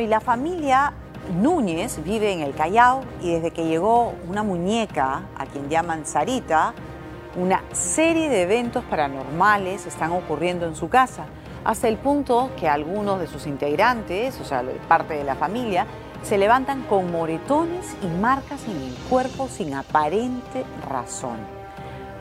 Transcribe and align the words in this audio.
Y 0.00 0.08
la 0.08 0.20
familia 0.20 0.92
Núñez 1.40 2.02
vive 2.02 2.32
en 2.32 2.40
el 2.40 2.54
Callao 2.54 3.02
y 3.22 3.32
desde 3.32 3.52
que 3.52 3.64
llegó 3.64 4.12
una 4.28 4.42
muñeca, 4.42 5.22
a 5.36 5.46
quien 5.46 5.68
llaman 5.68 6.04
Sarita, 6.04 6.74
una 7.36 7.62
serie 7.72 8.28
de 8.28 8.42
eventos 8.42 8.82
paranormales 8.84 9.86
están 9.86 10.10
ocurriendo 10.10 10.66
en 10.66 10.74
su 10.74 10.88
casa, 10.88 11.26
hasta 11.64 11.86
el 11.88 11.96
punto 11.96 12.50
que 12.58 12.68
algunos 12.68 13.20
de 13.20 13.28
sus 13.28 13.46
integrantes, 13.46 14.40
o 14.40 14.44
sea, 14.44 14.64
parte 14.88 15.14
de 15.14 15.22
la 15.22 15.36
familia, 15.36 15.86
se 16.24 16.38
levantan 16.38 16.82
con 16.82 17.12
moretones 17.12 17.96
y 18.02 18.06
marcas 18.06 18.64
en 18.66 18.76
el 18.76 18.94
cuerpo 19.08 19.48
sin 19.48 19.74
aparente 19.74 20.64
razón. 20.88 21.38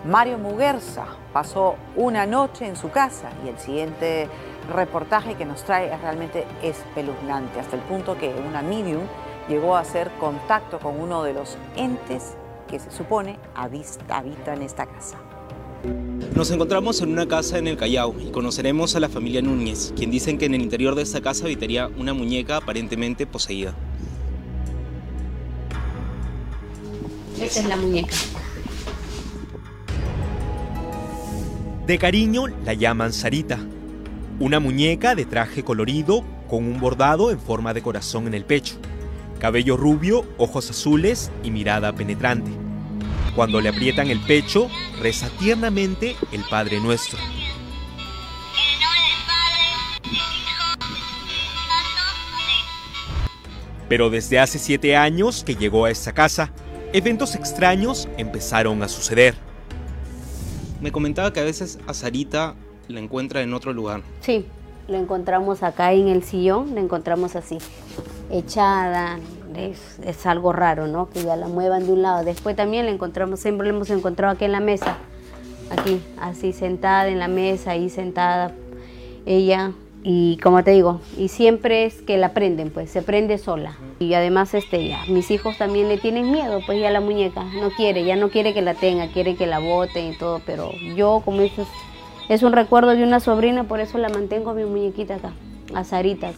Mario 0.05 0.37
Muguerza 0.37 1.05
pasó 1.31 1.75
una 1.95 2.25
noche 2.25 2.67
en 2.67 2.75
su 2.75 2.91
casa 2.91 3.29
y 3.43 3.49
el 3.49 3.57
siguiente 3.57 4.29
reportaje 4.69 5.35
que 5.35 5.45
nos 5.45 5.63
trae 5.63 5.93
es 5.93 6.01
realmente 6.01 6.45
espeluznante, 6.61 7.59
hasta 7.59 7.75
el 7.75 7.81
punto 7.83 8.17
que 8.17 8.33
una 8.47 8.61
medium 8.61 9.03
llegó 9.49 9.75
a 9.75 9.81
hacer 9.81 10.11
contacto 10.19 10.79
con 10.79 10.99
uno 10.99 11.23
de 11.23 11.33
los 11.33 11.57
entes 11.75 12.35
que 12.67 12.79
se 12.79 12.91
supone 12.91 13.37
habita 13.55 14.53
en 14.53 14.61
esta 14.61 14.85
casa. 14.85 15.17
Nos 16.35 16.49
encontramos 16.49 17.01
en 17.01 17.11
una 17.11 17.27
casa 17.27 17.57
en 17.57 17.67
el 17.67 17.77
Callao 17.77 18.15
y 18.19 18.31
conoceremos 18.31 18.95
a 18.95 18.99
la 18.99 19.09
familia 19.09 19.41
Núñez, 19.41 19.93
quien 19.95 20.09
dicen 20.09 20.37
que 20.37 20.45
en 20.45 20.55
el 20.55 20.61
interior 20.61 20.95
de 20.95 21.03
esta 21.03 21.21
casa 21.21 21.45
habitaría 21.45 21.87
una 21.97 22.13
muñeca 22.13 22.57
aparentemente 22.57 23.27
poseída. 23.27 23.73
Esa 27.39 27.59
es 27.59 27.65
la 27.67 27.75
muñeca. 27.75 28.15
De 31.85 31.97
cariño 31.97 32.47
la 32.47 32.73
llaman 32.73 33.11
Sarita, 33.11 33.59
una 34.39 34.59
muñeca 34.59 35.15
de 35.15 35.25
traje 35.25 35.63
colorido 35.63 36.23
con 36.49 36.65
un 36.65 36.79
bordado 36.79 37.31
en 37.31 37.39
forma 37.39 37.73
de 37.73 37.81
corazón 37.81 38.27
en 38.27 38.33
el 38.33 38.45
pecho, 38.45 38.75
cabello 39.39 39.77
rubio, 39.77 40.25
ojos 40.37 40.69
azules 40.69 41.31
y 41.43 41.51
mirada 41.51 41.93
penetrante. 41.93 42.51
Cuando 43.35 43.61
le 43.61 43.69
aprietan 43.69 44.09
el 44.09 44.19
pecho, 44.19 44.69
reza 45.01 45.29
tiernamente 45.39 46.15
el 46.31 46.43
Padre 46.49 46.79
Nuestro. 46.79 47.17
Pero 53.89 54.09
desde 54.09 54.39
hace 54.39 54.59
siete 54.59 54.95
años 54.95 55.43
que 55.43 55.55
llegó 55.55 55.85
a 55.85 55.91
esta 55.91 56.13
casa, 56.13 56.51
eventos 56.93 57.35
extraños 57.35 58.07
empezaron 58.17 58.81
a 58.81 58.87
suceder. 58.87 59.35
Me 60.81 60.91
comentaba 60.91 61.31
que 61.33 61.39
a 61.39 61.43
veces 61.43 61.79
a 61.87 61.93
Sarita 61.93 62.55
la 62.87 62.99
encuentra 62.99 63.41
en 63.41 63.53
otro 63.53 63.73
lugar. 63.73 64.01
Sí, 64.21 64.45
la 64.87 64.97
encontramos 64.97 65.63
acá 65.63 65.93
en 65.93 66.07
el 66.07 66.23
sillón, 66.23 66.75
la 66.75 66.81
encontramos 66.81 67.35
así, 67.35 67.57
echada, 68.29 69.19
es, 69.55 70.25
algo 70.25 70.51
raro, 70.51 70.87
¿no? 70.87 71.09
Que 71.09 71.23
ya 71.23 71.35
la 71.35 71.47
muevan 71.47 71.85
de 71.85 71.93
un 71.93 72.01
lado. 72.01 72.23
Después 72.23 72.55
también 72.55 72.85
la 72.85 72.91
encontramos, 72.91 73.39
siempre 73.39 73.67
la 73.67 73.73
hemos 73.73 73.89
encontrado 73.89 74.33
aquí 74.33 74.45
en 74.45 74.51
la 74.51 74.59
mesa, 74.59 74.97
aquí, 75.69 76.01
así 76.19 76.53
sentada 76.53 77.07
en 77.07 77.19
la 77.19 77.27
mesa, 77.27 77.71
ahí 77.71 77.89
sentada 77.89 78.51
ella. 79.25 79.71
Y 80.05 80.37
como 80.43 80.65
te 80.65 80.71
digo, 80.71 80.99
y 81.17 81.29
siempre 81.29 81.85
es 81.85 82.01
que 82.01 82.17
la 82.17 82.33
prenden, 82.33 82.71
pues 82.71 82.89
se 82.89 83.01
prende 83.01 83.37
sola. 83.37 83.77
Y 83.99 84.13
además, 84.15 84.53
este, 84.53 84.85
ya, 84.85 84.99
mis 85.07 85.31
hijos 85.31 85.57
también 85.57 85.87
le 85.87 85.97
tienen 85.97 86.29
miedo, 86.29 86.59
pues 86.65 86.81
ya 86.81 86.91
la 86.91 86.99
muñeca 86.99 87.45
no 87.61 87.69
quiere, 87.69 88.03
ya 88.03 88.17
no 88.17 88.29
quiere 88.29 88.53
que 88.53 88.61
la 88.61 88.73
tenga, 88.73 89.07
quiere 89.07 89.37
que 89.37 89.47
la 89.47 89.59
boten 89.59 90.11
y 90.11 90.17
todo, 90.17 90.41
pero 90.45 90.71
yo, 90.97 91.21
como 91.23 91.39
dices, 91.39 91.67
es 92.29 92.43
un 92.43 92.53
recuerdo 92.53 92.91
de 92.91 93.03
una 93.03 93.19
sobrina, 93.19 93.65
por 93.65 93.79
eso 93.79 93.97
la 93.97 94.09
mantengo 94.09 94.53
mi 94.53 94.63
muñequita 94.63 95.15
acá, 95.15 95.33
a 95.73 95.83
Sarita. 95.83 96.31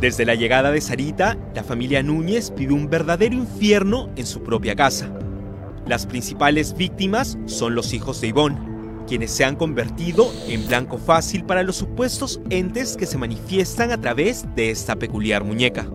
Desde 0.00 0.24
la 0.24 0.34
llegada 0.34 0.70
de 0.70 0.80
Sarita, 0.80 1.36
la 1.54 1.62
familia 1.62 2.02
Núñez 2.02 2.54
vive 2.56 2.72
un 2.72 2.88
verdadero 2.88 3.34
infierno 3.34 4.08
en 4.16 4.24
su 4.24 4.42
propia 4.42 4.74
casa. 4.74 5.12
Las 5.86 6.06
principales 6.06 6.74
víctimas 6.74 7.36
son 7.44 7.74
los 7.74 7.92
hijos 7.92 8.20
de 8.20 8.28
Ivonne, 8.28 8.58
quienes 9.06 9.30
se 9.30 9.44
han 9.44 9.56
convertido 9.56 10.32
en 10.48 10.66
blanco 10.66 10.96
fácil 10.96 11.44
para 11.44 11.62
los 11.62 11.76
supuestos 11.76 12.40
entes 12.48 12.96
que 12.96 13.06
se 13.06 13.18
manifiestan 13.18 13.90
a 13.90 14.00
través 14.00 14.46
de 14.54 14.70
esta 14.70 14.96
peculiar 14.96 15.44
muñeca. 15.44 15.86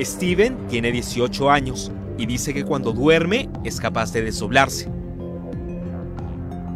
Steven 0.00 0.66
tiene 0.68 0.90
18 0.90 1.50
años 1.50 1.92
y 2.18 2.26
dice 2.26 2.52
que 2.52 2.64
cuando 2.64 2.92
duerme 2.92 3.48
es 3.64 3.80
capaz 3.80 4.12
de 4.12 4.22
desdoblarse. 4.22 4.95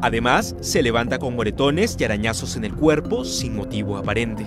Además, 0.03 0.56
se 0.61 0.83
levanta 0.83 1.19
con 1.19 1.37
moretones 1.37 1.97
y 1.99 2.05
arañazos 2.05 2.56
en 2.56 2.65
el 2.65 2.75
cuerpo 2.75 3.25
sin 3.25 3.55
motivo 3.55 3.99
aparente. 3.99 4.47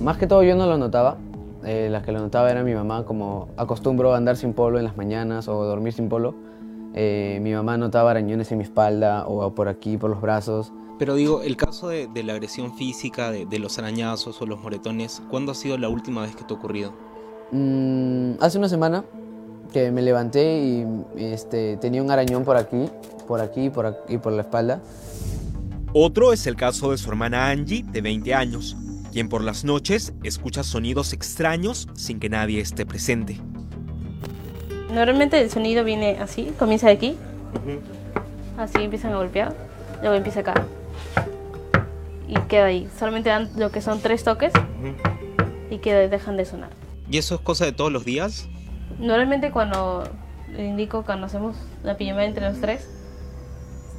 Más 0.00 0.16
que 0.16 0.26
todo 0.26 0.42
yo 0.42 0.56
no 0.56 0.66
lo 0.66 0.78
notaba. 0.78 1.18
Eh, 1.66 1.88
la 1.90 2.00
que 2.00 2.10
lo 2.10 2.20
notaba 2.20 2.50
era 2.50 2.62
mi 2.62 2.74
mamá, 2.74 3.04
como 3.04 3.48
acostumbro 3.58 4.14
a 4.14 4.16
andar 4.16 4.38
sin 4.38 4.54
polo 4.54 4.78
en 4.78 4.84
las 4.84 4.96
mañanas 4.96 5.48
o 5.48 5.64
dormir 5.64 5.92
sin 5.92 6.08
polo. 6.08 6.34
Eh, 6.94 7.38
mi 7.42 7.52
mamá 7.52 7.76
notaba 7.76 8.10
arañones 8.10 8.50
en 8.50 8.58
mi 8.58 8.64
espalda 8.64 9.26
o 9.26 9.54
por 9.54 9.68
aquí, 9.68 9.98
por 9.98 10.08
los 10.08 10.22
brazos. 10.22 10.72
Pero 10.98 11.14
digo, 11.14 11.42
el 11.42 11.58
caso 11.58 11.88
de, 11.88 12.08
la 12.24 12.32
agresión 12.32 12.74
física, 12.74 13.30
de, 13.30 13.58
los 13.58 13.78
arañazos 13.78 14.40
o 14.40 14.46
los 14.46 14.60
moretones, 14.60 15.22
¿cuándo 15.28 15.52
ha 15.52 15.54
sido 15.54 15.76
la 15.76 15.90
última 15.90 16.22
vez 16.22 16.34
que 16.34 16.44
te 16.44 16.54
ha 16.54 16.56
ocurrido? 16.56 16.94
Mm, 17.52 18.32
hace 18.40 18.56
una 18.56 18.68
semana 18.68 19.04
que 19.72 19.90
me 19.92 20.02
levanté 20.02 20.62
y 20.62 20.86
este, 21.16 21.76
tenía 21.76 22.02
un 22.02 22.10
arañón 22.10 22.44
por 22.44 22.56
aquí, 22.56 22.86
por 23.30 23.40
aquí 23.40 23.70
por 23.70 23.86
aquí, 23.86 24.18
por 24.18 24.32
la 24.32 24.42
espalda. 24.42 24.80
Otro 25.92 26.32
es 26.32 26.48
el 26.48 26.56
caso 26.56 26.90
de 26.90 26.98
su 26.98 27.08
hermana 27.08 27.48
Angie, 27.48 27.84
de 27.84 28.00
20 28.00 28.34
años, 28.34 28.76
quien 29.12 29.28
por 29.28 29.44
las 29.44 29.62
noches 29.62 30.12
escucha 30.24 30.64
sonidos 30.64 31.12
extraños 31.12 31.86
sin 31.94 32.18
que 32.18 32.28
nadie 32.28 32.60
esté 32.60 32.84
presente. 32.86 33.40
Normalmente 34.92 35.40
el 35.40 35.48
sonido 35.48 35.84
viene 35.84 36.18
así, 36.18 36.52
comienza 36.58 36.88
de 36.88 36.94
aquí, 36.94 37.16
así 38.58 38.82
empiezan 38.82 39.12
a 39.12 39.18
golpear, 39.18 39.54
luego 40.00 40.16
empieza 40.16 40.40
acá 40.40 40.66
y 42.26 42.34
queda 42.48 42.64
ahí. 42.64 42.88
Solamente 42.98 43.28
dan 43.28 43.48
lo 43.56 43.70
que 43.70 43.80
son 43.80 44.00
tres 44.00 44.24
toques 44.24 44.52
y 45.70 45.78
queda, 45.78 46.08
dejan 46.08 46.36
de 46.36 46.46
sonar. 46.46 46.70
¿Y 47.08 47.18
eso 47.18 47.36
es 47.36 47.40
cosa 47.42 47.64
de 47.64 47.70
todos 47.70 47.92
los 47.92 48.04
días? 48.04 48.48
Normalmente 48.98 49.52
cuando 49.52 50.02
indico 50.58 51.04
cuando 51.04 51.26
hacemos 51.26 51.54
la 51.84 51.96
pijamada 51.96 52.26
entre 52.26 52.48
los 52.48 52.60
tres, 52.60 52.88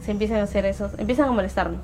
se 0.03 0.11
empiezan 0.11 0.37
a 0.37 0.43
hacer 0.43 0.65
eso, 0.65 0.89
empiezan 0.97 1.29
a 1.29 1.31
molestarnos. 1.31 1.79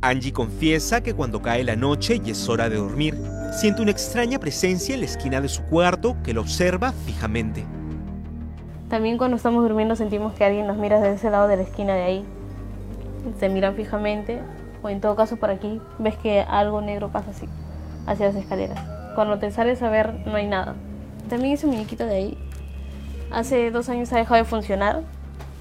Angie 0.00 0.32
confiesa 0.32 1.02
que 1.02 1.14
cuando 1.14 1.42
cae 1.42 1.64
la 1.64 1.74
noche 1.74 2.20
y 2.24 2.30
es 2.30 2.48
hora 2.48 2.68
de 2.68 2.76
dormir, 2.76 3.18
siente 3.52 3.82
una 3.82 3.90
extraña 3.90 4.38
presencia 4.38 4.94
en 4.94 5.00
la 5.00 5.06
esquina 5.06 5.40
de 5.40 5.48
su 5.48 5.62
cuarto 5.64 6.16
que 6.22 6.32
lo 6.32 6.42
observa 6.42 6.92
fijamente. 6.92 7.64
También 8.88 9.18
cuando 9.18 9.36
estamos 9.36 9.64
durmiendo 9.64 9.96
sentimos 9.96 10.32
que 10.34 10.44
alguien 10.44 10.66
nos 10.66 10.76
mira 10.76 11.00
desde 11.00 11.16
ese 11.16 11.30
lado 11.30 11.48
de 11.48 11.56
la 11.56 11.62
esquina 11.62 11.94
de 11.94 12.02
ahí. 12.02 12.24
Se 13.40 13.48
miran 13.48 13.74
fijamente 13.74 14.40
o 14.82 14.88
en 14.88 15.00
todo 15.00 15.16
caso 15.16 15.36
por 15.38 15.50
aquí 15.50 15.80
ves 15.98 16.16
que 16.16 16.40
algo 16.40 16.80
negro 16.80 17.10
pasa 17.10 17.30
así, 17.30 17.48
hacia 18.06 18.26
las 18.26 18.36
escaleras. 18.36 18.78
Cuando 19.16 19.38
te 19.38 19.50
sales 19.50 19.82
a 19.82 19.90
ver 19.90 20.22
no 20.26 20.36
hay 20.36 20.46
nada. 20.46 20.76
También 21.28 21.54
ese 21.54 21.66
muñequito 21.66 22.06
de 22.06 22.14
ahí 22.14 22.38
hace 23.32 23.72
dos 23.72 23.88
años 23.88 24.12
ha 24.12 24.18
dejado 24.18 24.36
de 24.36 24.44
funcionar 24.44 25.02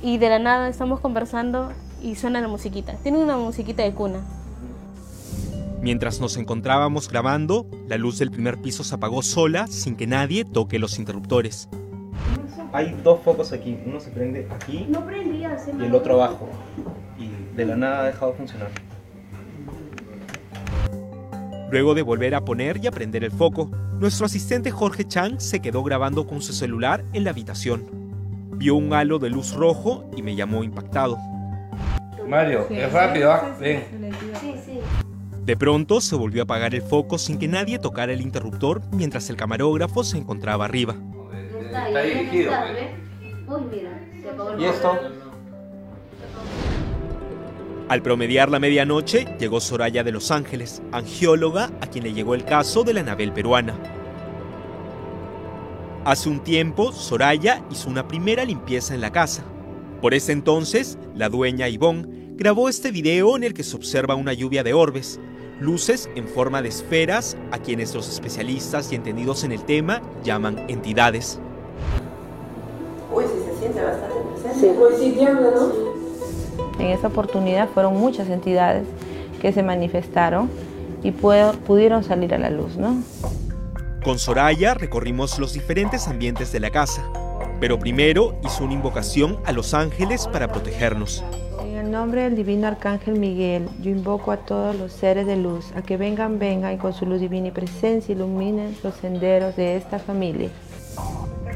y 0.02 0.18
de 0.18 0.30
la 0.30 0.40
nada 0.40 0.70
estamos 0.70 1.00
conversando 1.00 1.72
y 2.02 2.16
suena 2.16 2.42
la 2.42 2.48
musiquita. 2.48 2.94
Tiene 3.04 3.18
una 3.18 3.38
musiquita 3.38 3.84
de 3.84 3.94
cuna. 3.94 4.20
Mientras 5.82 6.20
nos 6.20 6.38
encontrábamos 6.38 7.10
grabando, 7.10 7.68
la 7.88 7.98
luz 7.98 8.18
del 8.18 8.32
primer 8.32 8.58
piso 8.58 8.84
se 8.84 8.96
apagó 8.96 9.22
sola 9.22 9.68
sin 9.68 9.96
que 9.96 10.08
nadie 10.08 10.44
toque 10.44 10.80
los 10.80 10.98
interruptores. 10.98 11.70
Hay 12.74 12.96
dos 13.04 13.22
focos 13.22 13.54
aquí, 13.54 13.78
uno 13.86 14.00
se 14.00 14.10
prende 14.10 14.48
aquí 14.50 14.88
y 15.78 15.84
el 15.84 15.96
otro 15.96 16.16
abajo. 16.16 16.50
Y 17.18 17.30
de 17.56 17.66
la 17.66 17.76
nada 17.76 18.02
ha 18.02 18.06
dejado 18.06 18.32
de 18.32 18.38
funcionar. 18.38 18.70
Luego 21.72 21.94
de 21.94 22.02
volver 22.02 22.36
a 22.36 22.42
poner 22.42 22.78
y 22.84 22.88
a 22.88 22.92
prender 22.92 23.24
el 23.24 23.32
foco, 23.32 23.70
nuestro 24.00 24.26
asistente 24.26 24.72
Jorge 24.72 25.08
Chang 25.08 25.40
se 25.40 25.62
quedó 25.62 25.84
grabando 25.84 26.28
con 26.28 26.42
su 26.42 26.54
celular 26.54 27.06
en 27.14 27.24
la 27.24 27.30
habitación. 27.32 28.05
Vio 28.58 28.76
un 28.76 28.94
halo 28.94 29.20
de 29.20 29.30
luz 29.30 29.54
rojo 29.54 30.10
y 30.16 30.22
me 30.22 30.36
llamó 30.36 30.64
impactado. 30.64 31.18
Mario, 32.28 32.68
es 32.70 32.92
rápido, 32.92 33.32
¿ah? 33.32 33.56
Ven. 33.60 33.84
De 35.44 35.56
pronto 35.56 36.02
se 36.02 36.16
volvió 36.16 36.42
a 36.42 36.46
apagar 36.46 36.74
el 36.74 36.82
foco 36.82 37.18
sin 37.18 37.38
que 37.38 37.48
nadie 37.48 37.78
tocara 37.78 38.14
el 38.14 38.22
interruptor 38.22 38.82
mientras 38.92 39.30
el 39.30 39.36
camarógrafo 39.36 40.04
se 40.04 40.18
encontraba 40.18 40.66
arriba. 40.66 40.96
Está 41.62 42.02
dirigido. 42.02 42.52
Uy, 43.48 43.62
mira, 43.72 43.92
se 44.22 44.30
apagó 44.30 44.52
el 44.52 44.62
¿Y 44.62 44.66
esto? 44.66 44.98
Al 47.88 48.02
promediar 48.02 48.50
la 48.50 48.60
medianoche, 48.60 49.28
llegó 49.40 49.60
Soraya 49.60 50.04
de 50.04 50.12
Los 50.12 50.32
Ángeles, 50.32 50.82
angióloga 50.92 51.70
a 51.82 51.88
quien 51.88 52.06
le 52.06 52.14
llegó 52.14 52.34
el 52.34 52.44
caso 52.44 52.84
de 52.84 52.96
la 52.96 53.02
Anabel 53.02 53.32
peruana. 53.32 53.76
Hace 56.06 56.30
un 56.30 56.40
tiempo, 56.40 56.92
Soraya 56.92 57.64
hizo 57.72 57.90
una 57.90 58.08
primera 58.08 58.46
limpieza 58.46 58.94
en 58.94 59.02
la 59.02 59.12
casa. 59.12 59.44
Por 60.04 60.14
ese 60.14 60.34
entonces, 60.34 61.00
la 61.16 61.30
dueña 61.30 61.68
Ivonne 61.68 62.36
grabó 62.36 62.70
este 62.70 62.92
video 62.92 63.36
en 63.36 63.44
el 63.44 63.56
que 63.56 63.64
se 63.64 63.76
observa 63.76 64.14
una 64.14 64.32
lluvia 64.32 64.62
de 64.62 64.76
orbes, 64.76 65.20
Luces 65.60 66.08
en 66.14 66.28
forma 66.28 66.62
de 66.62 66.70
esferas 66.70 67.36
a 67.52 67.58
quienes 67.58 67.96
los 67.96 68.08
especialistas 68.08 68.92
y 68.92 68.96
entendidos 68.96 69.44
en 69.46 69.52
el 69.52 69.64
tema 69.64 70.04
llaman 70.24 70.64
entidades. 70.68 71.40
Uy, 73.12 73.24
sí 73.24 73.40
se 73.44 73.60
siente 73.60 73.82
bastante 73.82 74.16
presente. 74.44 74.78
Uy, 74.80 74.94
sí 75.00 75.12
tiembla, 75.18 75.52
¿no? 75.56 75.72
En 76.78 76.92
esa 76.92 77.08
oportunidad 77.08 77.68
fueron 77.70 77.98
muchas 77.98 78.30
entidades 78.30 78.86
que 79.42 79.52
se 79.52 79.64
manifestaron 79.64 80.52
y 81.02 81.10
pudieron 81.12 82.04
salir 82.04 82.36
a 82.36 82.38
la 82.38 82.52
luz, 82.52 82.78
¿no? 82.78 82.98
Con 84.06 84.20
Soraya 84.20 84.76
recorrimos 84.76 85.40
los 85.40 85.54
diferentes 85.54 86.08
ambientes 86.08 86.52
de 86.52 86.60
la 86.60 86.70
casa, 86.70 87.04
pero 87.60 87.80
primero 87.80 88.38
hizo 88.46 88.64
una 88.64 88.74
invocación 88.74 89.40
a 89.46 89.52
los 89.52 89.74
ángeles 89.74 90.28
para 90.28 90.48
protegernos. 90.48 91.24
En 91.60 91.76
el 91.76 91.90
nombre 91.90 92.22
del 92.22 92.36
divino 92.36 92.68
arcángel 92.68 93.18
Miguel, 93.18 93.68
yo 93.82 93.90
invoco 93.90 94.32
a 94.32 94.38
todos 94.38 94.76
los 94.76 94.94
seres 94.94 95.26
de 95.26 95.38
luz 95.38 95.72
a 95.76 95.82
que 95.82 95.98
vengan, 95.98 96.38
vengan 96.38 96.76
y 96.76 96.78
con 96.78 96.94
su 96.94 97.08
luz 97.08 97.20
divina 97.20 97.48
y 97.48 97.52
presencia 97.52 98.14
iluminen 98.14 98.78
los 98.84 98.94
senderos 98.94 99.56
de 99.56 99.76
esta 99.76 99.98
familia. 99.98 100.50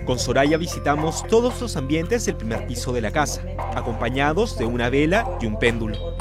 Con 0.07 0.17
Soraya 0.17 0.57
visitamos 0.57 1.23
todos 1.27 1.61
los 1.61 1.77
ambientes 1.77 2.25
del 2.25 2.35
primer 2.35 2.65
piso 2.65 2.91
de 2.93 3.01
la 3.01 3.11
casa, 3.11 3.43
acompañados 3.75 4.57
de 4.57 4.65
una 4.65 4.89
vela 4.89 5.37
y 5.39 5.45
un 5.45 5.59
péndulo. 5.59 6.15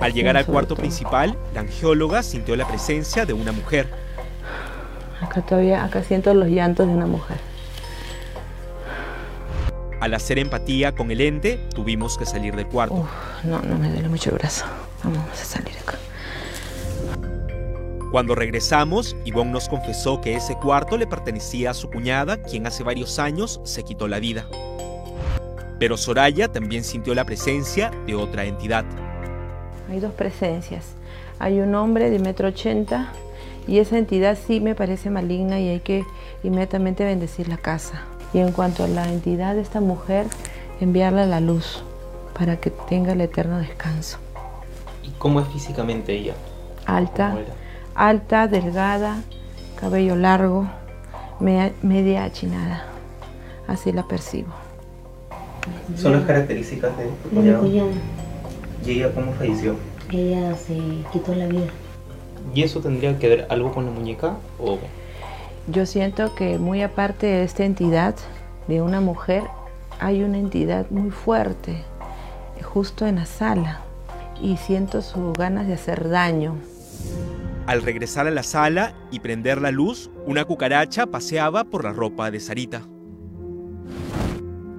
Al 0.00 0.12
llegar 0.12 0.36
al 0.36 0.44
cuarto 0.44 0.74
principal, 0.74 1.38
la 1.54 1.60
angióloga 1.60 2.24
sintió 2.24 2.56
la 2.56 2.66
presencia 2.66 3.24
de 3.24 3.32
una 3.32 3.52
mujer. 3.52 4.07
Acá 5.20 5.42
todavía, 5.42 5.84
acá 5.84 6.02
siento 6.02 6.32
los 6.34 6.48
llantos 6.48 6.86
de 6.86 6.92
una 6.92 7.06
mujer. 7.06 7.36
Al 10.00 10.14
hacer 10.14 10.38
empatía 10.38 10.94
con 10.94 11.10
el 11.10 11.20
ente, 11.20 11.58
tuvimos 11.74 12.16
que 12.16 12.24
salir 12.24 12.54
del 12.54 12.68
cuarto. 12.68 13.08
no, 13.42 13.60
no 13.60 13.78
me 13.78 13.90
duele 13.90 14.08
mucho 14.08 14.30
el 14.30 14.36
brazo. 14.36 14.64
Vamos 15.02 15.24
a 15.32 15.44
salir 15.44 15.76
acá. 15.80 15.98
Cuando 18.12 18.34
regresamos, 18.34 19.16
Ivonne 19.24 19.50
nos 19.50 19.68
confesó 19.68 20.20
que 20.20 20.34
ese 20.34 20.54
cuarto 20.54 20.96
le 20.96 21.06
pertenecía 21.06 21.72
a 21.72 21.74
su 21.74 21.90
cuñada, 21.90 22.40
quien 22.40 22.66
hace 22.66 22.82
varios 22.82 23.18
años 23.18 23.60
se 23.64 23.82
quitó 23.82 24.08
la 24.08 24.18
vida. 24.18 24.46
Pero 25.78 25.96
Soraya 25.96 26.48
también 26.48 26.84
sintió 26.84 27.14
la 27.14 27.24
presencia 27.24 27.90
de 28.06 28.14
otra 28.14 28.44
entidad. 28.44 28.84
Hay 29.90 30.00
dos 30.00 30.12
presencias. 30.12 30.86
Hay 31.38 31.60
un 31.60 31.74
hombre 31.74 32.08
de 32.08 32.18
metro 32.18 32.48
ochenta 32.48 33.12
y 33.68 33.78
esa 33.78 33.98
entidad 33.98 34.36
sí 34.46 34.60
me 34.60 34.74
parece 34.74 35.10
maligna 35.10 35.60
y 35.60 35.68
hay 35.68 35.80
que 35.80 36.02
inmediatamente 36.42 37.04
bendecir 37.04 37.48
la 37.48 37.58
casa. 37.58 38.02
Y 38.32 38.38
en 38.38 38.50
cuanto 38.52 38.82
a 38.82 38.88
la 38.88 39.12
entidad 39.12 39.54
de 39.54 39.60
esta 39.60 39.80
mujer, 39.80 40.26
enviarla 40.80 41.24
a 41.24 41.26
la 41.26 41.40
luz 41.40 41.84
para 42.36 42.56
que 42.56 42.70
tenga 42.70 43.12
el 43.12 43.20
eterno 43.20 43.58
descanso. 43.58 44.18
¿Y 45.04 45.10
cómo 45.18 45.40
es 45.40 45.48
físicamente 45.48 46.14
ella? 46.14 46.34
Alta, 46.86 47.36
alta, 47.94 48.48
delgada, 48.48 49.22
cabello 49.78 50.16
largo, 50.16 50.66
media 51.38 52.24
achinada. 52.24 52.84
Así 53.66 53.92
la 53.92 54.04
percibo. 54.08 54.48
¿Son 55.94 56.12
las 56.12 56.22
características 56.22 56.96
de 56.96 57.04
tu 57.22 57.28
cuñado? 57.28 57.66
¿Y 58.86 58.90
ella 58.90 59.12
cómo 59.14 59.32
falleció? 59.32 59.76
Ella 60.10 60.56
se 60.56 60.78
quitó 61.12 61.34
la 61.34 61.46
vida. 61.46 61.66
¿Y 62.54 62.62
eso 62.62 62.80
tendría 62.80 63.18
que 63.18 63.28
ver 63.28 63.46
algo 63.50 63.72
con 63.72 63.84
la 63.84 63.90
muñeca? 63.90 64.36
O... 64.58 64.78
Yo 65.68 65.86
siento 65.86 66.34
que 66.34 66.58
muy 66.58 66.82
aparte 66.82 67.26
de 67.26 67.44
esta 67.44 67.64
entidad, 67.64 68.14
de 68.68 68.82
una 68.82 69.00
mujer, 69.00 69.44
hay 70.00 70.22
una 70.22 70.38
entidad 70.38 70.86
muy 70.90 71.10
fuerte, 71.10 71.82
justo 72.62 73.06
en 73.06 73.16
la 73.16 73.26
sala, 73.26 73.80
y 74.40 74.56
siento 74.56 75.02
sus 75.02 75.32
ganas 75.34 75.66
de 75.66 75.74
hacer 75.74 76.08
daño. 76.08 76.56
Al 77.66 77.82
regresar 77.82 78.26
a 78.26 78.30
la 78.30 78.42
sala 78.42 78.94
y 79.10 79.20
prender 79.20 79.60
la 79.60 79.70
luz, 79.70 80.10
una 80.24 80.44
cucaracha 80.44 81.06
paseaba 81.06 81.64
por 81.64 81.84
la 81.84 81.92
ropa 81.92 82.30
de 82.30 82.40
Sarita. 82.40 82.82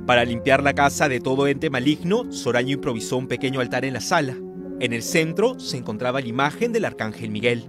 Para 0.07 0.25
limpiar 0.25 0.63
la 0.63 0.73
casa 0.73 1.07
de 1.07 1.19
todo 1.19 1.45
ente 1.45 1.69
maligno, 1.69 2.31
Soraño 2.31 2.73
improvisó 2.73 3.17
un 3.17 3.27
pequeño 3.27 3.59
altar 3.59 3.85
en 3.85 3.93
la 3.93 4.01
sala. 4.01 4.35
En 4.81 4.93
el 4.93 5.03
centro 5.03 5.59
se 5.59 5.75
encontraba 5.75 6.21
la 6.21 6.27
imagen 6.27 6.71
del 6.71 6.85
arcángel 6.85 7.31
Miguel. 7.31 7.65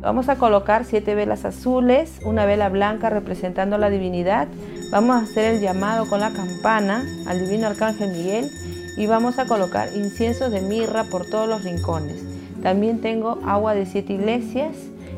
Vamos 0.00 0.28
a 0.28 0.36
colocar 0.36 0.84
siete 0.84 1.16
velas 1.16 1.44
azules, 1.44 2.20
una 2.24 2.46
vela 2.46 2.68
blanca 2.68 3.10
representando 3.10 3.76
la 3.76 3.90
divinidad. 3.90 4.46
Vamos 4.92 5.16
a 5.16 5.24
hacer 5.24 5.56
el 5.56 5.60
llamado 5.60 6.08
con 6.08 6.20
la 6.20 6.30
campana 6.30 7.04
al 7.26 7.40
divino 7.40 7.66
arcángel 7.66 8.12
Miguel 8.12 8.48
y 8.96 9.06
vamos 9.06 9.40
a 9.40 9.46
colocar 9.46 9.88
inciensos 9.96 10.52
de 10.52 10.60
mirra 10.60 11.02
por 11.10 11.26
todos 11.26 11.48
los 11.48 11.64
rincones. 11.64 12.22
También 12.62 13.00
tengo 13.00 13.40
agua 13.44 13.74
de 13.74 13.84
siete 13.84 14.12
iglesias 14.12 14.76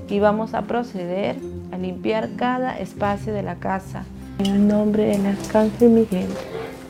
y 0.09 0.21
vamos 0.21 0.55
a 0.55 0.63
proceder 0.63 1.37
a 1.71 1.77
limpiar 1.77 2.31
cada 2.37 2.79
espacio 2.79 3.35
de 3.35 3.43
la 3.43 3.57
casa. 3.57 4.05
En 4.39 4.47
el 4.47 4.69
nombre 4.69 5.05
del 5.05 5.27
Arcángel 5.27 5.91
Miguel, 5.91 6.29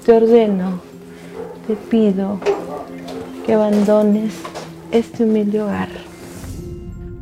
te 0.06 0.12
ordeno, 0.12 0.80
te 1.66 1.74
pido 1.74 2.38
que 3.44 3.54
abandones 3.54 4.34
este 4.92 5.24
humilde 5.24 5.60
hogar. 5.60 5.88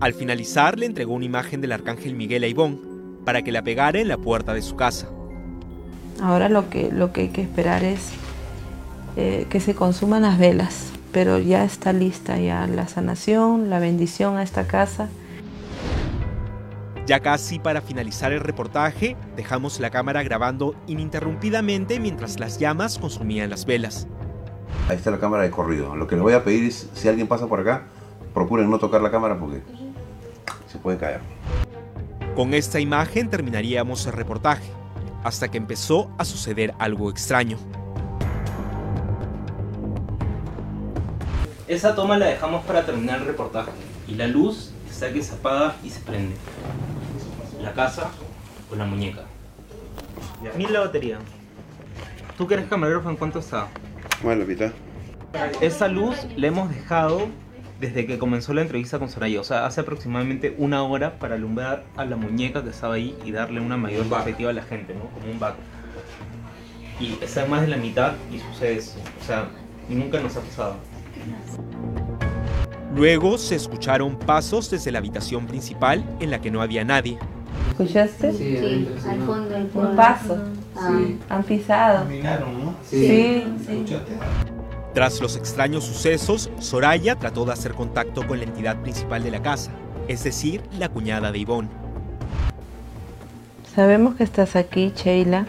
Al 0.00 0.15
finalizar, 0.15 0.79
le 0.79 0.87
entregó 0.87 1.15
una 1.15 1.25
imagen 1.25 1.61
del 1.61 1.73
Arcángel 1.73 2.15
Miguel 2.15 2.44
a 2.44 2.47
Ivonne 2.47 2.79
para 3.25 3.43
que 3.43 3.53
la 3.53 3.62
pegara 3.62 3.99
en 4.00 4.09
la 4.09 4.17
puerta 4.17 4.55
de 4.55 4.62
su 4.62 4.76
casa. 4.76 5.09
Ahora 6.23 6.49
lo 6.49 6.70
que, 6.70 6.91
lo 6.91 7.12
que 7.12 7.23
hay 7.23 7.29
que 7.29 7.43
esperar 7.43 7.85
es 7.85 8.11
eh, 9.17 9.47
que 9.50 9.61
se 9.61 9.75
consuman 9.75 10.23
las 10.23 10.38
velas 10.38 10.93
pero 11.12 11.38
ya 11.38 11.65
está 11.65 11.93
lista 11.93 12.38
ya 12.38 12.67
la 12.67 12.88
sanación, 12.88 13.71
la 13.71 13.79
bendición 13.79 14.37
a 14.37 14.43
esta 14.43 14.67
casa. 14.67 15.09
Ya 17.06 17.21
casi 17.21 17.59
para 17.59 17.81
finalizar 17.81 18.32
el 18.32 18.41
reportaje, 18.41 19.17
dejamos 19.35 19.81
la 19.81 19.91
cámara 19.91 20.23
grabando 20.23 20.75
ininterrumpidamente 20.87 22.00
mientras 22.00 22.38
las 22.38 22.59
llamas 22.59 22.99
consumían 22.99 23.49
las 23.49 23.64
velas. 23.64 24.06
Ahí 24.88 24.97
está 24.97 25.11
la 25.11 25.19
cámara 25.19 25.43
de 25.43 25.50
corrido. 25.50 25.94
Lo 25.97 26.06
que 26.06 26.15
les 26.15 26.23
voy 26.23 26.32
a 26.32 26.44
pedir 26.44 26.65
es, 26.65 26.88
si 26.94 27.09
alguien 27.09 27.26
pasa 27.29 27.47
por 27.47 27.61
acá, 27.61 27.85
procuren 28.32 28.70
no 28.70 28.79
tocar 28.79 29.00
la 29.00 29.11
cámara 29.11 29.38
porque 29.38 29.62
se 30.67 30.79
puede 30.79 30.99
caer. 30.99 31.20
Con 32.35 32.55
esta 32.55 32.81
imagen 32.81 33.29
terminaríamos 33.29 34.06
el 34.06 34.12
reportaje, 34.12 34.70
hasta 35.25 35.49
que 35.49 35.59
empezó 35.59 36.11
a 36.19 36.25
suceder 36.25 36.75
algo 36.79 37.11
extraño. 37.11 37.59
Esa 41.67 41.94
toma 41.94 42.17
la 42.17 42.26
dejamos 42.26 42.64
para 42.64 42.87
terminar 42.87 43.21
el 43.21 43.26
reportaje. 43.26 43.71
Y 44.06 44.14
la 44.14 44.26
luz 44.26 44.73
está 44.88 45.12
que 45.12 45.23
se 45.23 45.35
apaga 45.35 45.76
y 45.85 45.91
se 45.91 46.00
prende. 46.00 46.35
La 47.61 47.73
casa 47.75 48.11
o 48.73 48.76
la 48.76 48.87
muñeca. 48.87 49.25
Mil 50.57 50.73
la 50.73 50.81
batería. 50.81 51.19
¿Tú 52.38 52.47
que 52.47 52.54
eres 52.54 52.69
camarógrafo 52.69 53.11
en 53.11 53.16
cuánto 53.16 53.40
está? 53.40 53.69
Bueno, 54.22 54.44
mitad. 54.44 54.72
Esa 55.60 55.88
luz 55.88 56.26
la 56.37 56.48
hemos 56.48 56.70
dejado 56.70 57.28
desde 57.80 58.06
que 58.06 58.18
comenzó 58.18 58.54
la 58.54 58.62
entrevista 58.62 58.98
con 58.98 59.08
Soraya. 59.08 59.40
O 59.40 59.44
sea, 59.44 59.66
hace 59.66 59.80
aproximadamente 59.80 60.54
una 60.58 60.82
hora 60.82 61.18
para 61.18 61.37
alumbrar 61.37 61.84
a 61.96 62.04
la 62.04 62.16
muñeca 62.16 62.62
que 62.64 62.70
estaba 62.70 62.94
ahí 62.94 63.16
y 63.25 63.30
darle 63.30 63.60
una 63.60 63.76
mayor 63.76 64.06
perspectiva 64.06 64.50
a 64.50 64.54
la 64.54 64.62
gente, 64.62 64.94
¿no? 64.94 65.08
Como 65.10 65.30
un 65.30 65.38
back. 65.38 65.54
Y 67.00 67.16
está 67.22 67.46
más 67.46 67.60
de 67.60 67.68
la 67.68 67.76
mitad 67.76 68.14
y 68.32 68.40
sucede 68.40 68.78
eso. 68.78 68.98
O 69.20 69.25
sea, 69.25 69.48
nunca 69.88 70.18
nos 70.20 70.37
ha 70.37 70.40
pasado. 70.40 70.76
Luego 72.94 73.38
se 73.38 73.54
escucharon 73.54 74.18
pasos 74.18 74.70
desde 74.70 74.90
la 74.90 74.98
habitación 74.98 75.46
principal 75.46 76.04
en 76.18 76.30
la 76.30 76.40
que 76.40 76.50
no 76.50 76.60
había 76.60 76.84
nadie. 76.84 77.18
¿Escuchaste? 77.70 78.32
Sí, 78.32 78.88
al 79.08 79.18
fondo, 79.20 79.54
al 79.54 79.68
fondo. 79.68 79.90
Un 79.90 79.96
paso. 79.96 80.44
Han 81.28 81.42
pisado. 81.44 82.04
Caminaron, 82.04 82.64
¿no? 82.64 82.75
Sí. 82.82 83.44
¿Escuchaste? 83.68 84.12
Tras 84.94 85.20
los 85.20 85.37
extraños 85.37 85.85
sucesos, 85.85 86.50
Soraya 86.58 87.16
trató 87.16 87.44
de 87.44 87.52
hacer 87.52 87.75
contacto 87.75 88.26
con 88.26 88.38
la 88.38 88.44
entidad 88.44 88.76
principal 88.78 89.23
de 89.23 89.30
la 89.30 89.42
casa, 89.42 89.70
es 90.08 90.25
decir, 90.25 90.62
la 90.78 90.88
cuñada 90.88 91.30
de 91.30 91.38
Ivonne. 91.38 91.68
Sabemos 93.75 94.16
que 94.16 94.25
estás 94.25 94.56
aquí, 94.56 94.92
Sheila. 94.97 95.47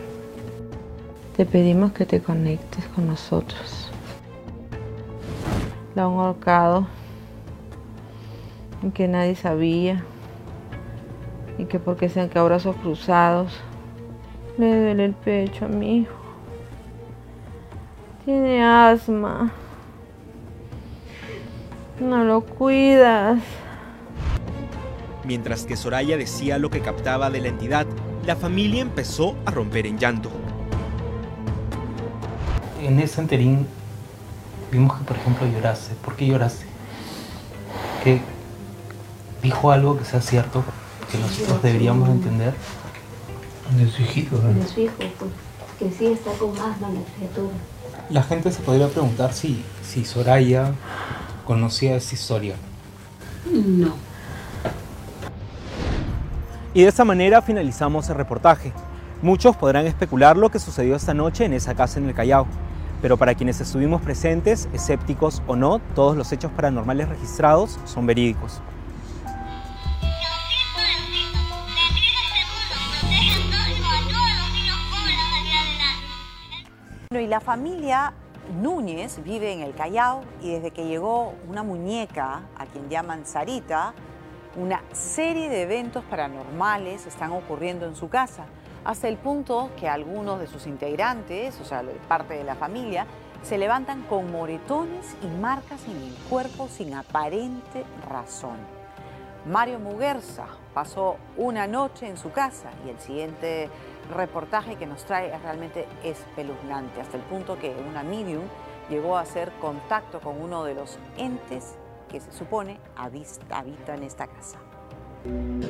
Te 1.35 1.45
pedimos 1.45 1.93
que 1.93 2.05
te 2.05 2.21
conectes 2.21 2.85
con 2.93 3.07
nosotros. 3.07 3.89
La 5.95 6.03
han 6.03 6.11
ahorcado 6.11 6.85
y 8.83 8.91
que 8.91 9.07
nadie 9.07 9.35
sabía 9.35 10.03
y 11.57 11.65
que 11.65 11.79
porque 11.79 12.09
sean 12.09 12.29
que 12.29 12.39
brazos 12.39 12.75
cruzados 12.75 13.59
le 14.59 14.81
duele 14.81 15.05
el 15.05 15.13
pecho 15.13 15.65
a 15.65 15.67
mi 15.69 15.99
hijo. 15.99 16.13
Tiene 18.25 18.63
asma. 18.63 19.51
No 21.99 22.23
lo 22.25 22.41
cuidas. 22.41 23.39
Mientras 25.23 25.63
que 25.63 25.77
Soraya 25.77 26.17
decía 26.17 26.57
lo 26.57 26.69
que 26.69 26.81
captaba 26.81 27.29
de 27.29 27.39
la 27.39 27.47
entidad, 27.47 27.87
la 28.25 28.35
familia 28.35 28.81
empezó 28.81 29.35
a 29.45 29.51
romper 29.51 29.87
en 29.87 29.97
llanto. 29.97 30.29
En 32.81 32.99
ese 32.99 33.21
enterín 33.21 33.65
vimos 34.71 34.97
que, 34.97 35.05
por 35.05 35.17
ejemplo, 35.17 35.47
lloraste. 35.47 35.95
¿Por 36.03 36.15
qué 36.15 36.27
lloraste? 36.27 36.65
¿Qué, 38.03 38.21
dijo 39.41 39.71
algo 39.71 39.97
que 39.97 40.05
sea 40.05 40.21
cierto, 40.21 40.63
que 41.11 41.17
nosotros 41.17 41.61
deberíamos 41.63 42.09
entender. 42.09 42.53
De 43.77 43.89
su 43.89 44.01
hijito, 44.01 44.37
De 44.37 44.67
su 44.67 44.79
hijo, 44.81 44.93
pues, 44.97 45.31
que 45.77 45.91
sí 45.91 46.07
está 46.07 46.31
con 46.31 46.51
asma 46.51 46.89
la 46.89 47.01
criatura. 47.15 47.53
La 48.09 48.23
gente 48.23 48.51
se 48.51 48.61
podría 48.61 48.87
preguntar 48.87 49.33
si, 49.33 49.63
si 49.83 50.03
Soraya 50.03 50.73
conocía 51.45 51.95
esa 51.95 52.15
historia. 52.15 52.55
No. 53.51 53.93
Y 56.73 56.83
de 56.83 56.87
esta 56.87 57.05
manera 57.05 57.41
finalizamos 57.41 58.09
el 58.09 58.15
reportaje. 58.15 58.73
Muchos 59.21 59.55
podrán 59.55 59.85
especular 59.85 60.37
lo 60.37 60.49
que 60.49 60.59
sucedió 60.59 60.95
esta 60.95 61.13
noche 61.13 61.45
en 61.45 61.53
esa 61.53 61.75
casa 61.75 61.99
en 61.99 62.07
el 62.07 62.13
Callao, 62.13 62.47
pero 63.01 63.17
para 63.17 63.35
quienes 63.35 63.59
estuvimos 63.59 64.01
presentes, 64.01 64.69
escépticos 64.73 65.41
o 65.47 65.55
no, 65.55 65.79
todos 65.95 66.15
los 66.15 66.31
hechos 66.31 66.51
paranormales 66.51 67.09
registrados 67.09 67.79
son 67.85 68.05
verídicos. 68.05 68.61
Y 77.11 77.25
la 77.25 77.39
familia 77.39 78.13
Núñez 78.61 79.23
vive 79.23 79.51
en 79.51 79.61
el 79.61 79.73
Callao 79.73 80.21
y 80.43 80.51
desde 80.51 80.69
que 80.69 80.85
llegó 80.85 81.33
una 81.47 81.63
muñeca, 81.63 82.43
a 82.55 82.67
quien 82.67 82.87
llaman 82.87 83.25
Sarita, 83.25 83.95
una 84.55 84.83
serie 84.91 85.49
de 85.49 85.63
eventos 85.63 86.03
paranormales 86.03 87.07
están 87.07 87.31
ocurriendo 87.31 87.87
en 87.87 87.95
su 87.95 88.09
casa, 88.09 88.45
hasta 88.85 89.07
el 89.07 89.17
punto 89.17 89.71
que 89.75 89.89
algunos 89.89 90.39
de 90.39 90.45
sus 90.45 90.67
integrantes, 90.67 91.59
o 91.59 91.65
sea, 91.65 91.81
parte 92.07 92.35
de 92.35 92.43
la 92.43 92.53
familia, 92.53 93.07
se 93.41 93.57
levantan 93.57 94.03
con 94.03 94.31
moretones 94.31 95.15
y 95.23 95.27
marcas 95.41 95.83
en 95.85 95.97
el 95.97 96.13
cuerpo 96.29 96.67
sin 96.67 96.93
aparente 96.93 97.85
razón. 98.07 98.57
Mario 99.47 99.79
Muguerza 99.79 100.45
pasó 100.75 101.17
una 101.37 101.65
noche 101.65 102.07
en 102.07 102.17
su 102.17 102.31
casa 102.31 102.69
y 102.85 102.89
el 102.89 102.99
siguiente 102.99 103.67
reportaje 104.09 104.75
que 104.75 104.85
nos 104.85 105.05
trae 105.05 105.33
es 105.33 105.41
realmente 105.41 105.85
espeluznante, 106.03 107.01
hasta 107.01 107.17
el 107.17 107.23
punto 107.23 107.57
que 107.57 107.75
una 107.89 108.03
medium 108.03 108.43
llegó 108.89 109.17
a 109.17 109.21
hacer 109.21 109.51
contacto 109.61 110.19
con 110.19 110.41
uno 110.41 110.63
de 110.63 110.73
los 110.73 110.97
entes 111.17 111.75
que 112.09 112.19
se 112.19 112.31
supone 112.31 112.79
habita, 112.95 113.59
habita 113.59 113.95
en 113.95 114.03
esta 114.03 114.27
casa. 114.27 114.57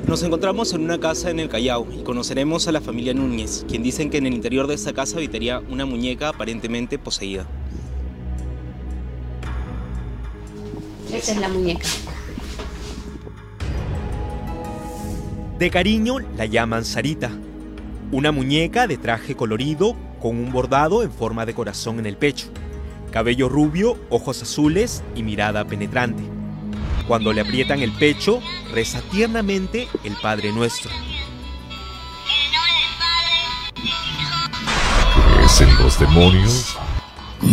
Nos 0.06 0.22
encontramos 0.22 0.72
en 0.72 0.82
una 0.82 0.98
casa 0.98 1.30
en 1.30 1.40
el 1.40 1.48
Callao 1.48 1.86
y 1.92 2.02
conoceremos 2.02 2.68
a 2.68 2.72
la 2.72 2.80
familia 2.80 3.12
Núñez, 3.12 3.64
quien 3.68 3.82
dicen 3.82 4.08
que 4.08 4.18
en 4.18 4.26
el 4.26 4.34
interior 4.34 4.66
de 4.66 4.74
esta 4.74 4.92
casa 4.92 5.16
habitaría 5.16 5.58
una 5.58 5.84
muñeca 5.84 6.28
aparentemente 6.28 6.98
poseída. 6.98 7.46
Esa 11.12 11.32
es 11.32 11.38
la 11.38 11.48
muñeca. 11.48 11.86
De 15.58 15.70
cariño 15.70 16.20
la 16.38 16.46
llaman 16.46 16.84
Sarita, 16.84 17.30
una 18.12 18.32
muñeca 18.32 18.86
de 18.86 18.96
traje 18.96 19.36
colorido 19.36 19.96
con 20.20 20.36
un 20.36 20.52
bordado 20.52 21.02
en 21.02 21.12
forma 21.12 21.46
de 21.46 21.54
corazón 21.54 21.98
en 21.98 22.06
el 22.06 22.16
pecho, 22.16 22.48
cabello 23.10 23.48
rubio, 23.48 23.96
ojos 24.10 24.42
azules 24.42 25.02
y 25.14 25.22
mirada 25.22 25.64
penetrante. 25.64 26.22
Cuando 27.06 27.32
le 27.32 27.40
aprietan 27.40 27.80
el 27.80 27.92
pecho, 27.92 28.40
reza 28.72 29.00
tiernamente 29.10 29.88
el 30.04 30.14
Padre 30.20 30.52
Nuestro. 30.52 30.90
¿Es 35.44 35.60
en 35.60 35.76
los 35.76 35.98
demonios? 35.98 36.76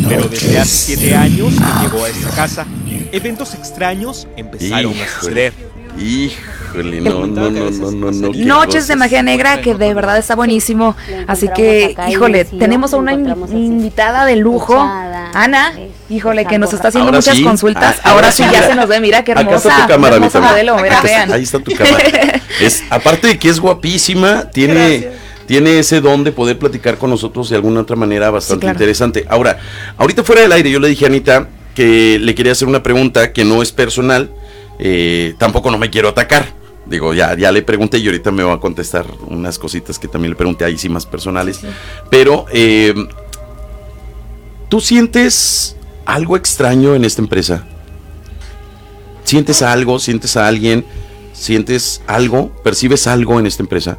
Pero 0.08 0.28
desde 0.28 0.60
hace 0.60 0.96
siete 0.96 1.16
años 1.16 1.54
que 1.54 1.84
llegó 1.84 2.04
a 2.04 2.10
esta 2.10 2.30
casa, 2.32 2.68
eventos 3.12 3.54
extraños 3.54 4.28
empezaron 4.36 4.94
a 5.00 5.08
suceder. 5.08 5.54
Híjole, 6.00 7.02
no, 7.02 7.26
no, 7.28 7.50
no, 7.50 7.70
no, 7.72 8.12
no, 8.12 8.32
Noches 8.34 8.88
de 8.88 8.96
magia 8.96 9.24
negra 9.24 9.62
que 9.62 9.74
de 9.76 9.94
verdad 9.94 10.18
está 10.18 10.36
buenísimo. 10.36 10.96
Así 11.28 11.48
que, 11.56 11.96
híjole, 12.10 12.46
tenemos 12.46 12.94
a 12.94 12.98
una 12.98 13.14
invi- 13.14 13.52
invitada 13.52 14.26
de 14.26 14.36
lujo, 14.36 14.78
Ana, 14.80 15.74
híjole, 16.10 16.46
que 16.46 16.58
nos 16.58 16.74
está 16.74 16.90
haciendo 16.90 17.12
muchas 17.12 17.40
consultas. 17.42 17.98
Ah, 18.04 18.12
Ahora 18.12 18.32
sí 18.32 18.44
ya 18.52 18.68
se 18.68 18.76
nos 18.76 18.88
ve, 18.88 19.00
mira 19.00 19.24
qué 19.24 19.32
Acá 19.32 19.42
hermosa. 19.42 19.70
está 19.70 19.82
tu 19.84 19.88
cámara, 19.94 20.20
mi 20.20 20.28
modelo, 20.30 20.76
Acá. 20.78 21.34
Ahí 21.34 21.44
está 21.44 21.60
tu 21.60 21.72
cámara. 21.74 22.42
Es, 22.62 22.84
aparte 22.90 23.28
de 23.28 23.40
que 23.40 23.50
es 23.50 23.60
guapísima, 23.60 24.50
tiene, 24.52 25.10
tiene 25.46 25.80
ese 25.80 26.02
don 26.02 26.24
de 26.24 26.32
poder 26.32 26.58
platicar 26.60 26.98
con 26.98 27.10
nosotros 27.10 27.50
de 27.50 27.56
alguna 27.56 27.82
otra 27.82 27.96
manera 27.96 28.30
bastante 28.30 28.62
claro. 28.66 28.76
interesante. 28.76 29.26
Ahora, 29.30 29.60
ahorita 29.98 30.24
fuera 30.24 30.42
del 30.42 30.52
aire, 30.52 30.70
yo 30.72 30.80
le 30.80 30.88
dije 30.90 31.06
a 31.06 31.08
Anita 31.08 31.48
que 31.76 32.18
le 32.20 32.34
quería 32.36 32.52
hacer 32.54 32.68
una 32.68 32.82
pregunta 32.82 33.32
que 33.34 33.46
no 33.46 33.62
es 33.62 33.72
personal, 33.72 34.32
eh, 34.80 35.36
tampoco 35.38 35.72
no 35.72 35.78
me 35.78 35.90
quiero 35.90 36.10
atacar. 36.10 36.56
Digo, 36.86 37.14
ya, 37.14 37.36
ya 37.36 37.52
le 37.52 37.62
pregunté 37.64 37.98
y 37.98 38.06
ahorita 38.06 38.32
me 38.32 38.44
va 38.44 38.54
a 38.54 38.60
contestar 38.60 39.06
unas 39.28 39.60
cositas 39.60 40.00
que 40.00 40.08
también 40.08 40.32
le 40.32 40.36
pregunté 40.38 40.64
ahí 40.64 40.78
sí 40.78 40.88
más 40.88 41.06
personales. 41.06 41.60
Pero, 42.10 42.46
eh, 42.52 42.94
¿tú 44.70 44.80
sientes 44.80 45.76
algo 46.06 46.38
extraño 46.38 46.96
en 46.96 47.04
esta 47.04 47.22
empresa? 47.22 47.66
¿Sientes 49.26 49.62
algo? 49.62 50.00
¿Sientes 50.00 50.38
a 50.38 50.48
alguien? 50.48 50.86
¿Sientes 51.34 52.02
algo? 52.08 52.50
¿Percibes 52.64 53.06
algo 53.08 53.38
en 53.40 53.48
esta 53.48 53.64
empresa? 53.64 53.98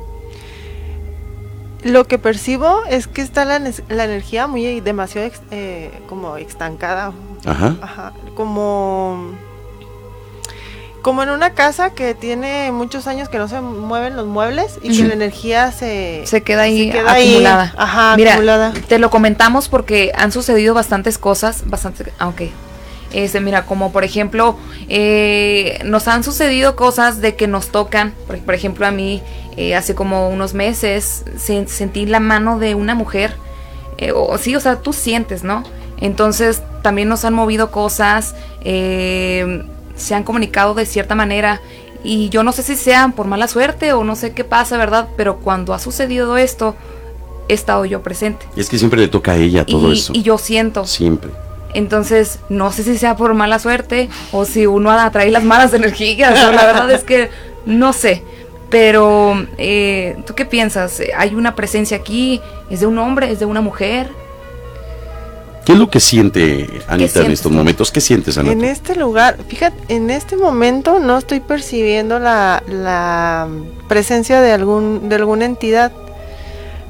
Lo 1.85 2.07
que 2.07 2.19
percibo 2.19 2.81
es 2.89 3.07
que 3.07 3.21
está 3.21 3.45
la, 3.45 3.61
la 3.89 4.05
energía 4.05 4.47
muy 4.47 4.81
demasiado 4.81 5.27
ex- 5.27 5.43
eh, 5.51 5.93
como 6.09 6.37
estancada. 6.39 7.13
Ajá. 7.45 7.77
Ajá, 7.83 8.15
Como, 8.35 9.31
como 11.09 11.23
en 11.23 11.31
una 11.31 11.55
casa 11.55 11.91
que 11.91 12.15
tiene 12.15 12.71
muchos 12.71 13.07
años 13.07 13.29
que 13.31 13.39
no 13.39 13.49
se 13.49 13.61
mueven 13.63 14.15
los 14.15 14.27
muebles 14.27 14.79
y 14.83 14.95
que 14.97 15.05
la 15.09 15.15
energía 15.15 15.73
se, 15.73 16.23
Se 16.27 16.43
queda 16.43 16.63
ahí 16.63 16.87
se 16.87 16.93
queda 16.99 17.11
ahí, 17.13 17.31
acumulada. 17.31 17.75
Ajá, 17.79 18.15
Mira, 18.17 18.33
acumulada. 18.33 18.73
te 18.89 18.99
lo 18.99 19.09
comentamos 19.09 19.69
porque 19.71 20.13
han 20.15 20.33
sucedido 20.33 20.75
bastantes 20.75 21.17
cosas, 21.17 21.63
bastante, 21.67 22.13
aunque 22.19 22.51
este, 23.11 23.41
mira, 23.41 23.65
como 23.65 23.91
por 23.91 24.05
ejemplo, 24.05 24.59
eh, 24.91 25.81
nos 25.87 26.09
han 26.09 26.23
sucedido 26.25 26.77
cosas 26.77 27.23
de 27.23 27.37
que 27.37 27.47
nos 27.47 27.69
tocan, 27.69 28.13
por, 28.27 28.39
por 28.41 28.55
ejemplo 28.55 28.87
a 28.87 28.91
mí, 28.91 29.23
eh, 29.57 29.75
hace 29.75 29.95
como 29.95 30.29
unos 30.29 30.53
meses, 30.53 31.25
se- 31.39 31.67
sentí 31.69 32.05
la 32.05 32.21
mano 32.21 32.59
de 32.59 32.75
una 32.75 32.95
mujer, 32.95 33.33
eh, 33.97 34.13
o 34.15 34.37
sí, 34.37 34.55
o 34.57 34.61
sea, 34.61 34.77
tú 34.83 34.93
sientes, 34.93 35.43
¿no? 35.43 35.63
Entonces 36.01 36.63
también 36.83 37.09
nos 37.09 37.25
han 37.25 37.33
movido 37.33 37.71
cosas, 37.71 38.35
eh, 38.61 39.65
se 39.99 40.15
han 40.15 40.25
comunicado 40.25 40.75
de 40.75 40.87
cierta 40.87 41.15
manera 41.15 41.61
y 42.03 42.29
yo 42.31 42.43
no 42.43 42.53
sé 42.53 42.63
si 42.63 42.77
sean 42.77 43.13
por 43.13 43.27
mala 43.27 43.49
suerte 43.49 43.93
o 43.93 44.05
no 44.05 44.17
sé 44.17 44.33
qué 44.33 44.45
pasa, 44.45 44.77
¿verdad? 44.79 45.09
Pero 45.17 45.39
cuando 45.39 45.75
ha 45.75 45.79
sucedido 45.79 46.37
esto, 46.37 46.75
he 47.49 47.55
estado 47.55 47.85
yo 47.85 48.03
presente. 48.03 48.47
Y 48.57 48.61
es 48.61 48.69
que 48.69 48.79
siempre 48.79 49.01
le 49.01 49.09
toca 49.09 49.33
a 49.33 49.37
ella 49.37 49.67
todo 49.67 49.93
y, 49.93 49.99
eso. 49.99 50.13
y 50.15 50.23
yo 50.23 50.39
siento. 50.39 50.87
Siempre. 50.87 51.31
Entonces, 51.75 52.39
no 52.49 52.73
sé 52.73 52.83
si 52.83 52.97
sea 52.97 53.17
por 53.17 53.35
mala 53.35 53.59
suerte 53.59 54.09
o 54.33 54.45
si 54.45 54.67
uno 54.67 54.91
atrae 54.91 55.31
las 55.31 55.45
malas 55.45 55.75
energías. 55.75 56.43
o 56.45 56.53
la 56.53 56.65
verdad 56.65 56.91
es 56.91 57.05
que 57.05 57.31
no 57.67 57.93
sé. 57.93 58.23
Pero, 58.71 59.47
eh, 59.57 60.17
¿tú 60.27 60.35
qué 60.35 60.45
piensas? 60.45 61.01
¿Hay 61.17 61.35
una 61.35 61.55
presencia 61.55 61.97
aquí? 61.97 62.41
¿Es 62.71 62.81
de 62.81 62.87
un 62.87 62.99
hombre? 62.99 63.31
¿Es 63.31 63.39
de 63.39 63.47
una 63.47 63.63
mujer? 63.63 64.11
¿Qué 65.69 65.73
es 65.75 65.79
lo 65.79 65.91
que 65.91 66.01
siente 66.01 66.67
Anita 66.89 67.21
en 67.21 67.31
estos 67.31 67.53
momentos? 67.53 67.93
¿Qué 67.93 68.01
sientes, 68.01 68.39
Anita? 68.39 68.55
En 68.55 68.65
este 68.65 68.97
lugar, 68.97 69.37
fíjate, 69.49 69.77
en 69.95 70.09
este 70.09 70.39
momento 70.39 70.99
no 70.99 71.19
estoy 71.19 71.41
percibiendo 71.41 72.19
la, 72.19 72.63
la 72.67 73.47
presencia 73.87 74.41
de 74.41 74.51
algún 74.53 75.11
de 75.11 75.17
alguna 75.17 75.45
entidad. 75.45 75.93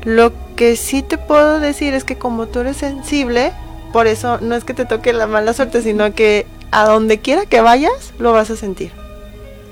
Lo 0.05 0.31
que 0.55 0.77
sí 0.77 1.03
te 1.03 1.19
puedo 1.19 1.59
decir 1.59 1.93
es 1.93 2.05
que 2.05 2.19
como 2.19 2.47
tú 2.47 2.61
eres 2.61 2.77
sensible, 2.77 3.51
por 3.93 4.07
eso 4.07 4.39
no 4.41 4.55
es 4.55 4.63
que 4.63 4.75
te 4.75 4.85
toque 4.85 5.13
la 5.13 5.27
mala 5.27 5.55
suerte, 5.55 5.83
sino 5.83 6.15
que 6.15 6.47
a 6.71 6.85
donde 6.85 7.19
quiera 7.19 7.47
que 7.47 7.61
vayas 7.61 8.13
lo 8.21 8.31
vas 8.31 8.49
a 8.51 8.55
sentir. 8.57 8.93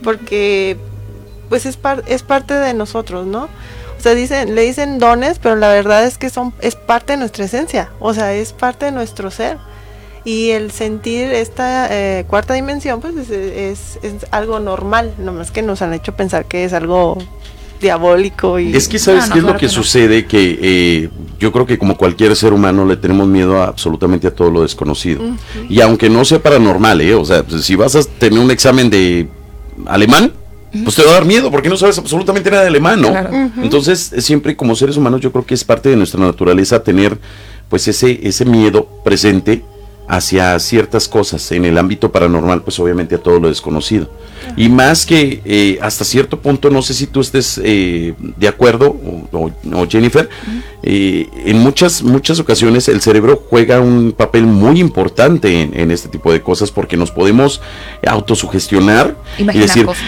Porque 0.03 0.77
pues 1.49 1.65
es, 1.65 1.77
par- 1.77 2.03
es 2.09 2.25
parte 2.25 2.55
de 2.55 2.75
nosotros, 2.75 3.25
¿no? 3.25 3.49
O 3.99 4.03
sea, 4.03 4.15
dicen, 4.15 4.55
le 4.55 4.63
dicen 4.63 4.99
dones, 4.99 5.39
pero 5.39 5.57
la 5.57 5.69
verdad 5.69 6.05
es 6.05 6.19
que 6.19 6.31
son 6.31 6.53
es 6.61 6.75
parte 6.77 7.15
de 7.15 7.17
nuestra 7.19 7.45
esencia, 7.47 7.91
o 8.01 8.13
sea, 8.15 8.35
es 8.35 8.53
parte 8.53 8.87
de 8.87 8.93
nuestro 8.93 9.31
ser. 9.31 9.59
Y 10.25 10.51
el 10.51 10.73
sentir 10.73 11.33
esta 11.33 11.87
eh, 11.91 12.25
cuarta 12.27 12.55
dimensión, 12.55 13.01
pues 13.01 13.15
es, 13.17 13.31
es- 13.31 13.99
es 14.03 14.15
algo 14.33 14.59
normal, 14.59 15.15
nomás 15.19 15.51
que 15.53 15.63
nos 15.63 15.83
han 15.83 15.95
hecho 15.95 16.17
pensar 16.17 16.47
que 16.47 16.65
es 16.65 16.73
algo 16.73 17.17
diabólico. 17.81 18.59
Y... 18.59 18.75
Es 18.75 18.89
que 18.89 18.99
sabes 18.99 19.25
qué 19.31 19.39
es 19.39 19.45
lo 19.45 19.57
que 19.57 19.69
sucede, 19.69 20.27
que 20.27 20.59
eh, 20.61 21.11
yo 21.39 21.53
creo 21.53 21.67
que 21.67 21.79
como 21.79 21.97
cualquier 21.97 22.35
ser 22.35 22.53
humano 22.53 22.85
le 22.85 22.97
tenemos 22.97 23.27
miedo 23.29 23.61
a 23.63 23.67
absolutamente 23.69 24.27
a 24.27 24.35
todo 24.35 24.51
lo 24.51 24.63
desconocido. 24.63 25.23
Y 25.69 25.81
aunque 25.81 26.09
no 26.11 26.25
sea 26.25 26.43
paranormal, 26.43 27.01
¿eh? 27.03 27.15
o 27.15 27.25
sea, 27.25 27.43
pues, 27.45 27.65
si 27.65 27.77
vas 27.77 27.95
a 27.95 28.03
tener 28.03 28.39
un 28.41 28.51
examen 28.51 28.91
de 28.91 29.29
alemán, 29.87 30.33
pues 30.85 30.97
te 30.97 31.03
va 31.05 31.11
a 31.11 31.15
dar 31.15 31.25
miedo 31.25 31.51
porque 31.51 31.69
no 31.69 31.77
sabes 31.77 31.99
absolutamente 31.99 32.51
nada 32.51 32.63
de 32.63 32.69
alemán, 32.69 33.01
¿no? 33.01 33.09
Claro. 33.11 33.31
Entonces, 33.63 34.13
eh, 34.13 34.21
siempre 34.21 34.57
como 34.57 34.75
seres 34.77 34.97
humanos 34.97 35.21
yo 35.21 35.33
creo 35.33 35.45
que 35.47 35.55
es 35.55 35.65
parte 35.65 35.89
de 35.89 35.97
nuestra 35.97 36.21
naturaleza 36.21 36.83
tener 36.83 37.19
pues 37.69 37.87
ese, 37.89 38.21
ese 38.23 38.45
miedo 38.45 38.89
presente 39.05 39.63
hacia 40.09 40.57
ciertas 40.61 41.09
cosas 41.09 41.51
en 41.51 41.65
el 41.65 41.77
ámbito 41.77 42.13
paranormal, 42.13 42.63
pues 42.63 42.79
obviamente 42.79 43.17
a 43.17 43.19
todo 43.19 43.41
lo 43.41 43.49
desconocido. 43.49 44.09
Y 44.57 44.69
más 44.69 45.05
que 45.05 45.43
eh, 45.45 45.81
hasta 45.83 46.05
cierto 46.05 46.39
punto, 46.41 46.71
no 46.71 46.81
sé 46.81 46.95
si 46.95 47.09
tú 47.09 47.21
estés 47.21 47.61
eh, 47.65 48.15
de 48.37 48.47
acuerdo, 48.47 48.87
o, 49.33 49.37
o- 49.37 49.81
o 49.81 49.89
Jennifer, 49.89 50.29
eh, 50.85 51.27
en 51.45 51.59
muchas, 51.59 52.05
muchas 52.05 52.39
ocasiones 52.39 52.87
el 52.89 53.01
cerebro 53.01 53.43
juega 53.51 53.81
un 53.81 54.13
papel 54.17 54.45
muy 54.47 54.79
importante 54.79 55.61
en, 55.63 55.77
en 55.77 55.91
este 55.91 56.09
tipo 56.09 56.33
de 56.33 56.41
cosas 56.41 56.71
porque 56.71 56.97
nos 56.97 57.11
podemos 57.11 57.61
autosugestionar 58.07 59.17
y 59.39 59.45
decir, 59.59 59.87
cosas. 59.87 60.05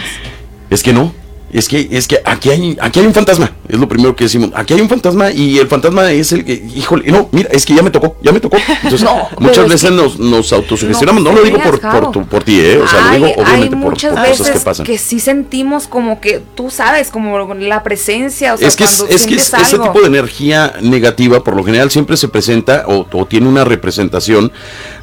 Es 0.70 0.82
que 0.82 0.92
no. 0.92 1.12
Es 1.50 1.66
que, 1.66 1.88
es 1.92 2.06
que 2.06 2.20
aquí 2.26 2.50
hay, 2.50 2.76
aquí 2.78 3.00
hay 3.00 3.06
un 3.06 3.14
fantasma, 3.14 3.50
es 3.66 3.78
lo 3.78 3.88
primero 3.88 4.14
que 4.14 4.24
decimos. 4.24 4.50
Aquí 4.54 4.74
hay 4.74 4.82
un 4.82 4.88
fantasma 4.90 5.30
y 5.30 5.56
el 5.56 5.66
fantasma 5.66 6.12
es 6.12 6.30
el 6.32 6.44
que, 6.44 6.52
híjole, 6.76 7.10
no, 7.10 7.30
mira, 7.32 7.48
es 7.50 7.64
que 7.64 7.74
ya 7.74 7.82
me 7.82 7.90
tocó, 7.90 8.18
ya 8.22 8.32
me 8.32 8.40
tocó. 8.40 8.58
Entonces, 8.82 9.02
No, 9.04 9.26
muchas 9.40 9.64
es 9.64 9.70
veces 9.70 9.88
que- 9.88 9.96
nos, 9.96 10.18
nos 10.18 10.52
autosugestionamos. 10.52 11.22
No, 11.22 11.30
No 11.32 11.38
lo 11.38 11.42
digo 11.42 11.58
por, 11.62 11.80
por, 11.80 12.10
tu- 12.12 12.26
por 12.26 12.44
ti, 12.44 12.60
¿eh? 12.60 12.76
O 12.76 12.86
sea, 12.86 13.00
lo 13.00 13.26
digo 13.26 13.40
obviamente 13.42 13.76
por, 13.78 13.94
por 13.98 14.20
veces 14.20 14.38
cosas 14.40 14.50
que 14.58 14.60
pasan. 14.62 14.86
sí 14.98 15.20
sentimos 15.20 15.86
como 15.88 16.20
que 16.20 16.42
tú 16.54 16.68
sabes, 16.70 17.08
como 17.08 17.38
la 17.54 17.82
presencia, 17.82 18.52
o 18.52 18.58
sea, 18.58 18.68
es 18.68 18.76
que, 18.76 18.84
es, 18.84 18.96
cuando 18.98 19.14
es 19.16 19.26
que 19.26 19.34
es- 19.36 19.54
ese 19.54 19.78
tipo 19.78 20.00
de 20.02 20.06
energía 20.06 20.74
negativa 20.82 21.42
por 21.42 21.56
lo 21.56 21.64
general 21.64 21.90
siempre 21.90 22.18
se 22.18 22.28
presenta 22.28 22.84
o, 22.88 23.06
o 23.10 23.24
tiene 23.24 23.48
una 23.48 23.64
representación 23.64 24.52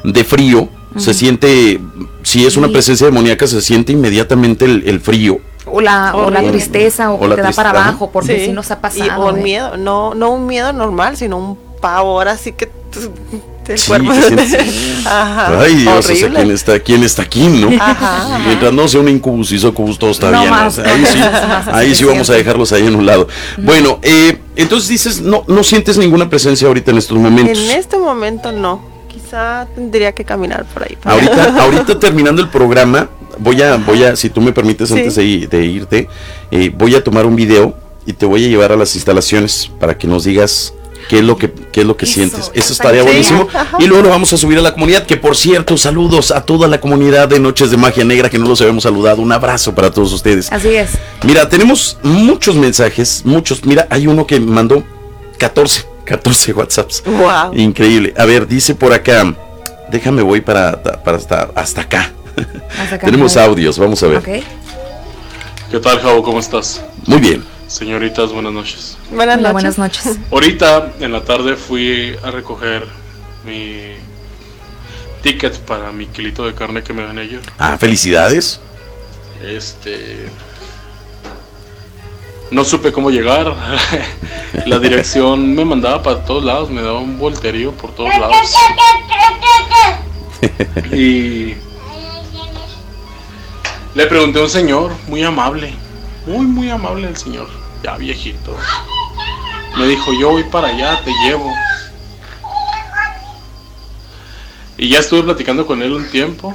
de 0.04 0.22
frío. 0.22 0.68
Se 0.96 1.12
siente, 1.12 1.80
si 2.22 2.46
es 2.46 2.56
una 2.56 2.68
presencia 2.68 3.04
demoníaca, 3.06 3.48
se 3.48 3.60
siente 3.60 3.90
inmediatamente 3.92 4.64
el, 4.64 4.84
el 4.86 5.00
frío. 5.00 5.40
O 5.66 5.80
la, 5.80 6.14
o 6.14 6.30
la 6.30 6.42
tristeza, 6.42 7.10
o, 7.10 7.16
O 7.16 7.20
que 7.20 7.28
la 7.28 7.34
te 7.36 7.42
da 7.42 7.52
para 7.52 7.70
abajo, 7.70 8.10
porque 8.12 8.38
Sí. 8.38 8.46
sí 8.46 8.52
nos 8.52 8.70
ha 8.70 8.74
Y 8.74 8.76
pasado. 8.78 9.26
un 9.28 9.38
¿eh? 9.38 9.42
miedo, 9.42 9.76
no, 9.76 10.14
no 10.14 10.30
un 10.30 10.46
miedo 10.46 10.72
normal, 10.72 11.16
sino 11.16 11.36
un 11.36 11.58
pavor 11.80 12.28
así 12.28 12.52
que 12.52 12.70
el 13.68 13.78
Sí, 13.78 13.88
cuerpo 13.88 14.12
Ajá, 15.06 15.60
Ay 15.60 15.74
Dios, 15.74 15.98
o 16.08 16.14
sea. 16.14 16.30
¿quién 16.30 16.50
está, 16.52 16.78
quién 16.78 17.02
está 17.02 17.22
aquí, 17.22 17.46
no? 17.48 17.68
Ajá, 17.82 18.38
Mientras 18.46 18.72
no 18.72 18.86
sea 18.86 19.00
un 19.00 19.08
incubus 19.08 19.50
y 19.52 19.58
sucubus, 19.58 19.98
todo 19.98 20.10
está 20.10 20.30
No 20.30 20.38
bien. 20.40 20.50
más, 20.50 20.78
o 20.78 20.82
sea, 20.82 20.92
ahí 20.94 21.04
sí, 21.04 21.18
más, 21.18 21.68
ahí 21.68 21.94
sí 21.94 22.04
vamos 22.04 22.30
a 22.30 22.34
dejarlos 22.34 22.72
ahí 22.72 22.86
en 22.86 22.94
un 22.94 23.04
lado. 23.06 23.26
Bueno, 23.58 23.98
eh, 24.02 24.38
entonces 24.54 24.88
dices, 24.88 25.20
no, 25.20 25.42
no 25.48 25.64
sientes 25.64 25.98
ninguna 25.98 26.30
presencia 26.30 26.68
ahorita 26.68 26.92
en 26.92 26.98
estos 26.98 27.18
momentos. 27.18 27.58
En 27.58 27.70
este 27.72 27.98
momento 27.98 28.52
no. 28.52 28.94
Quizá 29.08 29.66
tendría 29.74 30.12
que 30.12 30.24
caminar 30.24 30.64
por 30.66 30.84
ahí. 30.84 30.96
Ahorita, 31.02 31.60
ahorita 31.62 31.98
terminando 31.98 32.40
el 32.42 32.48
programa, 32.48 33.08
voy 33.38 33.62
a, 33.62 33.76
voy 33.76 34.04
a, 34.04 34.16
si 34.16 34.30
tú 34.30 34.40
me 34.40 34.52
permites 34.52 34.88
Sí. 34.88 34.94
antes 34.94 35.14
de, 35.16 35.24
irte, 35.24 36.08
eh, 36.50 36.70
voy 36.76 36.94
a 36.94 37.02
tomar 37.04 37.26
un 37.26 37.36
video 37.36 37.74
y 38.06 38.12
te 38.12 38.26
voy 38.26 38.44
a 38.44 38.48
llevar 38.48 38.72
a 38.72 38.76
las 38.76 38.94
instalaciones 38.94 39.70
para 39.80 39.96
que 39.98 40.06
nos 40.06 40.24
digas 40.24 40.72
qué 41.08 41.18
es 41.18 41.24
lo 41.24 41.36
que, 41.36 41.52
qué 41.72 41.82
es 41.82 41.86
lo 41.86 41.96
que 41.96 42.04
Eso, 42.04 42.14
sientes. 42.14 42.50
eso 42.54 42.72
estaría 42.72 43.02
buenísimo. 43.02 43.48
Ajá. 43.54 43.76
Y 43.78 43.86
luego 43.86 44.04
lo 44.04 44.08
vamos 44.10 44.32
a 44.32 44.36
subir 44.36 44.58
a 44.58 44.62
la 44.62 44.72
comunidad, 44.72 45.06
que 45.06 45.16
por 45.16 45.36
cierto, 45.36 45.76
saludos 45.76 46.30
a 46.30 46.40
toda 46.42 46.66
la 46.68 46.80
comunidad 46.80 47.28
de 47.28 47.38
Noches 47.40 47.70
de 47.70 47.76
Magia 47.76 48.04
Negra 48.04 48.28
que 48.30 48.38
no 48.38 48.46
los 48.48 48.60
habíamos 48.60 48.82
saludado. 48.84 49.22
Un 49.22 49.32
abrazo 49.32 49.74
para 49.74 49.90
todos 49.90 50.12
ustedes. 50.12 50.50
Así 50.52 50.68
es. 50.68 50.90
Mira, 51.24 51.48
tenemos 51.48 51.98
muchos 52.02 52.56
mensajes, 52.56 53.22
muchos. 53.24 53.64
Mira, 53.64 53.86
hay 53.90 54.06
uno 54.06 54.26
que 54.26 54.40
mandó 54.40 54.82
14, 55.38 55.84
14 56.04 56.52
WhatsApps. 56.52 57.02
Wow. 57.04 57.54
Increíble. 57.54 58.14
A 58.16 58.24
ver, 58.24 58.46
dice 58.48 58.74
por 58.74 58.92
acá. 58.92 59.34
Déjame 59.90 60.22
voy 60.22 60.40
para, 60.40 60.82
para 60.82 61.16
hasta, 61.16 61.50
hasta 61.54 61.82
acá. 61.82 62.12
Tenemos 63.00 63.36
audios, 63.36 63.78
vamos 63.78 64.02
a 64.02 64.06
ver. 64.08 64.44
¿Qué 65.70 65.80
tal, 65.80 66.00
Javo? 66.00 66.22
¿Cómo 66.22 66.38
estás? 66.38 66.82
Muy 67.06 67.18
bien. 67.18 67.44
Señoritas, 67.66 68.32
buenas 68.32 68.52
noches. 68.52 68.96
Buenas 69.10 69.38
Hola, 69.38 69.52
noches. 69.52 69.52
buenas 69.52 69.78
noches. 69.78 70.18
Ahorita 70.30 70.92
en 71.00 71.12
la 71.12 71.24
tarde 71.24 71.56
fui 71.56 72.16
a 72.22 72.30
recoger 72.30 72.86
mi 73.44 73.94
ticket 75.22 75.58
para 75.60 75.90
mi 75.90 76.06
kilito 76.06 76.46
de 76.46 76.54
carne 76.54 76.82
que 76.82 76.92
me 76.92 77.02
dan 77.02 77.18
ellos. 77.18 77.42
Ah, 77.58 77.76
felicidades. 77.78 78.60
Este. 79.42 80.28
No 82.52 82.64
supe 82.64 82.92
cómo 82.92 83.10
llegar. 83.10 83.52
la 84.66 84.78
dirección 84.78 85.54
me 85.54 85.64
mandaba 85.64 86.02
para 86.02 86.24
todos 86.24 86.44
lados, 86.44 86.70
me 86.70 86.80
daba 86.82 87.00
un 87.00 87.18
volterío 87.18 87.72
por 87.72 87.92
todos 87.92 88.10
lados. 88.16 88.36
Y 90.92 91.54
le 93.96 94.06
pregunté 94.06 94.38
a 94.38 94.42
un 94.42 94.50
señor, 94.50 94.92
muy 95.08 95.24
amable, 95.24 95.74
muy, 96.26 96.44
muy 96.44 96.68
amable 96.68 97.08
el 97.08 97.16
señor, 97.16 97.48
ya 97.82 97.96
viejito. 97.96 98.54
Me 99.78 99.86
dijo, 99.86 100.12
yo 100.20 100.32
voy 100.32 100.44
para 100.44 100.68
allá, 100.68 101.00
te 101.02 101.10
llevo. 101.24 101.50
Y 104.76 104.90
ya 104.90 104.98
estuve 104.98 105.22
platicando 105.22 105.66
con 105.66 105.80
él 105.80 105.92
un 105.94 106.04
tiempo. 106.10 106.54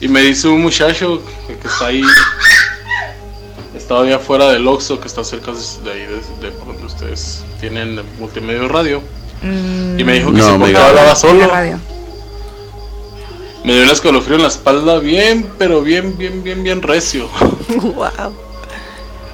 Y 0.00 0.06
me 0.06 0.20
dice 0.20 0.46
un 0.46 0.62
muchacho 0.62 1.20
que, 1.48 1.56
que 1.58 1.66
está 1.66 1.86
ahí, 1.86 2.04
estaba 3.74 4.04
allá 4.04 4.16
afuera 4.16 4.48
del 4.50 4.66
Oxxo, 4.68 5.00
que 5.00 5.08
está 5.08 5.24
cerca 5.24 5.50
de 5.82 5.90
ahí, 5.90 6.06
de, 6.06 6.50
de 6.50 6.56
donde 6.56 6.86
ustedes 6.86 7.44
tienen 7.58 8.00
multimedia 8.20 8.68
radio. 8.68 9.02
Y 9.42 10.04
me 10.04 10.12
dijo 10.12 10.32
que 10.32 10.38
No, 10.38 10.66
se 10.66 10.76
hablaba 10.76 11.16
solo. 11.16 11.48
Radio. 11.48 11.80
Me 13.64 13.74
dio 13.74 13.82
un 13.84 13.90
escalofrío 13.90 14.36
en 14.36 14.42
la 14.42 14.48
espalda 14.48 14.98
bien, 14.98 15.46
pero 15.58 15.82
bien, 15.82 16.16
bien, 16.16 16.42
bien, 16.42 16.62
bien 16.62 16.80
recio. 16.82 17.28
wow. 17.68 18.32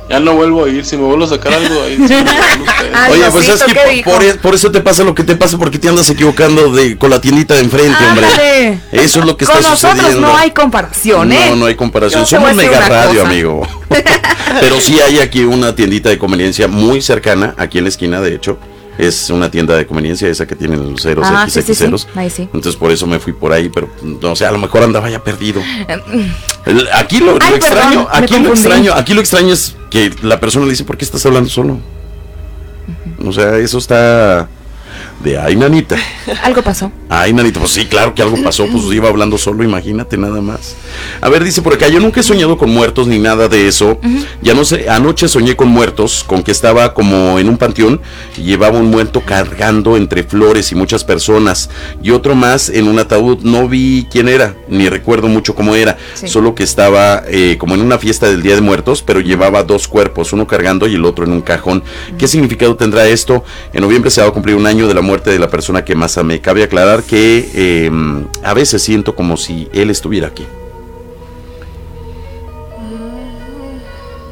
Ya 0.08 0.20
no 0.20 0.34
vuelvo 0.34 0.64
a 0.64 0.68
ir, 0.68 0.84
si 0.84 0.96
me 0.96 1.02
vuelvo 1.02 1.24
a 1.24 1.28
sacar 1.28 1.52
algo 1.52 1.82
ahí. 1.82 1.96
sí. 2.06 2.14
Ay, 2.94 3.12
Oye, 3.12 3.30
pues 3.32 3.48
es 3.48 3.62
que 3.64 3.72
¿qué 3.72 3.80
por, 3.80 3.90
dijo? 3.92 4.10
por 4.10 4.38
por 4.38 4.54
eso 4.54 4.70
te 4.70 4.80
pasa 4.80 5.02
lo 5.02 5.14
que 5.14 5.24
te 5.24 5.34
pasa 5.34 5.58
porque 5.58 5.78
te 5.80 5.88
andas 5.88 6.08
equivocando 6.08 6.70
de 6.72 6.96
con 6.96 7.10
la 7.10 7.20
tiendita 7.20 7.54
de 7.54 7.60
enfrente, 7.60 8.04
hombre. 8.04 8.80
Eso 8.92 9.18
es 9.20 9.26
lo 9.26 9.36
que 9.36 9.44
Con 9.46 9.56
está 9.56 9.70
nosotros 9.70 9.96
sucediendo. 9.98 10.28
no 10.28 10.36
hay 10.36 10.52
comparación, 10.52 11.32
¿eh? 11.32 11.46
No, 11.50 11.56
no 11.56 11.66
hay 11.66 11.74
comparación. 11.74 12.22
Yo 12.22 12.26
Somos 12.26 12.54
mega 12.54 12.88
radio, 12.88 13.20
cosa. 13.22 13.28
amigo. 13.32 13.68
Pero 14.60 14.80
sí 14.80 15.00
hay 15.00 15.18
aquí 15.18 15.42
una 15.44 15.74
tiendita 15.74 16.08
de 16.08 16.18
conveniencia 16.18 16.68
muy 16.68 17.02
cercana, 17.02 17.54
aquí 17.58 17.78
en 17.78 17.84
la 17.84 17.88
esquina, 17.90 18.20
de 18.20 18.34
hecho. 18.36 18.58
Es 18.98 19.30
una 19.30 19.50
tienda 19.50 19.76
de 19.76 19.86
conveniencia, 19.86 20.28
esa 20.28 20.46
que 20.46 20.56
tienen 20.56 20.90
los 20.92 21.02
ceros, 21.02 21.26
Ah, 21.28 21.46
sí, 21.48 21.60
sí, 21.60 21.66
sí. 21.68 21.74
XXeros. 21.74 22.08
Ahí 22.14 22.30
sí. 22.30 22.42
Entonces 22.42 22.76
por 22.76 22.90
eso 22.90 23.06
me 23.06 23.18
fui 23.18 23.32
por 23.32 23.52
ahí, 23.52 23.68
pero 23.68 23.88
no 24.02 24.34
sé, 24.34 24.46
a 24.46 24.50
lo 24.52 24.58
mejor 24.58 24.82
andaba 24.82 25.10
ya 25.10 25.22
perdido. 25.22 25.60
Aquí 26.94 27.18
lo, 27.18 27.36
extraño, 27.36 28.06
perdón, 28.06 28.06
aquí 28.10 28.38
lo 28.38 28.50
extraño, 28.50 28.94
aquí 28.94 29.14
lo 29.14 29.20
extraño 29.20 29.52
es 29.52 29.76
que 29.90 30.12
la 30.22 30.40
persona 30.40 30.64
le 30.64 30.70
dice, 30.72 30.84
¿por 30.84 30.96
qué 30.96 31.04
estás 31.04 31.24
hablando 31.26 31.48
solo? 31.50 31.78
O 33.24 33.32
sea, 33.32 33.56
eso 33.58 33.78
está 33.78 34.48
de 35.22 35.38
ay, 35.38 35.56
nanita. 35.56 35.96
Algo 36.42 36.62
pasó. 36.62 36.92
Ay, 37.08 37.32
nanita, 37.32 37.58
pues 37.60 37.72
sí, 37.72 37.86
claro 37.86 38.14
que 38.14 38.22
algo 38.22 38.36
pasó, 38.42 38.66
pues 38.66 38.84
iba 38.92 39.08
hablando 39.08 39.38
solo, 39.38 39.64
imagínate 39.64 40.16
nada 40.16 40.40
más. 40.40 40.76
A 41.20 41.28
ver, 41.28 41.42
dice 41.42 41.62
por 41.62 41.72
acá, 41.74 41.88
yo 41.88 42.00
nunca 42.00 42.20
he 42.20 42.22
soñado 42.22 42.58
con 42.58 42.70
muertos 42.70 43.06
ni 43.06 43.18
nada 43.18 43.48
de 43.48 43.66
eso. 43.68 43.98
Ya 44.42 44.54
no 44.54 44.64
sé, 44.64 44.88
anoche 44.88 45.28
soñé 45.28 45.56
con 45.56 45.68
muertos, 45.68 46.24
con 46.26 46.42
que 46.42 46.50
estaba 46.52 46.94
como 46.94 47.38
en 47.38 47.48
un 47.48 47.56
panteón 47.56 48.00
y 48.36 48.42
llevaba 48.42 48.78
un 48.78 48.90
muerto 48.90 49.22
cargando 49.24 49.96
entre 49.96 50.22
flores 50.22 50.70
y 50.72 50.74
muchas 50.74 51.02
personas. 51.04 51.70
Y 52.02 52.10
otro 52.10 52.34
más 52.34 52.68
en 52.68 52.86
un 52.88 52.98
ataúd, 52.98 53.38
no 53.42 53.68
vi 53.68 54.06
quién 54.10 54.28
era, 54.28 54.54
ni 54.68 54.88
recuerdo 54.88 55.28
mucho 55.28 55.54
cómo 55.54 55.74
era, 55.74 55.96
Sí. 56.14 56.28
solo 56.28 56.54
que 56.54 56.62
estaba 56.62 57.22
eh, 57.28 57.56
como 57.58 57.74
en 57.74 57.80
una 57.82 57.98
fiesta 57.98 58.28
del 58.28 58.42
Día 58.42 58.54
de 58.54 58.60
Muertos, 58.60 59.02
pero 59.02 59.20
llevaba 59.20 59.62
dos 59.64 59.88
cuerpos, 59.88 60.32
uno 60.32 60.46
cargando 60.46 60.86
y 60.86 60.94
el 60.94 61.04
otro 61.04 61.24
en 61.24 61.32
un 61.32 61.40
cajón. 61.40 61.82
¿Qué 62.18 62.28
significado 62.28 62.76
tendrá 62.76 63.06
esto? 63.06 63.44
En 63.72 63.80
noviembre 63.82 64.10
se 64.10 64.20
va 64.20 64.28
a 64.28 64.30
cumplir 64.30 64.56
un 64.56 64.66
año 64.66 64.86
de 64.88 64.94
la 64.94 65.02
muerte 65.06 65.30
de 65.30 65.38
la 65.38 65.48
persona 65.48 65.84
que 65.84 65.94
más 65.94 66.18
amé. 66.18 66.40
Cabe 66.40 66.62
aclarar 66.62 67.02
que 67.02 67.48
eh, 67.54 67.90
a 68.42 68.52
veces 68.52 68.82
siento 68.82 69.14
como 69.14 69.36
si 69.36 69.68
él 69.72 69.90
estuviera 69.90 70.28
aquí. 70.28 70.44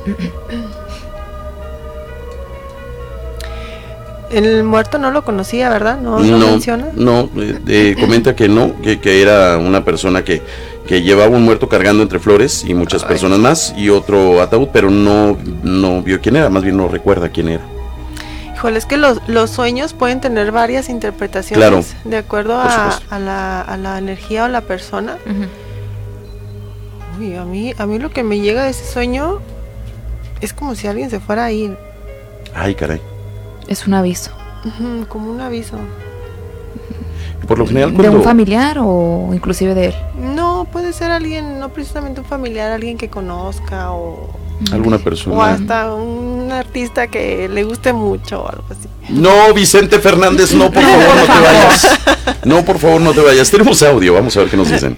El 4.31 4.65
muerto 4.65 4.99
no 4.99 5.13
lo 5.13 5.25
conocía, 5.25 5.71
¿verdad? 5.71 6.01
No, 6.01 6.19
no, 6.19 6.39
no, 6.39 6.47
menciona. 6.49 6.89
no, 6.97 7.31
eh, 7.37 7.61
eh, 7.69 7.97
comenta 8.01 8.35
que 8.35 8.49
no, 8.49 8.75
que, 8.83 8.99
que 8.99 9.23
era 9.23 9.59
una 9.59 9.85
persona 9.85 10.25
que, 10.25 10.43
que 10.89 11.03
llevaba 11.03 11.37
un 11.37 11.45
muerto 11.45 11.69
cargando 11.69 12.03
entre 12.03 12.19
flores 12.19 12.65
y 12.67 12.75
muchas 12.75 13.05
personas 13.05 13.39
más 13.39 13.73
y 13.77 13.91
otro 13.91 14.41
ataúd, 14.41 14.71
pero 14.73 14.91
no, 14.91 15.39
no 15.63 16.03
vio 16.03 16.21
quién 16.21 16.35
era, 16.35 16.51
más 16.51 16.65
bien 16.65 16.77
no 16.77 16.89
recuerda 16.89 17.29
quién 17.29 17.49
era. 17.49 17.74
Híjole, 18.65 18.79
es 18.79 18.87
que 18.87 18.97
los, 18.97 19.21
los 19.29 19.51
sueños 19.51 19.93
pueden 19.93 20.23
tener 20.23 20.51
varias 20.51 20.89
interpretaciones 20.89 21.59
Claro, 21.69 21.85
de 22.05 22.17
acuerdo 22.17 22.57
a, 22.57 22.99
a 23.11 23.19
la, 23.19 23.61
a 23.61 23.77
la 23.77 23.99
energía 23.99 24.47
o 24.47 24.49
la 24.49 24.63
persona. 24.63 25.19
Uy, 27.19 27.37
a 27.37 27.45
mí, 27.45 27.75
a 27.77 27.85
mí 27.85 27.99
lo 27.99 28.09
que 28.09 28.23
me 28.23 28.41
llega 28.41 28.65
de 28.65 28.71
ese 28.71 28.91
sueño 28.91 29.41
es 30.41 30.55
como 30.55 30.75
si 30.77 30.87
alguien 30.87 31.11
se 31.11 31.21
fuera 31.21 31.45
a 31.45 31.53
ir, 31.53 31.77
Ay, 32.55 32.75
caray. 32.75 33.03
Es 33.69 33.87
un 33.87 33.93
aviso. 33.93 34.31
Como 35.11 35.31
un 35.31 35.43
aviso. 35.43 35.77
Por 37.47 37.59
lo 37.59 37.67
general 37.67 37.95
¿De 37.95 38.09
un 38.09 38.23
familiar 38.23 38.79
o 38.81 39.29
inclusive 39.35 39.75
de 39.75 39.89
él? 39.89 39.95
No, 40.19 40.67
puede 40.73 40.95
ser 40.95 41.11
alguien, 41.11 41.59
no 41.59 41.69
precisamente 41.69 42.23
un 42.23 42.27
familiar, 42.27 42.73
alguien 42.73 42.97
que 42.97 43.11
conozca 43.11 43.93
o 43.93 44.31
Alguna 44.73 44.97
O 44.97 45.01
persona. 45.01 45.53
hasta 45.53 45.93
un 45.95 46.51
artista 46.53 47.07
que 47.09 47.49
le 47.49 47.65
guste 47.65 47.93
mucho 47.93 48.43
o 48.43 48.49
algo 48.49 48.65
así. 48.71 48.89
No, 49.11 49.53
Vicente 49.55 49.99
Fernández, 49.99 50.53
no, 50.55 50.71
por 50.71 50.83
favor, 50.83 51.17
no 51.17 51.23
te 51.35 51.41
vayas. 51.41 51.89
No, 52.45 52.65
por 52.65 52.79
favor, 52.79 53.01
no 53.01 53.13
te 53.13 53.21
vayas. 53.21 53.51
Tenemos 53.51 53.83
audio, 53.83 54.15
vamos 54.15 54.37
a 54.37 54.41
ver 54.41 54.49
qué 54.51 54.57
nos 54.57 54.71
dicen. 54.71 54.97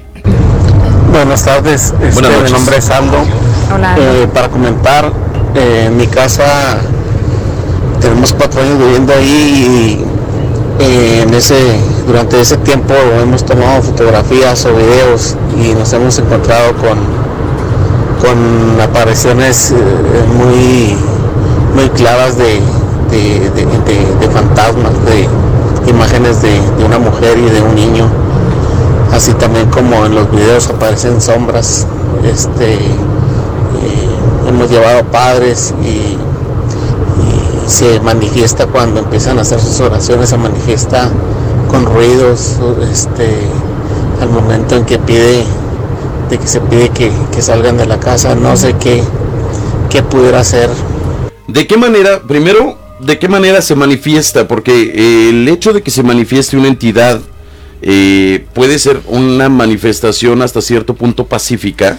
Buenas 1.13 1.45
tardes, 1.45 1.85
este, 2.01 2.11
Buenas 2.13 2.33
noches. 2.33 2.43
mi 2.45 2.51
nombre 2.59 2.77
es 2.77 2.91
Aldo. 2.91 3.19
Hola. 3.75 3.97
Eh, 3.99 4.29
para 4.33 4.49
comentar, 4.49 5.13
eh, 5.55 5.85
en 5.87 5.97
mi 5.97 6.07
casa 6.07 6.79
tenemos 8.01 8.33
cuatro 8.33 8.61
años 8.61 8.79
viviendo 8.79 9.13
ahí 9.15 9.99
y 10.79 10.83
eh, 10.85 11.23
en 11.27 11.35
ese, 11.35 11.57
durante 12.07 12.41
ese 12.41 12.59
tiempo 12.59 12.95
hemos 13.21 13.45
tomado 13.45 13.83
fotografías 13.83 14.65
o 14.67 14.75
videos 14.75 15.37
y 15.61 15.73
nos 15.75 15.93
hemos 15.93 16.19
encontrado 16.19 16.75
con, 16.75 16.99
con 18.21 18.81
apariciones 18.81 19.71
eh, 19.73 19.75
muy, 20.37 20.97
muy 21.75 21.89
claras 21.91 22.37
de, 22.37 22.61
de, 23.11 23.51
de- 23.51 24.29
fantasmas, 24.33 24.93
de 25.07 25.27
imágenes 25.91 26.43
de, 26.43 26.51
de 26.79 26.85
una 26.85 26.99
mujer 26.99 27.39
y 27.39 27.49
de 27.49 27.63
un 27.63 27.75
niño. 27.75 28.07
Así 29.13 29.33
también 29.35 29.71
como 29.71 30.05
en 30.05 30.15
los 30.15 30.31
videos 30.31 30.69
aparecen 30.69 31.21
sombras 31.23 31.87
este 32.25 32.75
eh, 32.75 34.09
hemos 34.49 34.69
llevado 34.71 35.05
padres 35.05 35.73
y, 35.83 35.87
y 35.87 36.19
se 37.67 37.99
manifiesta 38.01 38.67
cuando 38.67 39.01
empiezan 39.01 39.39
a 39.39 39.43
hacer 39.43 39.61
sus 39.61 39.81
oraciones 39.81 40.29
se 40.31 40.37
manifiesta 40.37 41.09
con 41.71 41.87
ruidos 41.87 42.57
este 42.93 43.47
al 44.21 44.29
momento 44.31 44.77
en 44.77 44.85
que 44.85 44.99
pide 44.99 45.45
de 46.29 46.39
que 46.39 46.47
se 46.47 46.61
pide 46.61 46.89
que, 46.91 47.11
que 47.33 47.43
salgan 47.43 47.77
de 47.77 47.87
la 47.87 47.99
casa 48.01 48.35
no 48.35 48.57
sé 48.57 48.75
qué 48.81 49.03
qué 49.91 50.03
pudiera 50.03 50.41
hacer 50.41 50.71
¿De 51.49 51.67
qué 51.67 51.77
manera, 51.77 52.23
primero, 52.23 52.77
de 52.99 53.19
qué 53.19 53.29
manera 53.29 53.63
se 53.63 53.77
manifiesta? 53.77 54.49
Porque 54.49 54.93
eh, 54.95 55.29
el 55.31 55.49
hecho 55.49 55.73
de 55.73 55.83
que 55.83 55.93
se 55.93 56.03
manifieste 56.03 56.57
una 56.57 56.69
entidad 56.69 57.21
eh, 57.83 58.47
puede 58.53 58.79
ser 58.79 59.01
una 59.07 59.49
manifestación 59.49 60.43
hasta 60.43 60.61
cierto 60.61 60.95
punto 60.95 61.27
pacífica 61.27 61.99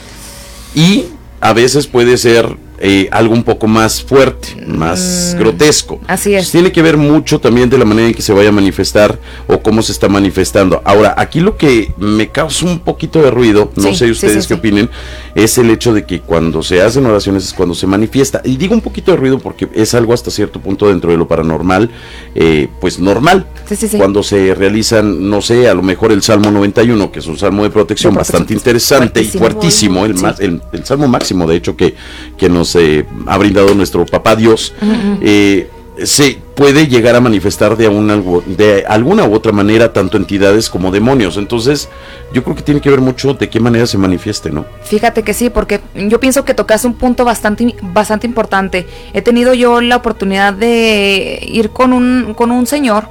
y 0.76 1.06
a 1.40 1.54
veces 1.54 1.88
puede 1.88 2.18
ser 2.18 2.58
eh, 2.80 3.08
algo 3.12 3.34
un 3.34 3.44
poco 3.44 3.68
más 3.68 4.02
fuerte, 4.04 4.56
más 4.68 5.34
Mm, 5.36 5.40
grotesco. 5.40 6.00
Así 6.08 6.34
es. 6.36 6.52
Tiene 6.52 6.72
que 6.72 6.82
ver 6.82 6.98
mucho 6.98 7.40
también 7.40 7.70
de 7.70 7.78
la 7.78 7.86
manera 7.86 8.08
en 8.10 8.14
que 8.14 8.22
se 8.22 8.34
vaya 8.34 8.50
a 8.50 8.52
manifestar 8.52 9.18
o 9.48 9.60
cómo 9.62 9.82
se 9.82 9.92
está 9.92 10.08
manifestando. 10.10 10.82
Ahora, 10.86 11.16
aquí 11.18 11.40
lo 11.40 11.58
que 11.58 11.94
me 11.98 12.30
causa 12.30 12.66
un 12.66 12.80
poquito 12.80 13.22
de 13.22 13.32
ruido, 13.32 13.72
no 13.76 13.90
Sí, 13.90 13.96
sé 13.96 14.12
ustedes 14.12 14.44
sí, 14.44 14.48
qué 14.50 14.54
opinen, 14.56 14.90
es 15.36 15.58
el 15.58 15.70
hecho 15.70 15.94
de 15.94 16.06
que 16.06 16.22
cuando 16.22 16.62
se 16.64 16.82
hacen 16.82 17.06
oraciones 17.06 17.46
es 17.46 17.54
cuando 17.54 17.74
se 17.76 17.88
manifiesta. 17.88 18.42
Y 18.44 18.58
digo 18.58 18.74
un 18.74 18.82
poquito 18.82 19.12
de 19.12 19.18
ruido 19.18 19.40
porque 19.40 19.68
es 19.74 19.94
algo 19.96 20.14
hasta 20.14 20.30
cierto 20.32 20.60
punto 20.60 20.88
dentro 20.90 21.12
de 21.12 21.18
lo 21.18 21.28
paranormal, 21.28 21.90
eh, 22.36 22.68
pues 22.80 23.00
normal. 23.00 23.48
Sí, 23.68 23.76
sí, 23.76 23.88
sí. 23.88 23.98
Cuando 23.98 24.24
se 24.24 24.54
realizan, 24.56 25.30
no 25.30 25.42
sé, 25.42 25.68
a 25.68 25.74
lo 25.74 25.82
mejor 25.82 26.12
el 26.12 26.22
Salmo 26.22 26.52
91, 26.52 27.12
que 27.12 27.20
es 27.20 27.28
un 27.28 27.38
salmo 27.38 27.64
de 27.64 27.70
protección 27.70 28.14
De 28.14 28.18
bastante 28.20 28.54
interesante 28.54 29.22
y 29.22 29.26
Fuertísimo. 29.26 30.06
el, 30.06 30.14
más, 30.16 30.40
el, 30.40 30.62
el 30.72 30.86
salmo 30.86 31.08
máximo, 31.08 31.48
de 31.48 31.56
hecho, 31.56 31.76
que, 31.76 31.96
que 32.38 32.50
nos 32.50 32.67
eh, 32.76 33.06
ha 33.26 33.38
brindado 33.38 33.74
nuestro 33.74 34.06
papá 34.06 34.36
Dios. 34.36 34.74
Eh, 35.22 35.70
se 36.04 36.40
puede 36.56 36.88
llegar 36.88 37.16
a 37.16 37.22
manifestar 37.22 37.76
de, 37.76 37.88
una, 37.88 38.22
de 38.46 38.86
alguna 38.88 39.26
u 39.26 39.34
otra 39.34 39.52
manera 39.52 39.94
tanto 39.94 40.18
entidades 40.18 40.70
como 40.70 40.92
demonios. 40.92 41.38
Entonces, 41.38 41.90
yo 42.34 42.44
creo 42.44 42.56
que 42.56 42.62
tiene 42.62 42.82
que 42.82 42.90
ver 42.90 43.02
mucho 43.02 43.34
de 43.34 43.50
qué 43.50 43.60
manera 43.60 43.88
se 43.88 43.98
manifieste, 43.98 44.52
¿no? 44.52 44.66
Fíjate 44.84 45.24
que 45.24 45.34
sí, 45.34 45.50
porque 45.50 45.82
yo 45.96 46.20
pienso 46.20 46.46
que 46.46 46.54
tocas 46.54 46.86
un 46.86 46.94
punto 46.94 47.26
bastante, 47.26 47.76
bastante 47.82 48.28
importante. 48.28 48.88
He 49.14 49.22
tenido 49.22 49.54
yo 49.54 49.82
la 49.82 49.96
oportunidad 49.96 50.54
de 50.54 51.40
ir 51.48 51.72
con 51.72 51.94
un, 51.94 52.34
con 52.36 52.52
un 52.52 52.68
señor 52.68 53.08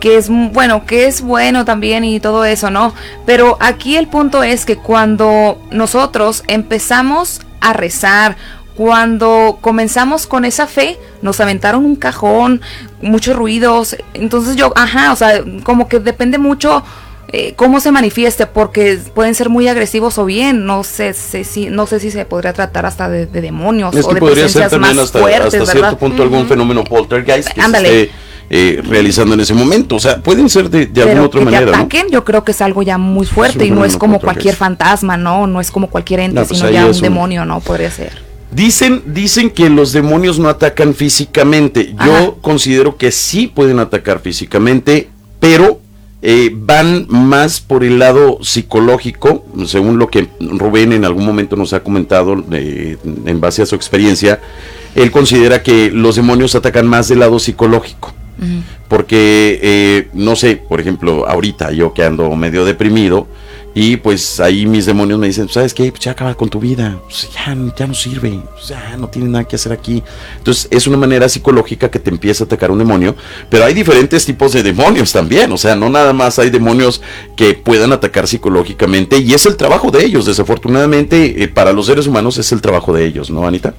que 0.00 0.16
es 0.16 0.28
bueno, 0.28 0.86
que 0.86 1.06
es 1.06 1.22
bueno 1.22 1.64
también 1.64 2.04
y 2.04 2.20
todo 2.20 2.44
eso, 2.44 2.70
¿no? 2.70 2.94
Pero 3.26 3.56
aquí 3.60 3.96
el 3.96 4.06
punto 4.06 4.42
es 4.42 4.64
que 4.64 4.76
cuando 4.76 5.60
nosotros 5.70 6.44
empezamos 6.46 7.40
a 7.60 7.72
rezar, 7.72 8.36
cuando 8.78 9.58
comenzamos 9.60 10.28
con 10.28 10.44
esa 10.44 10.68
fe, 10.68 11.00
nos 11.20 11.40
aventaron 11.40 11.84
un 11.84 11.96
cajón, 11.96 12.60
muchos 13.02 13.34
ruidos. 13.34 13.96
Entonces 14.14 14.54
yo, 14.54 14.72
ajá, 14.76 15.12
o 15.12 15.16
sea, 15.16 15.42
como 15.64 15.88
que 15.88 15.98
depende 15.98 16.38
mucho 16.38 16.84
eh, 17.32 17.54
cómo 17.56 17.80
se 17.80 17.90
manifieste, 17.90 18.46
porque 18.46 18.96
pueden 19.14 19.34
ser 19.34 19.48
muy 19.48 19.66
agresivos 19.66 20.16
o 20.18 20.24
bien. 20.24 20.64
No 20.64 20.84
sé, 20.84 21.12
sé 21.12 21.42
si, 21.42 21.70
no 21.70 21.88
sé 21.88 21.98
si 21.98 22.12
se 22.12 22.24
podría 22.24 22.52
tratar 22.52 22.86
hasta 22.86 23.08
de, 23.08 23.26
de 23.26 23.40
demonios 23.40 23.96
Es 23.96 24.04
o 24.04 24.10
que 24.10 24.14
de 24.14 24.20
podría 24.20 24.48
ser 24.48 24.70
también 24.70 24.94
más 24.94 25.06
hasta, 25.06 25.18
fuertes, 25.18 25.54
hasta 25.60 25.72
cierto 25.72 25.98
punto 25.98 26.22
algún 26.22 26.38
Ujú. 26.42 26.48
fenómeno 26.50 26.84
poltergeist 26.84 27.48
que 27.50 27.60
Ándale. 27.60 27.88
se 27.88 28.02
esté 28.04 28.14
eh, 28.50 28.80
realizando 28.88 29.34
en 29.34 29.40
ese 29.40 29.54
momento. 29.54 29.96
O 29.96 30.00
sea, 30.00 30.18
pueden 30.22 30.48
ser 30.48 30.70
de, 30.70 30.86
de 30.86 31.02
alguna 31.02 31.24
otra 31.24 31.40
que 31.40 31.46
te 31.46 31.50
manera, 31.50 31.72
¿no? 31.72 31.78
ataquen, 31.78 32.10
yo 32.10 32.24
creo 32.24 32.44
que 32.44 32.52
es 32.52 32.60
algo 32.62 32.82
ya 32.82 32.96
muy 32.96 33.26
fuerte 33.26 33.66
y 33.66 33.72
no 33.72 33.84
es 33.84 33.96
como 33.96 34.20
cualquier 34.20 34.54
fantasma, 34.54 35.16
¿no? 35.16 35.48
No 35.48 35.60
es 35.60 35.72
como 35.72 35.88
cualquier 35.90 36.20
ente, 36.20 36.40
No, 36.40 36.46
pues 36.46 36.60
sino 36.60 36.70
ya 36.70 36.86
un- 36.86 37.00
demonio, 37.00 37.44
¿no? 37.44 37.58
Podría 37.58 37.90
ser. 37.90 38.27
Dicen, 38.50 39.02
dicen 39.06 39.50
que 39.50 39.68
los 39.68 39.92
demonios 39.92 40.38
no 40.38 40.48
atacan 40.48 40.94
físicamente. 40.94 41.94
Yo 42.04 42.14
Ajá. 42.14 42.30
considero 42.40 42.96
que 42.96 43.12
sí 43.12 43.46
pueden 43.46 43.78
atacar 43.78 44.20
físicamente, 44.20 45.08
pero 45.38 45.80
eh, 46.20 46.50
van 46.52 47.06
más 47.08 47.60
por 47.60 47.84
el 47.84 47.98
lado 47.98 48.38
psicológico, 48.42 49.44
según 49.66 49.98
lo 49.98 50.08
que 50.08 50.28
Rubén 50.40 50.92
en 50.92 51.04
algún 51.04 51.24
momento 51.24 51.54
nos 51.54 51.72
ha 51.74 51.80
comentado 51.84 52.42
eh, 52.50 52.96
en 53.26 53.40
base 53.40 53.62
a 53.62 53.66
su 53.66 53.76
experiencia. 53.76 54.40
Él 54.94 55.10
considera 55.12 55.62
que 55.62 55.90
los 55.92 56.16
demonios 56.16 56.54
atacan 56.54 56.86
más 56.86 57.08
del 57.08 57.20
lado 57.20 57.38
psicológico. 57.38 58.14
Porque, 58.88 59.58
eh, 59.62 60.08
no 60.14 60.36
sé, 60.36 60.56
por 60.56 60.80
ejemplo, 60.80 61.28
ahorita 61.28 61.72
yo 61.72 61.92
que 61.92 62.04
ando 62.04 62.34
medio 62.36 62.64
deprimido 62.64 63.26
y 63.80 63.96
pues 63.96 64.40
ahí 64.40 64.66
mis 64.66 64.86
demonios 64.86 65.20
me 65.20 65.28
dicen, 65.28 65.48
¿sabes 65.48 65.72
qué? 65.72 65.92
Pues 65.92 66.02
ya 66.02 66.10
acaba 66.10 66.34
con 66.34 66.48
tu 66.48 66.58
vida, 66.58 66.98
pues 67.04 67.30
ya, 67.32 67.56
ya 67.76 67.86
no 67.86 67.94
sirve, 67.94 68.40
pues 68.52 68.66
ya 68.66 68.96
no 68.96 69.06
tiene 69.08 69.28
nada 69.28 69.44
que 69.44 69.54
hacer 69.54 69.70
aquí. 69.70 70.02
Entonces 70.36 70.66
es 70.72 70.88
una 70.88 70.96
manera 70.96 71.28
psicológica 71.28 71.88
que 71.88 72.00
te 72.00 72.10
empieza 72.10 72.42
a 72.42 72.46
atacar 72.46 72.72
un 72.72 72.80
demonio, 72.80 73.14
pero 73.48 73.64
hay 73.64 73.74
diferentes 73.74 74.26
tipos 74.26 74.52
de 74.52 74.64
demonios 74.64 75.12
también, 75.12 75.52
o 75.52 75.56
sea, 75.56 75.76
no 75.76 75.88
nada 75.90 76.12
más 76.12 76.40
hay 76.40 76.50
demonios 76.50 77.00
que 77.36 77.54
puedan 77.54 77.92
atacar 77.92 78.26
psicológicamente 78.26 79.18
y 79.18 79.32
es 79.32 79.46
el 79.46 79.56
trabajo 79.56 79.92
de 79.92 80.04
ellos, 80.04 80.26
desafortunadamente 80.26 81.44
eh, 81.44 81.46
para 81.46 81.72
los 81.72 81.86
seres 81.86 82.08
humanos 82.08 82.36
es 82.38 82.50
el 82.50 82.60
trabajo 82.60 82.92
de 82.92 83.06
ellos, 83.06 83.30
¿no, 83.30 83.46
Anita? 83.46 83.74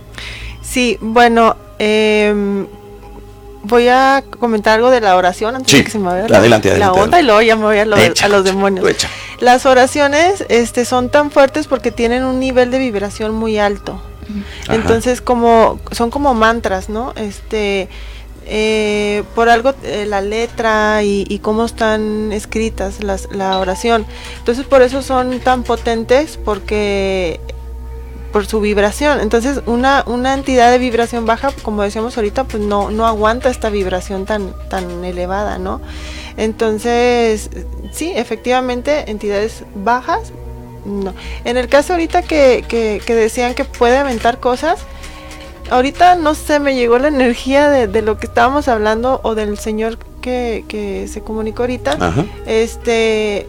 Sí, 0.62 0.98
bueno, 1.02 1.58
em, 1.78 2.68
voy 3.64 3.88
a 3.90 4.24
comentar 4.40 4.76
algo 4.76 4.90
de 4.90 5.02
la 5.02 5.16
oración 5.16 5.56
antes 5.56 5.72
Sí, 5.72 5.78
de 5.80 5.84
que 5.84 5.92
se 5.92 6.00
me 6.00 6.06
vaya 6.06 6.28
la, 6.28 6.38
adelante, 6.38 6.70
la 6.70 6.74
adelante, 6.88 7.02
onda 7.02 7.20
y 7.20 7.24
luego 7.24 7.42
ya 7.42 7.56
me 7.56 7.64
voy 7.64 7.78
a, 7.78 7.86
lo 7.86 7.96
de- 7.96 8.06
Echa, 8.08 8.26
a 8.26 8.30
los 8.30 8.44
demonios. 8.44 8.86
Las 9.40 9.66
oraciones 9.66 10.46
este, 10.50 10.86
son 10.86 11.10
tan 11.10 11.32
fuertes 11.32 11.68
porque 11.68 11.92
tienen 11.92 12.24
un 12.24 12.40
nivel 12.40 12.72
de 12.72 12.80
vibración 12.80 13.34
muy 13.36 13.58
alto. 13.58 14.02
Ajá. 14.64 14.76
Entonces, 14.76 15.22
como 15.22 15.80
son 15.92 16.10
como 16.12 16.34
mantras, 16.34 16.88
¿no? 16.90 17.14
Este, 17.16 17.90
eh, 18.46 19.24
por 19.36 19.50
algo 19.50 19.74
eh, 19.84 20.06
la 20.08 20.22
letra 20.22 21.04
y, 21.04 21.26
y 21.30 21.40
cómo 21.40 21.66
están 21.66 22.32
escritas 22.32 23.04
las, 23.04 23.28
la 23.32 23.58
oración. 23.60 24.06
Entonces, 24.40 24.66
por 24.66 24.82
eso 24.82 25.02
son 25.02 25.40
tan 25.40 25.64
potentes 25.64 26.38
porque 26.44 27.40
por 28.32 28.46
su 28.46 28.60
vibración. 28.62 29.20
Entonces, 29.20 29.62
una, 29.66 30.04
una 30.06 30.34
entidad 30.34 30.72
de 30.72 30.78
vibración 30.78 31.26
baja, 31.26 31.52
como 31.64 31.84
decíamos 31.84 32.18
ahorita, 32.18 32.44
pues 32.44 32.64
no, 32.64 32.92
no 32.92 33.06
aguanta 33.08 33.50
esta 33.50 33.70
vibración 33.70 34.26
tan, 34.26 34.54
tan 34.70 35.04
elevada, 35.04 35.58
¿no? 35.58 35.82
Entonces, 36.38 37.50
sí, 37.92 38.12
efectivamente, 38.16 39.10
entidades 39.12 39.64
bajas, 39.76 40.32
no. 40.86 41.14
En 41.44 41.58
el 41.58 41.68
caso 41.68 41.94
ahorita 41.94 42.22
que, 42.22 42.64
que, 42.68 43.02
que 43.06 43.16
decían 43.16 43.54
que 43.54 43.66
puede 43.66 43.98
aventar 43.98 44.40
cosas, 44.40 44.80
ahorita 45.70 46.16
no 46.16 46.36
sé, 46.36 46.60
me 46.60 46.76
llegó 46.76 46.98
la 47.00 47.10
energía 47.10 47.70
de, 47.70 47.88
de 47.88 48.02
lo 48.02 48.18
que 48.18 48.28
estábamos 48.28 48.68
hablando 48.68 49.20
o 49.24 49.36
del 49.36 49.58
señor 49.58 49.98
que, 50.22 50.66
que 50.68 51.08
se 51.08 51.22
comunicó 51.22 51.64
ahorita. 51.64 51.98
Ajá. 52.00 52.26
Este, 52.46 53.48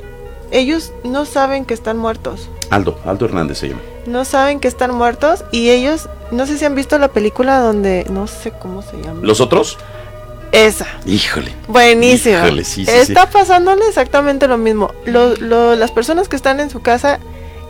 ellos 0.50 0.92
no 1.04 1.24
saben 1.24 1.64
que 1.64 1.74
están 1.74 1.96
muertos. 1.98 2.48
Aldo, 2.70 2.98
Aldo 3.04 3.26
Hernández 3.26 3.58
se 3.58 3.68
llama. 3.68 3.80
No 4.06 4.24
saben 4.24 4.60
que 4.60 4.68
están 4.68 4.94
muertos 4.94 5.44
y 5.52 5.70
ellos, 5.70 6.08
no 6.30 6.46
sé 6.46 6.58
si 6.58 6.64
han 6.64 6.74
visto 6.74 6.98
la 6.98 7.08
película 7.08 7.58
donde, 7.60 8.06
no 8.10 8.26
sé 8.26 8.50
cómo 8.52 8.82
se 8.82 8.96
llama. 9.02 9.20
¿Los 9.22 9.40
otros? 9.40 9.78
Esa. 10.52 10.86
Híjole. 11.06 11.52
Buenísima. 11.68 12.38
Híjole, 12.38 12.64
sí, 12.64 12.84
sí, 12.84 12.90
Está 12.90 13.30
pasándole 13.30 13.86
exactamente 13.88 14.48
lo 14.48 14.58
mismo. 14.58 14.90
Lo- 15.04 15.36
lo- 15.36 15.76
las 15.76 15.92
personas 15.92 16.28
que 16.28 16.34
están 16.36 16.58
en 16.60 16.70
su 16.70 16.80
casa 16.80 17.20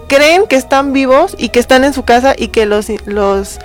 creen 0.09 0.47
que 0.49 0.57
están 0.57 0.93
vivos 0.93 1.35
y 1.39 1.51
que 1.51 1.59
están 1.61 1.85
en 1.85 1.93
su 1.93 2.05
casa 2.05 2.35
y 2.37 2.49
que 2.49 2.65
los 2.67 2.87
los 3.07 3.59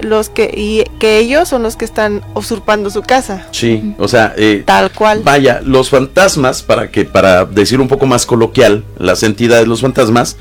los 0.00 0.28
que 0.30 0.44
y 0.54 0.84
que 1.00 1.18
ellos 1.18 1.48
son 1.48 1.62
los 1.64 1.74
que 1.76 1.84
están 1.84 2.22
usurpando 2.34 2.88
su 2.90 3.02
casa. 3.02 3.46
Sí, 3.52 3.94
o 3.98 4.06
sea, 4.06 4.32
eh, 4.36 4.62
Tal 4.66 4.92
cual. 4.92 5.22
Vaya, 5.24 5.60
los 5.64 5.90
fantasmas, 5.90 6.62
para 6.62 6.90
que, 6.90 7.04
para 7.04 7.46
decir 7.46 7.80
un 7.80 7.88
poco 7.88 8.06
más 8.06 8.24
coloquial, 8.26 8.84
las 8.98 9.22
entidades, 9.24 9.66
los 9.66 9.80
fantasmas, 9.80 10.36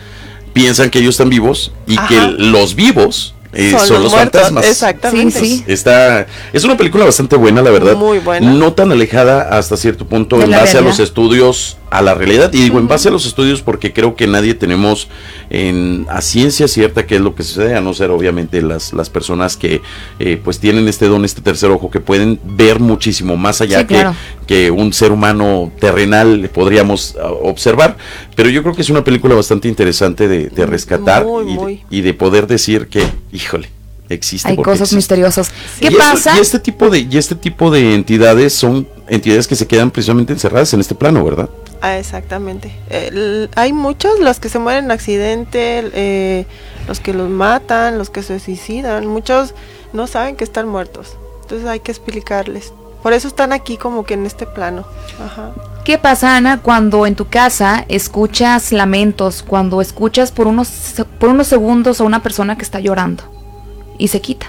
piensan 0.57 0.89
que 0.89 0.99
ellos 0.99 1.15
están 1.15 1.29
vivos 1.29 1.71
y 1.87 1.97
Ajá. 1.97 2.07
que 2.07 2.21
los 2.37 2.75
vivos 2.75 3.33
eh, 3.53 3.71
Son 3.71 3.79
son, 3.79 3.89
los 3.95 4.03
los, 4.03 4.11
muertos, 4.13 4.41
fantasmas. 4.41 4.65
exactamente. 4.67 5.39
Sí, 5.39 5.57
sí. 5.57 5.63
Está, 5.67 6.27
es 6.53 6.63
una 6.63 6.75
película 6.77 7.05
bastante 7.05 7.35
buena, 7.37 7.61
la 7.61 7.71
verdad. 7.71 7.95
Muy 7.95 8.19
buena. 8.19 8.51
No 8.51 8.73
tan 8.73 8.91
alejada 8.91 9.57
hasta 9.57 9.77
cierto 9.77 10.05
punto 10.05 10.37
De 10.37 10.43
en 10.43 10.51
base 10.51 10.77
a 10.77 10.81
los 10.81 10.99
estudios, 10.99 11.76
a 11.89 12.01
la 12.01 12.13
realidad. 12.13 12.51
Y 12.53 12.61
digo, 12.63 12.79
en 12.79 12.87
base 12.87 13.07
a 13.07 13.11
los 13.11 13.25
estudios 13.25 13.61
porque 13.61 13.93
creo 13.93 14.15
que 14.15 14.27
nadie 14.27 14.53
tenemos 14.53 15.07
en, 15.49 16.05
a 16.09 16.21
ciencia 16.21 16.67
cierta 16.67 17.05
qué 17.05 17.15
es 17.15 17.21
lo 17.21 17.33
que 17.35 17.43
sucede, 17.43 17.75
a 17.75 17.81
no 17.81 17.93
ser 17.93 18.11
obviamente 18.11 18.61
las, 18.61 18.91
las 18.93 19.09
personas 19.09 19.55
que 19.57 19.81
eh, 20.19 20.39
pues 20.43 20.59
tienen 20.59 20.87
este 20.87 21.07
don, 21.07 21.23
este 21.23 21.41
tercer 21.41 21.69
ojo, 21.71 21.89
que 21.89 21.99
pueden 21.99 22.39
ver 22.43 22.79
muchísimo 22.79 23.37
más 23.37 23.61
allá 23.61 23.79
Sí, 23.79 23.85
que, 23.87 23.93
claro. 23.95 24.15
que 24.47 24.69
un 24.71 24.91
ser 24.93 25.11
humano 25.11 25.71
terrenal 25.79 26.49
podríamos 26.53 27.15
ah, 27.21 27.29
observar. 27.29 27.95
Pero 28.35 28.49
yo 28.49 28.63
creo 28.63 28.75
que 28.75 28.81
es 28.81 28.89
una 28.89 29.03
película 29.03 29.35
bastante 29.35 29.67
interesante 29.67 30.27
de, 30.27 30.49
de 30.49 30.65
rescatar 30.65 31.23
Muy, 31.25 31.43
y, 31.45 31.53
de- 31.53 31.59
muy. 31.59 31.83
y 31.89 32.01
de 32.01 32.13
poder 32.13 32.47
decir 32.47 32.87
que, 32.87 33.03
híjole, 33.31 33.69
existe. 34.09 34.49
Hay 34.49 34.57
cosas 34.57 34.81
existe. 34.81 34.95
misteriosas. 34.97 35.51
¿Qué 35.79 35.87
Y 35.87 35.95
pasa? 35.95 36.37
y 36.37 36.41
este 36.41 36.59
tipo 36.59 36.89
de 36.89 37.07
y 37.09 37.17
este 37.17 37.35
tipo 37.35 37.71
de 37.71 37.93
entidades 37.95 38.53
son 38.53 38.87
entidades 39.09 39.47
que 39.47 39.55
se 39.55 39.67
quedan 39.67 39.89
precisamente 39.91 40.33
encerradas 40.33 40.73
en 40.73 40.81
este 40.81 40.95
plano, 40.95 41.23
¿verdad? 41.23 41.49
Ah, 41.81 41.97
exactamente. 41.97 42.71
El- 42.89 43.49
hay 43.55 43.71
muchos, 43.73 44.19
los 44.19 44.39
que 44.39 44.49
se 44.49 44.59
mueren 44.59 44.85
en 44.85 44.91
accidente, 44.91 45.89
eh, 45.93 46.45
los 46.87 46.99
que 46.99 47.13
los 47.13 47.29
matan, 47.29 47.97
los 47.97 48.09
que 48.09 48.23
se 48.23 48.39
suicidan. 48.39 49.05
Muchos 49.07 49.53
no 49.93 50.07
saben 50.07 50.35
que 50.35 50.43
están 50.43 50.67
muertos. 50.67 51.15
Entonces 51.43 51.67
hay 51.67 51.79
que 51.79 51.91
explicarles. 51.91 52.73
Por 53.03 53.13
eso 53.13 53.27
están 53.27 53.53
aquí 53.53 53.77
como 53.77 54.03
que 54.05 54.15
en 54.15 54.25
este 54.25 54.45
plano. 54.45 54.85
Ajá. 55.23 55.51
¿Qué 55.85 55.97
pasa, 55.97 56.35
Ana, 56.35 56.61
cuando 56.61 57.05
en 57.05 57.15
tu 57.15 57.29
casa 57.29 57.85
escuchas 57.87 58.71
lamentos, 58.73 59.43
cuando 59.43 59.79
escuchas 59.79 60.31
por 60.31 60.47
unos, 60.47 60.95
por 61.19 61.29
unos 61.29 61.47
segundos 61.47 62.01
a 62.01 62.03
una 62.03 62.21
persona 62.21 62.57
que 62.57 62.63
está 62.63 62.79
llorando 62.81 63.23
y 63.97 64.09
se 64.09 64.19
quita? 64.19 64.47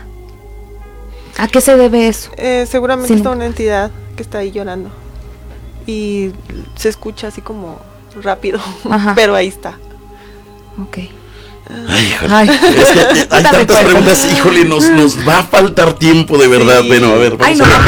¿A 1.37 1.47
qué 1.47 1.61
se 1.61 1.77
debe 1.77 2.09
eso? 2.09 2.31
Eh, 2.37 2.67
seguramente 2.69 3.15
está 3.15 3.31
una 3.31 3.47
entidad 3.47 3.93
que 4.17 4.23
está 4.23 4.39
ahí 4.39 4.51
llorando. 4.51 4.91
Y 5.89 6.33
se 6.77 6.91
escucha 6.91 7.29
así 7.29 7.41
como 7.41 7.81
rápido. 8.23 8.61
Ajá. 8.91 9.15
Pero 9.17 9.35
ahí 9.35 9.49
está. 9.49 9.79
Ok. 10.79 10.99
Ay, 11.89 12.07
híjole. 12.07 12.35
Ay. 12.35 12.49
Es 12.49 12.91
que 12.91 13.01
hay 13.01 13.43
tantas 13.43 13.53
cuenta. 13.53 13.85
preguntas, 13.85 14.29
híjole, 14.33 14.65
nos, 14.65 14.89
nos 14.91 15.17
va 15.27 15.41
a 15.41 15.43
faltar 15.43 15.95
tiempo 15.95 16.39
de 16.39 16.49
verdad. 16.49 16.83
Bueno, 16.87 17.13
a 17.13 17.17
ver, 17.17 17.37
vamos 17.37 17.47
Ay, 17.47 17.57
no, 17.57 17.65
a 17.65 17.69
ver. 17.69 17.79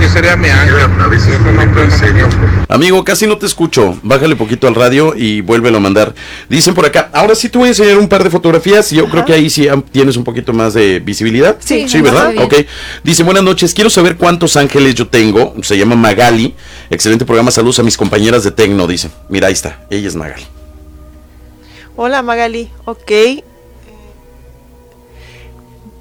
qué 0.00 0.08
sería 0.08 0.36
mi 0.36 0.48
ángel. 0.48 0.76
Amigo, 2.68 3.04
casi 3.04 3.26
no 3.26 3.38
te 3.38 3.46
escucho. 3.46 3.96
Bájale 4.02 4.36
poquito 4.36 4.66
al 4.66 4.74
radio 4.74 5.14
y 5.16 5.40
vuélvelo 5.40 5.78
a 5.78 5.80
mandar. 5.80 6.14
Dicen 6.48 6.74
por 6.74 6.84
acá, 6.86 7.08
ahora 7.12 7.34
sí 7.34 7.48
te 7.48 7.58
voy 7.58 7.66
a 7.66 7.70
enseñar 7.70 7.96
un 7.98 8.08
par 8.08 8.24
de 8.24 8.30
fotografías 8.30 8.92
y 8.92 8.96
yo 8.96 9.08
creo 9.08 9.24
que 9.24 9.32
ahí 9.32 9.48
sí 9.48 9.68
tienes 9.92 10.16
un 10.16 10.24
poquito 10.24 10.52
más 10.52 10.74
de 10.74 10.98
visibilidad. 11.00 11.56
Sí, 11.60 11.88
sí, 11.88 12.00
¿verdad? 12.00 12.32
ajá. 12.36 12.44
Ok. 12.44 12.54
Dicen, 13.04 13.24
buenas 13.26 13.44
noches, 13.44 13.74
quiero 13.74 13.90
saber 13.90 14.16
cuántos 14.16 14.56
ángeles 14.56 14.94
yo 14.96 15.06
tengo. 15.06 15.54
Se 15.62 15.78
llama 15.78 15.94
Magali. 15.94 16.54
Excelente 16.90 17.24
programa, 17.24 17.50
saludos 17.50 17.78
a 17.78 17.82
mis 17.82 17.96
compañeras 17.96 18.42
de 18.44 18.50
Tecno, 18.50 18.86
dice. 18.86 19.10
Mira, 19.28 19.46
ahí 19.46 19.52
está, 19.52 19.78
ella 19.90 20.08
es 20.08 20.16
Magali. 20.16 20.47
Hola 22.00 22.22
Magali, 22.22 22.70
ok. 22.84 23.10
Eh, 23.10 23.42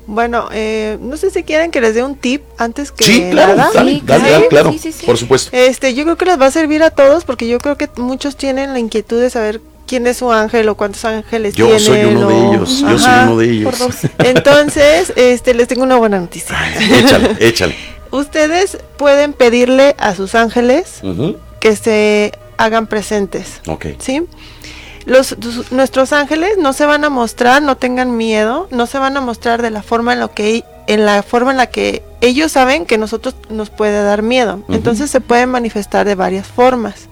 Bueno, 0.06 0.48
eh, 0.54 0.98
no 1.02 1.18
sé 1.18 1.32
si 1.32 1.42
quieren 1.42 1.72
que 1.72 1.82
les 1.82 1.96
dé 1.96 2.04
un 2.04 2.16
tip 2.16 2.44
antes 2.60 2.92
que 2.92 3.04
Sí, 3.04 3.28
claro, 3.32 3.56
nada. 3.56 3.72
dale, 3.74 4.02
dale, 4.06 4.30
dale, 4.30 4.48
claro, 4.48 4.74
por 5.08 5.18
supuesto. 5.18 5.50
Este, 5.52 5.96
yo 5.96 6.04
creo 6.04 6.16
que 6.16 6.26
les 6.26 6.40
va 6.40 6.46
a 6.46 6.52
servir 6.52 6.84
a 6.84 6.92
todos 6.92 7.26
porque 7.26 7.48
yo 7.48 7.58
creo 7.58 7.78
que 7.78 7.90
muchos 7.98 8.38
tienen 8.38 8.74
la 8.74 8.80
inquietud 8.80 9.20
de 9.20 9.32
saber 9.32 9.60
quién 9.88 10.06
es 10.06 10.18
su 10.18 10.32
ángel 10.32 10.70
o 10.70 10.76
cuántos 10.76 11.04
ángeles 11.04 11.56
Yo 11.56 11.66
tienen. 11.66 11.84
soy 11.84 12.04
uno 12.06 12.30
de 12.30 12.36
ellos, 12.56 12.80
yo 12.82 13.00
soy 13.00 13.12
uno 13.24 13.38
de 13.38 13.50
ellos. 13.50 13.76
Entonces, 14.20 15.12
este, 15.16 15.56
les 15.56 15.68
tengo 15.68 15.82
una 15.82 15.98
buena 15.98 16.20
noticia. 16.20 16.56
Échale, 17.00 17.36
échale. 17.40 17.76
Ustedes 18.12 18.78
pueden 18.98 19.34
pedirle 19.34 19.96
a 19.98 20.14
sus 20.14 20.36
ángeles 20.36 21.02
que 21.60 21.76
se 21.76 22.34
hagan 22.58 22.86
presentes. 22.88 23.62
Ok. 23.68 23.88
¿sí? 24.00 24.22
Los, 25.08 25.38
tus- 25.40 25.72
nuestros 25.72 26.12
ángeles 26.12 26.58
no 26.60 26.74
se 26.74 26.86
van 26.86 27.06
a 27.06 27.10
mostrar, 27.10 27.62
no 27.62 27.78
tengan 27.78 28.18
miedo, 28.18 28.68
no 28.72 28.86
se 28.88 29.00
van 29.00 29.16
a 29.16 29.22
mostrar 29.22 29.62
de 29.62 29.72
la 29.72 29.82
forma 29.82 30.12
en, 30.14 30.20
lo 30.20 30.34
que, 30.34 30.66
en 30.88 31.06
la 31.06 31.24
forma 31.24 31.52
en 31.52 31.58
la 31.58 31.68
que 31.68 32.04
ellos 32.20 32.52
saben 32.52 32.86
que 32.86 32.98
nosotros 32.98 33.34
nos 33.50 33.70
puede 33.70 34.04
dar 34.04 34.22
miedo. 34.22 34.64
Entonces 34.68 35.10
se 35.10 35.22
pueden 35.22 35.50
manifestar 35.50 36.06
de 36.06 36.16
varias 36.16 36.46
formas. 36.48 37.08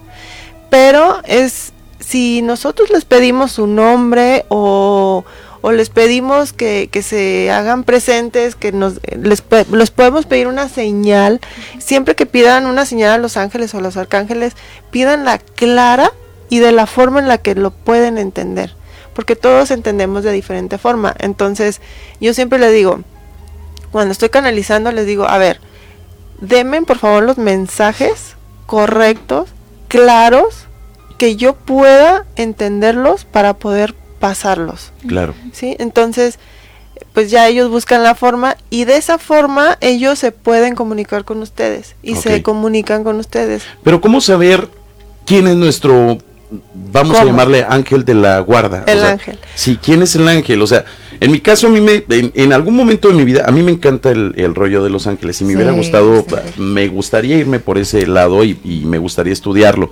Pero 0.68 1.20
es 1.24 1.72
si 1.98 2.42
nosotros 2.42 2.90
les 2.90 3.06
pedimos 3.06 3.52
su 3.52 3.66
nombre 3.66 4.44
o, 4.50 5.24
o 5.62 5.72
les 5.72 5.88
pedimos 5.88 6.52
que, 6.52 6.90
que 6.92 7.02
se 7.02 7.50
hagan 7.50 7.82
presentes, 7.82 8.56
que 8.56 8.72
nos 8.72 9.00
les, 9.18 9.42
les 9.72 9.90
podemos 9.90 10.26
pedir 10.26 10.48
una 10.48 10.68
señal, 10.68 11.40
siempre 11.78 12.14
que 12.14 12.26
pidan 12.26 12.66
una 12.66 12.84
señal 12.84 13.12
a 13.12 13.18
los 13.18 13.38
ángeles 13.38 13.74
o 13.74 13.78
a 13.78 13.80
los 13.80 13.96
arcángeles, 13.96 14.52
pídanla 14.90 15.38
clara 15.38 16.12
y 16.48 16.58
de 16.58 16.72
la 16.72 16.86
forma 16.86 17.20
en 17.20 17.28
la 17.28 17.38
que 17.38 17.54
lo 17.54 17.70
pueden 17.70 18.18
entender, 18.18 18.74
porque 19.14 19.36
todos 19.36 19.70
entendemos 19.70 20.24
de 20.24 20.32
diferente 20.32 20.78
forma. 20.78 21.14
Entonces, 21.18 21.80
yo 22.20 22.34
siempre 22.34 22.58
les 22.58 22.72
digo, 22.72 23.00
cuando 23.90 24.12
estoy 24.12 24.28
canalizando, 24.28 24.92
les 24.92 25.06
digo, 25.06 25.28
a 25.28 25.38
ver, 25.38 25.60
denme 26.40 26.82
por 26.82 26.98
favor 26.98 27.22
los 27.22 27.38
mensajes 27.38 28.36
correctos, 28.66 29.48
claros, 29.88 30.66
que 31.18 31.36
yo 31.36 31.54
pueda 31.54 32.26
entenderlos 32.36 33.24
para 33.24 33.54
poder 33.54 33.94
pasarlos. 34.18 34.92
Claro. 35.06 35.34
¿sí? 35.52 35.76
Entonces, 35.78 36.38
pues 37.12 37.30
ya 37.30 37.48
ellos 37.48 37.70
buscan 37.70 38.02
la 38.02 38.14
forma 38.14 38.56
y 38.70 38.84
de 38.84 38.96
esa 38.96 39.18
forma 39.18 39.78
ellos 39.80 40.18
se 40.18 40.32
pueden 40.32 40.74
comunicar 40.74 41.24
con 41.24 41.40
ustedes 41.42 41.94
y 42.02 42.16
se 42.16 42.42
comunican 42.42 43.04
con 43.04 43.18
ustedes. 43.18 43.62
Pero 43.82 44.00
¿cómo 44.00 44.20
saber 44.20 44.68
quién 45.24 45.46
es 45.46 45.56
nuestro, 45.56 46.18
vamos 46.92 47.16
a 47.16 47.24
llamarle 47.24 47.64
ángel 47.68 48.04
de 48.04 48.14
la 48.14 48.40
guarda? 48.40 48.84
El 48.86 48.98
O 48.98 49.00
sea, 49.00 49.10
ángel. 49.12 49.38
Sí, 49.54 49.78
¿quién 49.82 50.02
es 50.02 50.14
el 50.16 50.26
ángel? 50.28 50.62
O 50.62 50.66
sea, 50.66 50.84
en 51.20 51.32
mi 51.32 51.40
caso, 51.40 51.66
a 51.66 51.70
mí 51.70 51.80
me, 51.80 52.04
en, 52.10 52.30
en 52.34 52.52
algún 52.52 52.76
momento 52.76 53.08
de 53.08 53.14
mi 53.14 53.24
vida, 53.24 53.44
a 53.46 53.50
mí 53.50 53.62
me 53.62 53.72
encanta 53.72 54.10
el, 54.10 54.34
el 54.36 54.54
rollo 54.54 54.82
de 54.84 54.90
los 54.90 55.06
ángeles 55.06 55.40
y 55.40 55.44
me 55.44 55.50
Sí, 55.50 55.56
hubiera 55.56 55.72
gustado, 55.72 56.24
me 56.58 56.88
gustaría 56.88 57.36
irme 57.36 57.58
por 57.58 57.78
ese 57.78 58.06
lado 58.06 58.44
y, 58.44 58.58
y 58.64 58.84
me 58.84 58.98
gustaría 58.98 59.32
estudiarlo. 59.32 59.90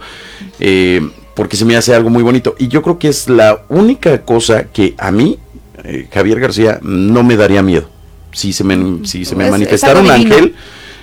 eh, 0.61 1.01
porque 1.35 1.57
se 1.57 1.64
me 1.64 1.75
hace 1.77 1.93
algo 1.93 2.11
muy 2.11 2.23
bonito. 2.23 2.55
Y 2.61 2.69
yo 2.69 2.81
creo 2.83 2.99
que 3.01 3.09
es 3.09 3.29
la 3.29 3.62
única 3.69 4.23
cosa 4.25 4.67
que 4.73 4.95
a 4.99 5.11
mí, 5.11 5.38
eh, 5.83 6.07
Javier 6.12 6.38
García, 6.38 6.79
no 6.83 7.25
me 7.25 7.37
daría 7.37 7.61
miedo. 7.61 7.90
Si 8.31 8.53
se 8.53 8.62
me, 8.62 9.05
si 9.05 9.25
se 9.25 9.35
me 9.35 9.43
Es- 9.43 9.49
es 9.49 9.51
manifestara 9.51 9.99
un 10.01 10.11
ángel, 10.12 10.55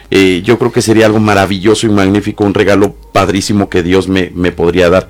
eh, 0.10 0.42
yo 0.46 0.58
creo 0.58 0.72
que 0.72 0.82
sería 0.82 1.06
algo 1.06 1.20
maravilloso 1.20 1.86
y 1.86 1.90
magnífico, 1.90 2.46
un 2.46 2.54
regalo 2.54 2.96
padrísimo 3.12 3.70
que 3.70 3.84
Dios 3.84 4.08
me, 4.08 4.32
me 4.34 4.54
podría 4.54 4.90
dar. 4.90 5.10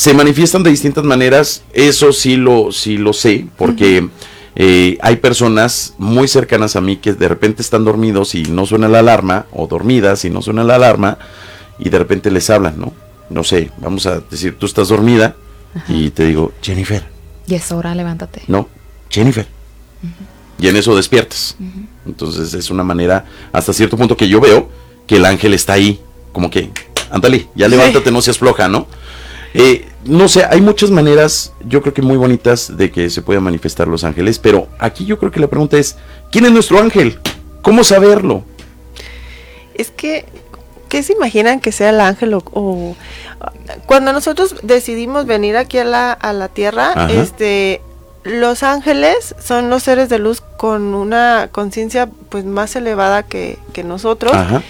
Se 0.00 0.14
manifiestan 0.14 0.62
de 0.62 0.70
distintas 0.70 1.04
maneras, 1.04 1.62
eso 1.74 2.14
sí 2.14 2.36
lo, 2.36 2.72
sí 2.72 2.96
lo 2.96 3.12
sé, 3.12 3.46
porque 3.58 4.08
eh, 4.56 4.96
hay 5.02 5.16
personas 5.16 5.92
muy 5.98 6.26
cercanas 6.26 6.74
a 6.74 6.80
mí 6.80 6.96
que 6.96 7.12
de 7.12 7.28
repente 7.28 7.60
están 7.60 7.84
dormidos 7.84 8.34
y 8.34 8.44
no 8.44 8.64
suena 8.64 8.88
la 8.88 9.00
alarma, 9.00 9.44
o 9.52 9.66
dormidas 9.66 10.24
y 10.24 10.30
no 10.30 10.40
suena 10.40 10.64
la 10.64 10.76
alarma, 10.76 11.18
y 11.78 11.90
de 11.90 11.98
repente 11.98 12.30
les 12.30 12.48
hablan, 12.48 12.80
¿no? 12.80 12.94
No 13.28 13.44
sé, 13.44 13.70
vamos 13.76 14.06
a 14.06 14.20
decir, 14.20 14.56
tú 14.58 14.64
estás 14.64 14.88
dormida 14.88 15.36
y 15.86 16.08
te 16.08 16.24
digo, 16.24 16.52
Jennifer, 16.62 17.04
Y 17.46 17.54
es 17.56 17.70
hora, 17.70 17.94
levántate. 17.94 18.40
no, 18.48 18.68
Jennifer. 19.10 19.46
Y 20.58 20.68
en 20.68 20.76
eso 20.76 20.96
despiertas. 20.96 21.56
Entonces 22.06 22.54
es 22.54 22.70
una 22.70 22.84
manera, 22.84 23.26
hasta 23.52 23.74
cierto 23.74 23.98
punto 23.98 24.16
que 24.16 24.28
yo 24.30 24.40
veo 24.40 24.70
que 25.06 25.16
el 25.16 25.26
ángel 25.26 25.52
está 25.52 25.74
ahí, 25.74 26.00
como 26.32 26.48
que, 26.48 26.70
ándale, 27.10 27.48
ya 27.54 27.66
Sí. 27.66 27.72
levántate, 27.72 28.10
no 28.10 28.22
seas 28.22 28.38
floja, 28.38 28.66
¿no? 28.66 28.86
Eh, 29.52 29.88
no 30.04 30.28
sé, 30.28 30.44
hay 30.44 30.60
muchas 30.60 30.90
maneras, 30.90 31.52
yo 31.66 31.82
creo 31.82 31.92
que 31.94 32.02
muy 32.02 32.16
bonitas, 32.16 32.76
de 32.76 32.90
que 32.90 33.10
se 33.10 33.22
puedan 33.22 33.42
manifestar 33.42 33.86
los 33.88 34.04
ángeles, 34.04 34.38
pero 34.38 34.68
aquí 34.78 35.04
yo 35.04 35.18
creo 35.18 35.30
que 35.30 35.40
la 35.40 35.48
pregunta 35.48 35.76
es, 35.76 35.96
¿quién 36.30 36.46
es 36.46 36.52
nuestro 36.52 36.78
ángel? 36.78 37.18
¿Cómo 37.62 37.84
saberlo? 37.84 38.42
Es 39.74 39.90
que, 39.90 40.24
¿qué 40.88 41.02
se 41.02 41.12
imaginan 41.12 41.60
que 41.60 41.72
sea 41.72 41.90
el 41.90 42.00
ángel 42.00 42.34
o, 42.34 42.42
o- 42.52 42.96
cuando 43.86 44.12
nosotros 44.12 44.56
decidimos 44.62 45.26
venir 45.26 45.56
aquí 45.56 45.78
a 45.78 45.84
la, 45.84 46.12
a 46.12 46.32
la 46.32 46.48
tierra, 46.48 46.92
Ajá. 46.92 47.12
este, 47.12 47.80
los 48.24 48.62
ángeles 48.62 49.34
son 49.42 49.70
los 49.70 49.82
seres 49.82 50.08
de 50.08 50.18
luz 50.18 50.42
con 50.58 50.94
una 50.94 51.48
conciencia 51.52 52.08
pues 52.28 52.44
más 52.44 52.74
elevada 52.76 53.22
que, 53.22 53.58
que 53.72 53.84
nosotros. 53.84 54.32
Ajá. 54.34 54.62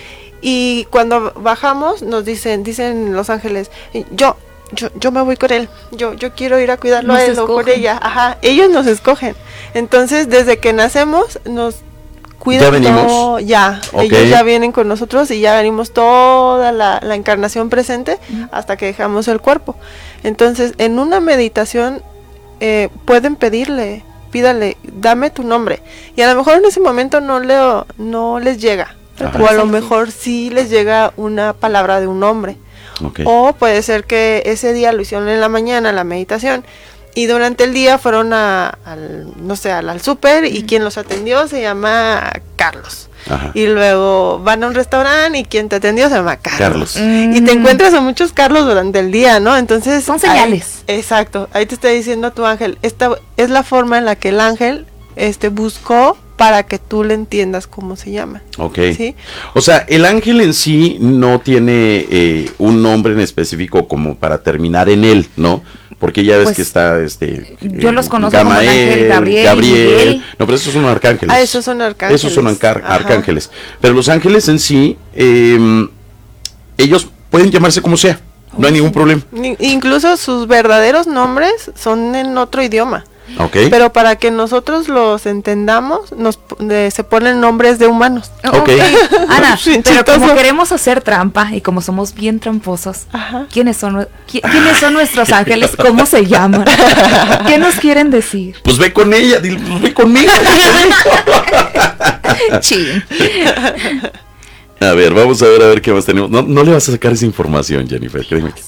Y 0.42 0.86
cuando 0.90 1.32
bajamos 1.36 2.02
nos 2.02 2.24
dicen, 2.24 2.62
dicen 2.62 3.12
los 3.14 3.28
ángeles, 3.30 3.70
yo, 4.12 4.36
yo, 4.72 4.88
yo 4.94 5.10
me 5.12 5.20
voy 5.22 5.36
con 5.36 5.52
él, 5.52 5.68
yo, 5.92 6.14
yo 6.14 6.32
quiero 6.34 6.58
ir 6.58 6.70
a 6.70 6.76
cuidarlo 6.76 7.12
Nos 7.12 7.22
a 7.22 7.24
él 7.24 7.38
o 7.38 7.46
con 7.46 7.60
escogen. 7.60 7.78
ella, 7.80 7.98
ajá, 8.02 8.38
ellos 8.42 8.70
nos 8.70 8.86
escogen. 8.86 9.34
Entonces, 9.74 10.28
desde 10.28 10.58
que 10.58 10.72
nacemos, 10.72 11.38
nos 11.44 11.76
cuidan 12.38 12.64
¿Ya 12.64 12.70
venimos? 12.70 13.06
todo, 13.06 13.38
ya, 13.40 13.80
ellos 13.98 14.28
ya 14.28 14.42
vienen 14.42 14.72
con 14.72 14.88
nosotros 14.88 15.30
y 15.30 15.40
ya 15.40 15.54
venimos 15.56 15.92
toda 15.92 16.72
la, 16.72 16.98
la 17.02 17.14
encarnación 17.14 17.68
presente 17.68 18.18
hasta 18.50 18.76
que 18.76 18.86
dejamos 18.86 19.28
el 19.28 19.40
cuerpo. 19.40 19.76
Entonces, 20.22 20.72
en 20.78 20.98
una 20.98 21.20
meditación 21.20 22.02
eh, 22.60 22.88
pueden 23.04 23.36
pedirle, 23.36 24.04
pídale, 24.30 24.76
dame 24.82 25.30
tu 25.30 25.42
nombre. 25.42 25.82
Y 26.16 26.22
a 26.22 26.32
lo 26.32 26.38
mejor 26.38 26.54
en 26.58 26.64
ese 26.64 26.80
momento 26.80 27.20
no, 27.20 27.40
le, 27.40 27.56
no 27.98 28.40
les 28.40 28.58
llega. 28.58 28.94
Ajá. 29.18 29.38
O 29.42 29.46
a 29.46 29.52
lo 29.52 29.66
mejor 29.66 30.10
sí 30.10 30.48
les 30.48 30.70
llega 30.70 31.12
una 31.18 31.52
palabra 31.52 32.00
de 32.00 32.06
un 32.06 32.20
nombre. 32.20 32.56
O 33.26 33.52
puede 33.52 33.82
ser 33.82 34.04
que 34.04 34.42
ese 34.46 34.72
día 34.72 34.92
lo 34.92 35.02
hicieron 35.02 35.28
en 35.28 35.40
la 35.40 35.48
mañana, 35.48 35.92
la 35.92 36.04
meditación, 36.04 36.64
y 37.14 37.26
durante 37.26 37.64
el 37.64 37.74
día 37.74 37.98
fueron 37.98 38.32
a, 38.32 38.68
al, 38.84 39.26
no 39.44 39.56
sé, 39.56 39.72
al, 39.72 39.88
al 39.88 40.00
súper 40.00 40.44
y 40.44 40.62
quien 40.62 40.84
los 40.84 40.96
atendió 40.96 41.48
se 41.48 41.60
llama 41.60 42.32
Carlos. 42.56 43.08
Ajá. 43.28 43.50
Y 43.52 43.66
luego 43.66 44.38
van 44.38 44.62
a 44.64 44.68
un 44.68 44.74
restaurante 44.74 45.38
y 45.38 45.44
quien 45.44 45.68
te 45.68 45.76
atendió 45.76 46.08
se 46.08 46.14
llama 46.14 46.36
Carlos. 46.36 46.94
Carlos. 46.94 46.96
Y 47.36 47.40
te 47.42 47.52
encuentras 47.52 47.92
a 47.94 48.00
muchos 48.00 48.32
Carlos 48.32 48.64
durante 48.64 49.00
el 49.00 49.10
día, 49.10 49.40
¿no? 49.40 49.56
Entonces... 49.56 50.04
Son 50.04 50.18
señales. 50.20 50.84
ahí- 50.86 50.96
exacto. 50.96 51.48
Ahí 51.52 51.66
te 51.66 51.74
está 51.74 51.88
diciendo 51.88 52.30
tu 52.32 52.46
ángel. 52.46 52.78
Esta 52.82 53.10
es 53.36 53.50
la 53.50 53.62
forma 53.62 53.98
en 53.98 54.04
la 54.06 54.14
que 54.16 54.30
el 54.30 54.40
ángel 54.40 54.86
este, 55.16 55.48
buscó 55.48 56.16
para 56.36 56.62
que 56.62 56.78
tú 56.78 57.04
le 57.04 57.12
entiendas 57.14 57.66
cómo 57.66 57.96
se 57.96 58.10
llama. 58.12 58.42
Ok. 58.56 58.78
¿Sí? 58.96 59.14
O 59.54 59.60
sea, 59.60 59.84
el 59.88 60.06
ángel 60.06 60.40
en 60.40 60.54
sí 60.54 60.96
no 61.00 61.40
tiene 61.40 62.06
eh, 62.10 62.50
un 62.58 62.82
nombre 62.82 63.12
en 63.12 63.20
específico 63.20 63.86
como 63.86 64.16
para 64.16 64.42
terminar 64.42 64.88
en 64.88 65.04
él, 65.04 65.28
¿no? 65.36 65.62
Porque 65.98 66.24
ya 66.24 66.36
ves 66.38 66.44
Pues, 66.44 66.56
que 66.56 66.62
está 66.62 66.98
este. 67.00 67.58
yo 67.60 67.90
eh, 67.90 67.92
los 67.92 68.08
conozco 68.08 68.38
como 68.38 68.54
el 68.54 68.66
ángel 68.68 69.08
Gabriel 69.08 69.44
Gabriel. 69.44 70.24
No, 70.38 70.46
pero 70.46 70.56
esos 70.56 70.72
son 70.72 70.86
arcángeles. 70.86 71.34
Ah, 71.36 71.42
esos 71.42 71.62
son 71.62 71.82
arcángeles. 71.82 72.22
Esos 72.22 72.32
son 72.32 72.46
arca- 72.46 72.80
Ajá. 72.82 72.94
arcángeles. 72.94 73.50
Pero 73.82 73.92
los 73.92 74.08
ángeles 74.08 74.48
en 74.48 74.58
sí, 74.58 74.96
eh, 75.14 75.58
ellos 76.78 77.06
pueden 77.28 77.50
llamarse 77.50 77.82
como 77.82 77.98
sea. 77.98 78.18
No 78.56 78.66
hay 78.66 78.72
ningún 78.72 78.92
problema. 78.92 79.20
Ni- 79.30 79.56
Incluso 79.60 80.16
sus 80.16 80.46
verdaderos 80.48 81.06
nombres 81.06 81.70
son 81.76 82.14
en 82.14 82.36
otro 82.38 82.62
idioma. 82.62 83.04
Pero 83.70 83.92
para 83.92 84.16
que 84.16 84.30
nosotros 84.30 84.88
los 84.88 85.24
entendamos, 85.26 86.12
nos 86.12 86.38
de- 86.58 86.90
se 86.90 87.04
ponen 87.04 87.40
nombres 87.40 87.78
de 87.78 87.86
humanos. 87.86 88.30
Ok. 88.46 88.68
Ana, 89.28 89.58
pero 89.84 90.04
como 90.04 90.34
queremos 90.34 90.72
hacer 90.72 91.00
trampa 91.00 91.48
y 91.52 91.60
como 91.60 91.80
somos 91.80 92.14
bien 92.14 92.38
tramposos, 92.40 93.06
¿quiénes 93.52 93.76
son, 93.76 93.96
qui- 94.30 94.40
¿quiénes 94.42 94.78
son 94.78 94.92
nuestros 94.94 95.30
ángeles? 95.32 95.70
¿Cómo 95.76 96.04
se 96.06 96.26
llaman? 96.26 96.64
¿Qué 97.46 97.56
nos 97.58 97.76
quieren 97.76 98.10
decir? 98.10 98.56
Pues 98.62 98.78
ve 98.78 98.92
con 98.92 99.12
ella, 99.14 99.38
dile, 99.40 99.58
pues 99.58 99.80
ve 99.82 99.94
conmigo. 99.94 100.32
Chin. 102.60 103.02
A 104.80 104.92
ver, 104.92 105.12
vamos 105.12 105.42
a 105.42 105.46
ver 105.46 105.62
a 105.62 105.66
ver 105.66 105.82
qué 105.82 105.92
más 105.92 106.04
tenemos. 106.06 106.30
No, 106.30 106.42
no 106.42 106.62
le 106.64 106.72
vas 106.72 106.88
a 106.88 106.92
sacar 106.92 107.12
esa 107.12 107.26
información, 107.26 107.86
Jennifer, 107.88 108.24
créeme 108.26 108.52
que- 108.52 108.62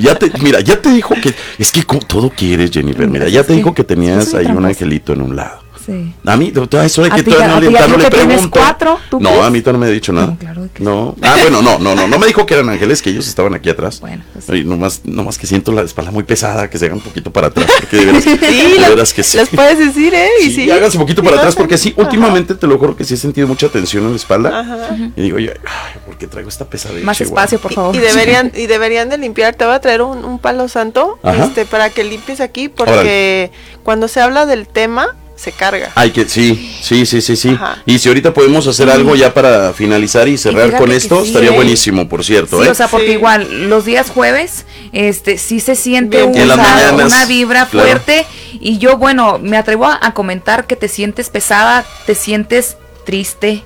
ya 0.00 0.14
te, 0.14 0.30
mira, 0.40 0.60
ya 0.60 0.80
te 0.80 0.90
dijo 0.90 1.14
que 1.14 1.34
es 1.58 1.72
que 1.72 1.82
todo 2.06 2.30
quieres, 2.30 2.70
Jennifer. 2.70 3.08
Mira, 3.08 3.28
ya 3.28 3.44
te 3.44 3.54
dijo 3.54 3.74
que 3.74 3.84
tenías 3.84 4.34
ahí 4.34 4.46
un 4.46 4.64
angelito 4.64 5.12
en 5.12 5.22
un 5.22 5.36
lado. 5.36 5.61
Sí. 5.84 6.14
A 6.24 6.36
mí, 6.36 6.52
eso 6.54 7.02
de 7.02 7.08
¿A 7.10 7.16
que 7.16 7.30
ya- 7.30 7.48
no 7.48 7.60
le, 7.60 7.70
no 7.70 7.98
que 7.98 8.10
pregunto. 8.10 8.50
cuatro? 8.50 8.98
¿Tú 9.10 9.18
No, 9.20 9.30
crees? 9.30 9.44
a 9.44 9.50
mí 9.50 9.60
todavía 9.60 9.72
no 9.72 9.84
me 9.84 9.86
ha 9.90 9.94
dicho 9.94 10.12
nada. 10.12 10.36
No, 10.78 11.14
Ah, 11.22 11.36
bueno, 11.40 11.60
no, 11.62 11.78
no, 11.78 11.94
no, 11.94 12.06
no 12.08 12.18
me 12.18 12.26
dijo 12.26 12.46
que 12.46 12.54
eran 12.54 12.68
ángeles, 12.68 13.02
que 13.02 13.10
ellos 13.10 13.26
estaban 13.26 13.54
aquí 13.54 13.68
atrás. 13.70 14.00
Bueno, 14.00 14.22
pues 14.32 14.48
Y 14.60 14.64
nomás, 14.64 15.00
nomás 15.04 15.38
que 15.38 15.46
siento 15.46 15.72
la 15.72 15.82
espalda 15.82 16.10
muy 16.10 16.22
pesada, 16.24 16.68
que 16.70 16.78
se 16.78 16.86
hagan 16.86 16.98
un 16.98 17.04
poquito 17.04 17.32
para 17.32 17.48
atrás, 17.48 17.66
porque 17.80 17.96
de 17.96 18.04
veras, 18.06 18.22
Sí, 18.24 18.36
de 18.38 18.78
las- 18.78 18.90
veras 18.90 19.12
que 19.12 19.22
sí. 19.22 19.36
Les 19.36 19.48
puedes 19.48 19.78
decir, 19.78 20.14
¿eh? 20.14 20.28
Y 20.40 20.44
Sí, 20.44 20.54
sí. 20.54 20.64
y 20.64 20.70
háganse 20.70 20.96
un 20.98 21.02
poquito 21.02 21.22
para 21.22 21.36
atrás, 21.38 21.54
porque 21.56 21.76
sí, 21.78 21.92
últimamente 21.96 22.54
te 22.54 22.66
lo 22.66 22.78
juro 22.78 22.96
que 22.96 23.04
sí 23.04 23.14
he 23.14 23.16
sentido 23.16 23.46
mucha 23.48 23.68
tensión 23.68 24.04
en 24.04 24.10
la 24.10 24.16
espalda. 24.16 24.60
Ajá. 24.60 24.96
Y 25.16 25.22
digo, 25.22 25.38
yo, 25.38 25.52
ay, 25.64 26.00
¿por 26.06 26.16
qué 26.18 26.26
traigo 26.26 26.48
esta 26.48 26.64
pesadilla? 26.64 27.04
Más 27.04 27.20
espacio, 27.20 27.58
por 27.58 27.72
favor. 27.72 27.94
Y 27.94 27.98
deberían, 27.98 28.52
y 28.54 28.66
deberían 28.66 29.08
de 29.08 29.18
limpiar, 29.18 29.54
te 29.54 29.64
voy 29.64 29.74
a 29.74 29.80
traer 29.80 30.02
un, 30.02 30.24
un 30.24 30.38
palo 30.38 30.68
santo 30.68 31.18
Ajá. 31.22 31.44
este, 31.44 31.64
para 31.66 31.90
que 31.90 32.04
limpies 32.04 32.40
aquí, 32.40 32.68
porque 32.68 33.50
cuando 33.82 34.08
se 34.08 34.20
habla 34.20 34.46
del 34.46 34.68
tema, 34.68 35.16
se 35.42 35.50
carga. 35.50 35.90
Ay, 35.96 36.12
que 36.12 36.28
sí, 36.28 36.72
sí, 36.80 37.04
sí, 37.04 37.20
sí, 37.20 37.34
sí. 37.34 37.48
Ajá. 37.50 37.82
Y 37.84 37.98
si 37.98 38.08
ahorita 38.08 38.32
podemos 38.32 38.66
hacer 38.68 38.88
algo 38.88 39.16
ya 39.16 39.34
para 39.34 39.72
finalizar 39.72 40.28
y 40.28 40.38
cerrar 40.38 40.76
con 40.76 40.92
esto, 40.92 41.22
sí, 41.22 41.28
estaría 41.28 41.50
¿eh? 41.50 41.54
buenísimo, 41.54 42.08
por 42.08 42.24
cierto, 42.24 42.62
Sí, 42.62 42.68
¿eh? 42.68 42.70
o 42.70 42.74
sea, 42.74 42.86
porque 42.86 43.12
igual 43.12 43.68
los 43.68 43.84
días 43.84 44.10
jueves, 44.10 44.66
este, 44.92 45.38
sí 45.38 45.58
se 45.58 45.74
siente 45.74 46.22
una, 46.22 46.56
mañanas, 46.56 47.06
una 47.06 47.24
vibra 47.26 47.66
claro. 47.66 47.88
fuerte 47.88 48.24
y 48.60 48.78
yo, 48.78 48.98
bueno, 48.98 49.40
me 49.40 49.56
atrevo 49.56 49.86
a 49.86 50.14
comentar 50.14 50.68
que 50.68 50.76
te 50.76 50.86
sientes 50.86 51.28
pesada, 51.28 51.84
te 52.06 52.14
sientes 52.14 52.76
triste, 53.04 53.64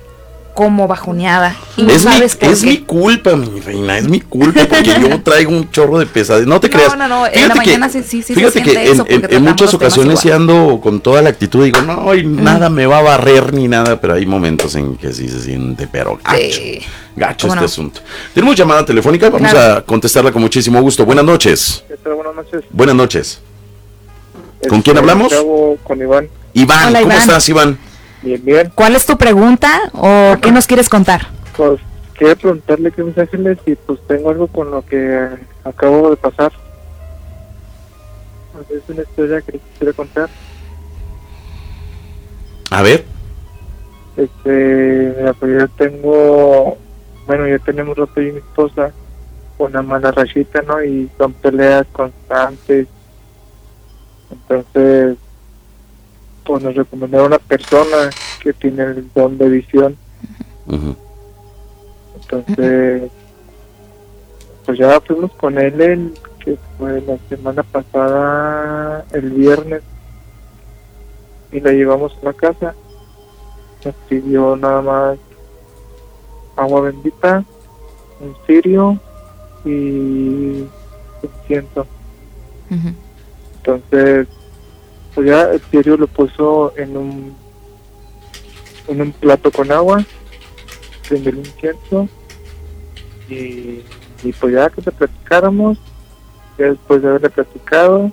como 0.57 0.87
bajoneada 0.87 1.55
y 1.77 1.83
no 1.83 1.91
es 1.91 2.03
mi, 2.03 2.11
por 2.15 2.23
es 2.23 2.35
qué. 2.35 2.65
mi 2.65 2.77
culpa, 2.79 3.35
mi 3.35 3.59
reina, 3.61 3.95
es 3.99 4.09
mi 4.09 4.21
culpa 4.21 4.61
porque 4.67 4.83
yo 4.99 5.21
traigo 5.23 5.51
un 5.51 5.69
chorro 5.69 5.99
de 5.99 6.07
pesadez. 6.07 6.47
No 6.47 6.59
te 6.59 6.67
No, 6.67 6.73
creas. 6.75 6.97
no, 6.97 7.07
no, 7.07 7.27
en 7.27 7.33
Fíjate 7.33 7.47
la 7.47 7.53
que- 7.63 7.69
mañana 7.69 7.89
sí- 7.89 8.01
sí- 8.01 8.23
sí 8.23 8.33
se 8.33 8.33
Fíjate 8.33 8.51
siente 8.53 8.71
que 8.73 8.81
en, 8.87 8.87
eso, 8.91 8.97
porque 9.03 9.13
en- 9.13 9.15
en 9.17 9.21
tratamos 9.29 9.49
muchas 9.51 9.73
ocasiones 9.75 10.19
sí 10.19 10.31
ando 10.31 10.79
con 10.81 10.99
toda 10.99 11.21
la 11.21 11.29
actitud, 11.29 11.63
digo, 11.63 11.79
no, 11.83 11.99
hoy 12.05 12.25
nada 12.25 12.71
me 12.71 12.87
va 12.87 12.97
a 12.97 13.01
barrer 13.03 13.53
ni 13.53 13.67
nada, 13.67 14.01
pero 14.01 14.15
hay 14.15 14.25
momentos 14.25 14.73
en 14.73 14.97
que 14.97 15.13
sí 15.13 15.29
se 15.29 15.41
siente, 15.41 15.87
pero 15.91 16.17
gacho, 16.25 16.39
Sí. 16.51 16.79
gacho 17.15 17.47
¿Cómo 17.47 17.53
este 17.53 17.61
no? 17.61 17.65
asunto. 17.67 18.01
Tenemos 18.33 18.55
llamada 18.55 18.83
telefónica, 18.83 19.29
vamos 19.29 19.51
Claro. 19.51 19.77
a 19.77 19.81
contestarla 19.85 20.31
con 20.31 20.41
muchísimo 20.41 20.81
gusto. 20.81 21.05
Buenas 21.05 21.23
noches. 21.23 21.83
¿Qué 21.87 21.97
tal? 21.97 22.15
Buenas 22.15 22.33
noches. 22.35 22.61
Buenas 22.71 22.95
noches. 22.95 23.39
¿Con 24.67 24.79
Este, 24.79 24.83
quién 24.85 24.97
hablamos? 24.97 25.31
acabo 25.31 25.77
con 25.83 26.01
Iván. 26.01 26.27
Iván, 26.53 26.87
Hola, 26.87 26.99
¿cómo 27.01 27.11
Iván. 27.13 27.21
estás, 27.21 27.47
Iván? 27.47 27.77
Bien, 28.27 28.43
bien. 28.43 28.71
¿Cuál 28.75 28.97
es 28.97 29.05
tu 29.05 29.17
pregunta 29.17 29.69
o 29.93 30.35
qué 30.41 30.51
nos 30.51 30.67
quieres 30.67 30.89
contar? 30.89 31.27
Pues 31.55 31.79
quería 32.13 32.35
preguntarle 32.35 32.91
que 32.91 33.01
mis 33.01 33.17
ángeles 33.17 33.57
y 33.65 33.75
pues 33.75 34.05
tengo 34.05 34.31
algo 34.31 34.47
con 34.47 34.69
lo 34.69 34.85
que 34.85 35.29
acabo 35.63 36.09
de 36.09 36.17
pasar. 36.17 36.51
Es 38.69 38.81
una 38.89 39.03
historia 39.03 39.41
que 39.41 39.53
les 39.53 39.61
quisiera 39.61 39.93
contar. 39.93 40.29
A 42.69 42.81
ver. 42.81 43.05
Este, 44.17 45.13
mira, 45.17 45.31
pues 45.31 45.61
yo 45.61 45.67
tengo, 45.69 46.77
bueno, 47.27 47.47
ya 47.47 47.59
tenemos 47.59 47.95
rato 47.95 48.21
y 48.21 48.33
mi 48.33 48.39
esposa 48.39 48.91
una 49.57 49.81
mala 49.81 50.11
rachita, 50.11 50.61
¿no? 50.63 50.83
Y 50.83 51.09
son 51.17 51.31
peleas 51.31 51.87
constantes. 51.93 52.87
Entonces, 54.29 55.17
pues 56.47 56.63
nos 56.63 56.75
recomendaron 56.75 57.27
una 57.27 57.39
persona 57.39 58.09
que 58.41 58.53
tiene 58.53 58.83
el 58.83 59.11
don 59.13 59.37
de 59.37 59.49
visión. 59.49 59.97
Entonces, 62.15 63.11
pues 64.65 64.77
ya 64.79 65.01
fuimos 65.01 65.33
con 65.33 65.57
él 65.57 65.81
el 65.81 66.13
que 66.39 66.57
fue 66.77 67.01
la 67.01 67.17
semana 67.27 67.63
pasada, 67.63 69.05
el 69.11 69.31
viernes, 69.31 69.83
y 71.51 71.59
la 71.59 71.71
llevamos 71.71 72.17
a 72.21 72.25
la 72.25 72.33
casa. 72.33 72.73
Nos 73.83 73.95
pidió 74.07 74.55
nada 74.55 74.81
más 74.81 75.17
agua 76.55 76.81
bendita, 76.81 77.43
un 78.21 78.35
cirio 78.45 78.97
y 79.65 80.63
incienso. 81.23 81.85
Entonces, 83.57 84.27
ya 85.23 85.51
el 85.51 85.59
cirio 85.59 85.97
lo 85.97 86.07
puso 86.07 86.73
en 86.77 86.95
un 86.95 87.35
en 88.87 89.01
un 89.01 89.11
plato 89.11 89.51
con 89.51 89.71
agua, 89.71 90.03
prendió 91.07 91.31
el 91.31 91.39
incienso 91.39 92.07
y, 93.29 93.81
y 94.23 94.33
pues 94.39 94.53
ya 94.53 94.69
que 94.69 94.81
te 94.81 94.91
platicáramos, 94.91 95.77
ya 96.57 96.67
después 96.67 97.01
de 97.01 97.09
haberle 97.09 97.29
platicado, 97.29 98.11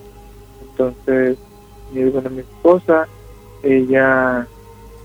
entonces 0.62 1.38
dijo 1.92 2.18
a 2.18 2.28
mi 2.28 2.40
esposa, 2.40 3.06
ella 3.62 4.46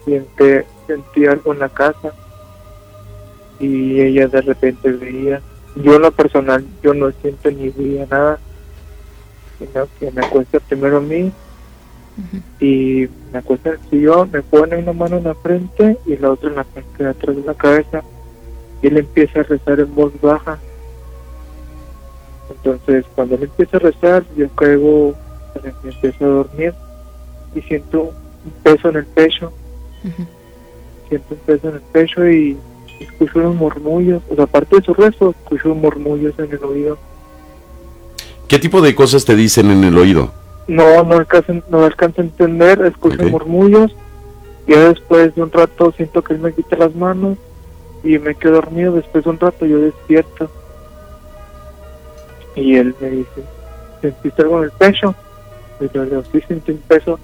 siente, 0.05 0.65
sentía 0.87 1.31
algo 1.31 1.53
en 1.53 1.59
la 1.59 1.69
casa 1.69 2.13
y 3.59 4.01
ella 4.01 4.27
de 4.27 4.41
repente 4.41 4.91
veía, 4.91 5.41
yo 5.75 5.95
en 5.95 6.01
lo 6.01 6.11
personal, 6.11 6.65
yo 6.81 6.93
no 6.93 7.11
siento 7.21 7.51
ni 7.51 7.69
veía 7.69 8.07
nada, 8.09 8.39
sino 9.59 9.87
que 9.99 10.11
me 10.11 10.25
acuesta 10.25 10.59
primero 10.61 10.97
a 10.97 11.01
mí 11.01 11.31
y 12.59 13.07
me 13.31 13.39
acuesta 13.39 13.69
en 13.69 13.75
el 13.75 13.89
sillón, 13.89 14.29
me 14.31 14.41
pone 14.41 14.77
una 14.77 14.93
mano 14.93 15.17
en 15.17 15.23
la 15.23 15.35
frente 15.35 15.97
y 16.05 16.17
la 16.17 16.31
otra 16.31 16.49
en 16.49 16.55
la 16.55 16.63
parte 16.63 17.03
de 17.03 17.09
atrás 17.09 17.35
de 17.35 17.43
la 17.43 17.53
cabeza 17.53 18.03
y 18.81 18.87
él 18.87 18.97
empieza 18.97 19.41
a 19.41 19.43
rezar 19.43 19.79
en 19.79 19.93
voz 19.93 20.13
baja. 20.21 20.57
Entonces, 22.49 23.05
cuando 23.15 23.35
él 23.35 23.43
empieza 23.43 23.77
a 23.77 23.79
rezar, 23.79 24.25
yo 24.35 24.49
caigo, 24.55 25.15
me 25.83 25.89
empiezo 25.89 26.25
a 26.25 26.27
dormir 26.27 26.73
y 27.55 27.61
siento 27.61 28.13
un 28.45 28.51
peso 28.63 28.89
en 28.89 28.97
el 28.97 29.05
pecho. 29.05 29.51
Siento 31.07 31.33
un 31.33 31.39
peso 31.39 31.69
en 31.69 31.75
el 31.75 31.81
pecho 31.81 32.29
y 32.29 32.57
escucho 32.99 33.39
unos 33.39 33.55
murmullos. 33.55 34.21
O 34.29 34.35
sea, 34.35 34.45
aparte 34.45 34.77
de 34.77 34.81
su 34.83 34.93
rezo, 34.93 35.31
escucho 35.31 35.75
murmullos 35.75 36.33
en 36.39 36.51
el 36.51 36.63
oído. 36.63 36.97
¿Qué 38.47 38.57
tipo 38.57 38.81
de 38.81 38.95
cosas 38.95 39.25
te 39.25 39.35
dicen 39.35 39.69
en 39.69 39.83
el 39.83 39.97
oído? 39.97 40.31
No, 40.69 41.03
no 41.03 41.15
alcanzo, 41.15 41.53
no 41.69 41.83
alcanzo 41.83 42.21
a 42.21 42.25
entender, 42.25 42.79
escucho 42.85 43.23
Ok. 43.23 43.29
murmullos. 43.31 43.91
Y 44.67 44.73
ya 44.73 44.89
después 44.89 45.33
de 45.33 45.41
un 45.41 45.51
rato 45.51 45.91
siento 45.97 46.21
que 46.23 46.33
él 46.33 46.39
me 46.39 46.53
quita 46.53 46.77
las 46.77 46.93
manos 46.95 47.37
y 48.03 48.19
me 48.19 48.35
quedo 48.35 48.53
dormido. 48.53 48.93
Después 48.93 49.23
de 49.23 49.29
un 49.31 49.39
rato 49.39 49.65
yo 49.65 49.79
despierto. 49.79 50.49
Y 52.55 52.75
él 52.75 52.93
me 53.01 53.09
dice, 53.09 53.43
¿sentiste 54.01 54.41
algo 54.43 54.59
en 54.59 54.65
el 54.65 54.71
pecho? 54.71 55.15
Y 55.79 55.89
yo 55.91 56.03
le 56.03 56.09
digo, 56.11 56.23
sí, 56.31 56.39
sentí 56.47 56.71
un 56.71 56.77
peso. 56.79 57.19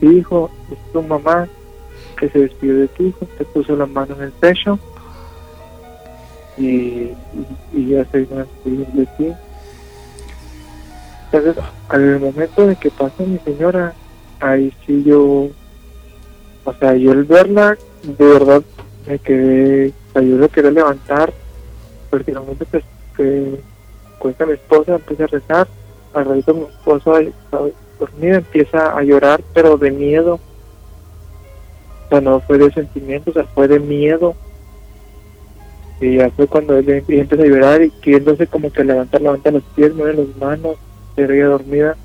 Sí, 0.00 0.06
hijo, 0.18 0.50
es 0.70 0.92
tu 0.92 1.02
mamá 1.02 1.48
que 2.18 2.28
se 2.28 2.40
despidió 2.40 2.76
de 2.76 2.88
tu 2.88 3.04
hijo, 3.04 3.26
te 3.38 3.44
puso 3.46 3.74
la 3.74 3.86
mano 3.86 4.14
en 4.16 4.22
el 4.24 4.32
pecho 4.32 4.78
y, 6.58 6.64
y, 6.66 7.16
y 7.72 7.86
ya 7.88 8.04
se 8.06 8.18
despedir 8.18 8.86
de 8.88 9.06
ti. 9.16 9.32
Entonces, 11.32 11.64
al 11.88 12.20
momento 12.20 12.66
de 12.66 12.76
que 12.76 12.90
pasa 12.90 13.24
mi 13.24 13.38
señora, 13.38 13.94
ahí 14.40 14.70
sí 14.86 15.02
yo, 15.02 15.48
o 16.64 16.74
sea, 16.78 16.94
yo 16.94 17.12
al 17.12 17.24
verla, 17.24 17.78
de 18.02 18.24
verdad 18.24 18.62
me 19.06 19.18
quedé, 19.18 19.88
o 19.88 20.12
sea, 20.12 20.22
yo 20.22 20.36
lo 20.36 20.48
quería 20.50 20.70
levantar, 20.70 21.32
porque 22.10 22.32
en 22.32 22.36
el 22.36 22.42
momento 22.42 22.66
que, 22.70 22.82
que 23.16 23.60
cuenta 24.18 24.44
mi 24.44 24.52
esposa, 24.52 24.96
empieza 24.96 25.24
a 25.24 25.28
rezar, 25.28 25.68
al 26.12 26.24
ratito 26.26 26.54
mi 26.54 26.64
esposa 26.64 27.12
dormida, 27.98 28.36
empieza 28.36 28.96
a 28.96 29.02
llorar, 29.02 29.42
pero 29.54 29.78
de 29.78 29.90
miedo. 29.90 30.34
O 30.34 32.08
sea, 32.10 32.20
no 32.20 32.40
fue 32.40 32.58
de 32.58 32.70
sentimiento, 32.72 33.30
o 33.30 33.32
sea, 33.32 33.44
fue 33.44 33.68
de 33.68 33.80
miedo. 33.80 34.34
Y 35.98 36.16
ya 36.16 36.30
fue 36.30 36.46
cuando 36.46 36.76
él 36.76 36.90
em- 36.90 37.04
empieza 37.08 37.42
a 37.42 37.46
llorar 37.46 37.82
y 37.82 37.90
queriéndose 37.90 38.46
como 38.46 38.70
que 38.70 38.84
levantar, 38.84 39.22
levantar 39.22 39.54
los 39.54 39.62
pies, 39.74 39.94
mueve 39.94 40.14
las 40.14 40.36
manos, 40.36 40.76
se 41.14 41.26
veía 41.26 41.46
dormida. 41.46 41.96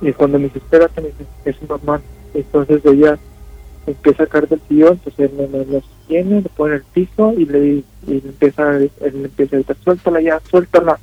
Y 0.00 0.12
cuando 0.12 0.38
me 0.38 0.44
dice, 0.48 0.60
me 0.70 1.02
dice, 1.08 1.26
es 1.44 1.68
mamá. 1.68 2.00
Entonces 2.34 2.84
ella 2.84 3.18
empieza 3.86 4.24
a 4.24 4.26
caer 4.26 4.48
del 4.48 4.60
sillón, 4.68 5.00
entonces 5.04 5.32
me, 5.32 5.46
me 5.46 5.64
lo 5.64 5.80
sostiene, 5.80 6.42
lo 6.42 6.48
pone 6.50 6.74
en 6.74 6.80
el 6.80 6.86
piso 6.92 7.32
y 7.32 7.46
le, 7.46 7.66
y 7.66 7.84
le 8.06 8.28
empieza, 8.28 8.76
él 8.76 8.90
le 9.00 9.24
empieza 9.24 9.56
a 9.56 9.58
gritar, 9.58 9.76
suéltala 9.82 10.20
ya, 10.20 10.40
suéltala. 10.40 10.98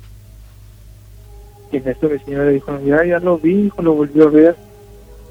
Y 1.72 1.78
en 1.78 1.88
esto 1.88 2.08
mi 2.08 2.18
señora 2.20 2.44
le 2.46 2.52
dijo, 2.52 2.78
ya, 2.84 3.04
ya 3.04 3.18
lo 3.18 3.38
vi, 3.38 3.66
hijo, 3.66 3.82
lo 3.82 3.94
volvió 3.94 4.28
a 4.28 4.30
ver. 4.30 4.56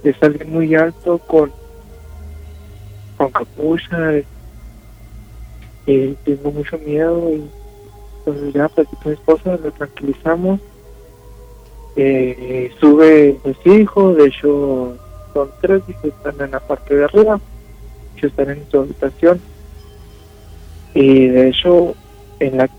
Es 0.03 0.21
alguien 0.21 0.51
muy 0.51 0.75
alto 0.75 1.17
con, 1.17 1.51
con 3.17 3.31
capucha 3.31 4.19
y, 5.87 6.17
tengo 6.25 6.51
mucho 6.51 6.77
miedo 6.79 7.29
y 7.31 7.47
entonces 8.19 8.53
ya 8.53 8.67
platicé 8.69 8.97
con 8.97 9.11
mi 9.11 9.17
esposa, 9.17 9.57
lo 9.57 9.71
tranquilizamos. 9.71 10.59
Eh, 11.97 12.71
sube 12.79 13.37
mis 13.43 13.65
hijos, 13.65 14.17
de 14.17 14.27
hecho 14.27 14.97
son 15.33 15.49
tres 15.61 15.81
hijos, 15.87 16.05
están 16.05 16.35
en 16.41 16.51
la 16.51 16.59
parte 16.59 16.95
de 16.95 17.05
arriba, 17.05 17.39
ellos 18.17 18.31
están 18.31 18.49
en 18.49 18.63
su 18.69 18.79
habitación. 18.79 19.39
Y 20.93 21.27
de 21.27 21.49
hecho, 21.49 21.93
en 22.39 22.57
la, 22.57 22.69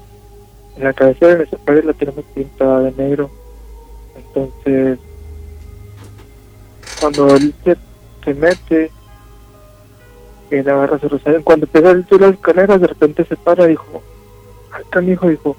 en 0.76 0.84
la 0.84 0.92
cabecera 0.92 1.32
de 1.32 1.36
nuestra 1.38 1.58
pared 1.58 1.84
la 1.84 1.92
tenemos 1.92 2.24
pintada 2.34 2.80
de 2.82 2.92
negro. 2.92 3.30
Entonces, 4.16 4.98
cuando 7.00 7.36
él 7.36 7.54
se, 7.62 7.76
se 8.24 8.34
mete, 8.34 8.90
él 10.50 10.68
agarra 10.68 10.98
su 10.98 11.08
rosario. 11.08 11.44
Cuando 11.44 11.66
empieza 11.66 11.90
a 11.90 12.08
subir 12.08 12.20
las 12.20 12.34
escaleras, 12.34 12.80
de 12.80 12.86
repente 12.86 13.24
se 13.24 13.36
para 13.36 13.66
dijo, 13.66 14.02
acá 14.72 15.00
mi 15.00 15.12
hijo, 15.12 15.28
dijo, 15.28 15.56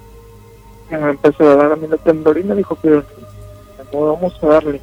me 0.90 1.10
empezó 1.10 1.48
a 1.48 1.56
dar 1.56 1.72
a 1.72 1.76
mí 1.76 1.86
la 1.86 1.96
temblorina, 1.98 2.54
dijo, 2.54 2.76
pero 2.82 3.04
a 3.92 4.46
darle. 4.46 4.80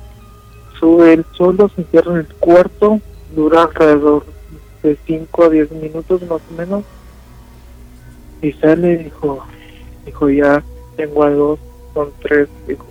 Sube 0.79 1.13
él 1.13 1.25
solo, 1.33 1.69
se 1.69 1.81
encierra 1.81 2.13
en 2.13 2.17
el 2.19 2.33
cuarto, 2.35 2.99
dura 3.35 3.63
alrededor 3.63 4.25
de 4.83 4.97
5 5.05 5.43
a 5.43 5.49
10 5.49 5.71
minutos 5.71 6.21
más 6.23 6.41
o 6.51 6.53
menos. 6.57 6.83
Y 8.41 8.51
sale 8.53 8.97
dijo, 8.97 9.43
dijo, 10.05 10.29
ya 10.29 10.63
tengo 10.97 11.23
a 11.23 11.31
dos, 11.31 11.59
son 11.93 12.11
tres, 12.21 12.47
dijo. 12.67 12.85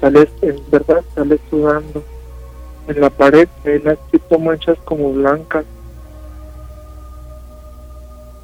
Sale, 0.00 0.28
en 0.42 0.56
verdad, 0.70 1.02
sale 1.14 1.38
sudando. 1.48 2.02
En 2.88 3.00
la 3.00 3.10
pared 3.10 3.48
hay 3.64 3.76
unas 3.76 3.98
tipo 4.10 4.38
manchas 4.38 4.78
como 4.84 5.12
blancas. 5.12 5.64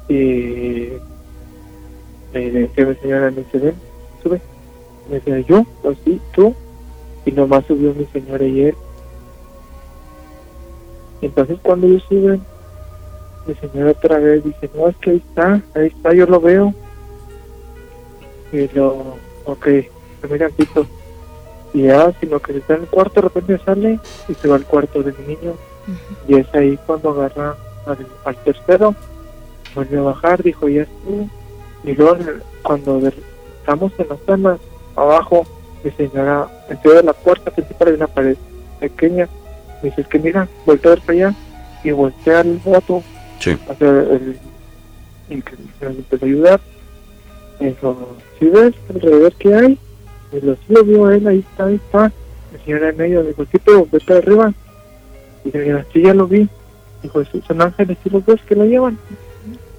Y 0.07 0.89
me 2.33 2.51
decía 2.51 2.85
mi 2.85 2.95
señora, 2.95 3.31
me 3.31 3.37
dice, 3.43 3.57
ven, 3.59 3.75
sube. 4.23 4.41
Me 5.09 5.15
decía, 5.15 5.39
yo, 5.41 5.65
así, 5.89 6.19
tú. 6.33 6.53
Y 7.25 7.31
nomás 7.31 7.65
subió 7.65 7.93
mi 7.93 8.05
señora 8.05 8.43
y 8.43 8.61
él. 8.61 8.75
Entonces 11.21 11.57
cuando 11.63 11.87
ellos 11.87 12.03
suben, 12.07 12.41
mi 13.47 13.55
señora 13.55 13.91
otra 13.91 14.19
vez 14.19 14.43
dice, 14.43 14.69
no, 14.75 14.87
es 14.87 14.95
que 14.97 15.11
ahí 15.11 15.23
está, 15.27 15.61
ahí 15.73 15.87
está, 15.87 16.13
yo 16.13 16.25
lo 16.25 16.39
veo. 16.39 16.73
Y 18.51 18.67
yo, 18.69 19.15
ok, 19.45 19.67
mira 20.29 20.49
tantito. 20.49 20.85
Y 21.73 21.83
ya, 21.83 22.13
sino 22.19 22.39
que 22.39 22.57
está 22.57 22.75
en 22.75 22.81
el 22.81 22.87
cuarto, 22.87 23.15
de 23.15 23.21
repente 23.21 23.59
sale 23.65 23.99
y 24.27 24.33
se 24.33 24.47
va 24.47 24.55
al 24.55 24.65
cuarto 24.65 25.03
de 25.03 25.13
mi 25.13 25.35
niño. 25.35 25.53
Y 26.27 26.37
es 26.37 26.53
ahí 26.53 26.77
cuando 26.85 27.09
agarra 27.11 27.55
al, 27.85 28.07
al 28.23 28.35
tercero, 28.43 28.95
vuelve 29.73 29.97
a 29.97 30.01
bajar, 30.01 30.41
dijo, 30.41 30.69
ya 30.69 30.83
estuvo. 30.83 31.29
Y 31.83 31.93
luego, 31.93 32.17
cuando 32.63 33.01
estamos 33.59 33.91
en 33.97 34.07
las 34.09 34.19
salas, 34.25 34.59
abajo, 34.95 35.45
mi 35.83 35.91
señora, 35.91 36.47
en 36.69 36.79
de 36.81 37.03
la 37.03 37.13
puerta 37.13 37.51
principal 37.51 37.89
hay 37.89 37.93
una 37.95 38.07
pared 38.07 38.37
pequeña. 38.79 39.27
Me 39.81 39.89
dice, 39.89 40.01
es 40.01 40.07
que 40.07 40.19
mira, 40.19 40.47
voltea 40.65 40.91
a 40.91 40.95
ver 40.95 41.03
para 41.05 41.13
allá 41.13 41.35
y 41.83 41.91
voltea 41.91 42.39
al 42.39 42.59
gato 42.65 43.03
Sí. 43.39 43.57
hacia 43.69 43.87
el, 43.89 44.39
el 45.29 45.43
que 45.43 45.51
nos 45.81 45.95
empezó 45.95 46.25
a 46.25 46.27
ayudar. 46.27 46.59
Me 47.59 47.67
dijo, 47.67 48.15
si 48.39 48.45
ves 48.47 48.73
alrededor 48.93 49.33
que 49.33 49.53
hay? 49.53 49.79
Y 50.31 50.41
lo 50.41 50.55
sí 50.55 50.61
lo 50.69 50.83
vio 50.83 51.09
él, 51.11 51.27
ahí 51.27 51.39
está, 51.51 51.65
ahí 51.65 51.75
está. 51.75 52.11
La 52.53 52.63
señora 52.63 52.89
en 52.89 52.97
medio 52.97 53.23
dijo, 53.23 53.45
sí, 53.51 53.57
pero 53.63 53.87
vete 53.91 54.13
arriba. 54.13 54.53
Y 55.43 55.51
le 55.51 55.59
dije, 55.61 55.85
sí, 55.93 56.01
ya 56.01 56.13
lo 56.13 56.27
vi. 56.27 56.47
Dijo, 57.03 57.23
"Sí, 57.25 57.41
son 57.47 57.61
ángeles, 57.61 57.97
¿sí 58.03 58.09
los 58.09 58.25
ves 58.25 58.41
que 58.47 58.55
lo 58.55 58.65
llevan? 58.65 58.97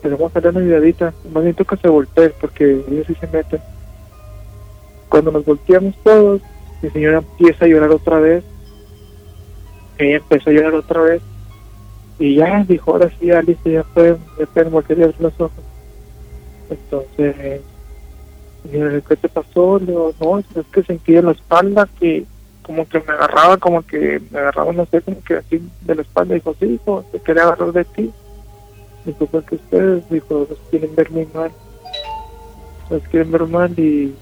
Pero 0.00 0.16
vamos 0.16 0.36
a 0.36 0.40
dar 0.40 0.52
una 0.54 0.60
ayudadita. 0.64 1.12
Más 1.32 1.42
bien 1.42 1.56
toca 1.56 1.76
se 1.76 1.88
voltee 1.88 2.28
porque 2.40 2.84
ellos 2.88 3.06
sí 3.08 3.16
se 3.20 3.26
meten. 3.26 3.60
Cuando 5.08 5.30
nos 5.32 5.44
volteamos 5.44 5.94
todos, 6.02 6.42
mi 6.82 6.90
señora 6.90 7.18
empieza 7.18 7.64
a 7.64 7.68
llorar 7.68 7.90
otra 7.90 8.18
vez. 8.20 8.44
Ella 9.98 10.16
empezó 10.16 10.50
a 10.50 10.52
llorar 10.52 10.74
otra 10.74 11.00
vez. 11.00 11.22
Y 12.18 12.36
ya 12.36 12.64
dijo, 12.66 12.92
ahora 12.92 13.10
sí, 13.18 13.30
listo, 13.46 13.68
ya 13.68 13.82
pueden, 13.82 14.18
ya 14.38 14.46
pueden 14.46 14.72
voltear 14.72 15.14
los 15.18 15.40
ojos. 15.40 15.50
Entonces, 16.70 17.60
¿qué 18.70 19.16
te 19.16 19.28
pasó? 19.28 19.78
Le 19.78 19.86
digo, 19.86 20.12
no, 20.20 20.38
es 20.38 20.46
que 20.72 20.82
sentí 20.82 21.16
en 21.16 21.26
la 21.26 21.32
espalda 21.32 21.88
que 21.98 22.24
como 22.62 22.88
que 22.88 22.98
me 22.98 23.12
agarraba, 23.12 23.56
como 23.58 23.82
que 23.82 24.20
me 24.30 24.38
agarraba, 24.40 24.72
no 24.72 24.86
sé, 24.86 25.00
como 25.00 25.22
que 25.22 25.36
así 25.36 25.62
de 25.82 25.94
la 25.94 26.02
espalda. 26.02 26.34
Dijo, 26.34 26.54
sí, 26.58 26.66
hijo, 26.66 27.04
te 27.12 27.20
quería 27.20 27.44
agarrar 27.44 27.72
de 27.72 27.84
ti. 27.84 28.10
Dijo, 29.04 29.26
porque 29.26 29.54
ustedes, 29.54 30.08
dijo, 30.10 30.46
los 30.50 30.58
quieren 30.70 30.94
ver 30.96 31.10
muy 31.10 31.28
mal. 31.32 31.52
Los 32.90 33.02
quieren 33.04 33.30
ver 33.30 33.46
mal 33.46 33.78
y 33.78 34.14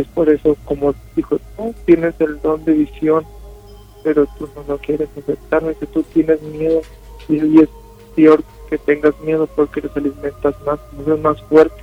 es 0.00 0.06
por 0.08 0.28
eso, 0.28 0.56
como 0.64 0.94
dijo, 1.14 1.38
tú 1.56 1.74
tienes 1.84 2.14
el 2.20 2.40
don 2.40 2.64
de 2.64 2.72
visión, 2.72 3.24
pero 4.04 4.26
tú 4.38 4.48
no 4.54 4.64
lo 4.68 4.78
quieres 4.78 5.08
aceptar, 5.16 5.62
que 5.74 5.86
tú 5.86 6.02
tienes 6.02 6.40
miedo 6.42 6.82
y, 7.28 7.60
es 7.60 7.68
peor 8.14 8.42
que 8.68 8.78
tengas 8.78 9.18
miedo 9.20 9.46
porque 9.46 9.80
los 9.80 9.96
alimentas 9.96 10.54
más, 10.64 10.78
es 10.98 11.20
más 11.20 11.42
fuerte. 11.42 11.82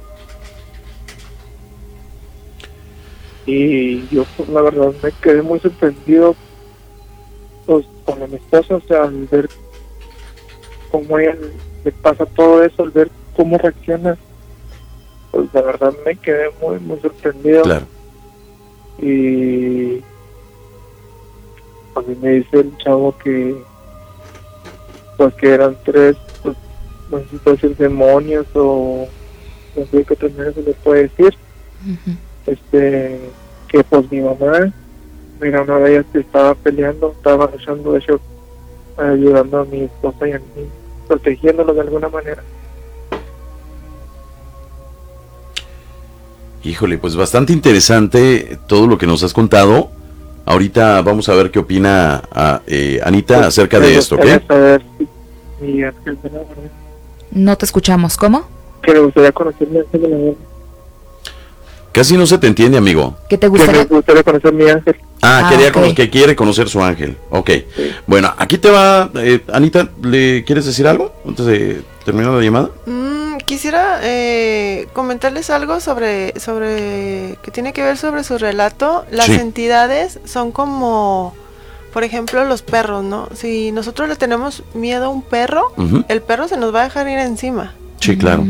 Y 3.46 4.08
yo, 4.08 4.26
pues, 4.38 4.50
la 4.50 4.62
verdad, 4.62 4.94
me 5.02 5.12
quedé 5.12 5.42
muy 5.42 5.60
sorprendido 5.60 6.36
pues, 7.66 7.86
con 8.06 8.20
mi 8.30 8.36
esposa, 8.36 8.76
o 8.76 8.82
sea, 8.82 9.04
al 9.04 9.28
ver 9.28 9.50
cómo 10.92 11.18
ella 11.18 11.36
le 11.84 11.92
pasa 11.92 12.26
todo 12.26 12.64
eso, 12.64 12.84
al 12.84 12.92
ver 12.92 13.10
cómo 13.36 13.58
reacciona, 13.58 14.18
pues 15.32 15.48
la 15.54 15.62
verdad 15.62 15.94
me 16.06 16.16
quedé 16.16 16.52
muy, 16.62 16.80
muy 16.80 17.00
sorprendido. 17.00 17.64
Claro. 17.64 17.86
Y 19.00 20.02
a 21.96 22.02
mí 22.02 22.16
me 22.22 22.30
dice 22.32 22.60
el 22.60 22.78
chavo 22.78 23.16
que 23.18 23.56
pues 25.18 25.34
que 25.36 25.54
eran 25.54 25.78
tres 25.84 26.16
pues, 26.42 26.58
no 27.12 27.20
sé 27.20 27.26
si 27.30 27.38
puede 27.38 27.58
decir 27.58 27.78
demonios 27.78 28.48
o 28.56 29.08
no 29.76 29.86
sé 29.86 30.04
qué 30.04 30.14
otra 30.14 30.30
manera 30.30 30.54
se 30.54 30.62
le 30.64 30.74
puede 30.74 31.04
decir. 31.04 31.36
Este 32.46 33.20
que 33.68 33.84
pues 33.84 34.12
mi 34.12 34.22
mamá 34.22 34.72
mira 35.42 35.62
una 35.62 35.80
de 35.80 35.92
ellas 35.92 36.06
que 36.14 36.20
estaba 36.20 36.56
peleando 36.56 37.12
estaba 37.12 37.50
luchando 37.52 37.94
de 37.94 38.00
hecho 38.00 38.20
ayudando 38.98 39.60
a 39.60 39.66
mi 39.66 39.82
esposa 39.82 40.28
y 40.28 40.32
a 40.34 40.40
mí 40.40 40.70
protegiéndolo 41.08 41.74
de 41.74 41.82
alguna 41.82 42.10
manera 42.10 42.44
Híjole, 46.64 46.98
pues 46.98 47.16
bastante 47.16 47.52
interesante 47.54 48.58
todo 48.68 48.88
lo 48.88 48.98
que 48.98 49.06
nos 49.06 49.24
has 49.24 49.34
contado. 49.34 49.90
Ahorita 50.46 51.02
vamos 51.02 51.30
a 51.30 51.36
ver 51.36 51.52
qué 51.52 51.60
opina 51.60 52.24
eh, 52.68 53.00
Anita 53.04 53.48
acerca 53.48 53.80
de 53.80 53.98
esto, 53.98 54.16
¿ok? 54.16 54.26
No 57.32 57.58
te 57.58 57.66
escuchamos. 57.66 58.18
¿Cómo? 58.18 58.54
que 58.84 58.94
me 58.94 59.00
gustaría 59.00 59.32
conocer 59.32 59.68
Casi 61.94 62.18
no 62.18 62.26
se 62.26 62.40
te 62.40 62.48
entiende, 62.48 62.78
amigo. 62.80 63.16
¿Qué 63.30 63.38
te 63.38 63.52
Que 63.52 63.68
me 63.68 63.84
gustaría 63.86 64.24
conocer 64.24 64.52
mi 64.52 64.68
ángel. 64.68 64.96
Ah, 65.22 65.44
Ah, 65.46 65.50
quería 65.50 65.94
que 65.94 66.10
quiere 66.10 66.36
conocer 66.36 66.68
su 66.68 66.82
ángel. 66.84 67.16
Ok. 67.30 67.52
Bueno, 68.08 68.34
aquí 68.38 68.58
te 68.58 68.72
va, 68.72 69.12
eh, 69.16 69.42
Anita, 69.54 69.88
¿le 70.02 70.44
quieres 70.44 70.66
decir 70.66 70.88
algo 70.88 71.14
antes 71.26 71.46
de 71.46 71.82
terminar 72.04 72.32
la 72.34 72.42
llamada? 72.42 72.70
Mm, 72.88 73.38
quisiera 73.46 74.00
eh, 74.02 74.88
comentarles 74.94 75.52
algo 75.52 75.80
sobre, 75.80 76.38
sobre 76.40 77.38
que 77.44 77.52
tiene 77.52 77.74
que 77.74 77.84
ver 77.84 77.98
sobre 77.98 78.24
su 78.24 78.40
relato. 78.40 79.06
Las 79.12 79.28
Sí. 79.28 79.34
entidades 79.36 80.20
son 80.26 80.52
como, 80.52 81.36
por 81.94 82.04
ejemplo, 82.04 82.44
los 82.44 82.64
perros, 82.64 83.04
¿no? 83.04 83.30
Si 83.36 83.72
nosotros 83.72 84.10
le 84.10 84.16
tenemos 84.16 84.64
miedo 84.74 85.06
a 85.06 85.10
un 85.10 85.22
perro, 85.22 85.72
el 86.10 86.22
perro 86.24 86.48
se 86.48 86.58
nos 86.58 86.74
va 86.74 86.82
a 86.82 86.84
dejar 86.86 87.08
ir 87.08 87.20
encima. 87.20 87.76
Sí, 88.00 88.18
claro. 88.18 88.44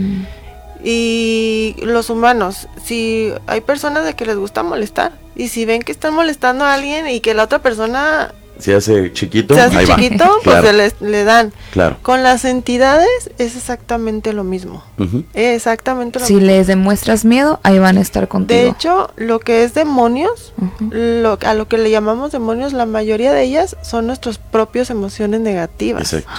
Y 0.84 1.76
los 1.82 2.10
humanos, 2.10 2.68
si 2.84 3.32
hay 3.48 3.62
personas 3.62 4.04
de 4.06 4.16
que 4.16 4.26
les 4.26 4.36
gusta 4.38 4.64
molestar 4.64 5.14
y 5.36 5.48
si 5.48 5.66
ven 5.66 5.82
que 5.82 5.92
están 5.92 6.14
molestando 6.14 6.66
a 6.66 6.74
alguien 6.74 7.08
y 7.08 7.20
que 7.22 7.34
la 7.34 7.44
otra 7.44 7.60
persona 7.60 8.34
Se 8.60 8.76
hace 8.76 9.12
chiquito, 9.14 9.56
se 9.56 9.62
hace 9.62 9.78
ahí 9.78 9.86
va. 9.86 9.96
chiquito, 9.96 10.26
pues 10.44 10.58
Claro, 10.58 10.68
se 10.68 10.74
les- 10.74 11.02
le 11.02 11.24
dan. 11.24 11.52
claro. 11.72 11.98
Con 12.04 12.22
las 12.22 12.46
entidades 12.46 13.08
es 13.40 13.56
exactamente 13.56 14.32
lo 14.34 14.44
mismo. 14.44 14.84
Exactamente 15.34 16.20
lo 16.20 16.26
Si 16.26 16.34
mismo. 16.36 16.48
les 16.48 16.68
demuestras 16.68 17.26
miedo, 17.26 17.60
ahí 17.64 17.80
van 17.80 17.98
a 17.98 18.02
estar 18.02 18.28
contigo. 18.28 18.62
De 18.62 18.68
hecho, 18.68 19.10
lo 19.16 19.40
que 19.40 19.64
es 19.64 19.74
demonios, 19.74 20.54
lo, 20.92 21.40
a 21.46 21.54
lo 21.56 21.68
que 21.68 21.78
le 21.80 21.90
llamamos 21.90 22.32
demonios, 22.32 22.74
la 22.74 22.86
mayoría 22.86 23.32
de 23.34 23.42
ellas 23.44 23.76
son 23.82 24.06
nuestras 24.06 24.38
propias 24.38 24.90
emociones 24.92 25.40
negativas. 25.42 26.14
Exacto. 26.14 26.30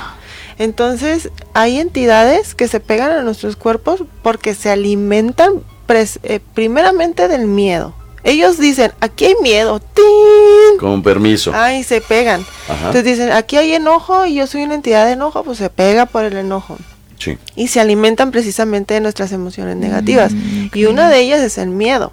Entonces, 0.59 1.31
hay 1.53 1.79
entidades 1.79 2.55
que 2.55 2.69
se 2.69 2.81
pegan 2.81 3.11
a 3.13 3.23
nuestros 3.23 3.57
cuerpos 3.57 4.05
porque 4.23 4.55
se 4.55 4.71
alimentan 4.71 5.55
pres- 5.89 6.19
eh, 6.23 6.41
primeramente 6.55 7.29
del 7.29 7.47
miedo. 7.47 7.95
Ellos 8.23 8.59
dicen, 8.59 8.93
aquí 9.01 9.27
hay 9.27 9.35
miedo, 9.43 9.81
¡tin! 9.81 10.79
Con 10.81 11.03
permiso. 11.03 11.53
Ay, 11.55 11.83
se 11.83 12.01
pegan. 12.01 12.41
Ajá. 12.69 12.87
Entonces 12.87 13.05
dicen, 13.05 13.33
aquí 13.33 13.57
hay 13.57 13.75
enojo 13.75 14.25
y 14.25 14.35
yo 14.37 14.47
soy 14.47 14.63
una 14.63 14.75
entidad 14.77 15.05
de 15.07 15.13
enojo, 15.13 15.45
pues 15.45 15.59
se 15.59 15.69
pega 15.69 16.07
por 16.07 16.25
el 16.25 16.37
enojo. 16.37 16.79
Sí. 17.19 17.37
Y 17.55 17.69
se 17.69 17.81
alimentan 17.81 18.31
precisamente 18.31 18.95
de 18.95 19.01
nuestras 19.01 19.31
emociones 19.33 19.77
negativas. 19.77 20.33
Y 20.73 20.87
una 20.87 21.11
de 21.11 21.21
ellas 21.21 21.41
es 21.41 21.59
el 21.59 21.69
miedo. 21.69 22.13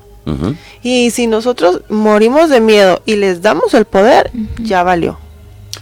Y 0.84 1.12
si 1.12 1.28
nosotros 1.28 1.82
morimos 1.90 2.50
de 2.50 2.60
miedo 2.62 3.02
y 3.06 3.16
les 3.16 3.42
damos 3.42 3.74
el 3.74 3.86
poder, 3.86 4.32
ya 4.62 4.84
valió. 4.84 5.18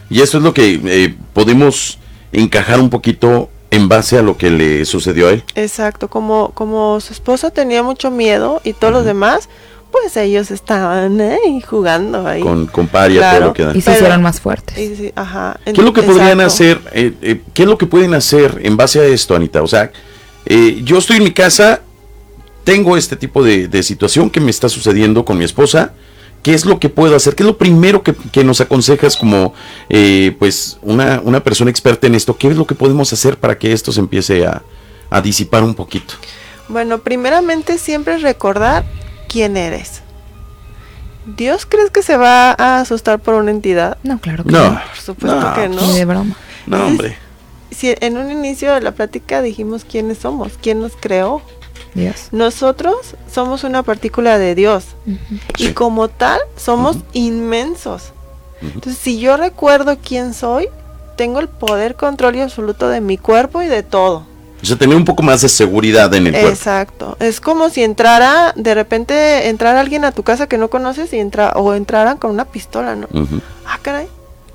Y 0.10 0.22
esto 0.22 0.38
es 0.38 0.44
lo 0.44 0.54
que 0.54 0.80
eh, 0.86 1.16
podemos 1.34 1.98
encajar 2.32 2.80
un 2.80 2.90
poquito 2.90 3.50
en 3.72 3.88
base 3.88 4.18
a 4.18 4.22
lo 4.22 4.38
que 4.38 4.50
le 4.50 4.86
sucedió 4.86 5.28
a 5.28 5.32
él. 5.32 5.44
Exacto, 5.56 6.08
como, 6.10 6.50
como 6.52 7.00
su 7.02 7.14
esposa 7.14 7.52
tenía 7.52 7.84
mucho 7.84 8.10
miedo 8.12 8.62
y 8.64 8.74
todos 8.74 8.92
los 8.94 9.06
demás, 9.06 9.48
pues 9.92 10.16
ellos 10.18 10.52
estaban 10.52 11.20
ahí 11.22 11.62
jugando 11.62 12.28
ahí. 12.28 12.42
Con, 12.42 12.68
con 12.68 12.88
paria, 12.88 13.22
todo 13.22 13.30
Claro. 13.32 13.46
lo 13.48 13.54
que 13.54 13.66
da. 13.66 13.72
Y 13.78 13.82
se 13.82 13.92
hicieron 13.94 14.22
más 14.22 14.40
fuertes. 14.42 14.78
Y 14.78 14.96
sí, 14.96 15.12
ajá. 15.16 15.60
¿Qué 15.66 15.72
es 15.72 15.78
lo 15.78 15.94
que 15.94 16.04
podrían 16.04 16.42
Exacto. 16.42 16.46
hacer? 16.46 16.82
eh, 16.94 17.14
eh, 17.22 17.42
¿Qué 17.54 17.64
es 17.64 17.68
lo 17.68 17.78
que 17.78 17.86
pueden 17.86 18.14
hacer 18.14 18.60
en 18.64 18.76
base 18.78 19.00
a 19.00 19.06
esto, 19.06 19.36
Anita? 19.36 19.62
O 19.64 19.68
sea, 19.68 19.92
eh, 20.46 20.82
yo 20.84 20.98
estoy 20.98 21.18
en 21.18 21.24
mi 21.24 21.32
casa, 21.32 21.82
tengo 22.64 22.98
este 22.98 23.16
tipo 23.16 23.44
de, 23.44 23.68
de 23.68 23.82
situación 23.84 24.30
que 24.30 24.40
me 24.40 24.52
está 24.52 24.70
sucediendo 24.70 25.26
con 25.26 25.38
mi 25.38 25.46
esposa. 25.46 25.94
¿Qué 26.42 26.54
es 26.54 26.66
lo 26.66 26.80
que 26.80 26.90
puedo 26.90 27.16
hacer? 27.16 27.36
¿Qué 27.36 27.44
es 27.44 27.48
lo 27.48 27.58
primero 27.58 28.02
que, 28.02 28.14
que 28.14 28.44
nos 28.44 28.62
aconsejas 28.62 29.18
como 29.18 29.54
eh, 29.90 30.36
pues 30.40 30.78
una, 30.82 31.22
una 31.24 31.44
persona 31.44 31.70
experta 31.70 32.08
en 32.08 32.16
esto? 32.16 32.38
¿Qué 32.38 32.48
es 32.48 32.56
lo 32.56 32.66
que 32.66 32.76
podemos 32.76 33.12
hacer 33.12 33.38
para 33.38 33.58
que 33.58 33.74
esto 33.74 33.92
se 33.92 34.00
empiece 34.00 34.46
a, 34.46 34.64
a 35.10 35.22
disipar 35.22 35.64
un 35.64 35.76
poquito? 35.76 36.14
Bueno, 36.70 37.00
primeramente 37.00 37.78
siempre 37.78 38.18
recordar 38.20 38.86
quién 39.28 39.58
eres. 39.58 40.02
¿Dios 41.26 41.66
crees 41.66 41.92
que 41.92 42.02
se 42.02 42.18
va 42.18 42.52
a 42.58 42.80
asustar 42.80 43.20
por 43.20 43.36
una 43.36 43.52
entidad? 43.52 43.98
No, 44.04 44.20
claro 44.20 44.44
que 44.44 44.52
No, 44.52 44.72
no. 44.72 44.82
Por 44.82 44.98
supuesto 44.98 45.40
no, 45.40 45.54
que 45.54 45.70
no. 45.70 45.82
Ni 45.82 45.94
de 45.94 46.06
broma. 46.06 46.36
No, 46.66 46.88
hombre. 46.88 47.18
Si 47.72 47.94
en 48.00 48.18
un 48.18 48.32
inicio 48.32 48.74
de 48.74 48.82
la 48.82 48.92
plática 48.92 49.42
dijimos 49.42 49.84
quiénes 49.84 50.20
somos, 50.20 50.54
quién 50.62 50.80
nos 50.80 50.94
creó. 50.96 51.42
Nosotros 52.32 53.16
somos 53.32 53.64
una 53.64 53.84
partícula 53.84 54.38
de 54.38 54.56
Dios 54.56 54.86
y 55.58 55.74
como 55.74 56.08
tal 56.08 56.40
somos 56.56 56.98
inmensos. 57.14 58.14
Entonces, 58.62 58.98
si 58.98 59.20
yo 59.20 59.38
recuerdo 59.38 59.98
quién 60.04 60.34
soy, 60.34 60.68
tengo 61.16 61.40
el 61.40 61.48
poder, 61.48 61.96
control 61.96 62.36
y 62.36 62.42
absoluto 62.42 62.90
de 62.90 63.02
mi 63.02 63.18
cuerpo 63.18 63.62
y 63.62 63.68
de 63.68 63.84
todo. 63.84 64.26
O 64.62 64.66
sea, 64.66 64.78
tener 64.78 64.98
un 64.98 65.06
poco 65.06 65.24
más 65.24 65.42
de 65.42 65.50
seguridad 65.50 66.14
en 66.14 66.28
el 66.28 66.34
cuerpo. 66.34 66.50
Exacto. 66.50 67.18
Es 67.20 67.40
como 67.40 67.70
si 67.70 67.84
entrara, 67.84 68.54
de 68.58 68.76
repente, 68.76 69.48
entrara 69.48 69.80
alguien 69.80 70.04
a 70.04 70.12
tu 70.12 70.24
casa 70.24 70.48
que 70.48 70.58
no 70.58 70.70
conoces 70.70 71.14
y 71.14 71.20
entra 71.20 71.52
o 71.52 71.74
entraran 71.74 72.18
con 72.18 72.32
una 72.32 72.46
pistola, 72.46 72.96
¿no? 72.96 73.08
Ah, 73.66 73.80
caray, 73.82 74.08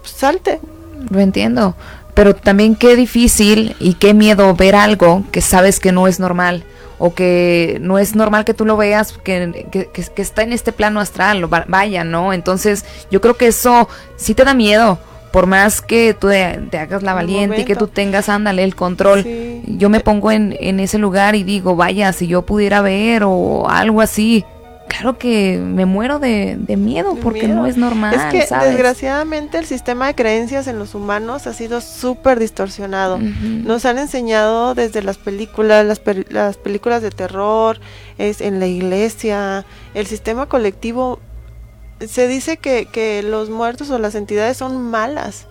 pues 0.03 0.13
salte. 0.13 0.61
Lo 1.09 1.21
entiendo. 1.21 1.75
Pero 2.13 2.35
también 2.35 2.77
qué 2.77 2.97
difícil 2.97 3.75
y 3.81 3.95
qué 3.95 4.15
miedo 4.15 4.55
ver 4.55 4.77
algo 4.77 5.25
que 5.33 5.41
sabes 5.41 5.81
que 5.81 5.91
no 5.91 6.07
es 6.07 6.21
normal. 6.21 6.65
O 6.99 7.15
que 7.15 7.79
no 7.81 7.99
es 7.99 8.15
normal 8.15 8.45
que 8.45 8.55
tú 8.55 8.65
lo 8.65 8.77
veas, 8.77 9.13
que, 9.13 9.67
que- 9.71 10.23
está 10.23 10.43
en 10.43 10.53
este 10.53 10.73
plano 10.73 11.01
astral, 11.01 11.47
vaya, 11.67 12.05
¿no? 12.05 12.33
Entonces, 12.33 12.85
yo 13.11 13.21
creo 13.21 13.37
que 13.37 13.49
eso 13.49 13.89
sí 14.17 14.35
te 14.35 14.45
da 14.45 14.55
miedo. 14.55 14.99
Por 15.33 15.47
más 15.49 15.81
que 15.81 16.15
tú 16.15 16.29
te, 16.29 16.79
hagas 16.79 17.03
la 17.03 17.11
Al 17.11 17.17
valiente 17.17 17.63
y 17.63 17.65
que 17.65 17.75
tú 17.75 17.89
tengas, 17.89 18.29
ándale, 18.29 18.63
el 18.63 18.77
control. 18.77 19.25
Sí. 19.25 19.63
Yo 19.67 19.91
me 19.91 19.99
pongo 19.99 20.31
en, 20.31 20.57
en 20.61 20.79
ese 20.79 20.99
lugar 20.99 21.35
y 21.35 21.43
digo, 21.43 21.75
vaya, 21.75 22.13
si 22.13 22.29
yo 22.29 22.43
pudiera 22.43 22.81
ver 22.83 23.25
o 23.27 23.69
algo 23.69 24.01
así. 24.01 24.45
Claro 24.89 25.19
que 25.19 25.59
me 25.59 25.87
muero 25.87 26.19
de, 26.19 26.57
de 26.59 26.77
miedo 26.77 27.17
porque 27.17 27.45
miedo. 27.47 27.57
no 27.61 27.67
es 27.67 27.77
normal, 27.77 28.15
Es 28.15 28.23
que 28.27 28.47
¿sabes? 28.47 28.69
desgraciadamente 28.71 29.59
el 29.59 29.65
sistema 29.67 30.07
de 30.07 30.15
creencias 30.15 30.67
en 30.67 30.79
los 30.79 30.95
humanos 30.95 31.47
ha 31.47 31.53
sido 31.53 31.81
súper 31.81 32.39
distorsionado. 32.39 33.19
Nos 33.19 33.85
han 33.87 33.99
enseñado 33.99 34.75
desde 34.75 35.03
las 35.03 35.19
películas, 35.19 35.85
las, 35.85 35.99
per- 36.01 36.27
las 36.33 36.57
películas 36.59 37.03
de 37.03 37.11
terror, 37.11 37.81
es 38.19 38.41
en 38.41 38.61
la 38.61 38.67
iglesia, 38.67 39.65
el 39.95 40.07
sistema 40.07 40.47
colectivo. 40.47 41.19
Se 42.01 42.29
dice 42.29 42.57
que, 42.59 42.87
que 42.87 43.23
los 43.23 43.51
muertos 43.51 43.91
o 43.91 43.99
las 43.99 44.15
entidades 44.15 44.57
son 44.59 44.81
malas. 44.91 45.47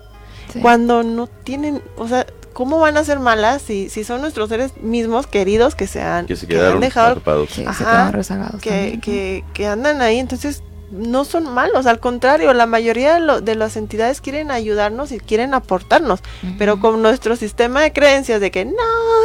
Sí. 0.52 0.60
Cuando 0.60 1.02
no 1.02 1.26
tienen, 1.26 1.82
o 1.96 2.06
sea, 2.06 2.26
¿cómo 2.54 2.78
van 2.80 2.96
a 2.96 3.04
ser 3.04 3.18
malas 3.18 3.60
si, 3.60 3.90
si 3.90 4.02
son 4.04 4.22
nuestros 4.22 4.48
seres 4.48 4.72
mismos 4.80 5.26
queridos 5.26 5.74
que 5.74 5.86
se 5.86 6.00
han, 6.00 6.24
Que 6.26 6.36
se 6.36 6.46
que 6.46 6.58
han 6.58 6.80
dejado 6.80 7.08
atrapados. 7.08 7.50
Sí, 7.50 7.62
se 7.62 7.68
Ajá, 7.68 7.84
quedan 7.84 8.12
rezagados 8.14 8.60
que, 8.62 8.70
también. 8.70 9.00
que, 9.02 9.44
que 9.52 9.66
andan 9.66 10.00
ahí, 10.00 10.18
entonces 10.18 10.62
no 10.90 11.24
son 11.24 11.52
malos, 11.52 11.86
al 11.86 11.98
contrario, 11.98 12.52
la 12.54 12.66
mayoría 12.66 13.14
de, 13.14 13.20
lo- 13.20 13.40
de 13.40 13.56
las 13.56 13.76
entidades 13.76 14.20
quieren 14.20 14.52
ayudarnos 14.52 15.10
y 15.10 15.18
quieren 15.18 15.52
aportarnos, 15.52 16.20
pero 16.56 16.78
con 16.78 17.02
nuestro 17.02 17.34
sistema 17.34 17.80
de 17.80 17.92
creencias 17.92 18.40
de 18.40 18.52
que 18.52 18.64
no, 18.64 18.72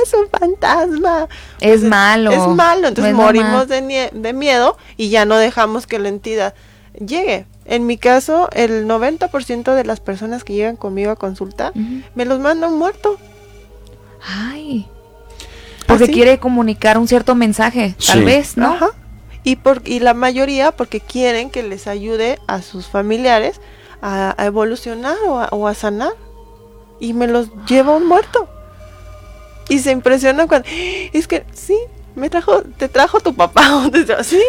es 0.03 0.11
un 0.15 0.27
fantasma, 0.29 1.27
Es 1.59 1.83
malo. 1.83 2.31
es 2.31 2.47
malo, 2.47 2.87
entonces 2.87 3.13
no 3.13 3.19
es 3.19 3.25
morimos 3.25 3.67
de, 3.67 3.83
nie- 3.83 4.11
de 4.11 4.33
miedo 4.33 4.77
y 4.97 5.09
ya 5.09 5.25
no 5.25 5.37
dejamos 5.37 5.85
que 5.85 5.99
la 5.99 6.09
entidad 6.09 6.55
llegue. 7.05 7.45
En 7.65 7.85
mi 7.85 7.97
caso, 7.97 8.49
el 8.53 8.87
90% 8.87 9.73
de 9.75 9.83
las 9.85 9.99
personas 9.99 10.43
que 10.43 10.53
llegan 10.53 10.75
conmigo 10.75 11.11
a 11.11 11.15
consulta 11.15 11.71
me 12.15 12.25
los 12.25 12.39
mandan 12.39 12.77
muerto. 12.77 13.17
Ay. 14.25 14.87
Porque 15.87 16.03
¿Ah, 16.03 16.07
sí? 16.07 16.13
quiere 16.13 16.39
comunicar 16.39 16.97
un 16.97 17.07
cierto 17.07 17.35
mensaje, 17.35 17.95
tal 18.05 18.19
Sí. 18.19 18.25
vez, 18.25 18.57
¿no? 18.57 18.73
Ajá. 18.73 18.89
Y, 19.43 19.55
por, 19.55 19.81
y 19.85 19.99
la 19.99 20.13
mayoría 20.13 20.71
porque 20.71 20.99
quieren 20.99 21.49
que 21.49 21.63
les 21.63 21.87
ayude 21.87 22.39
a 22.47 22.61
sus 22.61 22.87
familiares 22.87 23.61
a, 24.01 24.35
a 24.37 24.45
evolucionar 24.45 25.15
o 25.27 25.39
a, 25.39 25.47
o 25.51 25.67
a 25.67 25.73
sanar. 25.73 26.11
Y 26.99 27.13
me 27.13 27.27
los 27.27 27.49
lleva 27.65 27.95
un 27.95 28.05
muerto. 28.05 28.49
Y 29.69 29.79
se 29.79 29.91
impresiona 29.91 30.47
cuando... 30.47 30.67
Es 31.13 31.27
que 31.27 31.45
sí, 31.53 31.77
me 32.15 32.29
trajo, 32.29 32.61
te 32.77 32.89
trajo 32.89 33.19
tu 33.19 33.33
papá. 33.33 33.75
o 33.85 33.89
te 33.91 34.05
tra- 34.05 34.23
sí. 34.23 34.41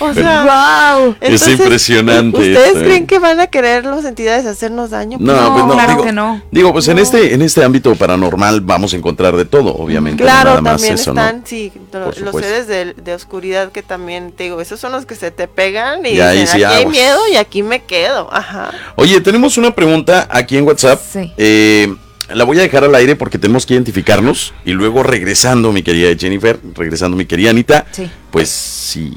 O 0.00 0.12
sea, 0.14 0.94
wow. 0.96 1.14
Es 1.20 1.46
impresionante 1.46 2.38
¿Ustedes 2.38 2.66
esto, 2.68 2.80
¿eh? 2.80 2.84
creen 2.84 3.06
que 3.06 3.18
van 3.18 3.40
a 3.40 3.46
querer 3.48 3.84
las 3.84 4.04
entidades 4.04 4.46
hacernos 4.46 4.90
daño? 4.90 5.18
No, 5.20 5.34
No, 5.34 5.52
pues 5.52 5.64
no, 5.66 5.72
claro 5.74 5.90
digo, 5.92 6.04
que 6.04 6.12
no. 6.12 6.42
digo, 6.50 6.72
pues 6.72 6.88
en 6.88 6.98
este 6.98 7.34
en 7.34 7.42
este 7.42 7.62
ámbito 7.64 7.94
paranormal 7.94 8.60
vamos 8.62 8.92
a 8.92 8.96
encontrar 8.96 9.36
de 9.36 9.44
todo, 9.44 9.74
obviamente, 9.76 10.22
Claro, 10.22 10.50
nada 10.50 10.60
más 10.62 10.72
también 10.76 10.94
eso, 10.94 11.12
¿no? 11.14 11.20
están, 11.20 11.42
sí, 11.46 11.72
los 11.92 12.34
seres 12.36 12.66
de, 12.66 12.94
de 12.94 13.14
oscuridad 13.14 13.70
que 13.72 13.82
también, 13.82 14.32
te 14.32 14.44
digo, 14.44 14.60
esos 14.60 14.80
son 14.80 14.92
los 14.92 15.06
que 15.06 15.14
se 15.14 15.30
te 15.30 15.48
pegan 15.48 16.04
y, 16.06 16.10
Y 16.10 16.20
ahí 16.20 16.40
dicen, 16.40 16.58
sí, 16.58 16.64
aquí 16.64 16.74
hay 16.74 16.80
aguas". 16.82 16.92
miedo 16.96 17.18
y 17.32 17.36
aquí 17.36 17.62
me 17.62 17.82
quedo. 17.84 18.28
Ajá. 18.32 18.70
Oye, 18.96 19.20
tenemos 19.20 19.58
una 19.58 19.70
pregunta 19.74 20.26
aquí 20.30 20.56
en 20.56 20.66
WhatsApp. 20.66 21.00
Sí. 21.12 21.32
Eh, 21.36 21.94
la 22.34 22.44
voy 22.44 22.58
a 22.58 22.62
dejar 22.62 22.84
al 22.84 22.94
aire 22.94 23.16
porque 23.16 23.38
tenemos 23.38 23.66
que 23.66 23.74
identificarnos 23.74 24.52
y 24.64 24.72
luego 24.72 25.02
regresando, 25.02 25.72
mi 25.72 25.82
querida 25.82 26.08
Jennifer, 26.18 26.58
regresando, 26.74 27.16
mi 27.16 27.26
querida 27.26 27.50
Anita, 27.50 27.86
Sí. 27.90 28.10
pues 28.30 28.48
si 28.48 29.16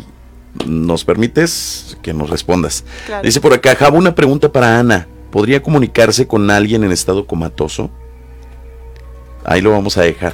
nos 0.66 1.04
permites 1.04 1.98
que 2.02 2.14
nos 2.14 2.30
respondas. 2.30 2.84
Claro. 3.06 3.24
Dice 3.24 3.42
por 3.42 3.54
acá, 3.54 3.76
Java, 3.76 3.98
una 3.98 4.16
pregunta 4.16 4.52
para 4.52 4.80
Ana. 4.80 5.08
¿Podría 5.32 5.64
comunicarse 5.64 6.28
con 6.28 6.52
alguien 6.52 6.84
en 6.84 6.92
estado 6.92 7.26
comatoso? 7.26 7.90
Ahí 9.46 9.62
lo 9.62 9.72
vamos 9.72 9.98
a 9.98 10.02
dejar. 10.02 10.34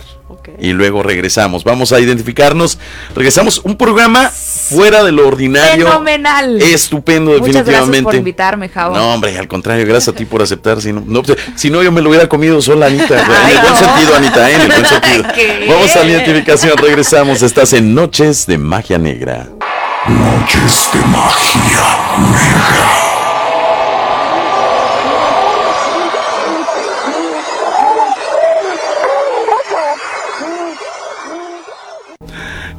Y 0.59 0.71
luego 0.73 1.03
regresamos. 1.03 1.63
Vamos 1.63 1.91
a 1.91 1.99
identificarnos. 1.99 2.79
Regresamos. 3.15 3.59
Un 3.63 3.77
programa 3.77 4.29
fuera 4.29 5.03
de 5.03 5.11
lo 5.11 5.27
ordinario. 5.27 5.87
Fenomenal. 5.87 6.61
Estupendo, 6.61 7.31
Muchas 7.31 7.47
gracias 7.47 7.65
definitivamente. 7.65 8.03
por 8.03 8.15
invitarme, 8.15 8.69
Javo. 8.69 8.95
No, 8.95 9.13
hombre, 9.13 9.37
al 9.37 9.47
contrario, 9.47 9.85
gracias 9.85 10.15
a 10.15 10.17
ti 10.17 10.25
por 10.25 10.41
aceptar. 10.41 10.81
Si 10.81 10.93
no, 10.93 11.03
no, 11.05 11.21
si 11.55 11.69
no 11.69 11.83
yo 11.83 11.91
me 11.91 12.01
lo 12.01 12.09
hubiera 12.09 12.27
comido 12.27 12.61
sola, 12.61 12.87
Anita. 12.87 13.21
en 13.21 13.57
el 13.57 13.61
buen 13.61 13.75
sentido, 13.75 14.15
Anita, 14.15 14.49
¿eh? 14.49 14.55
en 14.55 14.61
el 14.61 14.67
buen 14.67 14.85
sentido. 14.85 15.23
¿Qué? 15.35 15.65
Vamos 15.69 15.95
a 15.95 15.99
la 15.99 16.05
identificación. 16.09 16.77
Regresamos. 16.77 17.41
Estás 17.41 17.73
en 17.73 17.93
Noches 17.93 18.45
de 18.47 18.57
Magia 18.57 18.97
Negra. 18.97 19.47
Noches 20.07 20.89
de 20.93 20.99
magia 21.07 23.08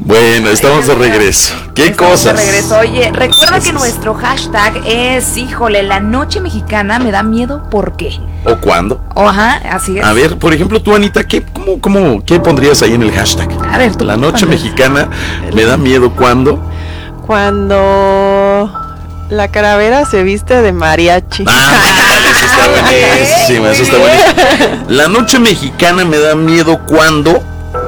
Bueno, 0.02 0.48
estamos 0.48 0.86
de 0.86 0.94
regreso. 0.94 1.54
¿Qué 1.74 1.88
Estamos 1.88 2.12
cosas? 2.12 2.36
De 2.36 2.44
regreso. 2.44 2.78
Oye, 2.78 3.10
recuerda 3.12 3.60
que 3.60 3.72
nuestro 3.72 4.14
hashtag 4.14 4.80
es, 4.86 5.36
híjole, 5.36 5.82
la 5.82 6.00
noche 6.00 6.40
mexicana 6.40 6.98
me 6.98 7.10
da 7.10 7.22
miedo, 7.22 7.68
¿por 7.70 7.96
qué? 7.96 8.18
¿O 8.46 8.56
cuándo? 8.56 9.04
Ajá, 9.14 9.60
así 9.70 9.98
es. 9.98 10.04
A 10.04 10.14
ver, 10.14 10.38
por 10.38 10.54
ejemplo, 10.54 10.80
tú, 10.80 10.94
Anita, 10.94 11.24
¿qué, 11.24 11.42
cómo, 11.42 11.80
cómo, 11.80 12.24
¿qué 12.24 12.40
pondrías 12.40 12.80
ahí 12.82 12.94
en 12.94 13.02
el 13.02 13.12
hashtag? 13.12 13.50
A 13.70 13.76
ver, 13.76 13.94
tú. 13.94 14.06
La 14.06 14.16
noche 14.16 14.46
mexicana 14.46 15.10
me 15.54 15.64
da 15.64 15.76
miedo 15.76 16.10
cuando. 16.16 16.58
Cuando 17.26 18.72
la 19.28 19.48
calavera 19.48 20.06
se 20.06 20.22
viste 20.22 20.62
de 20.62 20.72
mariachi. 20.72 21.44
Eso 22.30 22.46
está 22.46 22.68
buenísimo, 22.68 23.66
eso 23.66 23.82
está 23.82 23.98
buenísimo. 23.98 24.84
La 24.88 25.08
noche 25.08 25.38
mexicana 25.38 26.04
me 26.04 26.18
da 26.18 26.34
miedo 26.34 26.80
cuando 26.86 27.42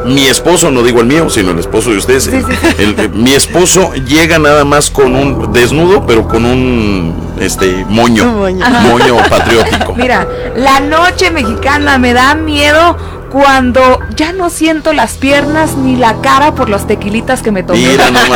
mi 0.07 0.27
esposo, 0.27 0.71
no 0.71 0.83
digo 0.83 1.01
el 1.01 1.07
mío, 1.07 1.29
sino 1.31 1.51
el 1.53 1.59
esposo 1.59 1.91
de 1.91 1.97
ustedes, 1.99 2.27
el- 2.29 2.45
el- 2.99 3.11
mi 3.11 3.33
esposo 3.33 3.93
llega 3.95 4.39
nada 4.39 4.65
más 4.65 4.91
con 4.91 5.15
un 5.15 5.53
desnudo, 5.53 6.05
pero 6.07 6.27
con 6.29 6.45
un 6.45 7.33
este 7.41 7.85
moño, 7.89 8.25
Un 8.25 8.39
moño. 8.39 8.65
moño 8.83 9.17
patriótico. 9.29 9.95
Mira, 9.97 10.27
la 10.57 10.81
noche 10.81 11.31
mexicana 11.31 11.99
me 11.99 12.13
da 12.13 12.35
miedo 12.35 12.97
cuando 13.31 13.99
ya 14.15 14.33
no 14.33 14.51
siento 14.51 14.93
las 14.93 15.13
piernas 15.15 15.75
ni 15.77 15.97
la 15.97 16.21
cara 16.21 16.55
por 16.55 16.69
los 16.69 16.87
tequilitas 16.87 17.41
que 17.43 17.51
me 17.51 17.63
tomé. 17.63 17.79
Mira 17.81 18.07
nomás. 18.11 18.29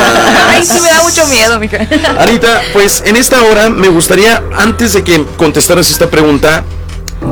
Ay, 0.49 0.65
sí 0.65 0.81
me 0.81 0.89
da 0.91 1.03
mucho 1.03 1.27
miedo, 1.27 1.61
mija. 1.61 1.79
Anita, 2.19 2.63
pues 2.73 3.03
en 3.05 3.17
esta 3.17 3.43
hora 3.43 3.69
me 3.69 3.89
gustaría, 3.89 4.43
antes 4.57 4.95
de 4.95 5.05
que 5.05 5.23
contestaras 5.37 5.91
esta 5.91 6.09
pregunta, 6.09 6.65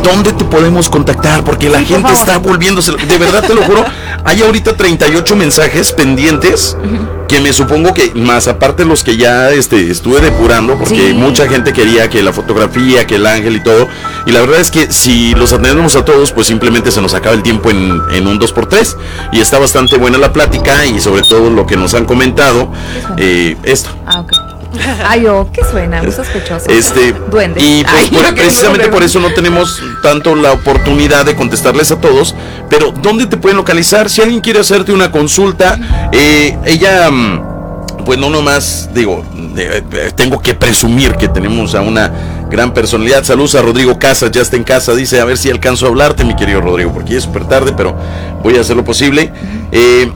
¿dónde 0.03 0.33
te 0.33 0.45
podemos 0.45 0.89
contactar? 0.89 1.45
Porque 1.45 1.69
la 1.69 1.79
Sí, 1.81 1.87
gente 1.87 2.13
está 2.13 2.39
volviéndose, 2.39 2.93
de 2.93 3.19
verdad 3.19 3.43
te 3.47 3.55
lo 3.55 3.63
juro, 3.63 3.85
hay 4.25 4.43
ahorita 4.43 4.77
38 4.77 5.37
mensajes 5.37 5.93
pendientes 5.93 6.77
que 7.29 7.41
me 7.41 7.53
supongo 7.53 7.95
que, 7.95 8.13
más 8.15 8.49
aparte 8.49 8.85
los 8.85 9.03
que 9.03 9.17
ya 9.17 9.51
este, 9.51 9.91
estuve 9.91 10.21
depurando, 10.21 10.77
porque 10.79 11.09
Sí. 11.09 11.15
mucha 11.15 11.49
gente 11.49 11.73
quería 11.73 12.09
que 12.11 12.23
la 12.23 12.33
fotografía, 12.33 13.07
que 13.07 13.17
el 13.17 13.27
ángel 13.27 13.57
y 13.57 13.63
todo, 13.63 13.89
y 14.27 14.33
la 14.33 14.41
verdad 14.41 14.61
es 14.61 14.71
que 14.71 14.93
si 14.93 15.35
los 15.35 15.53
atendemos 15.53 15.97
a 15.97 16.05
todos, 16.05 16.33
pues 16.33 16.47
simplemente 16.47 16.91
se 16.93 17.01
nos 17.01 17.15
acaba 17.15 17.35
el 17.35 17.43
tiempo 17.43 17.71
en, 17.71 18.01
en 18.13 18.27
un 18.27 18.39
2x3, 18.39 18.97
y 19.33 19.41
está 19.41 19.59
bastante 19.59 19.97
buena 19.97 20.19
la 20.19 20.33
plática 20.33 20.85
y 20.85 21.01
sobre 21.01 21.23
todo 21.23 21.51
lo 21.51 21.67
que 21.67 21.77
nos 21.77 21.95
han 21.95 22.05
comentado, 22.05 22.71
eh, 23.17 23.57
esto. 23.65 23.89
Ah. 24.07 24.23
Ay, 25.07 25.27
oh, 25.27 25.49
¿qué 25.53 25.63
suena? 25.65 26.03
Muy 26.03 26.13
sospechoso. 26.13 26.67
Este, 26.69 27.13
Duende. 27.31 27.61
y 27.63 27.83
pues, 27.85 27.95
Ay, 27.97 28.11
por- 28.11 28.23
no, 28.23 28.29
que 28.35 28.43
precisamente 28.43 28.89
por 28.89 29.03
eso 29.03 29.21
no 29.21 29.33
tenemos 29.33 29.81
tanto 30.03 30.35
la 30.35 30.53
oportunidad 30.53 31.25
de 31.25 31.35
contestarles 31.35 31.91
a 31.93 32.01
todos. 32.01 32.35
Pero, 32.69 32.93
¿dónde 33.03 33.27
te 33.27 33.37
pueden 33.37 33.57
localizar? 33.57 34.11
Si 34.11 34.21
alguien 34.23 34.41
quiere 34.41 34.61
hacerte 34.61 34.93
una 34.93 35.11
consulta, 35.11 35.79
eh, 36.13 36.57
ella, 36.65 37.11
mm, 37.11 38.05
pues 38.05 38.19
no 38.19 38.29
nomás, 38.31 38.91
digo, 38.95 39.25
eh, 39.57 39.83
eh, 39.93 40.13
tengo 40.17 40.41
que 40.43 40.55
presumir 40.55 41.15
que 41.15 41.29
tenemos 41.29 41.75
a 41.75 41.81
una 41.81 42.11
gran 42.51 42.75
personalidad. 42.75 43.25
Saludos 43.25 43.55
a 43.55 43.63
Rodrigo 43.63 43.99
Casas, 43.99 44.31
ya 44.31 44.43
está 44.43 44.57
en 44.57 44.65
casa. 44.65 44.95
Dice, 44.95 45.21
a 45.21 45.25
ver 45.25 45.39
si 45.39 45.51
alcanzo 45.51 45.87
a 45.87 45.89
hablarte, 45.89 46.25
mi 46.25 46.37
querido 46.37 46.61
Rodrigo, 46.61 46.93
porque 46.93 47.13
ya 47.13 47.19
es 47.19 47.25
súper 47.25 47.47
tarde, 47.47 47.73
pero 47.77 47.97
voy 48.43 48.57
a 48.57 48.61
hacer 48.61 48.77
lo 48.77 48.85
posible. 48.85 49.33
Eh, 49.73 50.11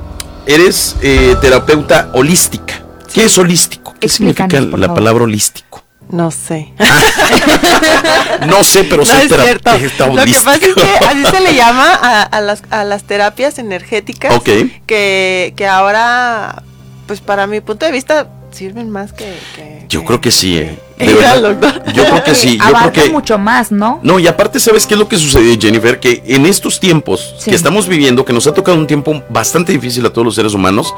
eres 0.47 0.97
eh, 1.03 1.37
terapeuta 1.41 2.11
holística. 2.13 2.75
¿Qué 3.13 3.25
es 3.25 3.39
holístico? 3.39 3.88
¿Qué 4.01 4.09
significa 4.09 4.47
la 4.61 4.71
favor. 4.71 4.95
palabra 4.95 5.25
holístico? 5.25 5.83
No 6.11 6.31
sé. 6.31 6.73
No 8.47 8.63
sé, 8.65 8.85
pero 8.85 8.99
No 8.99 9.05
soy 9.07 9.23
es 9.27 9.29
cierto. 9.43 9.73
Lo 9.73 9.79
que 9.79 10.21
holístico. 10.21 10.45
pasa 10.45 10.67
es 10.67 10.75
que 10.75 11.07
así 11.07 11.37
se 11.37 11.41
le 11.43 11.55
llama 11.55 11.93
a, 12.01 12.23
a 12.23 12.41
las, 12.41 12.63
a 12.71 12.85
las 12.85 13.03
terapias 13.05 13.59
energéticas 13.59 14.35
Ok. 14.37 14.49
que, 14.87 15.53
que 15.57 15.67
ahora, 15.67 16.63
pues 17.07 17.21
para 17.21 17.47
mi 17.47 17.61
punto 17.61 17.85
de 17.87 17.93
vista, 17.93 18.29
sirven 18.51 18.91
más 18.91 19.13
que... 19.13 19.37
que- 19.57 19.85
Yo 19.89 20.05
creo 20.05 20.21
que 20.21 20.31
sí, 20.31 20.57
eh. 20.59 20.79
De 20.99 21.13
verdad. 21.15 21.41
doctor. 21.43 21.93
Yo 21.93 22.05
creo 22.07 22.25
que 22.25 22.35
sí. 22.35 22.59
Yo 22.59 22.73
creo 22.75 22.93
que. 22.93 23.11
mucho 23.11 23.39
más, 23.39 23.71
¿no? 23.73 24.01
No, 24.03 24.19
y 24.19 24.27
aparte, 24.27 24.61
¿sabes 24.61 24.87
qué 24.87 24.95
es 24.95 25.01
lo 25.01 25.09
que 25.09 25.17
sucede, 25.19 25.59
Jennifer? 25.61 26.01
Que 26.01 26.23
en 26.27 26.47
estos 26.47 26.81
tiempos 26.81 27.35
Sí. 27.39 27.51
que 27.51 27.57
estamos 27.57 27.87
viviendo, 27.89 28.25
que 28.25 28.33
nos 28.33 28.47
ha 28.47 28.55
tocado 28.55 28.77
un 28.79 28.87
tiempo 28.87 29.23
bastante 29.29 29.73
difícil 29.73 30.05
a 30.07 30.11
todos 30.11 30.25
los 30.25 30.35
seres 30.35 30.55
humanos, 30.55 30.95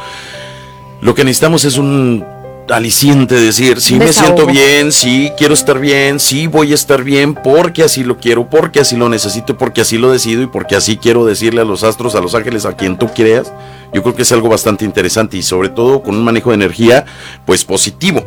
lo 1.02 1.14
que 1.14 1.24
necesitamos 1.24 1.64
es 1.64 1.76
un 1.78 2.24
aliciente, 2.70 3.34
decir, 3.34 3.80
sí 3.80 3.96
me 3.96 4.12
siento 4.12 4.46
bien, 4.46 4.92
sí 4.92 5.30
quiero 5.36 5.54
estar 5.54 5.78
bien, 5.78 6.20
sí 6.20 6.46
voy 6.46 6.72
a 6.72 6.74
estar 6.74 7.02
bien, 7.02 7.34
porque 7.34 7.82
así 7.82 8.04
lo 8.04 8.18
quiero, 8.18 8.48
porque 8.48 8.80
así 8.80 8.96
lo 8.96 9.08
necesito, 9.08 9.56
porque 9.58 9.80
así 9.80 9.98
lo 9.98 10.10
decido 10.10 10.42
y 10.42 10.46
porque 10.46 10.76
así 10.76 10.96
quiero 10.96 11.24
decirle 11.24 11.60
a 11.60 11.64
los 11.64 11.84
astros, 11.84 12.14
a 12.14 12.20
los 12.20 12.34
ángeles, 12.34 12.66
a 12.66 12.76
quien 12.76 12.98
tú 12.98 13.08
creas. 13.12 13.52
Yo 13.92 14.02
creo 14.02 14.14
que 14.14 14.22
es 14.22 14.32
algo 14.32 14.48
bastante 14.48 14.84
interesante 14.84 15.36
y 15.36 15.42
sobre 15.42 15.68
todo 15.68 16.02
con 16.02 16.14
un 16.14 16.22
manejo 16.22 16.50
de 16.50 16.56
energía, 16.56 17.04
pues 17.44 17.64
positivo. 17.64 18.24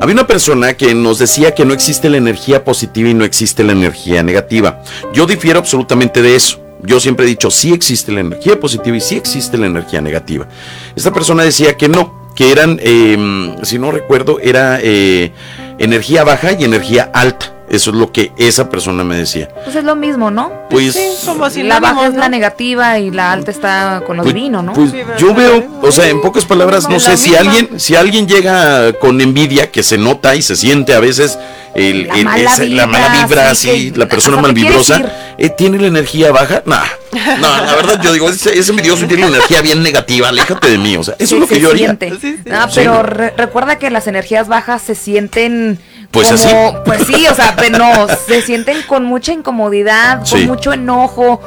Había 0.00 0.14
una 0.14 0.26
persona 0.26 0.74
que 0.74 0.94
nos 0.94 1.18
decía 1.18 1.54
que 1.54 1.64
no 1.64 1.72
existe 1.72 2.10
la 2.10 2.18
energía 2.18 2.64
positiva 2.64 3.08
y 3.08 3.14
no 3.14 3.24
existe 3.24 3.64
la 3.64 3.72
energía 3.72 4.22
negativa. 4.22 4.82
Yo 5.14 5.26
difiero 5.26 5.58
absolutamente 5.58 6.20
de 6.20 6.36
eso. 6.36 6.60
Yo 6.82 7.00
siempre 7.00 7.24
he 7.24 7.28
dicho, 7.28 7.50
sí 7.50 7.72
existe 7.72 8.12
la 8.12 8.20
energía 8.20 8.60
positiva 8.60 8.96
y 8.96 9.00
sí 9.00 9.16
existe 9.16 9.56
la 9.56 9.66
energía 9.66 10.02
negativa. 10.02 10.46
Esta 10.94 11.12
persona 11.12 11.42
decía 11.42 11.76
que 11.76 11.88
no, 11.88 12.25
que 12.36 12.52
eran, 12.52 12.78
eh, 12.82 13.56
si 13.62 13.78
no 13.78 13.90
recuerdo, 13.90 14.38
era 14.38 14.78
eh, 14.80 15.32
energía 15.78 16.22
baja 16.22 16.52
y 16.52 16.64
energía 16.64 17.10
alta. 17.12 17.55
Eso 17.68 17.90
es 17.90 17.96
lo 17.96 18.12
que 18.12 18.30
esa 18.38 18.70
persona 18.70 19.02
me 19.02 19.16
decía. 19.16 19.48
Pues 19.64 19.74
es 19.74 19.82
lo 19.82 19.96
mismo, 19.96 20.30
¿no? 20.30 20.52
Pues, 20.70 20.96
como 21.26 21.50
si 21.50 21.64
la 21.64 21.80
baja 21.80 22.06
es 22.06 22.14
la 22.14 22.28
negativa 22.28 22.98
y 23.00 23.10
la 23.10 23.32
alta 23.32 23.50
está 23.50 24.02
con 24.06 24.16
lo 24.16 24.22
Pues- 24.22 24.34
divino, 24.34 24.62
¿no? 24.62 24.72
Pues 24.72 24.92
yo 25.18 25.34
veo, 25.34 25.64
o 25.82 25.90
sea, 25.90 26.08
en 26.08 26.20
pocas 26.20 26.44
palabras, 26.44 26.88
no 26.88 27.00
sé, 27.00 27.16
si 27.16 27.30
misma. 27.30 27.40
alguien, 27.50 27.80
si 27.80 27.96
alguien 27.96 28.28
llega 28.28 28.92
con 28.94 29.20
envidia, 29.20 29.70
que 29.72 29.82
se 29.82 29.98
nota 29.98 30.36
y 30.36 30.42
se 30.42 30.54
siente 30.54 30.94
a 30.94 31.00
veces 31.00 31.38
el, 31.74 32.06
La 32.06 32.14
el- 32.14 32.24
mala 32.24 32.50
esa- 32.54 32.64
la 32.64 32.86
mala 32.86 33.08
vibra, 33.26 33.54
sí, 33.54 33.68
así, 33.70 33.90
que 33.92 33.98
la 33.98 34.06
persona 34.08 34.40
malvibrosa, 34.40 35.02
eh, 35.36 35.50
tiene 35.50 35.78
la 35.80 35.88
energía 35.88 36.30
baja, 36.32 36.62
nah, 36.66 36.84
no, 37.12 37.48
la 37.64 37.74
verdad 37.74 38.00
yo 38.00 38.12
digo, 38.12 38.30
ese, 38.30 38.56
ese 38.58 38.70
envidioso 38.70 39.06
tiene 39.06 39.24
la 39.24 39.36
energía 39.36 39.60
bien 39.60 39.82
negativa, 39.82 40.28
aléjate 40.28 40.70
de 40.70 40.78
mí, 40.78 40.96
o 40.96 41.02
sea, 41.02 41.14
eso 41.18 41.30
Sí, 41.30 41.34
es 41.34 41.40
lo 41.40 41.46
que 41.48 41.54
se 41.56 41.60
yo 41.60 41.70
haría. 41.70 41.86
siente. 41.96 42.12
Sí. 42.20 42.36
Ah, 42.50 42.68
pero 42.74 43.02
re- 43.02 43.34
recuerda 43.36 43.76
que 43.76 43.90
las 43.90 44.06
energías 44.06 44.46
bajas 44.48 44.80
se 44.82 44.94
sienten 44.94 45.78
Pues 46.10 46.28
como- 46.28 46.38
así. 46.38 46.76
Pues 46.84 47.02
sí, 47.06 47.26
o 47.26 47.34
sea, 47.34 47.54
pero 47.56 47.78
no, 47.78 48.06
se 48.26 48.42
sienten 48.42 48.82
con 48.82 49.04
mucha 49.04 49.32
incomodidad, 49.32 50.22
con 50.28 50.46
mucho 50.46 50.72
enojo, 50.72 51.40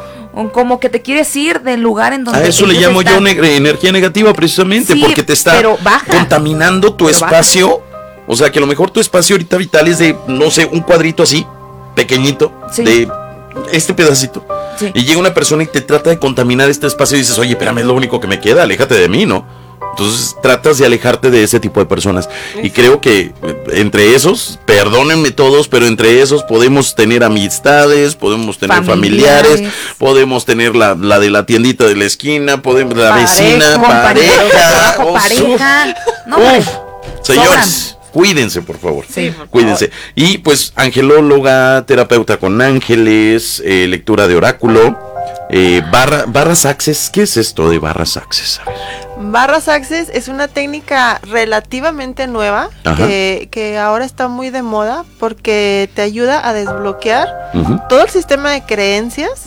como 0.53 0.79
que 0.79 0.89
te 0.89 1.01
quieres 1.01 1.35
ir 1.35 1.61
del 1.61 1.81
lugar 1.81 2.13
en 2.13 2.23
donde 2.23 2.39
A 2.39 2.45
eso 2.45 2.65
le 2.65 2.75
llamo 2.75 3.01
yo 3.01 3.19
ne- 3.19 3.55
energía 3.57 3.91
negativa 3.91 4.31
precisamente, 4.33 4.93
Sí, 4.93 5.01
porque 5.03 5.23
te 5.23 5.33
está 5.33 5.61
contaminando 6.07 6.93
tu 6.93 7.05
Pero 7.05 7.19
baja. 7.19 7.39
espacio. 7.39 7.81
O 8.27 8.35
sea, 8.35 8.51
que 8.51 8.59
a 8.59 8.61
lo 8.61 8.67
mejor 8.67 8.91
tu 8.91 8.99
espacio 8.99 9.33
ahorita 9.35 9.57
vital 9.57 9.87
es 9.87 9.97
de, 9.97 10.15
no 10.27 10.51
sé, 10.51 10.65
un 10.71 10.81
cuadrito 10.81 11.23
así, 11.23 11.45
pequeñito, 11.95 12.51
Sí. 12.71 12.83
de 12.83 13.09
este 13.71 13.93
pedacito. 13.95 14.45
Sí. 14.77 14.91
Y 14.93 15.03
llega 15.03 15.19
una 15.19 15.33
persona 15.33 15.63
y 15.63 15.65
te 15.67 15.81
trata 15.81 16.11
de 16.11 16.19
contaminar 16.19 16.69
este 16.69 16.85
espacio 16.87 17.17
y 17.17 17.21
dices, 17.21 17.37
oye, 17.39 17.51
espérame, 17.53 17.79
es 17.79 17.85
lo 17.85 17.93
único 17.95 18.19
que 18.21 18.27
me 18.27 18.39
queda, 18.39 18.63
aléjate 18.63 18.93
de 18.95 19.09
mí, 19.09 19.25
¿no? 19.25 19.45
Entonces 19.91 20.35
tratas 20.41 20.77
de 20.77 20.85
alejarte 20.85 21.29
de 21.29 21.43
ese 21.43 21.59
tipo 21.59 21.79
de 21.79 21.85
personas. 21.85 22.29
Y 22.63 22.69
creo 22.69 23.01
que 23.01 23.33
eh, 23.43 23.63
entre 23.73 24.15
esos, 24.15 24.59
perdónenme 24.65 25.31
todos, 25.31 25.67
pero 25.67 25.87
entre 25.87 26.21
esos 26.21 26.43
podemos 26.43 26.95
tener 26.95 27.23
amistades, 27.23 28.15
podemos 28.15 28.57
tener 28.57 28.83
familiares, 28.83 29.51
Familiares. 29.51 29.73
podemos 29.97 30.45
tener 30.45 30.75
la, 30.75 30.95
la 30.95 31.19
de 31.19 31.29
la 31.29 31.45
tiendita 31.45 31.85
de 31.85 31.95
la 31.95 32.05
esquina, 32.05 32.61
podemos 32.61 32.95
la 32.97 33.11
vecina, 33.15 33.81
pareja. 33.81 34.49
trabajo, 34.49 35.03
oh, 35.09 35.13
pareja. 35.13 35.95
No, 36.27 36.37
Uf, 36.37 36.67
señores, 37.21 37.97
cuídense, 38.11 38.61
por 38.61 38.77
favor. 38.77 39.05
Sí, 39.13 39.31
por 39.31 39.47
cuídense. 39.49 39.91
Y 40.15 40.37
pues, 40.37 40.71
angelóloga, 40.75 41.85
terapeuta 41.85 42.37
con 42.37 42.61
ángeles, 42.61 43.61
eh, 43.65 43.85
lectura 43.89 44.27
de 44.27 44.35
oráculo, 44.35 44.97
eh, 45.49 45.81
barra, 45.91 46.23
barras 46.27 46.65
access. 46.65 47.09
¿Qué 47.11 47.23
es 47.23 47.35
esto 47.37 47.69
de 47.69 47.79
barras 47.79 48.15
access? 48.17 48.61
A 48.65 48.69
ver. 48.69 49.08
Barras 49.21 49.67
Access 49.67 50.09
es 50.13 50.29
una 50.29 50.47
técnica 50.47 51.19
relativamente 51.23 52.25
nueva 52.25 52.69
que, 52.95 53.49
que 53.51 53.77
ahora 53.77 54.05
está 54.05 54.29
muy 54.29 54.49
de 54.49 54.61
moda 54.61 55.03
porque 55.19 55.89
te 55.93 56.01
ayuda 56.01 56.47
a 56.47 56.53
desbloquear 56.53 57.51
todo 57.89 58.01
el 58.01 58.09
sistema 58.09 58.51
de 58.51 58.63
creencias 58.63 59.43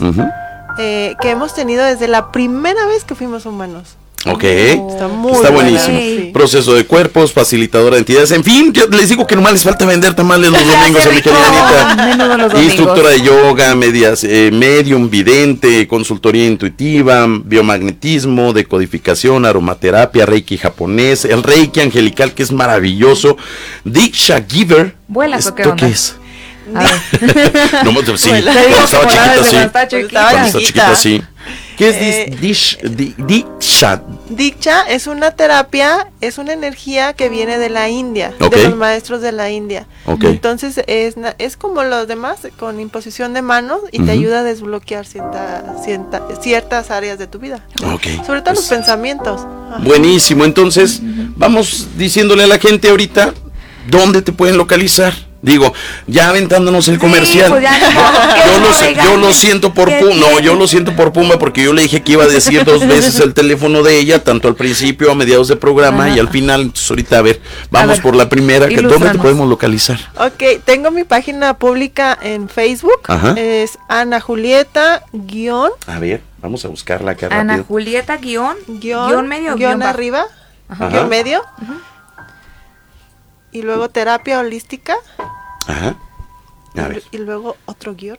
eh, 0.79 1.15
que 1.21 1.31
hemos 1.31 1.55
tenido 1.55 1.85
desde 1.85 2.07
la 2.07 2.31
primera 2.33 2.87
vez 2.87 3.05
que 3.05 3.15
fuimos 3.15 3.47
humanos. 3.47 3.97
Ok. 4.27 4.45
Está 4.45 5.09
muy 5.09 5.33
Está 5.33 5.51
buenísimo. 5.51 5.99
Sí. 5.99 6.31
Proceso 6.33 6.75
de 6.75 6.87
cuerpos, 6.87 7.33
facilitadora 7.33 7.97
de 7.97 8.01
entidades. 8.01 8.31
En 8.31 8.45
fin, 8.45 8.73
yo 8.73 8.87
les 8.87 9.09
digo 9.09 9.27
que 9.27 9.35
nomás 9.35 9.53
les 9.53 9.63
falta 9.65 9.85
vender 9.85 10.15
tamales 10.15 10.51
los 10.51 10.61
domingos 10.67 11.07
a 11.07 11.11
mi 11.11 11.21
querida. 11.21 12.63
Instructora 12.63 13.11
de 13.11 13.23
yoga, 13.23 13.75
medias, 13.75 14.25
eh, 14.25 14.51
medium, 14.53 15.11
vidente, 15.11 15.87
consultoría 15.89 16.47
intuitiva, 16.47 17.27
biomagnetismo, 17.29 18.53
decodificación, 18.53 19.45
aromaterapia, 19.45 20.25
reiki 20.27 20.57
japonés, 20.57 21.25
el 21.25 21.43
reiki 21.43 21.81
angelical 21.81 22.33
que 22.33 22.43
es 22.43 22.53
maravilloso. 22.53 23.37
Diksha 23.85 24.45
Giver. 24.49 24.95
¿Vuelas 25.09 25.47
o 25.49 25.55
qué 25.55 25.63
¿Esto 25.63 25.73
onda? 25.73 25.87
qué 25.87 25.93
es? 25.93 26.17
A 26.75 26.83
ver. 26.83 27.83
No, 27.85 27.93
pues, 27.95 28.21
sí, 28.21 28.31
cuando 28.31 28.51
estaba 28.51 29.07
chiquita, 29.09 29.45
sí. 29.45 29.57
estaba 29.57 29.89
chiquita. 29.89 30.21
Cuando 30.31 30.47
estaba 30.47 30.61
chiquita, 30.61 30.95
sí. 30.97 31.23
¿Qué 31.77 31.89
es 31.89 31.97
Eh, 31.97 32.37
dis- 32.41 32.79
dish- 32.79 32.97
di- 32.97 33.15
Diksha? 33.19 34.03
Diksha 34.29 34.83
es 34.83 35.07
una 35.09 35.33
terapia, 35.33 36.09
es 36.21 36.39
una 36.39 36.53
energía 36.53 37.15
que 37.15 37.29
viene 37.29 37.59
de 37.59 37.69
la 37.71 37.89
India, 37.89 38.33
Ok. 38.41 38.55
de 38.55 38.69
los 38.69 38.77
maestros 38.77 39.21
de 39.23 39.33
la 39.33 39.51
India. 39.51 39.87
Ok. 40.05 40.25
Entonces 40.25 40.81
es, 40.87 41.15
es 41.39 41.57
como 41.57 41.83
los 41.83 42.07
demás, 42.07 42.39
con 42.59 42.79
imposición 42.79 43.35
de 43.35 43.43
manos 43.43 43.81
y 43.91 43.97
Ujú. 43.99 44.07
te 44.07 44.13
ayuda 44.13 44.41
a 44.41 44.43
desbloquear 44.45 45.05
cierta- 45.07 45.75
cierta- 45.85 46.23
ciertas 46.41 46.91
áreas 46.93 47.19
de 47.19 47.27
tu 47.27 47.39
vida. 47.41 47.61
Ok. 47.93 48.07
Sobre 48.25 48.43
todo 48.43 48.55
los 48.55 48.67
pensamientos. 48.69 49.41
Buenísimo, 49.83 50.45
entonces 50.45 51.01
vamos 51.37 51.89
diciéndole 51.97 52.45
a 52.45 52.47
la 52.47 52.59
gente 52.59 52.91
ahorita 52.91 53.35
dónde 53.89 54.23
te 54.23 54.31
pueden 54.33 54.57
localizar. 54.59 55.13
Digo, 55.43 55.73
ya 56.07 56.29
aventándonos 56.29 56.87
el 56.87 57.01
comercial. 57.01 57.51
pues 57.51 57.63
ya, 57.63 57.77
yo, 58.47 58.61
no 58.61 58.69
lo, 58.69 58.73
sé- 58.73 58.95
yo 58.95 59.17
lo 59.17 59.33
siento 59.33 59.75
por 59.75 59.89
Puma. 59.99 60.15
No, 60.15 60.39
yo 60.39 60.55
lo 60.55 60.69
siento 60.69 60.95
por 60.95 61.13
Puma 61.13 61.37
porque 61.39 61.65
yo 61.65 61.73
le 61.73 61.83
dije 61.83 62.01
que 62.03 62.13
iba 62.13 62.23
a 62.23 62.29
decir 62.29 62.65
dos 62.65 62.87
veces 62.87 63.19
el 63.19 63.35
teléfono 63.35 63.83
de 63.83 63.99
ella, 63.99 64.23
tanto 64.23 64.47
al 64.47 64.55
principio, 64.55 65.11
a 65.11 65.17
mediados 65.17 65.49
de 65.49 65.57
programa 65.57 66.07
Ajá. 66.07 66.17
y 66.17 66.21
al 66.21 66.29
final. 66.29 66.61
Entonces, 66.63 66.89
ahorita, 66.89 67.19
a 67.19 67.23
ver, 67.23 67.41
vamos 67.73 67.97
ver, 67.97 68.03
por 68.03 68.15
la 68.15 68.29
primera. 68.29 68.69
que- 68.69 68.77
¿Dónde 68.83 69.11
te 69.11 69.19
podemos 69.19 69.49
localizar? 69.49 69.99
Ok, 70.17 70.63
tengo 70.65 70.93
mi 70.93 71.03
página 71.03 71.55
pública 71.55 72.17
en 72.23 72.49
Facebook. 72.49 73.01
Ajá. 73.09 73.33
Es 73.37 73.79
Ana 73.89 74.21
Julieta 74.21 75.03
guion, 75.13 75.71
A 75.89 75.99
ver, 75.99 76.23
vamos 76.41 76.65
a 76.65 76.69
buscarla 76.69 77.13
acá 77.13 77.27
Ana 77.33 77.55
rápido. 77.55 77.65
Julieta 77.67 78.17
guion, 78.17 78.57
guion, 78.69 79.09
guion 79.09 79.27
medio, 79.29 79.57
guion 79.57 79.81
bajo. 79.81 79.91
arriba, 79.91 80.25
Ajá. 80.69 80.89
guion 80.89 81.09
medio. 81.09 81.43
Y 83.53 83.63
luego 83.63 83.89
terapia 83.91 84.39
holística. 84.41 84.97
Ajá. 85.67 85.97
A 86.75 86.81
y- 86.87 86.89
ver. 86.89 87.03
Y 87.11 87.19
luego 87.19 87.57
otro 87.67 87.95
guion. 87.95 88.19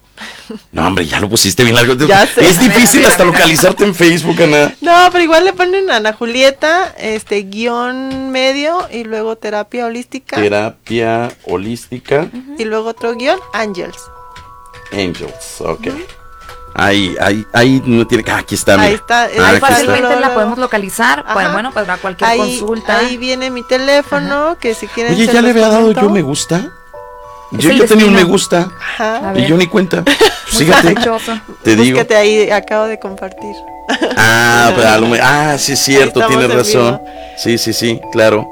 No, 0.71 0.85
hombre, 0.85 1.05
ya 1.07 1.19
lo 1.19 1.27
pusiste 1.27 1.63
bien 1.63 1.75
largo. 1.75 1.95
Ya 2.05 2.27
sé. 2.27 2.47
Es 2.47 2.59
difícil 2.59 3.03
hasta 3.05 3.25
localizarte 3.25 3.83
en 3.83 3.95
Facebook, 3.95 4.41
Ana. 4.43 4.75
No, 4.81 5.09
pero 5.11 5.23
igual 5.23 5.43
le 5.45 5.53
ponen 5.53 5.89
Ana 5.89 6.13
Julieta, 6.13 6.93
este 6.99 7.41
guion 7.43 8.29
medio 8.31 8.87
y 8.91 9.05
luego 9.05 9.35
terapia 9.37 9.85
holística 9.87 10.35
Terapia 10.35 11.31
holística. 11.45 12.29
y 12.59 12.63
luego 12.65 12.89
otro 12.89 13.15
guion 13.15 13.39
Angels. 13.53 13.97
Angels, 14.91 15.59
ok. 15.61 15.87
Ahí, 16.75 17.15
ahí, 17.21 17.45
ahí 17.53 17.81
no 17.85 18.07
tiene. 18.07 18.23
ah, 18.31 18.37
aquí 18.37 18.55
está, 18.55 18.73
mira. 18.77 18.87
Ahí 18.89 18.93
está, 18.95 19.23
Ah, 19.23 19.27
ahí 19.27 19.55
está. 19.55 19.67
Fácilmente 19.67 20.01
Luego, 20.07 20.19
la 20.21 20.33
podemos 20.33 20.57
localizar. 20.57 21.23
Pues, 21.31 21.45
Ajá. 21.45 21.53
bueno, 21.53 21.71
para 21.71 21.97
cualquier 21.97 22.29
Ahí, 22.29 22.39
consulta. 22.39 22.97
ahí 22.99 23.17
viene 23.17 23.49
mi 23.51 23.61
teléfono, 23.63 24.57
que 24.59 24.73
si 24.73 24.87
quieren 24.87 25.13
Oye, 25.13 25.27
se 25.27 25.33
¿ya 25.33 25.41
le 25.41 25.51
había 25.51 25.67
dado 25.67 25.91
yo 25.91 26.09
me 26.09 26.21
gusta? 26.23 26.71
Yo 27.51 27.69
ya 27.71 27.85
tenía 27.85 28.05
un 28.07 28.15
me 28.15 28.23
gusta. 28.23 28.71
Ajá. 28.97 29.33
Y 29.35 29.45
yo 29.45 29.57
ni 29.57 29.67
cuenta. 29.67 30.03
Pues 30.55 30.67
sospechoso. 30.67 31.39
Te 31.63 31.75
digo. 31.75 31.97
Búscate 31.97 32.15
ahí, 32.15 32.51
acabo 32.51 32.85
de 32.85 32.99
compartir. 32.99 33.55
Ah, 34.15 34.71
pero 34.75 34.87
a 34.87 34.97
lo 34.99 35.07
me- 35.07 35.19
ah, 35.19 35.57
sí 35.57 35.71
es 35.73 35.79
cierto, 35.79 36.25
tienes 36.27 36.53
razón. 36.53 37.01
Sí, 37.37 37.57
sí, 37.57 37.73
sí, 37.73 37.99
claro. 38.11 38.47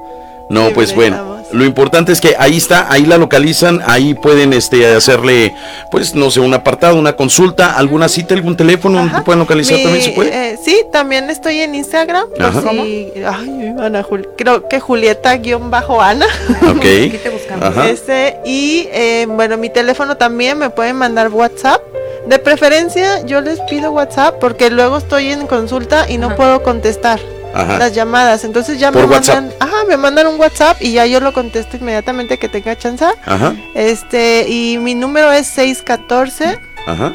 No, 0.50 0.68
Sí, 0.70 0.72
pues 0.74 0.96
bueno, 0.96 1.31
lo 1.54 1.66
importante 1.66 2.12
es 2.12 2.22
que 2.22 2.36
ahí 2.38 2.58
está, 2.58 2.92
ahí 2.92 3.06
la 3.06 3.18
localizan, 3.18 3.82
ahí 3.86 4.14
pueden 4.14 4.54
este 4.54 4.86
hacerle, 4.94 5.54
pues 5.92 6.16
no 6.16 6.30
sé, 6.32 6.40
un 6.40 6.54
apartado, 6.54 6.96
una 6.96 7.14
consulta, 7.14 7.76
alguna 7.78 8.08
cita, 8.10 8.34
algún 8.34 8.56
teléfono 8.58 9.00
donde 9.00 9.16
te 9.16 9.22
pueden 9.22 9.40
localizar 9.40 9.78
Mi- 9.78 9.84
también 9.84 10.04
se 10.06 10.12
puede. 10.12 10.52
eh, 10.52 10.58
sí, 10.64 10.84
también 10.92 11.30
estoy 11.30 11.60
en 11.62 11.76
Instagram. 11.76 12.26
por 12.30 12.44
Ajá. 12.46 12.62
si- 12.62 13.12
ay, 13.26 13.74
Ana 13.80 14.04
Jul- 14.04 14.28
creo 14.38 14.68
que 14.68 14.80
Julieta 14.80 15.36
guion 15.38 15.70
bajo 15.72 16.02
Ana. 16.02 16.26
Ok. 16.70 16.86
Ajá. 17.62 17.90
Este, 17.90 18.38
y 18.46 18.88
eh, 18.92 19.26
bueno, 19.30 19.58
mi 19.58 19.70
teléfono 19.70 20.18
también 20.18 20.58
me 20.58 20.70
pueden 20.70 20.96
mandar 20.96 21.30
WhatsApp. 21.30 21.82
De 22.28 22.38
preferencia, 22.38 23.26
yo 23.26 23.42
les 23.42 23.60
pido 23.62 23.92
WhatsApp 23.92 24.36
porque 24.40 24.70
luego 24.70 24.98
estoy 24.98 25.32
en 25.32 25.48
consulta 25.48 26.10
y 26.10 26.18
no 26.20 26.36
puedo 26.36 26.62
contestar 26.62 27.20
Ajá. 27.54 27.78
las 27.78 27.94
llamadas. 27.94 28.44
Entonces 28.44 28.80
ya 28.80 28.92
Por 28.92 29.08
me 29.08 29.14
WhatsApp. 29.16 29.36
mandan, 29.36 29.56
ajá, 29.60 29.76
me 29.88 29.98
mandan 29.98 30.28
un 30.28 30.40
WhatsApp 30.40 30.78
y 30.82 30.94
ya 30.94 31.06
yo 31.06 31.20
lo 31.20 31.34
contesto 31.34 31.78
inmediatamente 31.78 32.38
que 32.38 32.48
tenga 32.50 32.78
chance. 32.78 33.06
Ajá, 33.26 33.56
Este, 33.76 34.46
y 34.48 34.78
mi 34.78 34.96
número 34.96 35.32
es 35.32 35.48
614 35.48 36.60
ajá. 36.88 37.14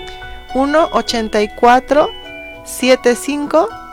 184 0.52 2.10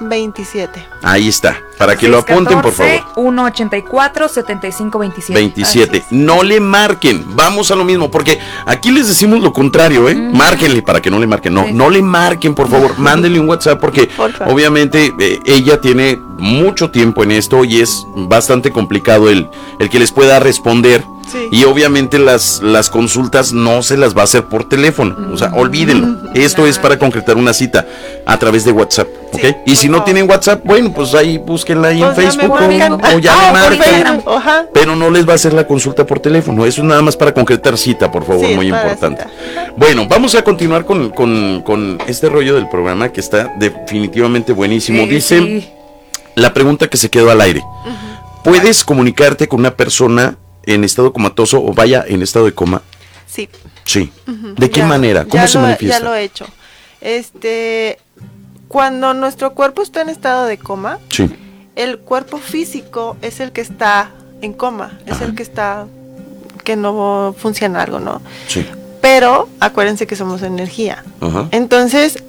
7527. 0.10 0.86
Ahí 1.02 1.28
está, 1.28 1.62
para 1.78 1.96
que 1.96 2.08
lo 2.08 2.20
apunten, 2.20 2.62
por 2.62 2.72
favor. 2.74 2.92
184 3.16 4.28
75 4.28 5.00
27. 5.00 5.40
27. 5.40 6.06
No 6.12 6.44
le 6.44 6.60
marquen. 6.60 7.36
Vamos 7.36 7.72
a 7.72 7.76
lo 7.76 7.84
mismo, 7.84 8.10
porque 8.12 8.40
aquí 8.66 8.92
les 8.92 9.08
decimos 9.08 9.42
lo 9.42 9.54
contrario, 9.54 10.10
¿eh? 10.10 10.16
Márquenle 10.16 10.82
para 10.82 11.02
que 11.02 11.10
no 11.10 11.20
le 11.20 11.28
marquen. 11.28 11.54
No, 11.54 11.66
no 11.72 11.90
le 11.90 12.02
marquen, 12.02 12.56
por 12.56 12.70
favor. 12.70 12.98
Mándenle 12.98 13.40
un 13.40 13.50
WhatsApp 13.50 13.80
porque 13.80 14.10
obviamente 14.48 15.14
eh, 15.20 15.40
ella 15.46 15.80
tiene 15.82 16.22
mucho 16.38 16.92
tiempo 16.92 17.24
en 17.24 17.32
esto 17.32 17.64
y 17.64 17.82
es 17.82 18.06
bastante 18.16 18.72
complicado 18.72 19.30
el, 19.30 19.50
el 19.80 19.90
que 19.90 20.00
les 20.00 20.12
pueda 20.12 20.40
responder. 20.40 21.04
Sí. 21.32 21.48
Y 21.52 21.64
obviamente 21.64 22.20
las, 22.20 22.62
las 22.62 22.90
consultas 22.90 23.54
no 23.54 23.82
se 23.82 23.96
las 23.96 24.16
va 24.16 24.22
a 24.22 24.24
hacer 24.26 24.46
por 24.46 24.66
teléfono. 24.66 25.16
O 25.34 25.38
sea, 25.38 25.52
olvídenlo. 25.56 26.18
Esto 26.34 26.68
es 26.68 26.78
para 26.78 27.00
concretar 27.00 27.38
una 27.38 27.54
cita 27.54 27.88
a 28.26 28.38
través 28.38 28.66
de 28.66 28.72
WhatsApp. 28.74 29.08
¿Ok? 29.32 29.42
y 29.66 29.76
si 29.78 29.90
no 29.90 29.93
tienen 30.02 30.28
WhatsApp, 30.28 30.62
bueno, 30.66 30.92
pues 30.92 31.14
ahí 31.14 31.38
búsquenla 31.38 31.90
ahí 31.90 32.02
en 32.02 32.14
Pues 32.16 32.36
Facebook 32.36 32.52
o, 32.52 33.16
o 33.16 33.20
ya 33.20 33.34
Ah, 33.36 34.20
ajá. 34.38 34.66
Pero 34.74 34.96
no 34.96 35.12
les 35.12 35.28
va 35.28 35.34
a 35.34 35.36
hacer 35.36 35.54
la 35.54 35.68
consulta 35.68 36.08
por 36.08 36.20
teléfono. 36.20 36.66
Eso 36.66 36.82
es 36.82 36.88
nada 36.88 37.04
más 37.04 37.16
para 37.16 37.32
concretar 37.34 37.78
cita, 37.78 38.12
por 38.12 38.26
favor, 38.26 38.48
Sí, 38.48 38.56
muy 38.56 38.70
importante. 38.70 39.26
Bueno, 39.78 40.08
vamos 40.08 40.34
a 40.34 40.44
continuar 40.44 40.86
con, 40.86 41.10
con- 41.12 41.62
con 41.62 42.00
este 42.08 42.30
rollo 42.30 42.56
del 42.56 42.68
programa 42.70 43.10
que 43.12 43.20
está 43.20 43.54
definitivamente 43.60 44.52
buenísimo. 44.54 45.04
Sí, 45.04 45.10
Dice 45.10 45.38
sí. 45.40 45.70
la 46.36 46.54
pregunta 46.54 46.88
que 46.90 46.98
se 46.98 47.10
quedó 47.12 47.30
al 47.30 47.42
aire. 47.42 47.62
¿Puedes 48.44 48.84
comunicarte 48.84 49.48
con 49.48 49.60
una 49.60 49.76
persona 49.76 50.38
en 50.66 50.84
estado 50.84 51.14
comatoso 51.14 51.64
o 51.64 51.74
vaya 51.74 52.04
en 52.08 52.22
estado 52.24 52.46
de 52.46 52.54
coma? 52.54 52.82
Sí. 53.28 53.50
Sí. 53.86 54.12
¿De 54.58 54.70
qué 54.70 54.80
Ya- 54.82 54.86
manera? 54.88 55.26
¿Cómo 55.26 55.46
se 55.48 55.58
lo- 55.58 55.64
manifiesta? 55.66 56.00
Ya 56.00 56.04
lo 56.04 56.16
he 56.16 56.24
hecho. 56.24 56.46
Este, 57.02 57.98
cuando 58.74 59.14
nuestro 59.14 59.54
cuerpo 59.54 59.84
está 59.84 60.02
en 60.02 60.10
estado 60.10 60.46
de 60.48 60.58
coma, 60.58 60.98
Sí. 61.10 61.30
el 61.76 62.00
cuerpo 62.00 62.40
físico 62.40 63.18
es 63.22 63.40
el 63.40 63.52
que 63.52 63.62
está 63.62 64.10
en 64.42 64.52
coma, 64.54 64.98
es 65.06 65.22
el 65.22 65.36
que 65.36 65.44
está 65.44 65.86
que 66.64 66.76
no 66.76 67.36
funciona 67.38 67.84
algo, 67.84 68.00
¿no? 68.00 68.20
Sí. 68.48 68.66
Pero 69.00 69.48
acuérdense 69.60 70.08
que 70.08 70.16
somos 70.16 70.42
energía. 70.42 71.04
Ajá. 71.22 71.50
Entonces, 71.52 72.24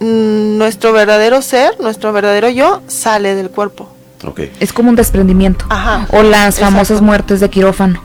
mm, 0.00 0.58
nuestro 0.58 0.92
verdadero 0.92 1.40
ser, 1.42 1.78
nuestro 1.78 2.12
verdadero 2.12 2.48
yo, 2.48 2.82
sale 2.88 3.36
del 3.36 3.50
cuerpo. 3.50 3.88
Ok. 4.26 4.40
Es 4.58 4.72
como 4.72 4.90
un 4.90 4.96
desprendimiento. 4.96 5.64
Ajá. 5.68 6.08
O 6.10 6.24
las 6.24 6.58
famosas 6.58 7.02
muertes 7.02 7.38
de 7.38 7.50
quirófano. 7.50 8.02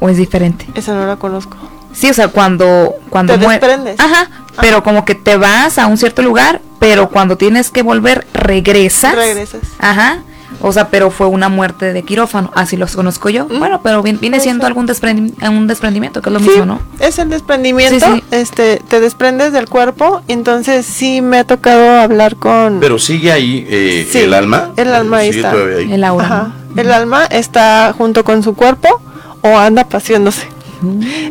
O 0.00 0.08
es 0.08 0.16
diferente. 0.16 0.66
Esa 0.74 0.92
no 0.92 1.06
la 1.06 1.14
conozco. 1.16 1.56
Sí, 1.92 2.10
o 2.10 2.14
sea, 2.14 2.26
cuando 2.26 2.96
cuando 3.10 3.38
Te 3.38 3.46
desprendes. 3.46 3.94
Ajá, 4.00 4.28
pero 4.60 4.82
como 4.82 5.04
que 5.04 5.14
te 5.14 5.36
vas 5.36 5.78
a 5.78 5.86
un 5.86 5.96
cierto 5.98 6.22
lugar, 6.22 6.60
pero 6.78 7.08
cuando 7.10 7.36
tienes 7.36 7.70
que 7.70 7.82
volver 7.82 8.26
regresas. 8.32 9.14
Regresas. 9.14 9.60
Ajá. 9.78 10.18
O 10.60 10.72
sea, 10.72 10.88
pero 10.88 11.10
fue 11.10 11.26
una 11.26 11.48
muerte 11.48 11.92
de 11.92 12.02
quirófano, 12.04 12.50
así 12.54 12.76
los 12.76 12.94
conozco 12.94 13.28
yo. 13.28 13.46
Bueno, 13.46 13.80
pero 13.82 14.02
viene 14.02 14.38
siendo 14.40 14.66
algún 14.66 14.86
desprendi- 14.86 15.34
un 15.48 15.66
desprendimiento, 15.66 16.22
que 16.22 16.28
es 16.30 16.32
lo 16.32 16.38
Sí, 16.38 16.48
mismo, 16.48 16.64
¿no? 16.64 16.80
Es 17.00 17.18
el 17.18 17.28
desprendimiento, 17.28 18.06
Sí, 18.06 18.12
sí. 18.20 18.24
este, 18.30 18.80
te 18.88 19.00
desprendes 19.00 19.52
del 19.52 19.68
cuerpo, 19.68 20.22
entonces 20.28 20.86
sí 20.86 21.20
me 21.20 21.38
ha 21.40 21.44
tocado 21.44 21.98
hablar 22.00 22.36
con 22.36 22.78
Pero 22.80 22.98
sigue 23.00 23.32
ahí 23.32 23.66
eh, 23.68 24.08
Sí, 24.10 24.18
el 24.20 24.32
alma. 24.32 24.70
el 24.76 24.94
alma 24.94 25.18
ahí 25.18 25.30
está. 25.30 25.50
ahí. 25.50 25.92
El 25.92 26.04
aura. 26.04 26.24
Ajá. 26.24 26.52
El 26.76 26.92
alma 26.92 27.24
está 27.26 27.92
junto 27.98 28.24
con 28.24 28.42
su 28.44 28.54
cuerpo 28.54 29.00
o 29.42 29.58
anda 29.58 29.84
paseándose. 29.88 30.46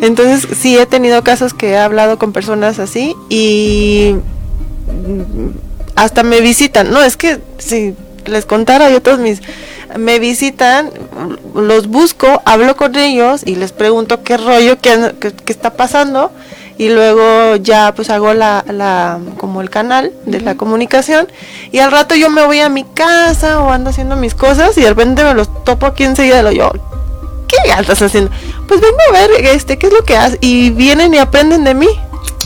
Entonces 0.02 0.48
sí 0.60 0.78
he 0.78 0.86
tenido 0.86 1.24
casos 1.24 1.54
que 1.54 1.72
he 1.72 1.78
hablado 1.78 2.18
con 2.18 2.32
personas 2.34 2.80
así 2.80 3.16
y 3.30 4.16
hasta 5.96 6.24
me 6.24 6.42
visitan. 6.42 6.92
No, 6.92 7.02
es 7.04 7.18
que 7.18 7.40
si 7.58 7.94
les 8.26 8.46
contara 8.46 8.90
yo 8.90 9.02
todos 9.02 9.20
mis 9.20 9.42
me 9.98 10.18
visitan, 10.18 10.90
los 11.54 11.88
busco, 11.88 12.42
hablo 12.46 12.76
con 12.76 12.96
ellos 12.96 13.42
y 13.46 13.56
les 13.56 13.72
pregunto 13.72 14.24
qué 14.24 14.38
rollo, 14.38 14.80
qué, 14.82 15.14
qué- 15.20 15.34
qué 15.34 15.54
está 15.54 15.74
pasando 15.74 16.32
y 16.80 16.90
luego 16.90 17.58
ya 17.58 17.94
pues 17.94 18.10
hago 18.10 18.34
la, 18.34 18.66
la 18.68 19.20
como 19.38 19.62
el 19.62 19.70
canal 19.70 20.12
de 20.26 20.42
la 20.42 20.56
comunicación 20.56 21.28
y 21.72 21.78
al 21.78 21.92
rato 21.92 22.16
yo 22.16 22.32
me 22.32 22.44
voy 22.44 22.60
a 22.62 22.70
mi 22.70 22.84
casa 22.86 23.60
o 23.60 23.70
ando 23.70 23.92
haciendo 23.92 24.16
mis 24.16 24.34
cosas 24.34 24.76
y 24.80 24.82
de 24.82 24.90
repente 24.90 25.24
me 25.24 25.36
los 25.36 25.64
topo 25.64 25.86
aquí 25.86 26.04
enseguida 26.04 26.42
lo 26.42 26.52
yo 26.52 26.72
¿qué 27.48 27.56
estás 27.80 28.02
haciendo? 28.02 28.32
Pues 28.68 28.82
vengo 28.82 28.98
a 29.10 29.12
ver 29.14 29.32
este 29.46 29.78
qué 29.78 29.88
es 29.88 29.94
lo 29.94 30.04
que 30.04 30.18
haces 30.18 30.38
y 30.42 30.70
vienen 30.72 31.14
y 31.14 31.18
aprenden 31.18 31.64
de 31.64 31.74
mí. 31.74 31.88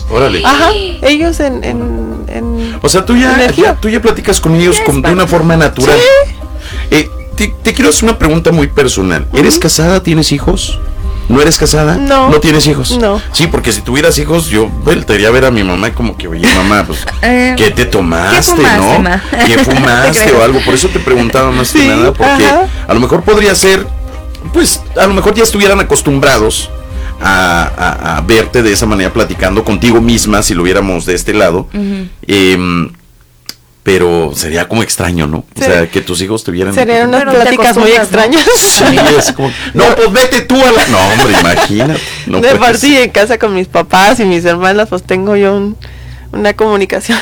Órale. 0.09 0.41
Ajá, 0.45 0.69
ellos 1.01 1.39
en, 1.39 1.63
en, 1.63 2.23
en 2.27 2.79
O 2.81 2.89
sea, 2.89 3.05
tú 3.05 3.15
ya, 3.17 3.75
tú 3.81 3.89
ya 3.89 4.01
platicas 4.01 4.39
con 4.39 4.55
ellos 4.55 4.79
con- 4.85 5.01
de 5.01 5.11
una 5.11 5.27
forma 5.27 5.57
natural. 5.57 5.97
Eh, 6.91 7.09
te, 7.35 7.53
te 7.63 7.73
quiero 7.73 7.89
hacer 7.89 8.05
una 8.05 8.17
pregunta 8.17 8.51
muy 8.51 8.67
personal. 8.67 9.27
¿Eres 9.33 9.59
casada? 9.59 10.01
¿Tienes 10.01 10.31
hijos? 10.31 10.79
¿No 11.29 11.41
eres 11.41 11.57
casada? 11.57 11.97
No. 11.97 12.29
¿No 12.29 12.39
tienes 12.39 12.65
hijos? 12.67 12.97
No. 12.99 13.21
Sí, 13.33 13.47
porque 13.47 13.73
si 13.73 13.81
tuvieras 13.81 14.17
hijos, 14.17 14.47
yo 14.47 14.67
voltearía 14.69 15.27
a 15.27 15.31
ver 15.31 15.43
a 15.43 15.51
mi 15.51 15.61
mamá 15.61 15.93
como 15.93 16.17
que, 16.17 16.29
oye, 16.29 16.47
mamá, 16.55 16.85
pues, 16.87 16.99
Eh, 17.21 17.53
¿qué 17.57 17.69
te 17.71 17.83
tomaste, 17.83 18.53
¿qué 18.55 18.61
fumaste, 18.61 18.77
no? 18.93 18.99
ma? 18.99 19.21
¿Qué 19.45 19.57
¿Te 19.57 19.63
fumaste 19.65 20.31
o 20.31 20.41
algo? 20.41 20.61
Por 20.63 20.73
eso 20.75 20.87
te 20.87 20.99
preguntaba 20.99 21.51
más 21.51 21.73
que 21.73 21.79
Sí, 21.81 21.87
nada, 21.87 22.13
porque 22.13 22.45
ajá. 22.45 22.67
a 22.87 22.93
lo 22.93 23.01
mejor 23.01 23.23
podría 23.23 23.53
ser, 23.55 23.85
pues, 24.53 24.81
a 24.99 25.07
lo 25.07 25.13
mejor 25.13 25.33
ya 25.35 25.43
estuvieran 25.43 25.79
acostumbrados 25.79 26.69
a, 27.21 27.63
a- 27.77 28.17
a 28.17 28.21
verte 28.21 28.61
de 28.61 28.71
esa 28.73 28.85
manera 28.85 29.11
platicando 29.11 29.63
contigo 29.63 30.01
misma, 30.01 30.41
si 30.43 30.53
lo 30.53 30.63
viéramos 30.63 31.05
de 31.05 31.15
este 31.15 31.33
lado. 31.33 31.67
Em, 32.27 32.91
pero 33.83 34.33
sería 34.35 34.67
como 34.67 34.83
extraño, 34.83 35.27
¿no? 35.27 35.37
O 35.37 35.45
Sí. 35.55 35.63
sea, 35.63 35.89
que 35.89 36.01
tus 36.01 36.19
hijos 36.21 36.43
te 36.43 36.51
vieran. 36.51 36.73
Serían 36.73 37.07
unas 37.07 37.23
pláticas 37.23 37.77
muy 37.77 37.93
acostumbras, 37.93 38.11
¿no? 38.11 38.39
extrañas. 38.39 38.45
Sí, 38.59 39.15
es 39.17 39.31
como, 39.31 39.49
no, 39.73 39.85
pues 39.95 40.11
vete 40.11 40.41
tú 40.41 40.55
a 40.61 40.71
la. 40.71 40.85
No, 40.87 40.99
hombre, 40.99 41.39
imagínate. 41.39 42.01
No 42.25 42.41
de 42.41 42.55
por 42.55 42.75
sí 42.77 42.97
en 42.97 43.09
casa 43.11 43.37
con 43.39 43.55
mis 43.55 43.67
papás 43.69 44.19
y 44.19 44.25
mis 44.25 44.43
hermanas 44.43 44.89
pues 44.89 45.03
tengo 45.03 45.37
yo 45.37 45.55
un- 45.55 45.77
una 46.33 46.53
comunicación. 46.53 47.17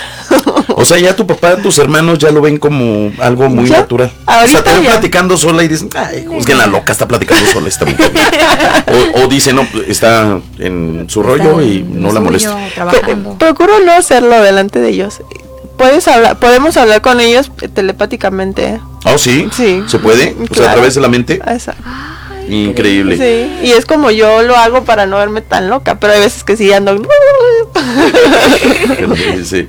O 0.78 0.84
sea, 0.86 0.98
ya 1.00 1.16
tu 1.16 1.26
papá, 1.26 1.58
tus 1.58 1.78
hermanos 1.80 2.20
ya 2.20 2.32
lo 2.32 2.42
ven 2.42 2.58
como 2.58 3.12
algo 3.20 3.50
muy 3.50 3.68
Ya, 3.70 3.78
natural. 3.80 4.12
o 4.26 4.48
sea, 4.48 4.64
te 4.64 4.72
ven 4.74 4.84
ya. 4.84 4.92
platicando 4.92 5.38
sola 5.38 5.64
y 5.64 5.68
dicen, 5.68 5.90
ay, 5.96 6.26
juzguen 6.28 6.58
la 6.58 6.68
loca, 6.68 6.92
está 6.92 7.08
platicando 7.08 7.50
sola 7.52 7.68
esta 7.68 7.86
mujer. 7.86 8.12
o, 9.16 9.24
o 9.24 9.28
dicen, 9.28 9.56
no, 9.56 9.68
está 9.88 10.40
en 10.60 11.06
su 11.10 11.24
rollo 11.24 11.62
y 11.62 11.84
no 11.84 12.12
la 12.12 12.20
molesta. 12.20 12.58
Procuro 13.40 13.80
no 13.86 13.92
hacerlo 13.94 14.42
delante 14.42 14.80
de 14.80 14.90
ellos. 14.90 15.22
Puedes 15.78 16.08
hablar, 16.08 16.38
podemos 16.40 16.78
hablar 16.78 17.02
con 17.02 17.20
ellos 17.20 17.52
eh, 17.62 17.68
telepáticamente. 17.68 18.80
Oh, 19.06 19.18
sí. 19.18 19.50
Sí. 19.52 19.84
¿Se 19.88 20.00
puede? 20.00 20.34
O 20.34 20.36
sea, 20.38 20.44
a 20.46 20.48
Claro. 20.48 20.74
través 20.74 20.96
de 20.96 21.02
la 21.02 21.10
mente. 21.10 21.34
Exacto. 21.46 21.84
Increíble. 22.48 23.18
Sí, 23.18 23.68
y 23.68 23.72
es 23.72 23.86
como 23.88 24.12
yo 24.12 24.44
lo 24.44 24.56
hago 24.56 24.84
para 24.84 25.06
no 25.08 25.18
verme 25.18 25.42
tan 25.42 25.68
loca, 25.70 26.00
pero 26.00 26.14
hay 26.14 26.20
veces 26.20 26.44
que 26.44 26.56
sí 26.56 26.72
ando. 26.72 26.96
Sí. 29.46 29.68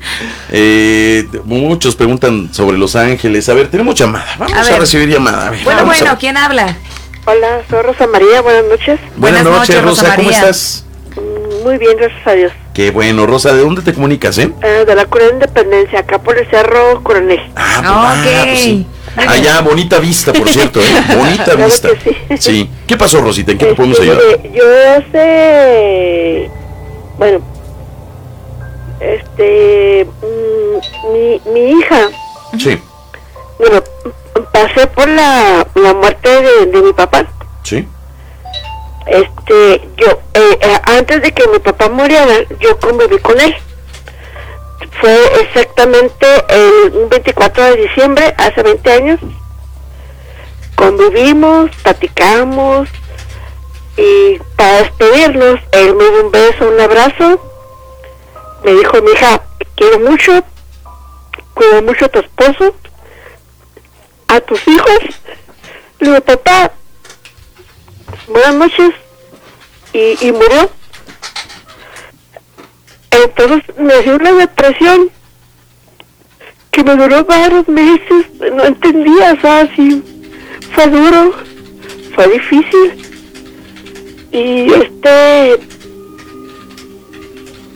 Eh, 0.50 1.26
muchos 1.44 1.94
preguntan 1.96 2.52
sobre 2.52 2.78
Los 2.78 2.96
Ángeles. 2.96 3.48
A 3.48 3.54
ver, 3.54 3.68
tenemos 3.70 3.94
llamada. 3.94 4.26
Vamos 4.38 4.56
A 4.70 4.74
a, 4.74 4.78
recibir 4.78 5.08
llamada. 5.08 5.48
A 5.48 5.50
ver, 5.50 5.64
Bueno, 5.64 5.80
vamos 5.80 5.96
a- 5.96 6.00
bueno, 6.04 6.16
¿quién 6.18 6.36
habla? 6.36 6.76
Hola, 7.26 7.62
soy 7.68 7.82
Rosa 7.82 8.06
María, 8.06 8.40
buenas 8.40 8.64
noches. 8.64 9.00
Buenas, 9.16 9.42
Buenas 9.42 9.60
noches, 9.60 9.82
Rosa. 9.82 10.02
Rosa 10.02 10.16
¿Cómo 10.16 10.30
estás? 10.30 10.84
Muy 11.64 11.78
bien, 11.78 11.96
gracias 11.96 12.26
a 12.26 12.32
Dios. 12.32 12.52
Qué 12.72 12.90
bueno, 12.92 13.26
Rosa. 13.26 13.52
¿De 13.52 13.60
dónde 13.62 13.82
te 13.82 13.92
comunicas, 13.92 14.38
eh? 14.38 14.50
Eh, 14.62 14.84
de 14.86 14.94
la 14.94 15.06
Cura 15.06 15.24
de 15.26 15.32
Independencia, 15.32 16.00
acá 16.00 16.18
por 16.20 16.38
el 16.38 16.48
Cerro 16.48 17.02
Coronel. 17.02 17.40
Ah, 17.56 18.14
Ok. 18.18 18.44
pues 18.46 18.60
sí. 18.60 18.86
Allá, 19.16 19.60
bonita 19.62 19.98
vista, 19.98 20.32
por 20.32 20.48
cierto, 20.48 20.78
¿eh? 20.80 20.84
Bonita 21.16 21.44
Claro 21.44 21.64
vista. 21.64 21.88
que 22.28 22.36
sí. 22.38 22.70
¿Qué 22.86 22.96
pasó, 22.96 23.20
Rosita? 23.20 23.52
¿En 23.52 23.58
qué 23.58 23.66
te 23.66 23.74
podemos 23.74 23.98
Este, 23.98 24.10
ayudar? 24.10 24.38
mire, 24.42 24.52
yo 24.54 24.64
hace. 24.98 26.50
Bueno. 27.18 27.55
Este. 29.00 30.06
mm, 30.22 31.12
mi, 31.12 31.40
mi 31.52 31.70
hija. 31.78 32.08
Sí, 32.58 32.80
Bueno, 33.58 33.82
pasé 34.52 34.86
por 34.88 35.06
la, 35.08 35.66
la 35.74 35.94
muerte 35.94 36.28
de, 36.42 36.66
de 36.66 36.82
mi 36.82 36.92
papá. 36.92 37.26
sí. 37.62 37.86
Este, 39.06 39.88
yo, 39.98 40.18
eh, 40.34 40.58
eh, 40.60 40.80
antes 40.98 41.22
de 41.22 41.30
que 41.32 41.46
mi 41.46 41.60
papá 41.60 41.88
muriera, 41.88 42.42
yo 42.58 42.76
conviví 42.80 43.18
con 43.20 43.38
él. 43.40 43.54
Fue 45.00 45.16
exactamente 45.42 46.26
el 46.48 46.92
un 46.92 47.08
24 47.08 47.64
de 47.64 47.76
diciembre, 47.76 48.34
hace 48.36 48.62
20 48.64 48.92
años. 48.92 49.20
Convivimos, 50.74 51.70
platicamos 51.82 52.88
y 53.96 54.38
para 54.56 54.78
despedirnos, 54.82 55.60
él 55.72 55.94
me 55.94 56.04
dio 56.10 56.24
un 56.26 56.30
beso, 56.32 56.68
un 56.68 56.80
abrazo. 56.80 57.40
Me 58.66 58.74
dijo, 58.74 59.00
mi 59.00 59.12
hija, 59.12 59.40
quiero 59.76 60.00
mucho, 60.00 60.44
cuida 61.54 61.82
mucho 61.82 62.06
a 62.06 62.08
tu 62.08 62.18
esposo, 62.18 62.74
a 64.26 64.40
tus 64.40 64.66
hijos. 64.66 64.98
Le 66.00 66.08
digo, 66.08 66.20
papá, 66.22 66.72
buenas 68.26 68.54
noches 68.56 68.90
y, 69.92 70.18
y 70.20 70.32
murió. 70.32 70.68
Entonces 73.12 73.76
me 73.78 74.02
dio 74.02 74.16
una 74.16 74.32
depresión 74.32 75.12
que 76.72 76.82
me 76.82 76.96
duró 76.96 77.24
varios 77.24 77.68
meses, 77.68 78.26
no 78.52 78.64
entendía, 78.64 79.34
o 79.34 79.40
sea, 79.42 79.72
sí, 79.76 80.02
fue 80.74 80.88
duro, 80.88 81.34
fue 82.16 82.28
difícil. 82.30 83.00
Y 84.32 84.72
este 84.72 85.75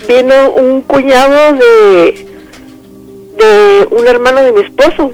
vino 0.09 0.51
un 0.53 0.83
cuñado 0.83 1.55
de 1.55 2.31
de 3.41 3.89
un 3.91 4.07
hermano 4.07 4.43
de 4.43 4.53
mi 4.53 4.61
esposo. 4.61 5.13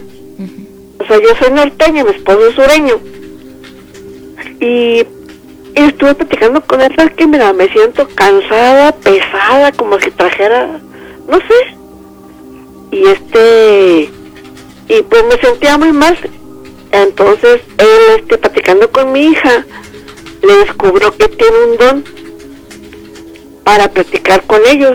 O 0.98 1.04
sea, 1.06 1.18
yo 1.20 1.28
soy 1.38 1.52
norteña, 1.52 2.04
mi 2.04 2.10
esposo 2.10 2.48
es 2.48 2.54
sureño. 2.54 2.98
Y, 4.60 5.04
y 5.74 5.82
estuve 5.82 6.14
platicando 6.14 6.60
con 6.62 6.80
él, 6.80 6.92
¿sabes 6.96 7.14
qué? 7.14 7.26
Mira, 7.26 7.52
me 7.52 7.68
siento 7.68 8.08
cansada, 8.14 8.92
pesada, 8.92 9.72
como 9.72 10.00
si 10.00 10.10
trajera, 10.10 10.80
no 11.28 11.38
sé. 11.38 11.76
Y 12.92 13.04
este, 13.04 14.10
y 14.88 15.02
pues 15.02 15.24
me 15.24 15.40
sentía 15.40 15.78
muy 15.78 15.92
mal. 15.92 16.18
Entonces, 16.92 17.60
él, 17.78 18.18
este, 18.18 18.38
platicando 18.38 18.90
con 18.90 19.12
mi 19.12 19.26
hija, 19.26 19.64
le 20.42 20.56
descubrió 20.58 21.14
que 21.16 21.28
tiene 21.28 21.56
un 21.70 21.76
don 21.76 22.04
para 23.66 23.88
platicar 23.88 24.42
con 24.44 24.60
ellos. 24.64 24.94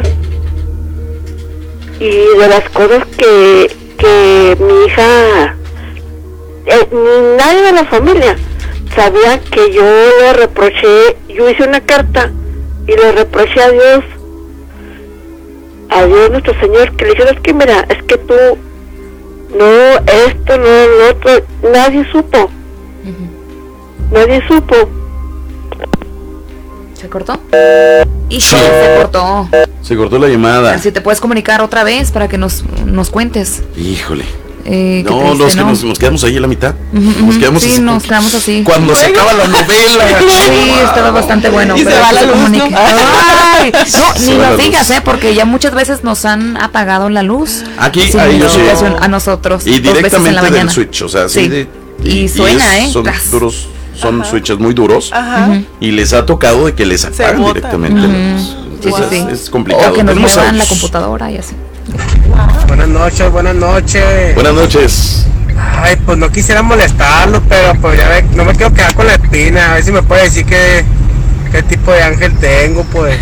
Y 1.99 2.09
de 2.09 2.47
las 2.47 2.67
cosas 2.69 3.05
que, 3.17 3.69
que 3.97 4.57
mi 4.59 4.85
hija, 4.85 5.57
eh, 6.65 6.87
ni 6.89 7.37
nadie 7.37 7.61
de 7.63 7.71
la 7.73 7.85
familia 7.85 8.37
sabía 8.95 9.39
que 9.41 9.73
yo 9.73 9.83
le 9.83 10.33
reproché, 10.33 11.17
yo 11.27 11.49
hice 11.49 11.63
una 11.67 11.81
carta 11.81 12.31
y 12.87 12.95
le 12.95 13.11
reproché 13.11 13.61
a 13.61 13.71
Dios, 13.71 14.05
a 15.89 16.05
Dios 16.05 16.31
nuestro 16.31 16.57
Señor, 16.61 16.95
que 16.95 17.05
le 17.05 17.11
dijera, 17.11 17.31
es 17.31 17.39
que 17.41 17.53
mira, 17.53 17.85
es 17.89 18.01
que 18.03 18.17
tú, 18.19 18.33
no, 19.59 19.97
esto, 20.27 20.57
no, 20.57 20.87
lo 20.87 21.09
otro, 21.09 21.45
nadie 21.73 22.09
supo, 22.09 22.49
nadie 24.11 24.41
supo. 24.47 24.89
¿Se 27.01 27.09
cortó? 27.09 27.39
Híjole, 28.29 28.61
se 28.63 28.95
cortó. 28.97 29.49
Se 29.81 29.95
cortó 29.97 30.19
la 30.19 30.27
llamada. 30.27 30.77
Si 30.77 30.91
te 30.91 31.01
puedes 31.01 31.19
comunicar 31.19 31.61
otra 31.61 31.83
vez 31.83 32.11
para 32.11 32.27
que 32.27 32.37
nos, 32.37 32.63
nos 32.85 33.09
cuentes. 33.09 33.63
Híjole. 33.75 34.23
Eh, 34.63 35.01
No, 35.03 35.17
triste, 35.17 35.37
no, 35.39 35.47
es 35.47 35.55
que 35.55 35.61
¿no? 35.61 35.67
nos, 35.69 35.83
nos 35.83 35.97
quedamos 35.97 36.23
ahí 36.23 36.37
a 36.37 36.39
la 36.39 36.47
mitad. 36.47 36.75
Nos 36.93 37.37
quedamos 37.39 37.63
sí, 37.63 37.71
así. 37.71 37.81
nos 37.81 38.03
quedamos 38.03 38.33
así. 38.35 38.61
Cuando 38.63 38.95
se 38.95 39.07
acaba 39.07 39.33
la 39.33 39.47
novela. 39.47 40.05
Sí, 40.21 40.69
estaba 40.85 41.09
bastante 41.11 41.49
bueno. 41.49 41.75
Y 41.75 41.79
se 41.79 41.85
pero 41.85 42.01
va 42.01 42.11
la 42.11 42.21
luz. 42.23 42.49
¿no? 42.51 42.63
Ay, 42.77 43.71
no, 43.73 44.13
Se 44.13 44.31
ni 44.31 44.37
luz. 44.37 44.57
digas, 44.59 44.91
¿eh? 44.91 45.01
Porque 45.03 45.33
ya 45.33 45.45
muchas 45.45 45.73
veces 45.73 46.03
nos 46.03 46.25
han 46.25 46.57
apagado 46.57 47.09
la 47.09 47.23
luz. 47.23 47.63
Aquí, 47.79 48.01
ahí 48.19 48.37
yo 48.39 48.47
sí. 48.49 48.59
a 48.99 49.07
nosotros. 49.07 49.65
Y 49.65 49.79
veces 49.79 49.79
en 49.79 49.85
la 49.85 49.93
directamente 49.93 50.41
del 50.41 50.51
mañana. 50.51 50.71
switch, 50.71 51.01
o 51.01 51.09
sea, 51.09 51.23
así 51.25 51.39
Sí. 51.41 51.47
de. 51.47 51.67
Y 52.03 52.27
suena, 52.29 52.77
es- 52.77 52.89
¿eh? 52.89 52.91
Son 52.93 53.03
Tras. 53.03 53.31
duros, 53.31 53.67
son 53.95 54.23
switches 54.25 54.57
muy 54.59 54.73
duros. 54.73 55.11
Ajá. 55.13 55.61
Y 55.79 55.91
les 55.91 56.13
ha 56.13 56.25
tocado 56.25 56.65
de 56.65 56.73
que 56.73 56.85
les 56.85 57.05
apagan 57.05 57.43
directamente. 57.45 57.99
luz. 58.01 58.41
Sí, 58.41 58.47
sí, 58.47 58.87
Entonces 58.87 59.05
sí. 59.09 59.25
es, 59.31 59.41
es 59.43 59.49
complicado. 59.49 59.91
O 59.91 59.93
que 59.93 60.03
nos 60.03 60.15
muevan 60.15 60.57
la 60.57 60.65
computadora 60.65 61.31
y 61.31 61.37
así. 61.37 61.55
Buenas 62.67 62.87
noches, 62.87 63.31
buenas 63.31 63.55
noches. 63.55 64.33
Buenas 64.35 64.53
noches. 64.53 65.25
Ay, 65.83 65.95
pues 66.05 66.17
no 66.17 66.29
quisiera 66.31 66.61
molestarlo, 66.63 67.41
pero 67.47 67.73
pues 67.81 67.97
ya 67.99 68.07
ve, 68.09 68.23
no 68.33 68.45
me 68.45 68.53
quiero 68.53 68.73
quedar 68.73 68.95
con 68.95 69.05
la 69.05 69.13
espina. 69.13 69.71
A 69.71 69.73
ver 69.75 69.83
si 69.83 69.91
me 69.91 70.01
puede 70.01 70.23
decir 70.23 70.45
qué, 70.45 70.83
qué 71.51 71.61
tipo 71.63 71.91
de 71.91 72.01
ángel 72.01 72.33
tengo, 72.39 72.83
pues. 72.85 73.19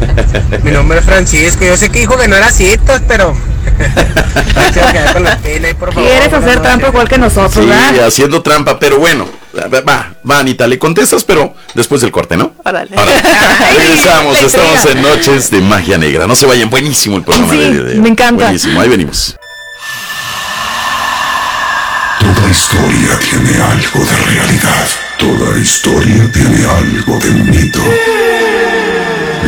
Mi 0.62 0.70
nombre 0.70 0.98
es 1.00 1.04
Francisco. 1.04 1.64
Yo 1.64 1.76
sé 1.76 1.90
que 1.90 2.00
dijo 2.00 2.16
que 2.16 2.28
no 2.28 2.36
era 2.36 2.50
citas, 2.50 3.02
pero. 3.06 3.34
me 3.78 4.70
quiero 4.72 4.92
quedar 4.92 5.12
con 5.14 5.24
la 5.24 5.32
espina 5.32 5.70
y 5.70 5.74
por 5.74 5.92
favor. 5.92 6.08
Quieres 6.08 6.32
hacer 6.32 6.60
trampa 6.62 6.88
igual 6.88 7.08
que 7.08 7.18
nosotros, 7.18 7.52
Sí, 7.64 7.68
¿verdad? 7.68 8.06
haciendo 8.06 8.42
trampa, 8.42 8.78
pero 8.78 8.98
bueno. 8.98 9.26
Va, 9.56 10.12
va, 10.28 10.38
Anita, 10.38 10.66
le 10.66 10.78
contestas, 10.78 11.22
pero 11.22 11.54
después 11.74 12.00
del 12.00 12.10
corte, 12.10 12.36
¿no? 12.36 12.54
Órale. 12.64 12.90
Órale. 12.96 13.22
Regresamos, 13.78 14.40
estamos 14.42 14.84
en 14.86 15.02
Noches 15.02 15.50
de 15.50 15.60
Magia 15.60 15.96
Negra. 15.96 16.26
No 16.26 16.34
se 16.34 16.46
vayan, 16.46 16.70
buenísimo 16.70 17.16
el 17.16 17.22
programa 17.22 17.52
Sí, 17.52 17.58
de 17.58 17.82
de 17.82 17.94
me 17.96 18.08
encanta. 18.08 18.44
Buenísimo, 18.44 18.80
ahí 18.80 18.88
venimos. 18.88 19.36
Toda 22.18 22.50
historia 22.50 23.18
tiene 23.20 23.62
algo 23.62 24.04
de 24.04 24.16
realidad. 24.16 24.86
Toda 25.18 25.58
historia 25.58 26.32
tiene 26.32 26.64
algo 26.66 27.18
de 27.18 27.30
mito. 27.30 27.80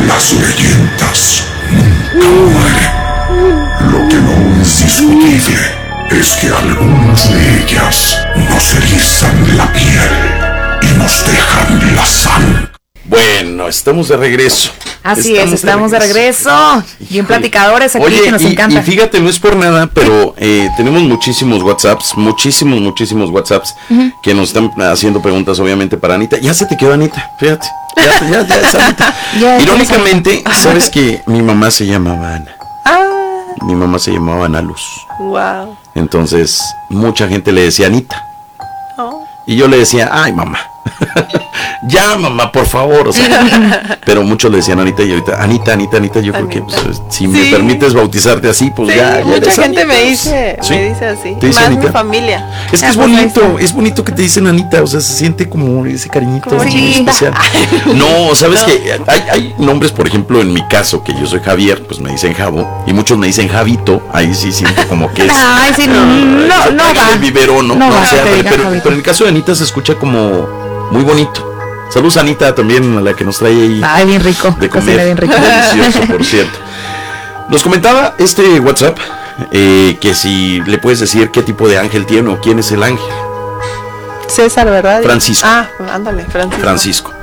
Las 0.07 0.33
leyendas 0.33 1.43
nunca 1.69 2.27
mueren. 2.29 3.91
Lo 3.91 4.07
que 4.07 4.15
no 4.15 4.61
es 4.61 4.83
discutible 4.83 5.76
es 6.11 6.35
que 6.37 6.47
algunas 6.47 7.31
de 7.31 7.63
ellas 7.63 8.17
nos 8.49 8.73
erizan 8.75 9.57
la 9.57 9.71
piel 9.73 10.11
y 10.81 10.97
nos 10.97 11.25
dejan 11.25 11.95
la 11.95 12.05
sangre. 12.05 12.67
Bueno, 13.05 13.67
estamos 13.67 14.09
de 14.09 14.17
regreso. 14.17 14.71
Así 15.03 15.37
es, 15.37 15.53
estamos 15.53 15.91
de 15.91 15.99
regreso. 15.99 16.83
Bien 17.09 17.25
platicadores 17.25 17.95
aquí 17.95 18.03
Oye, 18.05 18.21
que 18.23 18.31
nos 18.31 18.41
y, 18.41 18.47
encanta. 18.47 18.79
y 18.79 18.83
fíjate, 18.83 19.21
no 19.21 19.29
es 19.29 19.39
por 19.39 19.55
nada, 19.55 19.87
pero 19.87 20.35
eh, 20.37 20.67
tenemos 20.75 21.01
muchísimos 21.03 21.63
WhatsApps, 21.63 22.17
muchísimos, 22.17 22.81
muchísimos 22.81 23.29
WhatsApps 23.29 23.73
que 24.21 24.33
nos 24.33 24.49
están 24.49 24.69
haciendo 24.81 25.21
preguntas, 25.21 25.57
obviamente, 25.59 25.95
para 25.97 26.15
Anita. 26.15 26.37
Ya 26.37 26.53
se 26.53 26.65
te 26.65 26.75
quedó 26.75 26.93
Anita, 26.93 27.31
fíjate. 27.39 27.67
Ya, 27.95 28.19
ya, 28.29 28.47
ya 28.47 28.59
es 28.59 28.75
Anita. 28.75 29.15
Ya, 29.39 29.59
Irónicamente, 29.61 30.43
sabes 30.53 30.89
que 30.89 31.21
mi 31.27 31.41
mamá 31.41 31.71
se 31.71 31.85
llamaba 31.85 32.35
Ana. 32.35 32.51
Ah, 32.85 33.16
Mi 33.63 33.75
mamá 33.75 33.99
se 33.99 34.11
llamaba 34.11 34.45
Ana 34.45 34.61
Luz. 34.61 34.81
wow. 35.19 35.75
Entonces, 35.95 36.61
mucha 36.89 37.27
gente 37.27 37.51
le 37.51 37.61
decía 37.63 37.87
Anita. 37.87 38.23
Oh. 38.97 39.23
Y 39.47 39.55
yo 39.55 39.67
le 39.67 39.77
decía, 39.77 40.09
ay, 40.11 40.33
mamá. 40.33 40.59
Ya, 41.87 42.17
mamá, 42.17 42.51
por 42.51 42.65
favor. 42.65 43.07
O 43.07 43.13
sea, 43.13 43.97
pero 44.05 44.23
muchos 44.23 44.51
le 44.51 44.57
decían 44.57 44.79
Anita 44.79 45.03
y 45.03 45.11
ahorita, 45.11 45.41
Anita, 45.41 45.73
Anita, 45.73 45.97
Anita. 45.97 46.19
Yo 46.19 46.33
creo 46.33 46.49
que 46.49 46.61
pues, 46.61 46.75
si 47.09 47.27
me 47.27 47.45
permites 47.51 47.93
bautizarte 47.93 48.49
así, 48.49 48.71
pues 48.75 48.89
Sí, 48.91 48.95
ya. 48.97 49.19
ya 49.19 49.25
mucha 49.25 49.51
gente 49.51 49.81
Anita. 49.81 49.85
me 49.85 50.03
dice, 50.03 50.57
Sí. 50.61 50.73
me 50.73 50.89
dice 50.89 51.05
así. 51.05 51.35
¿Te 51.39 51.47
dice 51.47 51.59
Más 51.59 51.67
Anita? 51.67 51.81
mi 51.83 51.91
familia. 51.91 52.49
Es 52.71 52.79
que 52.81 52.85
Ah, 52.87 52.89
es 52.89 52.95
pues 52.97 53.07
ahí 53.07 53.15
bonito, 53.15 53.59
es 53.59 53.73
bonito 53.73 54.03
que 54.03 54.11
te 54.11 54.21
dicen 54.21 54.47
Anita, 54.47 54.81
o 54.81 54.87
sea, 54.87 54.99
se 55.01 55.13
siente 55.13 55.47
como 55.49 55.85
ese 55.85 56.09
cariñito 56.09 56.49
Como 56.49 56.61
muy 56.63 56.71
chiquita. 56.71 57.11
especial. 57.11 57.33
No, 57.95 58.35
sabes 58.35 58.63
que 58.63 58.99
hay, 59.07 59.23
hay 59.31 59.55
nombres, 59.57 59.91
por 59.91 60.07
ejemplo, 60.07 60.41
en 60.41 60.53
mi 60.53 60.65
caso, 60.67 61.03
que 61.03 61.13
yo 61.13 61.25
soy 61.25 61.39
Javier, 61.39 61.83
pues 61.87 61.99
me 61.99 62.11
dicen 62.11 62.33
Javo, 62.33 62.83
y 62.85 62.93
muchos 62.93 63.17
me 63.17 63.27
dicen 63.27 63.47
Javito, 63.47 64.01
ahí 64.13 64.33
sí 64.33 64.51
siento 64.51 64.81
como 64.87 65.11
que 65.13 65.25
es. 65.25 65.31
Ay, 65.35 65.71
sí, 65.75 65.87
no, 65.87 66.05
no, 66.05 66.71
no 66.71 66.83
va. 66.95 67.11
El 67.13 67.19
biberón, 67.19 67.67
¿no? 67.67 67.75
No 67.75 67.87
No, 67.89 67.95
va 67.95 68.01
o 68.01 68.05
sea, 68.05 68.23
pero 68.49 68.73
en 68.73 68.93
el 68.93 69.03
caso 69.03 69.23
de 69.23 69.29
Anita 69.31 69.55
se 69.55 69.63
escucha 69.63 69.95
como 69.95 70.47
muy 70.91 71.03
bonito. 71.03 71.55
Saludos 71.89 72.17
Anita 72.17 72.53
también, 72.53 72.97
a 72.97 73.01
la 73.01 73.13
que 73.13 73.23
nos 73.23 73.37
trae 73.39 73.53
ahí. 73.53 73.81
Ay, 73.83 74.05
bien 74.05 74.23
rico. 74.23 74.55
De 74.59 74.69
comer. 74.69 75.03
bien 75.05 75.17
rico. 75.17 75.33
Delicioso, 75.73 76.07
por 76.07 76.23
cierto. 76.23 76.59
Nos 77.49 77.63
comentaba 77.63 78.15
este 78.17 78.59
WhatsApp 78.59 78.97
eh, 79.51 79.97
que 80.01 80.13
si 80.13 80.61
le 80.61 80.79
puedes 80.79 80.99
decir 80.99 81.31
qué 81.31 81.43
tipo 81.43 81.67
de 81.67 81.77
ángel 81.77 82.05
tiene 82.05 82.29
o 82.29 82.41
quién 82.41 82.59
es 82.59 82.71
el 82.71 82.83
ángel. 82.83 83.05
César, 84.27 84.69
¿verdad? 84.69 85.01
Francisco. 85.01 85.47
Ah, 85.49 85.67
ándale, 85.91 86.25
Francisco. 86.25 86.61
Francisco. 86.61 87.13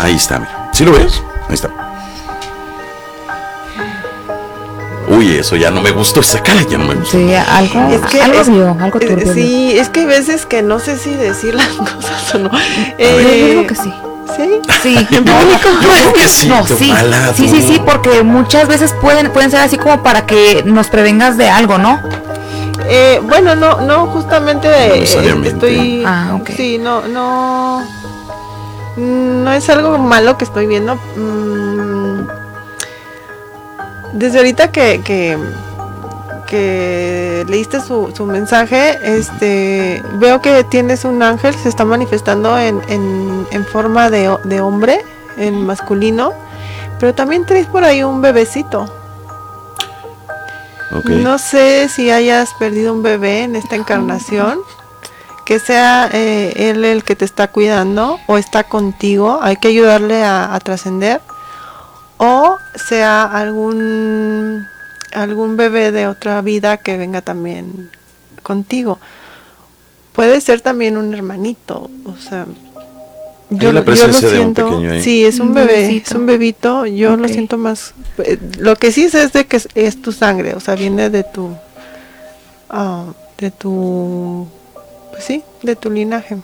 Ahí 0.00 0.16
está, 0.16 0.40
mira. 0.40 0.70
¿Sí 0.72 0.84
lo 0.84 0.92
ves? 0.92 1.22
Ahí 1.48 1.54
está. 1.54 1.70
Uy, 5.08 5.36
eso 5.38 5.56
ya 5.56 5.70
no 5.70 5.80
me 5.82 5.90
gustó, 5.92 6.20
esa 6.20 6.42
cara 6.42 6.62
ya 6.68 6.78
no 6.78 6.84
me 6.86 6.94
gustó. 6.94 7.16
Sí, 7.18 7.32
algo, 7.34 7.88
Es 7.90 8.00
que 8.10 8.20
algo 8.22 8.40
es- 8.40 8.48
vio, 8.48 8.76
algo 8.80 8.98
eh, 9.00 9.06
turbio. 9.06 9.32
Sí, 9.34 9.78
es 9.78 9.88
que 9.88 10.00
hay 10.00 10.06
veces 10.06 10.46
que 10.46 10.62
no 10.62 10.78
sé 10.78 10.98
si 10.98 11.14
decir 11.14 11.54
las 11.54 11.66
cosas 11.76 12.34
o 12.34 12.38
no. 12.38 12.50
Yo 12.50 12.58
Eh, 12.98 13.46
digo 13.50 13.66
que 13.66 13.74
sí. 13.76 13.92
¿Sí? 14.36 14.60
Sí, 14.82 14.94
Yo 15.10 15.22
creo 15.24 16.12
que 16.12 16.28
sí, 16.28 16.48
no, 16.48 16.66
sí, 16.66 16.90
mala, 16.92 17.32
sí, 17.34 17.48
sí, 17.48 17.62
sí, 17.62 17.80
porque 17.86 18.22
muchas 18.22 18.68
veces 18.68 18.92
pueden, 19.00 19.30
pueden 19.30 19.50
ser 19.50 19.60
así 19.60 19.78
como 19.78 20.02
para 20.02 20.26
que 20.26 20.62
nos 20.66 20.88
prevengas 20.88 21.38
de 21.38 21.48
algo, 21.48 21.78
¿no? 21.78 22.00
Eh, 22.88 23.20
bueno, 23.22 23.54
no, 23.54 23.80
no, 23.80 24.06
justamente 24.08 24.68
eh, 24.68 25.00
necesariamente. 25.00 25.68
estoy. 25.70 26.02
Ah, 26.04 26.36
ok. 26.40 26.50
Sí, 26.56 26.78
no, 26.78 27.02
no. 27.08 27.82
No 28.96 29.52
es 29.52 29.68
algo 29.70 29.96
malo 29.98 30.36
que 30.36 30.44
estoy 30.44 30.66
viendo. 30.66 30.96
Mm, 31.16 31.95
desde 34.16 34.38
ahorita 34.38 34.72
que, 34.72 35.00
que, 35.04 35.38
que 36.48 37.44
leíste 37.48 37.80
su, 37.80 38.12
su 38.16 38.24
mensaje, 38.26 38.98
este, 39.02 40.02
veo 40.14 40.40
que 40.40 40.64
tienes 40.64 41.04
un 41.04 41.22
ángel, 41.22 41.54
se 41.54 41.68
está 41.68 41.84
manifestando 41.84 42.58
en, 42.58 42.80
en, 42.88 43.46
en 43.50 43.64
forma 43.64 44.10
de, 44.10 44.36
de 44.44 44.60
hombre, 44.60 45.04
en 45.36 45.66
masculino, 45.66 46.32
pero 46.98 47.14
también 47.14 47.44
traes 47.46 47.66
por 47.66 47.84
ahí 47.84 48.02
un 48.02 48.22
bebecito. 48.22 48.90
No 51.04 51.38
sé 51.38 51.88
si 51.88 52.10
hayas 52.10 52.54
perdido 52.54 52.92
un 52.92 53.02
bebé 53.02 53.42
en 53.42 53.54
esta 53.54 53.76
encarnación, 53.76 54.60
que 55.44 55.58
sea 55.58 56.08
eh, 56.12 56.54
él 56.56 56.84
el 56.84 57.04
que 57.04 57.14
te 57.14 57.24
está 57.24 57.48
cuidando 57.48 58.18
o 58.26 58.38
está 58.38 58.64
contigo, 58.64 59.38
hay 59.42 59.56
que 59.56 59.68
ayudarle 59.68 60.24
a, 60.24 60.54
a 60.54 60.60
trascender, 60.60 61.20
o 62.18 62.58
sea 62.88 63.24
algún 63.24 64.66
algún 65.12 65.56
bebé 65.56 65.92
de 65.92 66.06
otra 66.06 66.40
vida 66.42 66.76
que 66.78 66.96
venga 66.96 67.20
también 67.22 67.90
contigo. 68.42 68.98
Puede 70.12 70.40
ser 70.40 70.60
también 70.60 70.96
un 70.96 71.12
hermanito, 71.14 71.90
o 72.04 72.16
sea, 72.16 72.46
la 73.50 73.84
presencia 73.84 74.28
de 74.28 74.40
un 74.40 74.54
pequeño. 74.54 75.00
Sí, 75.02 75.24
es 75.24 75.40
un 75.40 75.48
Un 75.48 75.54
bebé, 75.54 75.72
bebecito. 75.74 76.10
es 76.10 76.14
un 76.16 76.26
bebito. 76.26 76.86
Yo 76.86 77.16
lo 77.16 77.28
siento 77.28 77.58
más. 77.58 77.92
eh, 78.18 78.38
Lo 78.58 78.76
que 78.76 78.92
sí 78.92 79.08
sé 79.10 79.22
es 79.24 79.32
de 79.32 79.46
que 79.46 79.58
es, 79.58 79.68
es 79.74 80.00
tu 80.00 80.12
sangre, 80.12 80.54
o 80.54 80.60
sea, 80.60 80.74
viene 80.74 81.10
de 81.10 81.22
tu, 81.22 81.50
ah, 82.70 83.04
de 83.38 83.50
tu, 83.50 84.48
pues 85.10 85.24
sí, 85.24 85.42
de 85.62 85.76
tu 85.76 85.90
linaje. 85.90 86.38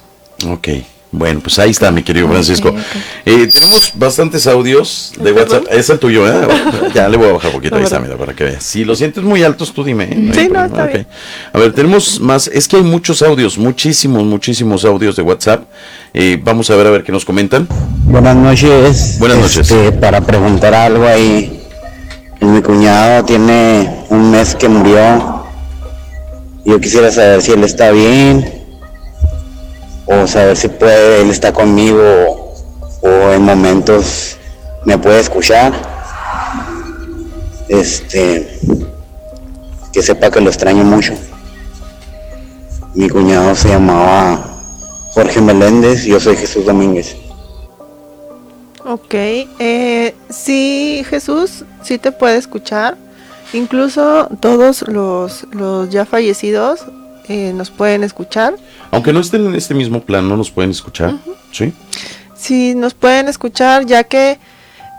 Ok. 0.48 0.68
Bueno, 1.14 1.40
pues 1.40 1.58
ahí 1.58 1.70
está, 1.70 1.90
mi 1.90 2.02
querido 2.02 2.26
Francisco. 2.26 2.74
Eh, 3.26 3.46
tenemos 3.52 3.92
bastantes 3.94 4.46
audios 4.46 5.12
de 5.20 5.28
¿El 5.28 5.36
WhatsApp. 5.36 5.64
Es 5.70 5.90
el 5.90 5.98
tuyo, 5.98 6.26
¿eh? 6.26 6.48
Ya 6.94 7.06
le 7.06 7.18
voy 7.18 7.28
a 7.28 7.32
bajar 7.32 7.50
un 7.50 7.56
poquito. 7.56 7.76
Ahí 7.76 7.84
está, 7.84 8.00
mira, 8.00 8.16
para 8.16 8.32
que 8.32 8.44
veas. 8.44 8.64
Si 8.64 8.82
lo 8.82 8.96
sientes 8.96 9.22
muy 9.22 9.42
altos, 9.42 9.74
tú 9.74 9.84
dime. 9.84 10.04
¿eh? 10.04 10.32
Sí, 10.34 10.48
no, 10.50 10.64
está 10.64 10.86
bien. 10.86 11.06
A 11.52 11.58
ver, 11.58 11.74
tenemos 11.74 12.18
más. 12.18 12.48
Es 12.48 12.66
que 12.66 12.76
hay 12.76 12.82
muchos 12.82 13.20
audios, 13.20 13.58
muchísimos, 13.58 14.24
muchísimos 14.24 14.86
audios 14.86 15.14
de 15.14 15.22
WhatsApp. 15.22 15.64
Eh, 16.14 16.40
vamos 16.42 16.70
a 16.70 16.76
ver 16.76 16.86
a 16.86 16.90
ver 16.90 17.04
qué 17.04 17.12
nos 17.12 17.26
comentan. 17.26 17.68
Buenas 18.04 18.34
noches. 18.34 19.18
Buenas 19.18 19.36
noches. 19.36 19.70
Este, 19.70 19.92
para 19.92 20.22
preguntar 20.22 20.72
algo 20.72 21.06
ahí. 21.06 21.62
Mi 22.40 22.62
cuñado 22.62 23.22
tiene 23.26 24.06
un 24.08 24.30
mes 24.30 24.54
que 24.54 24.66
murió. 24.66 25.44
Yo 26.64 26.80
quisiera 26.80 27.12
saber 27.12 27.42
si 27.42 27.52
él 27.52 27.64
está 27.64 27.90
bien. 27.90 28.61
O 30.06 30.26
saber 30.26 30.56
si 30.56 30.68
puede, 30.68 31.22
él 31.22 31.30
está 31.30 31.52
conmigo. 31.52 32.02
O 33.00 33.32
en 33.32 33.42
momentos 33.42 34.36
me 34.84 34.98
puede 34.98 35.20
escuchar. 35.20 35.72
Este. 37.68 38.58
Que 39.92 40.02
sepa 40.02 40.30
que 40.30 40.40
lo 40.40 40.50
extraño 40.50 40.84
mucho. 40.84 41.14
Mi 42.94 43.08
cuñado 43.08 43.54
se 43.54 43.68
llamaba 43.68 44.44
Jorge 45.14 45.40
Meléndez. 45.40 46.04
Yo 46.04 46.20
soy 46.20 46.36
Jesús 46.36 46.66
Domínguez. 46.66 47.16
Ok, 48.84 49.14
eh, 49.14 50.14
sí, 50.28 51.04
Jesús, 51.08 51.64
sí 51.82 51.98
te 51.98 52.10
puede 52.10 52.36
escuchar. 52.36 52.96
Incluso 53.52 54.28
todos 54.40 54.82
los, 54.88 55.46
los 55.52 55.88
ya 55.90 56.04
fallecidos 56.04 56.86
eh, 57.28 57.52
nos 57.54 57.70
pueden 57.70 58.04
escuchar. 58.04 58.54
Aunque 58.90 59.12
no 59.12 59.20
estén 59.20 59.46
en 59.46 59.54
este 59.54 59.74
mismo 59.74 60.02
plan, 60.02 60.28
no 60.28 60.36
nos 60.36 60.50
pueden 60.50 60.70
escuchar. 60.70 61.14
¿Sí? 61.52 61.72
Sí, 62.36 62.74
nos 62.74 62.94
pueden 62.94 63.28
escuchar 63.28 63.86
ya 63.86 64.04
que 64.04 64.38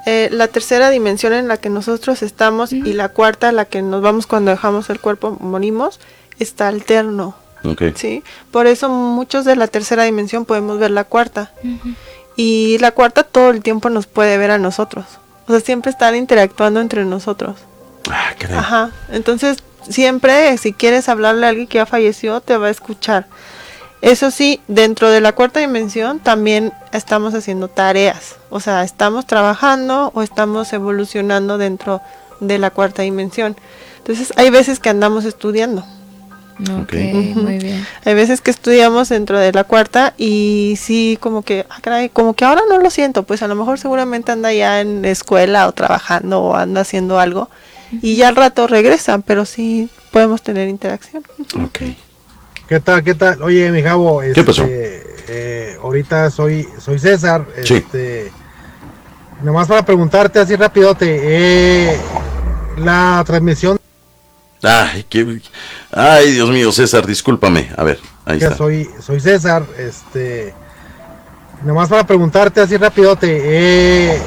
eh, 0.05 0.29
la 0.31 0.47
tercera 0.47 0.89
dimensión 0.89 1.33
en 1.33 1.47
la 1.47 1.57
que 1.57 1.69
nosotros 1.69 2.23
estamos 2.23 2.73
y 2.73 2.93
la 2.93 3.09
cuarta, 3.09 3.51
la 3.51 3.65
que 3.65 3.81
nos 3.81 4.01
vamos 4.01 4.27
cuando 4.27 4.51
dejamos 4.51 4.89
el 4.89 4.99
cuerpo, 4.99 5.37
morimos, 5.39 5.99
está 6.39 6.67
alterno. 6.67 7.35
Ok. 7.63 7.83
¿sí? 7.95 8.23
Por 8.51 8.67
eso 8.67 8.89
muchos 8.89 9.45
de 9.45 9.55
la 9.55 9.67
tercera 9.67 10.03
dimensión 10.03 10.45
podemos 10.45 10.79
ver 10.79 10.91
la 10.91 11.05
cuarta. 11.05 11.51
Y 12.35 12.77
la 12.79 12.91
cuarta 12.91 13.23
todo 13.23 13.51
el 13.51 13.61
tiempo 13.61 13.89
nos 13.89 14.07
puede 14.07 14.37
ver 14.37 14.51
a 14.51 14.57
nosotros. 14.57 15.05
O 15.47 15.51
sea, 15.51 15.59
siempre 15.59 15.91
están 15.91 16.15
interactuando 16.15 16.81
entre 16.81 17.05
nosotros. 17.05 17.57
Ah. 18.09 18.33
Ajá. 18.57 18.91
Entonces, 19.09 19.63
siempre, 19.89 20.57
si 20.57 20.73
quieres 20.73 21.09
hablarle 21.09 21.45
a 21.45 21.49
alguien 21.49 21.67
que 21.67 21.77
ya 21.77 21.85
falleció, 21.85 22.41
te 22.41 22.57
va 22.57 22.67
a 22.67 22.71
escuchar. 22.71 23.27
Eso 24.01 24.31
sí, 24.31 24.59
dentro 24.67 25.09
de 25.09 25.21
la 25.21 25.31
cuarta 25.31 25.61
dimensión 25.61 26.19
también 26.19 26.73
estamos 26.91 27.33
haciendo 27.33 27.69
tareas. 27.69 28.35
O 28.49 28.59
sea, 28.59 28.83
estamos 28.83 29.25
trabajando 29.25 30.11
o 30.13 30.21
estamos 30.21 30.73
evolucionando 30.73 31.57
dentro 31.57 32.01
de 32.41 32.57
la 32.57 32.69
cuarta 32.69 33.01
dimensión. 33.03 33.55
Entonces, 33.99 34.33
hay 34.35 34.49
veces 34.49 34.79
que 34.79 34.89
andamos 34.89 35.23
estudiando. 35.23 35.85
Ok, 36.59 36.93
muy 37.35 37.57
bien. 37.59 37.87
Hay 38.03 38.13
veces 38.13 38.41
que 38.41 38.51
estudiamos 38.51 39.07
dentro 39.07 39.39
de 39.39 39.53
la 39.53 39.63
cuarta 39.63 40.13
y 40.17 40.75
sí, 40.77 41.17
como 41.21 41.41
que, 41.41 41.65
ah, 41.69 41.77
caray, 41.81 42.09
como 42.09 42.33
que 42.33 42.45
ahora 42.45 42.61
no 42.69 42.79
lo 42.79 42.89
siento, 42.89 43.23
pues 43.23 43.41
a 43.41 43.47
lo 43.47 43.55
mejor 43.55 43.79
seguramente 43.79 44.33
anda 44.33 44.51
ya 44.53 44.81
en 44.81 45.05
escuela 45.05 45.67
o 45.67 45.71
trabajando 45.71 46.41
o 46.41 46.55
anda 46.55 46.81
haciendo 46.81 47.19
algo 47.19 47.49
y 48.01 48.15
ya 48.15 48.27
al 48.29 48.35
rato 48.35 48.67
regresan, 48.67 49.21
pero 49.21 49.45
sí 49.45 49.89
podemos 50.11 50.41
tener 50.41 50.67
interacción. 50.69 51.23
¿Qué 52.67 52.79
tal? 52.79 53.03
¿Qué 53.03 53.13
tal? 53.13 53.41
Oye, 53.41 53.71
mi 53.71 53.81
Javo, 53.81 54.21
¿Qué 54.33 54.43
pasó? 54.43 54.63
este, 54.63 55.03
eh, 55.27 55.77
ahorita 55.81 56.29
soy 56.31 56.67
soy 56.79 56.99
César. 56.99 57.45
Sí. 57.63 57.75
Este, 57.75 58.31
nomás 59.43 59.67
para 59.67 59.85
preguntarte 59.85 60.39
así 60.39 60.55
rapidote, 60.55 61.19
eh, 61.21 61.97
la 62.77 63.23
transmisión 63.25 63.77
Ay, 64.63 65.05
qué... 65.09 65.41
Ay, 65.91 66.31
Dios 66.31 66.49
mío, 66.49 66.71
César, 66.71 67.05
discúlpame. 67.05 67.69
A 67.75 67.83
ver, 67.83 67.99
ahí 68.25 68.37
está. 68.37 68.55
soy 68.55 68.89
soy 69.01 69.19
César, 69.19 69.63
este, 69.77 70.53
nomás 71.63 71.89
para 71.89 72.05
preguntarte 72.07 72.61
así 72.61 72.77
rapidote, 72.77 73.41
eh, 73.43 74.21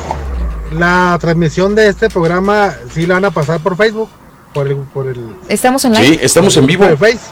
la 0.72 1.16
transmisión 1.20 1.74
de 1.74 1.88
este 1.88 2.08
programa 2.08 2.74
sí 2.92 3.06
la 3.06 3.14
van 3.14 3.24
a 3.26 3.30
pasar 3.30 3.60
por 3.60 3.76
Facebook, 3.76 4.08
por 4.52 4.66
el 4.68 4.76
por 4.76 5.06
el 5.06 5.36
Estamos 5.48 5.84
en 5.84 5.94
Sí, 5.94 6.02
live. 6.02 6.18
estamos 6.24 6.56
en 6.56 6.66
vivo. 6.66 6.84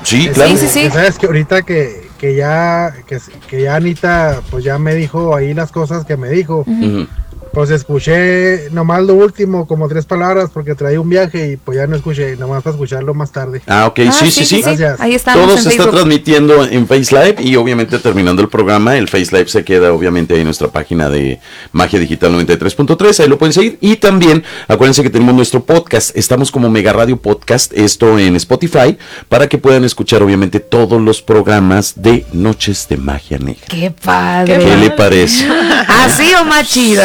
Sí, 0.02 0.26
Este, 0.26 0.32
claro. 0.32 0.50
Sí, 0.50 0.56
sí, 0.58 0.68
sí. 0.68 0.90
Sabes 0.90 1.18
que 1.18 1.26
ahorita 1.26 1.62
que, 1.62 2.08
que 2.18 2.34
ya 2.36 2.92
que, 3.06 3.18
que 3.48 3.62
ya 3.62 3.76
Anita 3.76 4.40
pues 4.50 4.64
ya 4.64 4.78
me 4.78 4.94
dijo 4.94 5.34
ahí 5.34 5.54
las 5.54 5.72
cosas 5.72 6.04
que 6.04 6.16
me 6.16 6.28
dijo. 6.28 6.64
Ujú. 6.66 7.06
Pues 7.54 7.70
escuché 7.70 8.68
nomás 8.72 9.04
lo 9.04 9.14
último, 9.14 9.68
como 9.68 9.88
tres 9.88 10.04
palabras, 10.06 10.50
porque 10.52 10.74
traía 10.74 11.00
un 11.00 11.08
viaje 11.08 11.52
y 11.52 11.56
pues 11.56 11.78
ya 11.78 11.86
no 11.86 11.94
escuché, 11.94 12.34
nomás 12.34 12.64
para 12.64 12.74
escucharlo 12.74 13.14
más 13.14 13.30
tarde. 13.30 13.62
Ah, 13.68 13.86
ok, 13.86 14.00
sí, 14.10 14.32
sí, 14.32 14.44
sí. 14.44 14.60
Gracias. 14.60 15.00
Ahí 15.00 15.14
estamos 15.14 15.46
Todo 15.46 15.56
se 15.58 15.68
está 15.68 15.88
transmitiendo 15.88 16.64
en 16.64 16.88
Face 16.88 17.14
Live 17.14 17.36
y 17.38 17.54
obviamente 17.54 18.00
terminando 18.00 18.42
el 18.42 18.48
programa, 18.48 18.96
el 18.96 19.06
Face 19.06 19.28
Live 19.30 19.48
se 19.48 19.62
queda 19.62 19.92
obviamente 19.92 20.34
ahí 20.34 20.40
en 20.40 20.46
nuestra 20.46 20.66
página 20.66 21.08
de 21.08 21.38
Magia 21.70 22.00
Digital 22.00 22.32
93.3, 22.32 23.20
ahí 23.20 23.28
lo 23.28 23.38
pueden 23.38 23.52
seguir. 23.52 23.78
Y 23.80 23.96
también 23.96 24.42
acuérdense 24.66 25.04
que 25.04 25.10
tenemos 25.10 25.36
nuestro 25.36 25.62
podcast, 25.62 26.16
estamos 26.16 26.50
como 26.50 26.68
Mega 26.70 26.92
Radio 26.92 27.18
Podcast, 27.18 27.72
esto 27.74 28.18
en 28.18 28.34
Spotify, 28.34 28.98
para 29.28 29.48
que 29.48 29.58
puedan 29.58 29.84
escuchar 29.84 30.24
obviamente 30.24 30.58
todos 30.58 31.00
los 31.00 31.22
programas 31.22 32.02
de 32.02 32.26
Noches 32.32 32.88
de 32.88 32.96
Magia 32.96 33.38
Negra. 33.38 33.64
Qué 33.68 33.92
padre. 33.92 34.58
¿Qué 34.58 34.76
le 34.76 34.90
parece? 34.90 35.46
¿Así 35.88 36.32
o 36.34 36.44
más 36.44 36.68
chido? 36.68 37.04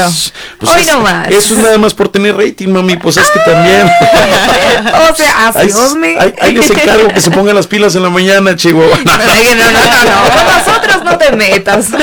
Pues 0.59 0.71
Hoy 0.71 0.81
es- 0.81 0.87
nomás. 0.87 1.27
Eso 1.29 1.53
es 1.53 1.59
nada 1.59 1.77
más 1.77 1.93
por 1.93 2.09
tener 2.09 2.35
rating, 2.35 2.67
mami, 2.69 2.97
pues 2.97 3.17
es 3.17 3.29
que 3.31 3.39
también. 3.39 3.87
o 5.11 5.15
sea, 5.15 5.47
así, 5.49 5.71
Ahí, 6.19 6.33
ahí- 6.41 6.53
les 6.53 6.69
encargo 6.69 7.07
que 7.09 7.21
se 7.21 7.31
pongan 7.31 7.55
las 7.55 7.67
pilas 7.67 7.95
en 7.95 8.03
la 8.03 8.09
mañana, 8.09 8.55
Chihuahua. 8.55 8.97
No, 9.05 9.17
no, 9.17 9.71
no, 9.71 10.03
no, 10.03 10.33
con 10.33 10.45
nosotros 10.45 11.03
no 11.03 11.17
te 11.17 11.31
metas. 11.35 11.87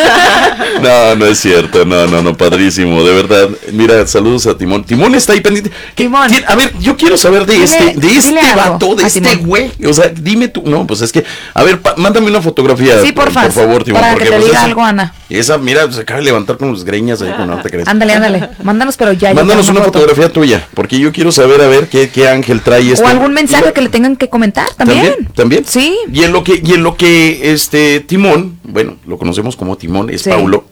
No, 0.82 1.14
no 1.14 1.26
es 1.26 1.38
cierto, 1.40 1.84
no, 1.84 2.06
no, 2.06 2.22
no, 2.22 2.36
padrísimo, 2.36 3.02
de 3.02 3.14
verdad. 3.14 3.48
Mira, 3.72 4.06
saludos 4.06 4.46
a 4.46 4.56
Timón. 4.58 4.84
Timón 4.84 5.14
está 5.14 5.32
ahí 5.32 5.40
pendiente. 5.40 5.70
¿Qué- 5.94 6.10
quién- 6.28 6.44
a 6.46 6.54
ver, 6.54 6.72
yo 6.80 6.96
quiero 6.96 7.16
saber 7.16 7.46
de 7.46 7.62
este, 7.64 7.94
de 7.94 8.16
este 8.16 8.34
vato, 8.54 8.94
de 8.94 9.04
este 9.04 9.20
Timón. 9.20 9.46
güey. 9.46 9.72
O 9.88 9.92
sea, 9.92 10.10
dime 10.14 10.48
tú, 10.48 10.62
no, 10.66 10.86
pues 10.86 11.00
es 11.00 11.12
que, 11.12 11.24
a 11.54 11.62
ver, 11.62 11.80
pa- 11.80 11.94
mándame 11.96 12.28
una 12.28 12.42
fotografía, 12.42 13.00
Sí, 13.02 13.12
por, 13.12 13.32
por 13.32 13.52
favor, 13.52 13.84
Timón. 13.84 14.00
para 14.02 14.14
que 14.14 14.18
porque, 14.18 14.30
te 14.30 14.36
pues, 14.36 14.46
diga 14.50 14.62
algo, 14.64 14.82
Ana. 14.82 15.14
Esa, 15.28 15.58
mira, 15.58 15.90
se 15.90 16.02
acaba 16.02 16.20
de 16.20 16.26
levantar 16.26 16.56
con 16.56 16.72
las 16.72 16.84
greñas 16.84 17.20
ahí, 17.20 17.32
con 17.32 17.48
no 17.48 17.60
te 17.60 17.68
crees. 17.68 17.88
Ándale, 17.88 18.12
ándale. 18.12 18.48
Mándanos, 18.62 18.96
pero 18.96 19.12
ya. 19.12 19.34
Mándanos 19.34 19.68
una 19.68 19.80
foto. 19.80 19.94
fotografía 19.98 20.32
tuya, 20.32 20.68
porque 20.74 20.98
yo 21.00 21.10
quiero 21.12 21.32
saber 21.32 21.60
a 21.60 21.66
ver 21.66 21.88
qué, 21.88 22.10
qué 22.10 22.28
ángel 22.28 22.60
trae 22.60 22.92
este. 22.92 23.04
O 23.04 23.08
algún 23.08 23.32
mensaje 23.32 23.72
que 23.72 23.80
le 23.80 23.88
tengan 23.88 24.16
que 24.16 24.28
comentar 24.28 24.72
también. 24.74 25.04
¿También? 25.04 25.32
¿También? 25.34 25.64
Sí. 25.66 25.98
Y 26.12 26.22
en 26.22 26.32
lo 26.32 26.44
que, 26.44 26.60
y 26.64 26.74
en 26.74 26.82
lo 26.84 26.96
que 26.96 27.52
este 27.52 28.00
Timón, 28.00 28.60
bueno, 28.62 28.98
lo 29.06 29.18
conocemos 29.18 29.56
como 29.56 29.76
Timón, 29.76 30.10
es 30.10 30.22
Sí. 30.22 30.30
Paulo, 30.30 30.64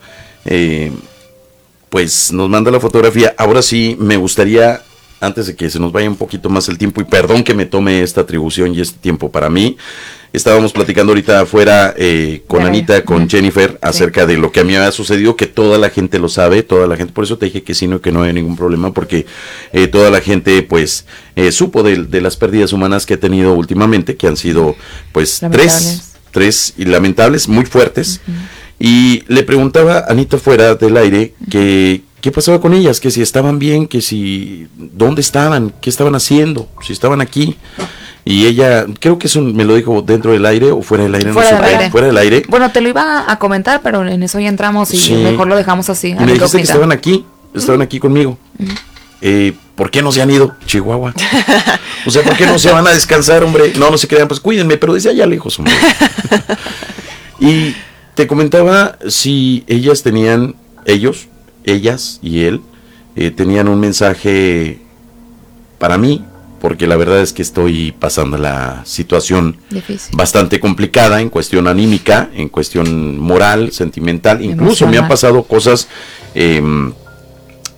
eh, 0.45 0.93
pues 1.91 2.33
nos 2.33 2.49
manda 2.49 2.71
la 2.71 2.79
fotografía. 2.81 3.35
Ahora 3.37 3.61
sí, 3.61 3.97
me 3.99 4.17
gustaría, 4.17 4.81
antes 5.21 5.47
de 5.47 5.57
que 5.57 5.71
se 5.71 5.79
nos 5.79 5.93
vaya 5.93 6.09
un 6.09 6.17
poquito 6.17 6.49
más 6.51 6.69
el 6.69 6.79
tiempo, 6.79 7.01
y 7.01 7.05
perdón 7.05 7.45
que 7.45 7.55
me 7.55 7.67
tome 7.67 8.03
esta 8.03 8.23
atribución 8.23 8.75
y 8.75 8.81
este 8.81 8.99
tiempo 8.99 9.31
para 9.31 9.49
mí, 9.51 9.77
estábamos 10.33 10.73
platicando 10.73 11.13
ahorita 11.13 11.41
afuera 11.41 11.95
eh, 11.97 12.43
con 12.47 12.65
Anita, 12.65 13.05
con. 13.05 13.29
Jennifer, 13.29 13.79
acerca 13.81 14.27
de 14.27 14.37
lo 14.37 14.51
que 14.53 14.61
a 14.61 14.65
mí 14.65 14.73
me 14.73 14.79
ha 14.79 14.93
sucedido, 14.93 15.37
que 15.37 15.47
toda 15.47 15.79
la 15.79 15.91
gente 15.91 16.19
lo 16.19 16.29
sabe, 16.29 16.63
toda 16.63 16.87
la 16.87 16.97
gente, 16.97 17.13
por 17.13 17.25
eso 17.25 17.39
te 17.39 17.47
dije 17.47 17.63
que 17.63 17.75
sí, 17.75 17.87
no, 17.87 18.01
que 18.01 18.13
no 18.13 18.23
hay 18.23 18.33
ningún 18.33 18.57
problema, 18.57 18.93
porque 18.93 19.27
eh, 19.73 19.87
toda 19.87 20.11
la 20.11 20.21
gente 20.21 20.63
pues 20.63 21.07
eh, 21.37 21.53
supo 21.53 21.83
de, 21.83 22.05
de 22.05 22.21
las 22.21 22.37
pérdidas 22.37 22.73
humanas 22.73 23.07
que 23.07 23.15
he 23.15 23.17
tenido 23.17 23.55
últimamente, 23.55 24.17
que 24.17 24.27
han 24.27 24.37
sido 24.37 24.77
pues 25.13 25.41
tres, 25.51 26.15
tres 26.33 26.75
y 26.77 26.85
lamentables, 26.85 27.49
muy 27.49 27.65
fuertes. 27.65 28.21
Y 28.79 29.23
le 29.29 29.45
preguntaba 29.45 29.99
a 29.99 30.11
Anita 30.11 30.37
fuera 30.37 30.75
del 30.75 30.97
aire 30.97 31.35
que 31.49 32.03
qué 32.25 32.33
pasaba 32.33 32.59
con 32.59 32.73
ellas, 32.73 33.01
que 33.01 33.11
si 33.11 33.21
estaban 33.21 33.59
bien, 33.59 33.87
que 33.87 34.01
si 34.01 34.67
dónde 34.77 35.21
estaban, 35.21 35.75
qué 35.83 35.91
estaban 35.91 36.15
haciendo, 36.15 36.71
si 36.81 36.95
estaban 36.95 37.21
aquí. 37.21 37.59
Y 38.25 38.47
ella, 38.47 38.87
creo 38.99 39.19
que 39.19 39.27
eso 39.27 39.43
me 39.43 39.63
lo 39.67 39.75
dijo 39.75 40.01
dentro 40.01 40.33
del 40.33 40.47
aire 40.47 40.73
o 40.73 40.81
fuera 40.81 41.05
del 41.05 41.15
aire, 41.15 41.35
Fuera 41.35 41.51
no 41.51 41.57
del 41.59 41.65
aire. 41.67 41.91
fuera 41.91 42.07
del 42.07 42.17
aire. 42.17 42.43
Bueno, 42.49 42.71
te 42.73 42.81
lo 42.81 42.89
iba 42.89 43.31
a 43.31 43.39
comentar, 43.39 43.83
pero 43.83 44.09
en 44.09 44.23
eso 44.23 44.41
ya 44.41 44.49
entramos 44.49 44.95
y 44.95 44.97
Sí. 44.97 45.13
mejor 45.17 45.49
lo 45.49 45.55
dejamos 45.55 45.91
así. 45.91 46.09
Y 46.09 46.13
a 46.13 46.21
me 46.21 46.33
dijiste 46.33 46.57
que 46.57 46.63
estaban 46.63 46.93
aquí, 46.93 47.27
estaban 47.53 47.83
aquí 47.83 48.01
conmigo. 48.01 48.39
Eh, 49.21 49.53
¿Por 49.75 49.91
qué 49.91 50.01
no 50.01 50.11
se 50.11 50.23
han 50.23 50.31
ido, 50.31 50.55
Chihuahua? 50.65 51.13
O 52.07 52.11
sea, 52.11 52.23
¿por 52.23 52.39
qué 52.39 52.47
no 52.47 52.59
se 52.59 52.73
van 52.73 52.87
a 52.87 52.91
descansar, 52.91 53.45
hombre? 53.45 53.75
No, 53.77 53.91
no 53.91 53.99
se 53.99 54.09
crean, 54.09 54.29
pues 54.29 54.41
cuídenme, 54.41 54.79
pero 54.79 54.95
desde 54.95 55.11
allá 55.11 55.27
lejos, 55.27 55.59
hombre. 55.59 55.75
y 57.39 57.75
te 58.15 58.27
comentaba 58.27 58.97
si 59.09 59.63
ellas 59.67 60.03
tenían, 60.03 60.55
ellos, 60.87 61.29
ellas 61.65 62.19
y 62.23 62.45
él, 62.45 62.61
eh, 63.17 63.31
tenían 63.31 63.69
un 63.69 63.81
mensaje 63.81 64.79
para 65.79 65.99
mí, 65.99 66.25
porque 66.61 66.87
la 66.87 66.97
verdad 66.97 67.21
es 67.21 67.33
que 67.33 67.43
estoy 67.43 67.93
pasando 67.93 68.39
la 68.39 68.83
situación 68.87 69.59
Difícil. 69.71 70.17
bastante 70.17 70.61
complicada 70.61 71.21
en 71.21 71.29
cuestión 71.29 71.69
anímica, 71.69 72.31
en 72.35 72.49
cuestión 72.49 73.19
moral, 73.19 73.71
sentimental. 73.73 74.43
Incluso 74.43 74.87
me 74.87 74.97
han 74.97 75.07
pasado 75.07 75.43
cosas, 75.43 75.89
em, 76.35 76.93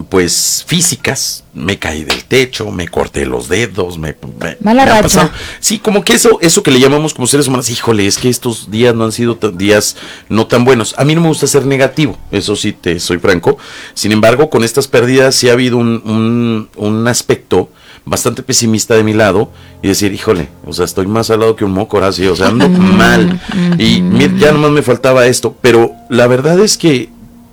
pues 0.09 0.65
físicas. 0.67 1.43
Me 1.55 1.79
caí 1.79 2.05
del 2.05 2.25
techo, 2.25 2.71
me 2.71 2.87
corté 2.87 3.25
los 3.25 3.49
dedos, 3.49 3.97
me, 3.99 4.15
me- 4.41 4.59
Mala 4.61 4.85
me 4.85 5.03
racha. 5.03 5.31
Sí, 5.59 5.79
como 5.79 6.05
que 6.05 6.13
eso, 6.15 6.39
eso 6.43 6.63
que 6.63 6.71
le 6.71 6.81
llamamos 6.81 7.15
como 7.15 7.27
seres 7.27 7.49
humanos, 7.49 7.71
híjole, 7.71 8.07
es 8.07 8.19
que 8.19 8.29
estos 8.29 8.71
días 8.71 8.95
no 8.95 9.05
han 9.05 9.13
sido 9.13 9.39
días 9.55 9.97
no 10.29 10.47
tan 10.47 10.65
buenos. 10.67 10.95
A 10.99 11.05
mí 11.05 11.15
no 11.15 11.23
me 11.23 11.29
gusta 11.29 11.47
ser 11.47 11.65
negativo, 11.65 12.19
eso 12.31 12.57
sí 12.57 12.73
te 12.73 13.01
soy 13.01 13.19
franco. 13.19 13.57
Sin 13.95 14.13
embargo, 14.13 14.51
con 14.51 14.65
estas 14.65 14.87
pérdidas 14.87 15.35
sí 15.35 15.49
ha 15.49 15.53
habido 15.55 15.79
un, 15.79 16.03
un, 16.05 16.69
un 16.77 17.09
aspecto 17.09 17.71
bastante 18.05 18.43
pesimista 18.43 18.95
de 18.95 19.03
mi 19.03 19.15
lado 19.15 19.51
y 19.83 19.89
decir, 19.89 20.13
híjole, 20.13 20.49
o 20.67 20.73
sea, 20.75 20.85
estoy 20.85 21.07
más 21.07 21.31
al 21.31 21.41
lado 21.41 21.57
que 21.57 21.65
un 21.65 21.73
moco, 21.73 21.97
ahora 21.97 22.13
sí, 22.13 22.27
o 22.27 22.37
sea, 22.37 22.49
ando 22.49 22.69
mal. 22.69 23.41
Y 23.79 24.03
mira, 24.03 24.33
ya 24.39 24.53
nomás 24.53 24.71
me 24.73 24.83
faltaba 24.83 25.27
esto, 25.27 25.57
pero 25.63 25.93
la 26.11 26.27
verdad 26.27 26.61
es 26.61 26.77
que 26.77 27.09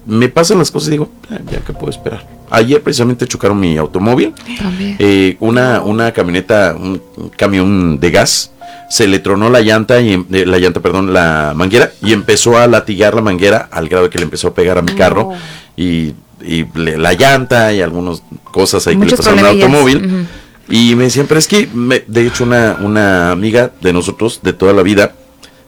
me 0.06 0.30
pasan 0.30 0.58
las 0.60 0.72
cosas 0.72 0.90
y 0.90 0.92
digo, 0.92 1.10
"Ah, 1.32 1.38
ya 1.52 1.60
que 1.60 1.74
puedo 1.74 1.90
esperar. 1.90 2.28
Ayer 2.50 2.82
precisamente 2.82 3.26
chocaron 3.28 3.60
mi 3.60 3.78
automóvil, 3.78 4.34
También. 4.60 4.96
eh, 5.00 5.38
una, 5.40 5.82
una 5.82 6.12
camioneta, 6.12 6.76
un, 6.80 7.02
un 7.18 7.30
camión 7.30 8.00
de 8.00 8.12
gas, 8.12 8.52
se 8.90 9.08
le 9.08 9.20
tronó 9.20 9.50
la 9.50 9.62
llanta, 9.62 10.00
y, 10.02 10.14
em- 10.14 10.26
eh, 10.32 10.46
la 10.46 10.60
llanta, 10.60 10.80
perdón, 10.82 11.14
la 11.14 11.54
manguera, 11.56 11.92
y 12.02 12.14
empezó 12.14 12.58
a 12.58 12.68
latigar 12.68 13.16
la 13.16 13.22
manguera 13.22 13.70
al 13.72 13.90
grado 13.90 14.10
que 14.10 14.20
le 14.20 14.26
empezó 14.26 14.50
a 14.50 14.54
pegar 14.54 14.78
a 14.78 14.82
mi 14.84 14.92
carro, 14.94 15.32
y, 15.76 16.14
y 16.46 16.66
le- 16.76 16.98
la 16.98 17.14
llanta 17.14 17.74
y 17.74 17.82
algunas 17.82 18.22
cosas 18.52 18.86
ahí 18.88 18.96
que 18.98 19.06
le 19.06 19.16
pasaron 19.18 19.40
al 19.40 19.46
automóvil. 19.62 20.28
Y 20.70 20.96
me 20.96 21.06
decían, 21.06 21.26
pero 21.28 21.40
es 21.40 21.48
que, 21.48 21.68
me- 21.74 22.04
de 22.08 22.28
hecho, 22.28 22.44
una, 22.44 22.78
una 22.82 23.32
amiga 23.32 23.72
de 23.82 23.94
nosotros, 23.94 24.40
de 24.44 24.54
toda 24.54 24.74
la 24.74 24.84
vida, 24.84 25.14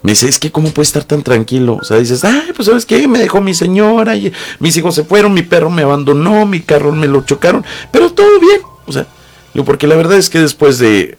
me 0.05 0.11
dice, 0.11 0.29
es 0.29 0.37
que 0.37 0.51
cómo 0.51 0.69
puede 0.69 0.85
estar 0.85 1.03
tan 1.03 1.23
tranquilo. 1.23 1.79
O 1.81 1.83
sea, 1.83 1.97
dices, 1.97 2.23
ay, 2.23 2.51
pues 2.55 2.67
sabes 2.67 2.85
qué, 2.85 3.07
me 3.07 3.17
dejó 3.17 3.41
mi 3.41 3.55
señora, 3.55 4.15
y 4.15 4.31
mis 4.59 4.77
hijos 4.77 4.93
se 4.93 5.03
fueron, 5.03 5.33
mi 5.33 5.41
perro 5.41 5.71
me 5.71 5.81
abandonó, 5.81 6.45
mi 6.45 6.59
carro 6.59 6.91
me 6.91 7.07
lo 7.07 7.25
chocaron, 7.25 7.65
pero 7.91 8.11
todo 8.11 8.39
bien. 8.39 8.61
O 8.85 8.91
sea, 8.91 9.07
porque 9.65 9.87
la 9.87 9.95
verdad 9.95 10.19
es 10.19 10.29
que 10.29 10.37
después 10.37 10.77
de 10.77 11.17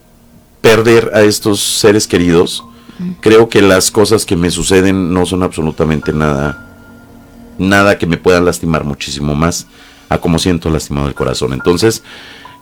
perder 0.60 1.10
a 1.14 1.22
estos 1.22 1.60
seres 1.60 2.06
queridos, 2.06 2.62
creo 3.20 3.48
que 3.48 3.60
las 3.60 3.90
cosas 3.90 4.24
que 4.24 4.36
me 4.36 4.52
suceden 4.52 5.12
no 5.12 5.26
son 5.26 5.42
absolutamente 5.42 6.12
nada, 6.12 6.64
nada 7.58 7.98
que 7.98 8.06
me 8.06 8.18
puedan 8.18 8.44
lastimar 8.44 8.84
muchísimo 8.84 9.34
más 9.34 9.66
a 10.08 10.18
como 10.18 10.38
siento 10.38 10.70
lastimado 10.70 11.08
el 11.08 11.14
corazón. 11.14 11.52
Entonces, 11.54 12.04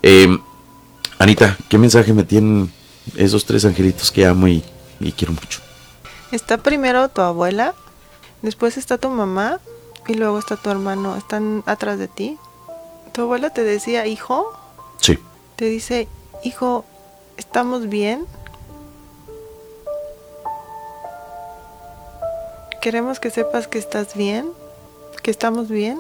eh, 0.03 0.39
Anita, 1.19 1.59
¿qué 1.69 1.77
mensaje 1.77 2.15
me 2.15 2.25
tienen 2.25 2.71
esos 3.15 3.45
tres 3.45 3.67
angelitos 3.67 4.11
que 4.11 4.25
amo 4.25 4.49
y, 4.49 4.63
y 5.01 5.13
quiero 5.13 5.35
mucho? 5.35 5.64
Está 6.33 6.59
primero 6.59 7.09
tu 7.09 7.21
abuela, 7.21 7.75
después 8.43 8.77
está 8.77 8.99
tu 8.99 9.09
mamá 9.09 9.61
y 10.09 10.15
luego 10.15 10.39
está 10.39 10.57
tu 10.57 10.71
hermano. 10.71 11.17
Están 11.17 11.63
atrás 11.67 11.99
de 11.99 12.09
ti. 12.09 12.39
Tu 13.13 13.23
abuela 13.23 13.51
te 13.51 13.63
decía, 13.63 14.07
hijo, 14.07 14.53
Sí. 15.01 15.19
te 15.57 15.67
dice, 15.67 16.09
hijo, 16.43 16.85
¿estamos 17.37 17.89
bien? 17.89 18.27
queremos 22.81 23.19
que 23.19 23.31
sepas 23.31 23.67
que 23.67 23.79
estás 23.79 24.15
bien, 24.15 24.53
que 25.23 25.31
estamos 25.31 25.69
bien. 25.71 25.99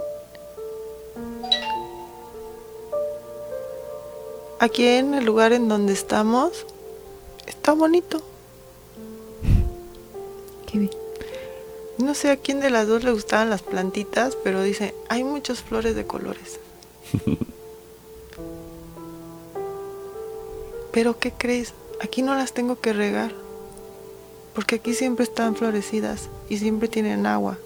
Aquí 4.58 4.86
en 4.86 5.14
el 5.14 5.24
lugar 5.24 5.54
en 5.54 5.66
donde 5.70 5.94
estamos 5.94 6.66
está 7.46 7.72
bonito. 7.72 8.20
No 11.98 12.14
sé 12.14 12.30
a 12.30 12.36
quién 12.36 12.60
de 12.60 12.70
las 12.70 12.88
dos 12.88 13.04
le 13.04 13.12
gustaban 13.12 13.50
las 13.50 13.62
plantitas, 13.62 14.36
pero 14.42 14.62
dice, 14.62 14.94
hay 15.08 15.24
muchas 15.24 15.62
flores 15.62 15.94
de 15.94 16.06
colores. 16.06 16.60
Pero 20.94 21.18
¿qué 21.18 21.32
crees? 21.32 21.74
Aquí 22.00 22.22
no 22.22 22.36
las 22.36 22.52
tengo 22.52 22.80
que 22.80 22.92
regar. 22.92 23.32
Porque 24.54 24.76
aquí 24.76 24.94
siempre 24.94 25.24
están 25.24 25.56
florecidas 25.56 26.28
y 26.48 26.58
siempre 26.58 26.86
tienen 26.86 27.26
agua. 27.26 27.58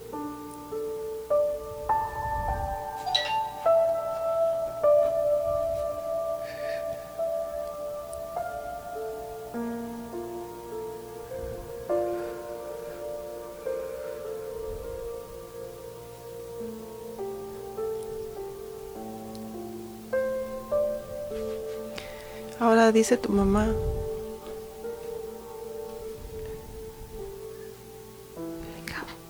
Dice 22.93 23.19
tu 23.19 23.31
mamá. 23.31 23.69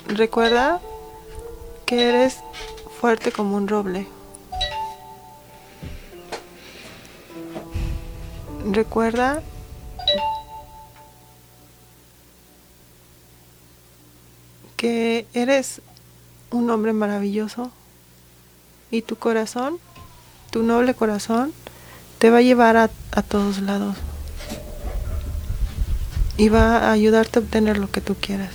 Recuerda 0.07 0.81
que 1.85 2.09
eres 2.09 2.39
fuerte 3.01 3.33
como 3.33 3.57
un 3.57 3.67
roble. 3.67 4.07
Recuerda 8.65 9.43
que 14.77 15.27
eres 15.35 15.83
un 16.53 16.71
hombre 16.71 16.93
maravilloso 16.93 17.73
y 18.93 19.03
tu 19.03 19.17
corazón, 19.17 19.79
tu 20.51 20.63
noble 20.63 20.95
corazón, 20.95 21.53
te 22.19 22.31
va 22.31 22.39
a 22.39 22.43
llevar 22.43 22.77
a, 22.77 22.91
a 23.13 23.23
todos 23.23 23.61
lados 23.61 23.97
y 26.37 26.49
va 26.49 26.79
a 26.79 26.93
ayudarte 26.93 27.39
a 27.39 27.43
obtener 27.43 27.79
lo 27.79 27.91
que 27.91 28.01
tú 28.01 28.15
quieras. 28.15 28.51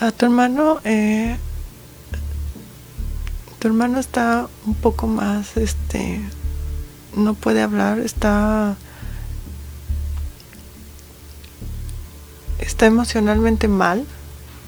A 0.00 0.12
tu 0.12 0.24
hermano, 0.24 0.80
eh, 0.84 1.36
tu 3.60 3.68
hermano 3.68 4.00
está 4.00 4.48
un 4.66 4.74
poco 4.74 5.06
más, 5.06 5.56
este, 5.56 6.20
no 7.14 7.34
puede 7.34 7.62
hablar, 7.62 7.98
está, 8.00 8.76
está 12.58 12.86
emocionalmente 12.86 13.68
mal. 13.68 14.04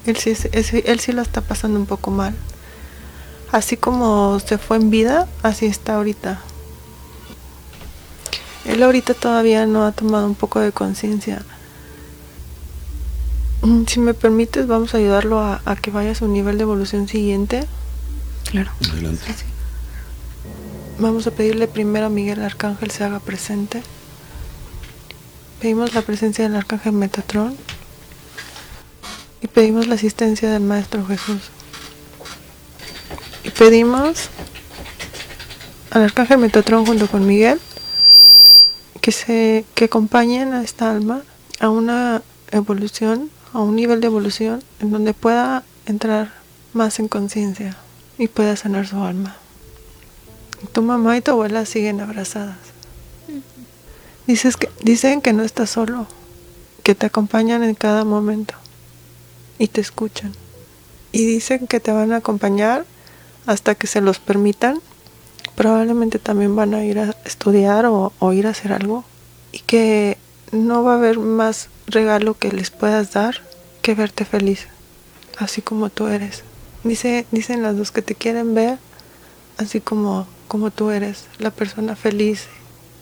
Él 0.06 0.16
sí, 0.16 0.30
es- 0.30 0.72
él 0.74 1.00
sí 1.00 1.12
lo 1.12 1.22
está 1.22 1.40
pasando 1.40 1.78
un 1.78 1.86
poco 1.86 2.10
mal. 2.10 2.34
Así 3.50 3.76
como 3.76 4.40
se 4.40 4.58
fue 4.58 4.76
en 4.78 4.90
vida, 4.90 5.28
así 5.42 5.66
está 5.66 5.96
ahorita. 5.96 6.40
Él 8.64 8.82
ahorita 8.82 9.14
todavía 9.14 9.66
no 9.66 9.84
ha 9.84 9.92
tomado 9.92 10.26
un 10.26 10.34
poco 10.34 10.60
de 10.60 10.72
conciencia. 10.72 11.42
Mm, 13.62 13.84
Si 13.86 14.00
me 14.00 14.14
permites, 14.14 14.66
vamos 14.66 14.94
a 14.94 14.98
ayudarlo 14.98 15.40
a, 15.40 15.60
a 15.64 15.76
que 15.76 15.90
vaya 15.90 16.12
a 16.12 16.14
su 16.14 16.28
nivel 16.28 16.56
de 16.58 16.62
evolución 16.64 17.08
siguiente. 17.08 17.66
Claro. 18.52 18.70
Adelante. 18.92 19.24
Vamos 20.98 21.26
a 21.26 21.30
pedirle 21.30 21.68
primero 21.68 22.06
a 22.06 22.08
Miguel 22.10 22.42
Arcángel 22.42 22.90
se 22.90 23.02
haga 23.02 23.18
presente. 23.18 23.82
Pedimos 25.58 25.94
la 25.94 26.02
presencia 26.02 26.44
del 26.44 26.56
Arcángel 26.56 26.92
Metatrón. 26.92 27.56
Y 29.40 29.46
pedimos 29.46 29.86
la 29.86 29.94
asistencia 29.94 30.50
del 30.50 30.64
Maestro 30.64 31.06
Jesús. 31.06 31.40
Y 33.42 33.48
pedimos 33.48 34.28
al 35.90 36.02
Arcángel 36.02 36.36
Metatrón 36.36 36.84
junto 36.84 37.06
con 37.06 37.26
Miguel 37.26 37.58
que 39.00 39.12
se 39.12 39.64
que 39.74 39.86
acompañen 39.86 40.52
a 40.52 40.62
esta 40.62 40.90
alma 40.90 41.22
a 41.58 41.70
una 41.70 42.20
evolución, 42.50 43.30
a 43.54 43.60
un 43.60 43.76
nivel 43.76 44.02
de 44.02 44.08
evolución 44.08 44.62
en 44.80 44.90
donde 44.90 45.14
pueda 45.14 45.64
entrar 45.86 46.34
más 46.74 46.98
en 46.98 47.08
conciencia 47.08 47.78
y 48.18 48.28
pueda 48.28 48.56
sanar 48.56 48.86
su 48.86 49.02
alma. 49.02 49.36
Tu 50.72 50.82
mamá 50.82 51.16
y 51.16 51.20
tu 51.20 51.32
abuela 51.32 51.66
siguen 51.66 52.00
abrazadas. 52.00 52.56
Dices 54.26 54.56
que, 54.56 54.70
dicen 54.80 55.20
que 55.20 55.32
no 55.32 55.42
estás 55.42 55.70
solo, 55.70 56.06
que 56.84 56.94
te 56.94 57.06
acompañan 57.06 57.64
en 57.64 57.74
cada 57.74 58.04
momento 58.04 58.54
y 59.58 59.68
te 59.68 59.80
escuchan. 59.80 60.32
Y 61.10 61.26
dicen 61.26 61.66
que 61.66 61.80
te 61.80 61.92
van 61.92 62.12
a 62.12 62.18
acompañar 62.18 62.84
hasta 63.46 63.74
que 63.74 63.86
se 63.86 64.00
los 64.00 64.18
permitan. 64.18 64.80
Probablemente 65.56 66.18
también 66.18 66.54
van 66.54 66.74
a 66.74 66.84
ir 66.84 66.98
a 66.98 67.16
estudiar 67.24 67.86
o, 67.86 68.12
o 68.18 68.32
ir 68.32 68.46
a 68.46 68.50
hacer 68.50 68.72
algo. 68.72 69.04
Y 69.50 69.58
que 69.58 70.16
no 70.52 70.84
va 70.84 70.92
a 70.92 70.96
haber 70.96 71.18
más 71.18 71.68
regalo 71.86 72.34
que 72.38 72.52
les 72.52 72.70
puedas 72.70 73.12
dar 73.12 73.42
que 73.82 73.94
verte 73.94 74.24
feliz, 74.24 74.68
así 75.38 75.60
como 75.60 75.90
tú 75.90 76.06
eres. 76.06 76.44
Dice, 76.84 77.26
dicen 77.30 77.62
las 77.62 77.76
dos 77.76 77.92
que 77.92 78.02
te 78.02 78.14
quieren 78.14 78.54
ver 78.54 78.78
así 79.58 79.80
como, 79.80 80.26
como 80.48 80.70
tú 80.70 80.90
eres, 80.90 81.26
la 81.38 81.50
persona 81.50 81.96
feliz 81.96 82.46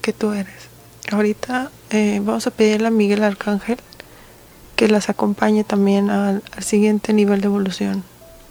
que 0.03 0.13
tú 0.13 0.33
eres. 0.33 0.69
Ahorita 1.11 1.71
eh, 1.91 2.21
vamos 2.23 2.47
a 2.47 2.51
pedirle 2.51 2.89
a 2.89 2.91
Miguel 2.91 3.25
Arcángel 3.25 3.79
que 4.77 4.89
las 4.89 5.09
acompañe 5.09 5.65
también 5.65 6.11
al, 6.11 6.43
al 6.53 6.63
siguiente 6.63 7.13
nivel 7.13 7.41
de 7.41 7.47
evolución, 7.47 8.05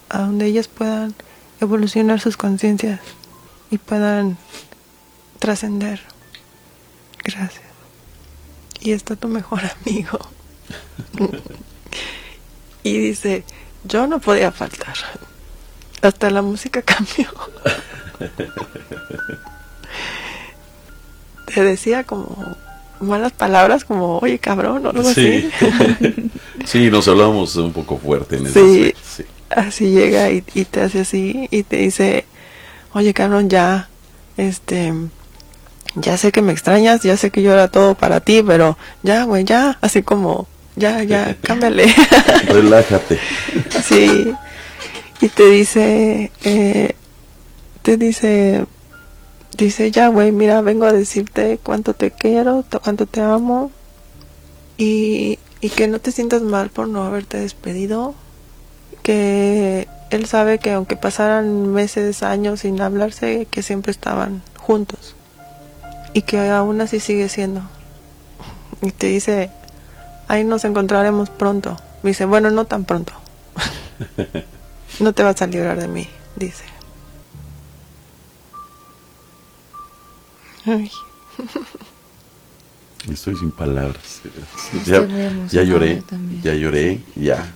a 0.09 0.19
donde 0.19 0.45
ellas 0.45 0.67
puedan 0.67 1.15
evolucionar 1.59 2.19
sus 2.19 2.37
conciencias 2.37 2.99
y 3.71 3.77
puedan 3.77 4.37
trascender. 5.39 6.01
Gracias. 7.23 7.63
Y 8.81 8.91
está 8.91 9.15
tu 9.15 9.27
mejor 9.27 9.61
amigo. 9.85 10.19
y 12.83 12.97
dice, 12.97 13.43
yo 13.83 14.07
no 14.07 14.19
podía 14.19 14.51
faltar. 14.51 14.93
Hasta 16.01 16.29
la 16.29 16.41
música 16.41 16.81
cambió. 16.83 17.27
Te 21.53 21.63
decía 21.63 22.03
como 22.03 22.55
malas 22.99 23.31
palabras 23.31 23.85
como, 23.85 24.19
oye 24.19 24.39
cabrón 24.39 24.85
o 24.85 24.89
algo 24.89 25.03
Sí. 25.13 25.49
así. 25.55 26.31
sí, 26.65 26.91
nos 26.91 27.07
hablamos 27.07 27.55
un 27.55 27.71
poco 27.73 27.97
fuerte 27.97 28.37
en 28.37 28.47
ese 28.47 28.59
Sí, 28.61 28.93
sí. 29.03 29.23
así 29.49 29.89
llega 29.89 30.29
y, 30.31 30.43
y 30.53 30.65
te 30.65 30.81
hace 30.81 30.99
así 31.01 31.47
y 31.49 31.63
te 31.63 31.77
dice, 31.77 32.25
oye 32.93 33.13
cabrón, 33.13 33.49
ya, 33.49 33.87
este, 34.37 34.93
ya 35.95 36.17
sé 36.17 36.31
que 36.31 36.41
me 36.41 36.51
extrañas, 36.51 37.01
ya 37.01 37.15
sé 37.17 37.31
que 37.31 37.41
yo 37.41 37.53
era 37.53 37.69
todo 37.69 37.95
para 37.95 38.19
ti, 38.19 38.43
pero 38.45 38.77
ya, 39.01 39.23
güey, 39.23 39.43
ya, 39.45 39.77
así 39.81 40.03
como, 40.03 40.47
ya, 40.79 41.03
ya, 41.03 41.35
cámbiale. 41.43 41.93
Relájate. 42.47 43.19
sí, 43.83 44.33
y 45.21 45.27
te 45.27 45.49
dice, 45.49 46.31
eh, 46.43 46.95
te 47.81 47.97
dice, 47.97 48.65
dice, 49.57 49.91
ya, 49.91 50.07
güey, 50.07 50.31
mira, 50.31 50.61
vengo 50.61 50.85
a 50.85 50.93
decirte 50.93 51.59
cuánto 51.61 51.93
te 51.93 52.11
quiero, 52.11 52.63
cuánto 52.83 53.05
te 53.05 53.21
amo, 53.21 53.71
y, 54.77 55.37
y 55.59 55.69
que 55.69 55.87
no 55.87 55.99
te 55.99 56.11
sientas 56.11 56.41
mal 56.41 56.69
por 56.69 56.87
no 56.87 57.03
haberte 57.03 57.39
despedido, 57.39 58.15
que 59.03 59.87
él 60.09 60.25
sabe 60.25 60.59
que 60.59 60.71
aunque 60.71 60.95
pasaran 60.95 61.71
meses, 61.73 62.23
años 62.23 62.61
sin 62.61 62.79
hablarse, 62.81 63.47
que 63.51 63.61
siempre 63.61 63.91
estaban 63.91 64.41
juntos, 64.57 65.15
y 66.13 66.21
que 66.21 66.39
aún 66.49 66.79
así 66.79 66.99
sigue 67.01 67.27
siendo. 67.27 67.61
Y 68.81 68.91
te 68.91 69.07
dice, 69.07 69.51
ahí 70.29 70.45
nos 70.45 70.63
encontraremos 70.63 71.29
pronto. 71.29 71.75
Me 72.03 72.11
dice, 72.11 72.23
bueno, 72.23 72.49
no 72.49 72.63
tan 72.65 72.85
pronto. 72.85 73.11
No 74.99 75.13
te 75.13 75.23
vas 75.23 75.41
a 75.41 75.47
librar 75.47 75.79
de 75.79 75.87
mí, 75.87 76.07
dice. 76.35 76.65
Ay. 80.65 80.91
Estoy 83.09 83.35
sin 83.37 83.51
palabras. 83.51 84.21
Ya, 84.85 85.63
lloré, 85.63 86.03
ya 86.43 86.53
lloré, 86.53 87.01
ya. 87.15 87.53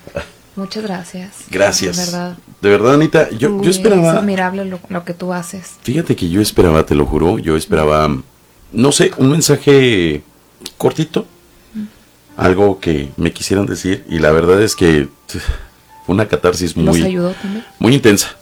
Muchas 0.56 0.84
gracias. 0.84 1.46
Gracias. 1.50 1.98
De 1.98 2.06
verdad. 2.06 2.38
De 2.62 2.70
verdad, 2.70 2.94
Anita, 2.94 3.30
yo 3.32 3.60
esperaba. 3.64 4.12
Es 4.12 4.18
admirable 4.20 4.64
lo, 4.64 4.80
lo 4.88 5.04
que 5.04 5.14
tú 5.14 5.34
haces. 5.34 5.74
Fíjate 5.82 6.16
que 6.16 6.30
yo 6.30 6.40
esperaba, 6.40 6.86
te 6.86 6.96
lo 6.96 7.06
juro, 7.06 7.40
yo 7.40 7.58
esperaba, 7.58 8.16
no 8.72 8.92
sé, 8.94 9.12
un 9.18 9.32
mensaje 9.32 10.24
cortito, 10.78 11.26
algo 12.38 12.80
que 12.80 13.10
me 13.18 13.32
quisieran 13.32 13.66
decir 13.66 14.04
y 14.10 14.20
la 14.20 14.32
verdad 14.32 14.62
es 14.62 14.76
que 14.76 15.08
una 16.08 16.28
catarsis 16.28 16.76
¿Nos 16.76 16.98
muy, 16.98 17.06
ayudó 17.06 17.32
también? 17.34 17.64
muy 17.80 17.94
intensa. 17.96 18.36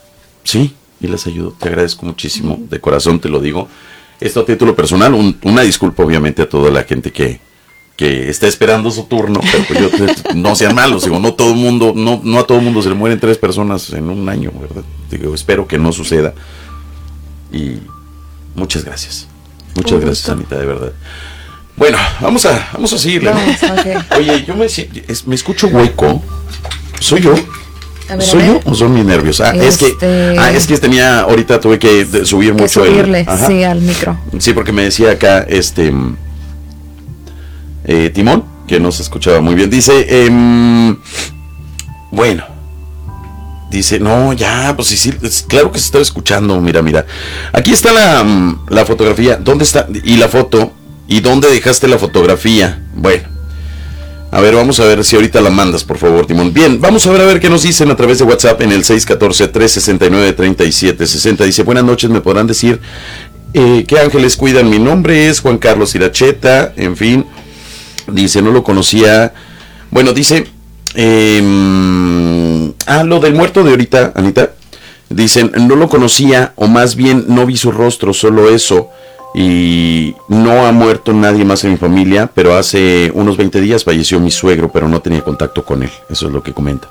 Sí, 0.44 0.74
y 1.00 1.06
les 1.08 1.26
ayudó, 1.26 1.52
te 1.58 1.68
agradezco 1.68 2.06
muchísimo, 2.06 2.58
de 2.70 2.80
corazón 2.80 3.20
te 3.20 3.28
lo 3.28 3.40
digo. 3.40 3.68
Esto 4.20 4.40
a 4.40 4.44
título 4.44 4.74
personal, 4.76 5.14
un- 5.14 5.36
una 5.42 5.62
disculpa 5.62 6.02
obviamente 6.04 6.42
a 6.42 6.48
toda 6.48 6.70
la 6.70 6.84
gente 6.84 7.10
que, 7.12 7.40
que 7.96 8.28
está 8.30 8.46
esperando 8.46 8.90
su 8.90 9.04
turno, 9.04 9.40
pero 9.50 9.64
pues 9.66 9.80
yo 9.80 10.34
no 10.36 10.54
sean 10.56 10.74
malos, 10.74 11.04
digo, 11.04 11.18
no 11.18 11.34
todo 11.34 11.54
mundo, 11.54 11.92
no, 11.94 12.20
no 12.24 12.38
a 12.38 12.46
todo 12.46 12.60
mundo 12.60 12.82
se 12.82 12.88
le 12.88 12.94
mueren 12.94 13.20
tres 13.20 13.36
personas 13.38 13.90
en 13.92 14.08
un 14.10 14.28
año, 14.28 14.50
¿verdad? 14.60 14.84
Digo, 15.10 15.34
espero 15.34 15.66
que 15.68 15.78
no 15.78 15.92
suceda. 15.92 16.34
Y 17.52 17.78
muchas 18.54 18.84
gracias. 18.84 19.26
Muchas 19.74 20.00
gracias. 20.00 20.28
Anita, 20.28 20.58
de 20.58 20.66
verdad. 20.66 20.92
Bueno, 21.82 21.98
vamos 22.20 22.46
a, 22.46 22.68
vamos 22.74 22.92
a 22.92 22.98
seguirle. 22.98 23.32
¿no? 23.32 23.40
Vamos. 23.40 23.56
Oye, 24.16 24.44
yo 24.46 24.54
me, 24.54 24.66
escucho 25.34 25.66
hueco. 25.66 26.22
¿Soy 27.00 27.20
yo? 27.22 27.34
Ver, 28.08 28.22
¿Soy 28.22 28.46
yo 28.46 28.60
o 28.64 28.72
son 28.72 28.94
mis 28.94 29.04
nervios? 29.04 29.40
Ah, 29.40 29.52
es 29.56 29.78
que, 29.78 29.86
Este- 29.88 30.36
ah, 30.38 30.52
es 30.52 30.68
que 30.68 30.78
tenía, 30.78 31.22
ahorita 31.22 31.58
tuve 31.58 31.80
que 31.80 32.06
subir 32.24 32.54
Que 32.54 32.62
mucho 32.62 32.84
el- 32.84 32.90
subirle, 32.92 33.24
ajá. 33.26 33.48
sí, 33.48 33.64
al 33.64 33.80
micro. 33.80 34.16
Sí, 34.38 34.52
porque 34.52 34.70
me 34.70 34.84
decía 34.84 35.10
acá, 35.10 35.40
este, 35.40 35.90
mm, 35.90 36.16
eh, 37.86 38.10
Timón, 38.14 38.44
que 38.68 38.78
no 38.78 38.92
se 38.92 39.02
escuchaba 39.02 39.40
muy 39.40 39.56
bien. 39.56 39.68
Dice, 39.68 40.24
em, 40.24 40.96
bueno, 42.12 42.44
dice, 43.72 43.98
no, 43.98 44.32
ya, 44.34 44.72
pues 44.76 44.86
sí, 44.86 44.96
sí, 44.96 45.10
claro 45.48 45.72
que 45.72 45.80
se 45.80 45.86
estaba 45.86 46.02
escuchando, 46.02 46.60
mira, 46.60 46.80
mira. 46.80 47.06
Aquí 47.52 47.72
está 47.72 47.92
la, 47.92 48.22
mm, 48.22 48.66
la 48.68 48.86
fotografía, 48.86 49.34
¿dónde 49.34 49.64
está? 49.64 49.88
Y 50.04 50.16
la 50.18 50.28
foto, 50.28 50.74
¿y 51.12 51.20
dónde 51.20 51.48
dejaste 51.50 51.88
la 51.88 51.98
fotografía? 51.98 52.80
Bueno. 52.94 53.28
A 54.30 54.40
ver, 54.40 54.54
vamos 54.54 54.80
a 54.80 54.86
ver 54.86 55.04
si 55.04 55.14
ahorita 55.14 55.42
la 55.42 55.50
mandas, 55.50 55.84
por 55.84 55.98
favor, 55.98 56.26
Timón. 56.26 56.54
Bien, 56.54 56.80
vamos 56.80 57.06
a 57.06 57.10
ver 57.10 57.20
a 57.20 57.26
ver 57.26 57.38
qué 57.38 57.50
nos 57.50 57.64
dicen 57.64 57.90
a 57.90 57.96
través 57.96 58.18
de 58.18 58.24
WhatsApp 58.24 58.62
en 58.62 58.72
el 58.72 58.82
614-369-3760. 58.82 61.44
Dice, 61.44 61.64
buenas 61.64 61.84
noches, 61.84 62.08
me 62.08 62.22
podrán 62.22 62.46
decir 62.46 62.80
eh, 63.52 63.84
qué 63.86 63.98
ángeles 63.98 64.38
cuidan. 64.38 64.70
Mi 64.70 64.78
nombre 64.78 65.28
es 65.28 65.40
Juan 65.40 65.58
Carlos 65.58 65.94
Iracheta, 65.94 66.72
en 66.76 66.96
fin. 66.96 67.26
Dice, 68.10 68.40
no 68.40 68.50
lo 68.50 68.64
conocía. 68.64 69.34
Bueno, 69.90 70.14
dice, 70.14 70.46
em, 70.94 72.72
ah, 72.86 73.04
lo 73.04 73.20
del 73.20 73.34
muerto 73.34 73.62
de 73.62 73.72
ahorita, 73.72 74.12
Anita. 74.14 74.54
Dicen, 75.10 75.52
no 75.68 75.76
lo 75.76 75.90
conocía, 75.90 76.54
o 76.56 76.68
más 76.68 76.96
bien 76.96 77.26
no 77.28 77.44
vi 77.44 77.58
su 77.58 77.70
rostro, 77.70 78.14
solo 78.14 78.48
eso. 78.48 78.88
Y 79.34 80.14
no 80.28 80.66
ha 80.66 80.72
muerto 80.72 81.12
nadie 81.12 81.44
más 81.44 81.64
en 81.64 81.72
mi 81.72 81.76
familia, 81.76 82.30
pero 82.34 82.54
hace 82.54 83.10
unos 83.14 83.36
20 83.36 83.60
días 83.60 83.84
falleció 83.84 84.20
mi 84.20 84.30
suegro, 84.30 84.70
pero 84.70 84.88
no 84.88 85.00
tenía 85.00 85.22
contacto 85.22 85.64
con 85.64 85.82
él. 85.82 85.90
Eso 86.10 86.26
es 86.26 86.32
lo 86.32 86.42
que 86.42 86.52
comenta 86.52 86.88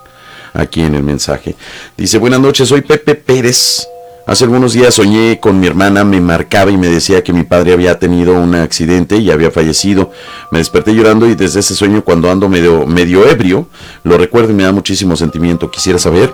aquí 0.53 0.81
en 0.81 0.95
el 0.95 1.03
mensaje. 1.03 1.55
Dice, 1.97 2.17
buenas 2.17 2.39
noches, 2.39 2.67
soy 2.67 2.81
Pepe 2.81 3.15
Pérez. 3.15 3.87
Hace 4.27 4.43
algunos 4.43 4.73
días 4.73 4.93
soñé 4.93 5.39
con 5.39 5.59
mi 5.59 5.67
hermana, 5.67 6.03
me 6.03 6.21
marcaba 6.21 6.71
y 6.71 6.77
me 6.77 6.87
decía 6.87 7.23
que 7.23 7.33
mi 7.33 7.43
padre 7.43 7.73
había 7.73 7.97
tenido 7.97 8.33
un 8.33 8.53
accidente 8.53 9.17
y 9.17 9.31
había 9.31 9.51
fallecido. 9.51 10.11
Me 10.51 10.59
desperté 10.59 10.93
llorando 10.93 11.27
y 11.27 11.35
desde 11.35 11.59
ese 11.59 11.73
sueño 11.73 12.03
cuando 12.03 12.31
ando 12.31 12.47
medio, 12.47 12.85
medio 12.85 13.27
ebrio, 13.27 13.67
lo 14.03 14.17
recuerdo 14.17 14.51
y 14.51 14.53
me 14.53 14.63
da 14.63 14.71
muchísimo 14.71 15.15
sentimiento. 15.15 15.71
Quisiera 15.71 15.97
saber 15.97 16.33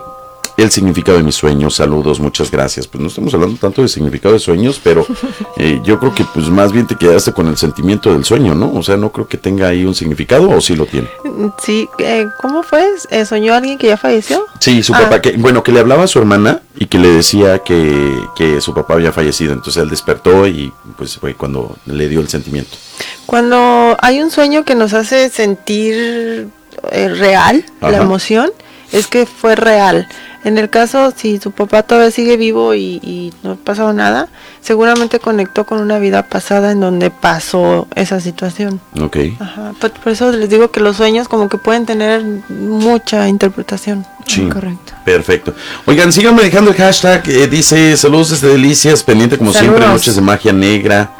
el 0.58 0.72
significado 0.72 1.18
de 1.20 1.24
mis 1.24 1.36
sueños. 1.36 1.76
Saludos, 1.76 2.20
muchas 2.20 2.50
gracias. 2.52 2.88
Pues 2.88 3.00
no 3.02 3.08
estamos 3.08 3.34
hablando 3.34 3.58
tanto 3.58 3.82
de 3.84 3.88
significado 3.88 4.34
de 4.34 4.40
sueños, 4.40 4.82
pero 4.84 5.06
eh, 5.58 5.80
yo 5.84 6.00
creo 6.00 6.14
que 6.16 6.26
pues 6.34 6.50
más 6.50 6.72
bien 6.72 6.88
te 6.88 6.96
quedaste 6.96 7.32
con 7.32 7.48
el 7.48 7.58
sentimiento 7.58 8.12
del 8.12 8.26
sueño, 8.26 8.56
¿no? 8.56 8.74
O 8.74 8.82
sea, 8.84 8.98
no 8.98 9.12
creo 9.12 9.28
que 9.28 9.38
tenga 9.38 9.68
ahí 9.68 9.86
un 9.86 9.94
significado 9.96 10.50
o 10.50 10.60
sí 10.60 10.76
lo 10.76 10.86
tiene. 10.88 11.08
Sí, 11.64 11.88
eh, 12.00 12.28
¿cómo 12.42 12.64
fue? 12.64 12.86
Eh, 13.12 13.26
¿Soñó 13.26 13.54
alguien 13.54 13.78
que 13.78 13.88
ya 13.88 13.98
falleció? 13.98 14.46
Sí, 14.60 14.82
su 14.84 14.94
Ah. 14.96 15.02
papá, 15.02 15.22
que, 15.22 15.34
bueno, 15.38 15.64
que 15.64 15.72
le 15.72 15.80
hablaba 15.80 16.04
a 16.04 16.08
su 16.08 16.18
hermana 16.20 16.62
y 16.76 16.88
que 16.88 16.98
le 16.98 17.10
decía 17.10 17.60
que, 17.60 18.18
que 18.36 18.60
su 18.60 18.74
papá 18.74 18.96
había 18.96 19.12
fallecido. 19.12 19.54
Entonces 19.54 19.82
él 19.84 19.90
despertó 19.90 20.48
y 20.48 20.74
pues 20.98 21.18
fue 21.18 21.36
cuando 21.36 21.76
le 21.86 22.10
dio 22.10 22.20
el 22.20 22.30
sentimiento. 22.30 22.76
Cuando 23.28 23.96
hay 24.02 24.22
un 24.22 24.32
sueño 24.32 24.64
que 24.66 24.74
nos 24.74 24.94
hace 24.94 25.30
sentir 25.30 26.48
eh, 26.92 27.10
real 27.10 27.64
la 27.82 27.98
emoción, 27.98 28.50
es 28.92 29.08
que 29.08 29.26
fue 29.26 29.56
real. 29.56 30.08
En 30.48 30.58
el 30.58 30.70
caso, 30.70 31.14
si 31.14 31.40
su 31.40 31.52
papá 31.52 31.84
todavía 31.84 32.10
sigue 32.10 32.38
vivo 32.38 32.74
y, 32.74 33.02
y 33.04 33.34
no 33.44 33.52
ha 33.52 33.56
pasado 33.56 33.92
nada, 33.92 34.30
seguramente 34.62 35.20
conectó 35.20 35.66
con 35.66 35.82
una 35.82 36.00
vida 36.00 36.24
pasada 36.24 36.72
en 36.72 36.80
donde 36.80 37.12
pasó 37.12 37.86
esa 37.96 38.22
situación. 38.22 38.80
Ok. 38.98 39.18
Ajá. 39.40 39.74
Por, 39.80 39.92
por 39.92 40.14
eso 40.14 40.32
les 40.32 40.50
digo 40.50 40.72
que 40.72 40.80
los 40.80 40.96
sueños 40.96 41.28
como 41.28 41.50
que 41.50 41.58
pueden 41.58 41.86
tener 41.86 42.24
mucha 42.48 43.28
interpretación. 43.28 44.06
Sí. 44.26 44.48
Perfecto. 45.04 45.54
Oigan, 45.86 46.14
síganme 46.14 46.44
dejando 46.44 46.72
el 46.72 46.78
hashtag. 46.78 47.28
eh, 47.28 47.48
dice 47.48 47.98
saludos 47.98 48.30
desde 48.30 48.48
Delicias, 48.48 49.04
pendiente 49.04 49.38
como 49.38 49.52
siempre, 49.52 49.86
noches 49.86 50.16
de 50.16 50.22
magia 50.22 50.54
negra. 50.54 51.12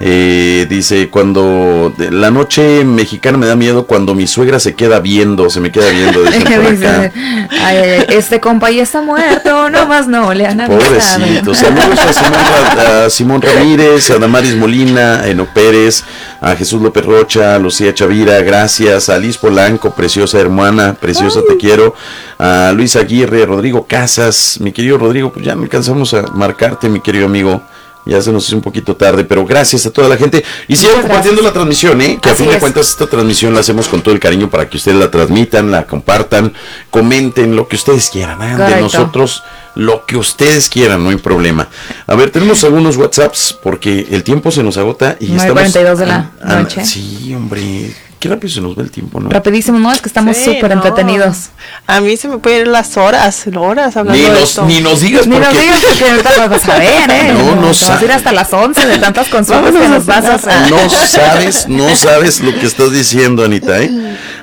Eh, 0.00 0.66
dice 0.70 1.08
cuando 1.08 1.92
la 2.10 2.30
noche 2.30 2.84
mexicana 2.84 3.36
me 3.36 3.46
da 3.46 3.56
miedo 3.56 3.84
cuando 3.84 4.14
mi 4.14 4.28
suegra 4.28 4.60
se 4.60 4.74
queda 4.76 5.00
viendo, 5.00 5.50
se 5.50 5.60
me 5.60 5.72
queda 5.72 5.88
viendo. 5.90 6.22
dicen 6.22 6.44
por 6.44 6.52
acá. 6.52 6.70
Dice, 6.70 7.12
"Ay, 7.50 7.76
ay, 7.76 7.90
ay, 7.90 8.06
este 8.10 8.38
compa 8.38 8.70
ya 8.70 8.84
está 8.84 9.00
muerto, 9.02 9.68
no 9.70 9.86
más 9.88 10.06
no 10.06 10.32
le 10.34 10.46
han 10.46 10.60
avisado". 10.60 10.88
Pobrecito. 10.88 11.52
Saludos 11.52 11.98
a 11.98 12.12
Simón, 12.12 12.32
Ra- 12.76 13.04
a 13.06 13.10
Simón 13.10 13.42
Ramírez, 13.42 14.10
a 14.10 14.18
Damaris 14.18 14.54
Molina, 14.54 15.20
a 15.22 15.28
Eno 15.28 15.48
Pérez, 15.52 16.04
a 16.40 16.54
Jesús 16.54 16.80
López 16.80 17.04
Rocha, 17.04 17.56
a 17.56 17.58
Lucía 17.58 17.92
Chavira, 17.92 18.40
gracias, 18.42 19.08
a 19.08 19.18
Liz 19.18 19.36
Polanco, 19.36 19.90
preciosa 19.96 20.38
hermana, 20.38 20.94
preciosa 20.94 21.40
te 21.48 21.56
quiero, 21.56 21.94
a 22.38 22.70
Luis 22.72 22.94
Aguirre, 22.94 23.44
Rodrigo 23.46 23.84
Casas, 23.88 24.58
mi 24.60 24.70
querido 24.70 24.96
Rodrigo, 24.96 25.32
pues 25.32 25.44
ya 25.44 25.56
no 25.56 25.62
alcanzamos 25.64 26.14
a 26.14 26.22
marcarte, 26.34 26.88
mi 26.88 27.00
querido 27.00 27.26
amigo. 27.26 27.62
Ya 28.08 28.22
se 28.22 28.32
nos 28.32 28.46
hizo 28.46 28.56
un 28.56 28.62
poquito 28.62 28.96
tarde, 28.96 29.24
pero 29.24 29.44
gracias 29.44 29.84
a 29.86 29.90
toda 29.90 30.08
la 30.08 30.16
gente. 30.16 30.42
Y 30.66 30.76
sigan 30.76 31.02
compartiendo 31.02 31.42
la 31.42 31.52
transmisión, 31.52 32.00
¿eh? 32.00 32.18
Que 32.22 32.30
a 32.30 32.34
fin 32.34 32.46
de 32.48 32.54
es. 32.54 32.58
cuentas 32.60 32.88
esta 32.88 33.06
transmisión 33.06 33.52
la 33.52 33.60
hacemos 33.60 33.86
con 33.86 34.00
todo 34.02 34.14
el 34.14 34.20
cariño 34.20 34.48
para 34.48 34.68
que 34.68 34.78
ustedes 34.78 34.96
la 34.98 35.10
transmitan, 35.10 35.70
la 35.70 35.86
compartan, 35.86 36.52
comenten 36.90 37.54
lo 37.54 37.68
que 37.68 37.76
ustedes 37.76 38.08
quieran. 38.10 38.40
hagan 38.40 38.70
de 38.74 38.80
nosotros 38.80 39.42
lo 39.74 40.04
que 40.06 40.16
ustedes 40.16 40.68
quieran, 40.68 41.04
no 41.04 41.10
hay 41.10 41.16
problema. 41.16 41.68
A 42.06 42.14
ver, 42.16 42.30
tenemos 42.30 42.64
algunos 42.64 42.96
WhatsApps 42.96 43.56
porque 43.62 44.08
el 44.10 44.24
tiempo 44.24 44.50
se 44.50 44.62
nos 44.64 44.76
agota 44.76 45.16
y 45.20 45.26
9:42 45.28 45.98
de 45.98 46.06
la 46.06 46.14
An- 46.16 46.30
An- 46.42 46.62
noche. 46.64 46.84
Sí, 46.84 47.32
hombre, 47.34 47.94
qué 48.18 48.28
rápido 48.28 48.52
se 48.52 48.60
nos 48.60 48.76
va 48.76 48.82
el 48.82 48.90
tiempo, 48.90 49.20
¿no? 49.20 49.28
Rapidísimo, 49.30 49.78
¿no? 49.78 49.92
Es 49.92 50.00
que 50.00 50.08
estamos 50.08 50.36
Sí, 50.36 50.44
súper 50.54 50.68
no. 50.70 50.74
entretenidos. 50.76 51.50
A 51.86 52.00
mí 52.00 52.16
se 52.16 52.28
me 52.28 52.38
pueden 52.38 52.62
ir 52.62 52.68
las 52.68 52.96
horas, 52.96 53.44
horas 53.56 53.96
hablando 53.96 54.20
Ni 54.20 54.28
de 54.28 54.40
nos, 54.40 54.48
esto. 54.50 54.64
ni 54.66 54.80
nos 54.80 55.00
digas 55.00 55.26
Ni 55.26 55.34
por 55.36 55.44
nos 55.44 55.58
digas 55.60 55.84
porque 55.84 56.10
ahorita 56.10 56.36
lo 56.36 56.48
vas 56.48 56.68
a 56.68 56.78
ver, 56.78 57.10
¿eh? 57.10 57.32
No, 57.32 57.54
no 57.56 57.60
Te 57.62 57.66
vas 57.68 57.82
a 57.82 57.92
ir 57.94 57.98
sabes. 58.00 58.10
hasta 58.16 58.32
las 58.32 58.52
11 58.52 58.86
de 58.86 58.98
tantas 58.98 59.28
consultas 59.28 59.74
que 59.74 59.88
nos 59.88 60.06
vas 60.06 60.24
a 60.24 60.34
hacer. 60.34 60.70
No 60.70 60.88
sabes, 60.88 61.68
no 61.68 61.96
sabes 61.96 62.40
lo 62.40 62.52
que 62.58 62.66
estás 62.66 62.92
diciendo, 62.92 63.44
Anita, 63.44 63.80
¿eh? 63.82 63.90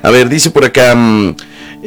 A 0.02 0.10
ver, 0.10 0.28
dice 0.28 0.50
por 0.50 0.64
acá, 0.64 0.94
mm, 0.94 1.36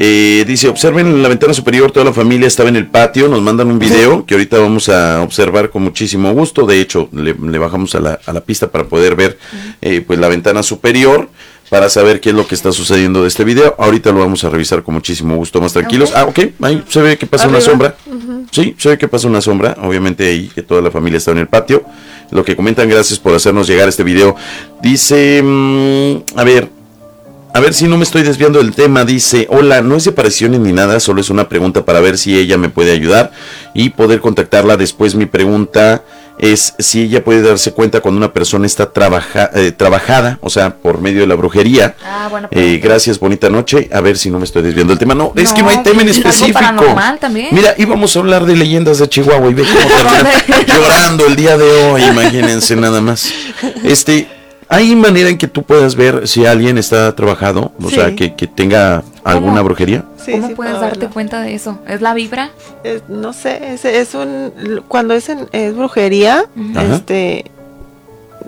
eh, 0.02 0.46
dice, 0.48 0.70
observen 0.70 1.08
en 1.08 1.22
la 1.24 1.28
ventana 1.30 1.54
superior, 1.54 1.92
toda 1.92 2.06
la 2.06 2.14
familia 2.14 2.48
estaba 2.48 2.70
en 2.70 2.76
el 2.78 2.88
patio, 2.88 3.28
nos 3.28 3.42
mandan 3.42 3.68
un 3.70 3.80
video 3.80 4.26
que 4.26 4.34
ahorita 4.36 4.58
vamos 4.60 4.88
a 4.88 5.22
observar 5.22 5.70
con 5.72 5.82
muchísimo 5.84 6.32
gusto, 6.34 6.66
de 6.66 6.80
hecho, 6.80 7.10
le, 7.12 7.34
le 7.34 7.58
bajamos 7.58 7.96
a 7.96 8.00
la, 8.00 8.20
a 8.26 8.32
la 8.32 8.40
pista 8.42 8.70
para 8.70 8.86
poder 8.86 9.16
ver 9.16 9.38
eh, 9.82 10.02
pues 10.06 10.18
la 10.20 10.30
ventana 10.30 10.64
superior, 10.64 11.30
para 11.70 11.90
saber 11.90 12.20
qué 12.20 12.30
es 12.30 12.36
lo 12.36 12.48
que 12.48 12.56
está 12.56 12.72
sucediendo 12.72 13.22
de 13.22 13.28
este 13.28 13.44
video, 13.44 13.76
ahorita 13.78 14.12
lo 14.12 14.20
vamos 14.20 14.44
a 14.44 14.50
revisar 14.50 14.84
con 14.84 14.96
muchísimo 14.96 15.36
gusto, 15.36 15.62
más 15.62 15.74
tranquilos. 15.74 16.12
Ah, 16.16 16.26
ok, 16.26 16.40
ahí 16.62 16.84
se 16.90 17.02
ve 17.02 17.18
que 17.18 17.28
pasa 17.28 17.48
una 17.48 17.62
sombra. 17.62 17.96
Sí, 18.52 18.76
se 18.78 18.90
ve 18.90 18.98
que 18.98 19.08
pasa 19.08 19.28
una 19.28 19.42
sombra, 19.42 19.78
obviamente 19.84 20.28
ahí 20.28 20.48
que 20.48 20.64
toda 20.64 20.82
la 20.82 20.90
familia 20.90 21.18
está 21.18 21.32
en 21.32 21.38
el 21.38 21.48
patio. 21.48 21.84
Lo 22.32 22.44
que 22.44 22.56
comentan, 22.56 22.90
gracias 22.90 23.20
por 23.20 23.34
hacernos 23.36 23.68
llegar 23.68 23.88
este 23.88 24.04
video. 24.04 24.36
Dice, 24.82 25.42
mm, 25.44 26.38
a 26.40 26.44
ver, 26.44 26.70
a 27.54 27.60
ver 27.60 27.74
si 27.74 27.88
no 27.88 27.98
me 27.98 28.04
estoy 28.04 28.24
desviando 28.24 28.60
del 28.60 28.74
tema. 28.74 29.06
Dice, 29.06 29.48
hola, 29.50 29.82
no 29.82 29.96
es 29.96 30.06
de 30.06 30.12
apariciones 30.12 30.60
ni 30.60 30.74
nada, 30.74 31.00
solo 31.00 31.22
es 31.22 31.30
una 31.30 31.50
pregunta 31.50 31.86
para 31.86 32.00
ver 32.00 32.18
si 32.18 32.38
ella 32.38 32.58
me 32.58 32.70
puede 32.70 32.92
ayudar 32.92 33.32
y 33.74 33.90
poder 33.90 34.22
contactarla. 34.22 34.78
Después 34.78 35.16
mi 35.16 35.28
pregunta 35.28 36.04
es 36.40 36.74
si 36.80 37.04
ella 37.04 37.24
puede 37.24 37.42
darse 37.42 37.74
cuenta 37.74 38.00
cuando 38.00 38.18
una 38.18 38.34
persona 38.34 38.66
está 38.66 38.92
trabaja, 38.92 39.50
eh, 39.54 39.72
trabajada, 39.72 40.40
o 40.42 40.50
sea, 40.50 40.76
por 40.76 41.02
medio 41.02 41.22
de 41.22 41.28
la 41.28 41.36
brujería. 41.36 41.96
Ah, 42.04 42.28
bueno, 42.30 42.48
Eh, 42.52 42.80
gracias, 42.82 43.20
bonita 43.20 43.50
noche. 43.50 43.90
A 43.94 44.00
ver 44.02 44.18
si 44.18 44.30
no 44.30 44.40
me 44.40 44.46
estoy 44.46 44.64
desviando 44.64 44.92
del 44.92 45.00
tema. 45.00 45.14
No, 45.14 45.34
es 45.36 45.54
que 45.54 45.62
no 45.62 45.70
hay 45.70 45.84
tema 45.84 46.02
en 46.02 46.10
específico. 46.10 46.60
también. 47.20 47.50
Mira, 47.52 47.76
íbamos 47.78 48.16
a 48.16 48.20
hablar 48.20 48.46
de 48.46 48.56
leyendas 48.56 49.00
de 49.00 49.10
Chihuahua 49.10 49.50
y 49.50 49.54
ve 49.54 49.64
cómo 49.64 49.80
termina 50.48 50.66
llorando 50.66 51.28
el 51.28 51.36
día 51.36 51.58
de 51.58 51.72
hoy, 51.86 52.04
imagínense 52.04 52.76
nada 52.76 53.02
más. 53.02 53.32
Este, 53.84 54.28
¿Hay 54.72 54.96
manera 54.96 55.30
en 55.30 55.38
que 55.40 55.48
tú 55.48 55.64
puedas 55.64 55.96
ver 55.96 56.28
si 56.28 56.46
alguien 56.46 56.78
está 56.78 57.16
trabajado? 57.16 57.72
O 57.82 57.90
Sí. 57.90 57.96
sea, 57.96 58.16
que, 58.16 58.36
que 58.36 58.46
tenga 58.46 59.04
alguna 59.24 59.54
¿Cómo? 59.56 59.64
brujería. 59.66 60.06
Sí, 60.24 60.32
¿Cómo 60.34 60.48
sí 60.50 60.54
puedes 60.54 60.80
darte 60.80 61.00
verlo. 61.00 61.14
cuenta 61.14 61.42
de 61.42 61.56
eso? 61.56 61.80
¿Es 61.88 62.02
la 62.02 62.14
vibra? 62.14 62.52
Es- 62.84 63.02
no 63.10 63.34
sé, 63.34 63.74
es, 63.74 63.84
es 63.86 64.14
un 64.14 64.84
cuando 64.88 65.16
es, 65.16 65.28
en- 65.30 65.48
es 65.54 65.76
brujería, 65.76 66.46
Ajá. 66.76 66.96
este 66.96 67.46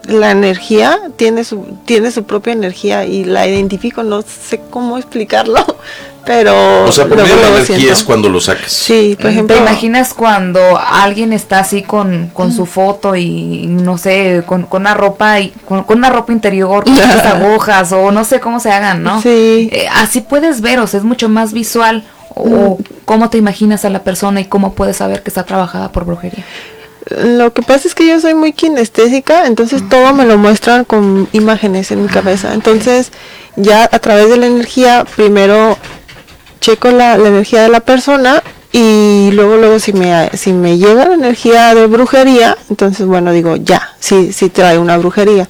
la 0.07 0.31
energía 0.31 0.99
tiene 1.15 1.43
su 1.43 1.77
tiene 1.85 2.11
su 2.11 2.23
propia 2.23 2.53
energía 2.53 3.05
y 3.05 3.23
la 3.23 3.47
identifico, 3.47 4.03
no 4.03 4.21
sé 4.21 4.61
cómo 4.69 4.97
explicarlo, 4.97 5.63
pero 6.25 6.85
O 6.85 6.91
sea, 6.91 7.05
de 7.05 7.15
la 7.15 7.23
energía 7.23 7.63
siento. 7.77 7.93
es 7.93 8.03
cuando 8.03 8.29
lo 8.29 8.39
sacas. 8.39 8.71
Sí, 8.71 9.17
por 9.19 9.29
ejemplo, 9.31 9.55
¿Te 9.55 9.61
imaginas 9.61 10.13
cuando 10.13 10.59
alguien 10.77 11.33
está 11.33 11.59
así 11.59 11.83
con, 11.83 12.29
con 12.33 12.51
su 12.51 12.65
foto 12.65 13.15
y 13.15 13.67
no 13.67 13.97
sé, 13.97 14.43
con, 14.45 14.63
con 14.63 14.81
una 14.81 14.93
ropa 14.93 15.39
y 15.39 15.49
con, 15.67 15.83
con 15.83 15.99
una 15.99 16.09
ropa 16.09 16.31
interior, 16.33 16.83
con 16.83 16.93
muchas 16.93 17.25
agujas 17.25 17.91
o 17.91 18.11
no 18.11 18.23
sé 18.25 18.39
cómo 18.39 18.59
se 18.59 18.71
hagan, 18.71 19.03
¿no? 19.03 19.21
Sí. 19.21 19.69
Eh, 19.71 19.87
así 19.93 20.21
puedes 20.21 20.61
ver, 20.61 20.79
o 20.79 20.87
sea, 20.87 20.99
es 20.99 21.03
mucho 21.03 21.29
más 21.29 21.53
visual. 21.53 22.03
O 22.33 22.79
cómo 23.03 23.29
te 23.29 23.37
imaginas 23.37 23.83
a 23.83 23.89
la 23.89 24.03
persona 24.03 24.39
y 24.39 24.45
cómo 24.45 24.73
puedes 24.73 24.95
saber 24.95 25.21
que 25.21 25.29
está 25.29 25.43
trabajada 25.43 25.91
por 25.91 26.05
brujería. 26.05 26.45
Lo 27.23 27.53
que 27.53 27.61
pasa 27.61 27.87
es 27.87 27.95
que 27.95 28.07
yo 28.07 28.19
soy 28.19 28.33
muy 28.33 28.53
kinestésica, 28.53 29.47
entonces 29.47 29.87
todo 29.89 30.13
me 30.13 30.25
lo 30.25 30.37
muestran 30.37 30.85
con 30.85 31.27
imágenes 31.31 31.91
en 31.91 32.03
mi 32.03 32.07
cabeza. 32.07 32.53
Entonces, 32.53 33.11
ya 33.55 33.83
a 33.83 33.99
través 33.99 34.29
de 34.29 34.37
la 34.37 34.47
energía, 34.47 35.05
primero 35.15 35.77
checo 36.59 36.89
la, 36.91 37.17
la 37.17 37.29
energía 37.29 37.63
de 37.63 37.69
la 37.69 37.79
persona 37.79 38.43
y 38.71 39.31
luego 39.33 39.57
luego 39.57 39.79
si 39.79 39.91
me 39.91 40.29
si 40.33 40.53
me 40.53 40.77
llega 40.77 41.05
la 41.05 41.15
energía 41.15 41.75
de 41.75 41.87
brujería, 41.87 42.57
entonces 42.69 43.05
bueno, 43.05 43.31
digo, 43.31 43.55
ya, 43.57 43.95
sí 43.99 44.31
sí 44.31 44.49
trae 44.49 44.77
una 44.77 44.97
brujería. 44.97 45.49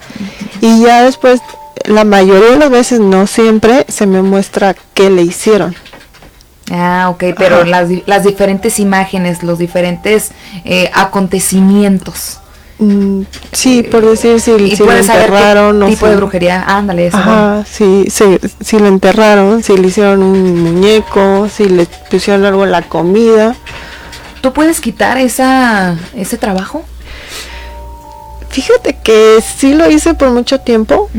Y 0.61 0.81
ya 0.81 1.03
después 1.03 1.41
la 1.85 2.03
mayoría 2.03 2.51
de 2.51 2.57
las 2.57 2.69
veces, 2.69 2.99
no 2.99 3.27
siempre, 3.27 3.85
se 3.87 4.05
me 4.05 4.21
muestra 4.21 4.75
qué 4.93 5.09
le 5.09 5.23
hicieron. 5.23 5.75
Ah, 6.69 7.07
ok, 7.09 7.23
pero 7.37 7.63
las, 7.65 7.89
las 8.05 8.23
diferentes 8.23 8.79
imágenes, 8.79 9.41
los 9.43 9.57
diferentes 9.57 10.31
eh, 10.65 10.89
acontecimientos. 10.93 12.37
Mm, 12.79 13.23
sí, 13.51 13.83
por 13.83 14.03
decir 14.05 14.39
si, 14.41 14.51
Y 14.53 14.75
si 14.75 14.83
lo 14.83 14.91
enterraron 14.91 15.79
qué 15.79 15.85
o 15.85 15.89
tipo 15.89 16.05
si- 16.05 16.09
de 16.11 16.15
brujería. 16.17 16.63
Ándale, 16.63 17.07
eso. 17.07 17.17
Ajá, 17.17 17.63
sí, 17.69 18.05
sí, 18.09 18.39
si 18.63 18.79
lo 18.79 18.87
enterraron, 18.87 19.61
si 19.63 19.77
le 19.77 19.87
hicieron 19.87 20.23
un 20.23 20.61
muñeco, 20.63 21.47
si 21.49 21.67
le 21.69 21.85
pusieron 22.09 22.45
algo 22.45 22.63
en 22.63 22.71
la 22.71 22.81
comida. 22.83 23.55
¿Tú 24.41 24.53
puedes 24.53 24.81
quitar 24.81 25.17
esa, 25.19 25.95
ese 26.15 26.37
trabajo? 26.37 26.83
Fíjate 28.49 28.97
que 29.03 29.39
sí 29.41 29.73
lo 29.75 29.89
hice 29.89 30.13
por 30.13 30.29
mucho 30.31 30.59
tiempo, 30.59 31.09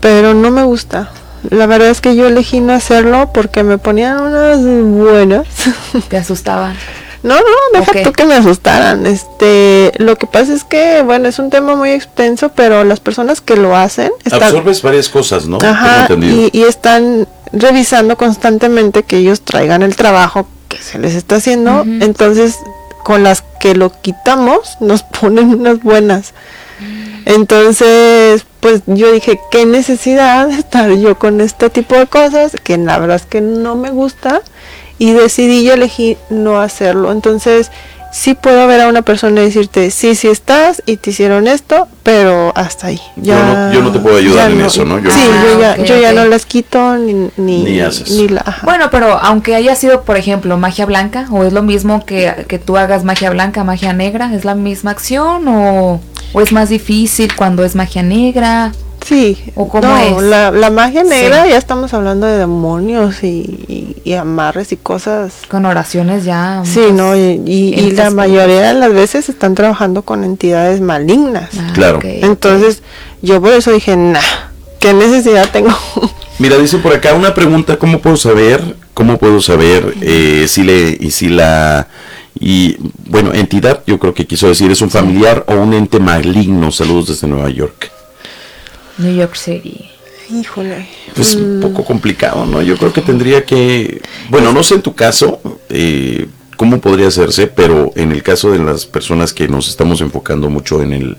pero 0.00 0.32
no 0.34 0.50
me 0.50 0.62
gusta. 0.62 1.10
La 1.48 1.66
verdad 1.66 1.88
es 1.88 2.00
que 2.00 2.16
yo 2.16 2.26
elegí 2.26 2.60
no 2.60 2.72
hacerlo 2.74 3.30
porque 3.32 3.62
me 3.62 3.78
ponían 3.78 4.20
unas 4.20 4.58
buenas. 4.60 5.46
Te 6.08 6.16
asustaban. 6.18 6.76
No, 7.22 7.34
no, 7.34 7.78
deja 7.78 7.90
Ok. 7.92 8.02
tú 8.04 8.12
que 8.12 8.24
me 8.24 8.34
asustaran. 8.34 9.06
Este, 9.06 9.92
lo 9.98 10.16
que 10.16 10.26
pasa 10.26 10.54
es 10.54 10.64
que, 10.64 11.02
bueno, 11.02 11.28
es 11.28 11.38
un 11.38 11.50
tema 11.50 11.76
muy 11.76 11.90
extenso, 11.90 12.50
pero 12.54 12.82
las 12.84 13.00
personas 13.00 13.40
que 13.40 13.56
lo 13.56 13.76
hacen 13.76 14.10
están, 14.24 14.42
Absorbes 14.42 14.82
varias 14.82 15.08
cosas, 15.08 15.46
¿no? 15.46 15.58
Ajá, 15.62 16.08
y, 16.20 16.50
y 16.52 16.62
están 16.62 17.28
revisando 17.52 18.16
constantemente 18.16 19.02
que 19.02 19.18
ellos 19.18 19.42
traigan 19.42 19.82
el 19.82 19.96
trabajo 19.96 20.46
que 20.68 20.78
se 20.78 20.98
les 20.98 21.14
está 21.14 21.36
haciendo. 21.36 21.84
Entonces, 21.84 22.56
con 23.04 23.22
las 23.22 23.42
que 23.60 23.74
lo 23.74 23.92
quitamos, 24.00 24.76
nos 24.80 25.02
ponen 25.20 25.54
unas 25.54 25.82
buenas. 25.82 26.32
Entonces, 27.26 28.44
pues 28.60 28.82
yo 28.86 29.12
dije, 29.12 29.40
qué 29.50 29.66
necesidad 29.66 30.50
estar 30.50 30.90
yo 30.92 31.18
con 31.18 31.40
este 31.40 31.70
tipo 31.70 31.94
de 31.94 32.06
cosas, 32.06 32.52
que 32.62 32.76
la 32.76 32.98
verdad 32.98 33.16
es 33.16 33.26
que 33.26 33.40
no 33.40 33.76
me 33.76 33.90
gusta, 33.90 34.42
y 34.98 35.12
decidí 35.12 35.64
yo 35.64 35.74
elegí 35.74 36.16
no 36.28 36.60
hacerlo. 36.60 37.12
Entonces, 37.12 37.70
sí 38.12 38.34
puedo 38.34 38.66
ver 38.66 38.80
a 38.80 38.88
una 38.88 39.02
persona 39.02 39.40
y 39.40 39.44
decirte, 39.44 39.90
sí, 39.90 40.14
sí 40.14 40.28
estás 40.28 40.82
y 40.86 40.96
te 40.96 41.10
hicieron 41.10 41.46
esto, 41.46 41.86
pero 42.02 42.52
hasta 42.56 42.88
ahí. 42.88 43.00
Yo 43.16 43.34
Ya, 43.34 43.42
no- 43.68 43.72
yo 43.72 43.82
no 43.82 43.92
te 43.92 43.98
puedo 44.00 44.16
ayudar 44.16 44.48
ya 44.50 44.54
en 44.54 44.60
eso, 44.62 44.84
¿no? 44.84 44.98
Yo 44.98 45.10
sí, 45.10 45.20
no- 45.30 45.44
yo, 45.44 45.60
ya, 45.60 45.76
yo 45.76 46.00
ya 46.00 46.12
no 46.12 46.24
las 46.24 46.44
quito 46.46 46.96
ni, 46.96 47.30
ni, 47.36 47.62
Ni 47.64 47.80
haces. 47.80 48.10
ni 48.10 48.28
la... 48.28 48.44
Bueno, 48.64 48.86
pero 48.90 49.18
aunque 49.22 49.54
haya 49.54 49.74
sido, 49.76 50.02
por 50.02 50.16
ejemplo, 50.16 50.56
magia 50.56 50.86
blanca, 50.86 51.26
o 51.30 51.44
es 51.44 51.52
lo 51.52 51.62
mismo 51.62 52.04
que, 52.04 52.44
que 52.48 52.58
tú 52.58 52.76
hagas 52.76 53.04
magia 53.04 53.30
blanca, 53.30 53.62
magia 53.64 53.92
negra, 53.92 54.34
¿es 54.34 54.44
la 54.44 54.54
misma 54.54 54.90
acción 54.90 55.46
o, 55.48 56.00
o 56.32 56.40
es 56.40 56.52
más 56.52 56.68
difícil 56.68 57.34
cuando 57.36 57.64
es 57.64 57.74
magia 57.76 58.02
negra? 58.02 58.72
Sí. 59.04 59.38
¿O 59.56 59.68
cómo 59.68 59.88
no, 59.88 59.96
es? 60.20 60.22
La, 60.24 60.50
la 60.50 60.70
magia 60.70 61.02
negra 61.04 61.44
Sí. 61.44 61.50
ya 61.50 61.56
estamos 61.58 61.92
hablando 61.94 62.26
de 62.26 62.38
demonios 62.38 63.22
y, 63.22 63.26
y- 63.68 63.96
y 64.04 64.14
amarres 64.14 64.72
y 64.72 64.76
cosas. 64.76 65.32
Con 65.48 65.66
oraciones 65.66 66.24
ya. 66.24 66.62
Sí, 66.64 66.80
no, 66.92 67.16
y, 67.16 67.40
y- 67.46 67.74
y 67.74 67.80
entes 67.80 67.96
la 67.98 68.10
mayoría 68.10 68.72
de 68.72 68.74
las 68.74 68.92
veces 68.92 69.28
están 69.28 69.54
trabajando 69.54 70.02
con 70.02 70.22
entidades 70.24 70.80
malignas. 70.80 71.50
Ah, 71.58 71.70
Claro. 71.74 72.00
Entonces, 72.02 72.82
yo 73.22 73.40
por 73.40 73.52
eso 73.52 73.72
dije, 73.72 73.96
nah, 73.96 74.20
¿qué 74.78 74.92
necesidad 74.92 75.48
tengo? 75.50 75.70
Mira, 76.38 76.56
dice 76.58 76.78
por 76.78 76.92
acá 76.94 77.14
una 77.14 77.34
pregunta, 77.34 77.76
¿cómo 77.78 77.98
puedo 78.00 78.16
saber, 78.16 78.76
cómo 78.94 79.18
puedo 79.18 79.40
saber 79.42 79.94
eh, 80.00 80.46
si 80.48 80.62
le, 80.62 80.96
y 80.98 81.10
si 81.10 81.28
la, 81.28 81.88
y 82.38 82.76
bueno, 83.06 83.32
entidad, 83.34 83.82
yo 83.86 83.98
creo 83.98 84.14
que 84.14 84.26
quiso 84.26 84.48
decir, 84.48 84.70
es 84.70 84.80
un 84.80 84.88
familiar 84.90 85.44
o 85.48 85.54
un 85.54 85.74
ente 85.74 86.00
maligno? 86.00 86.70
Saludos 86.72 87.08
desde 87.08 87.26
Nueva 87.28 87.50
York. 87.50 87.90
New 89.00 89.14
York 89.16 89.34
City. 89.34 89.88
Híjole. 90.30 90.86
Pues 91.14 91.34
un 91.34 91.58
Mm. 91.58 91.60
poco 91.60 91.84
complicado, 91.84 92.46
¿no? 92.46 92.62
Yo 92.62 92.76
creo 92.76 92.92
que 92.92 93.00
tendría 93.00 93.44
que, 93.44 94.00
bueno, 94.28 94.52
no 94.52 94.62
sé 94.62 94.76
en 94.76 94.82
tu 94.82 94.94
caso 94.94 95.40
eh, 95.68 96.26
cómo 96.56 96.80
podría 96.80 97.08
hacerse, 97.08 97.46
pero 97.48 97.90
en 97.96 98.12
el 98.12 98.22
caso 98.22 98.50
de 98.52 98.58
las 98.58 98.86
personas 98.86 99.32
que 99.32 99.48
nos 99.48 99.68
estamos 99.68 100.00
enfocando 100.02 100.48
mucho 100.50 100.82
en 100.82 100.92
el, 100.92 101.16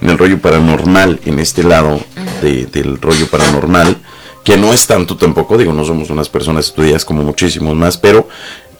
en 0.00 0.10
el 0.10 0.18
rollo 0.18 0.38
paranormal, 0.40 1.20
en 1.24 1.38
este 1.38 1.62
lado 1.62 2.00
de- 2.42 2.66
del 2.66 3.00
rollo 3.00 3.26
paranormal, 3.28 3.96
que 4.44 4.56
no 4.56 4.72
es 4.72 4.86
tanto 4.86 5.16
tampoco, 5.16 5.56
digo, 5.58 5.72
no 5.72 5.84
somos 5.84 6.10
unas 6.10 6.28
personas 6.28 6.66
estudiadas 6.68 7.04
como 7.04 7.22
muchísimos 7.22 7.76
más, 7.76 7.96
pero 7.98 8.28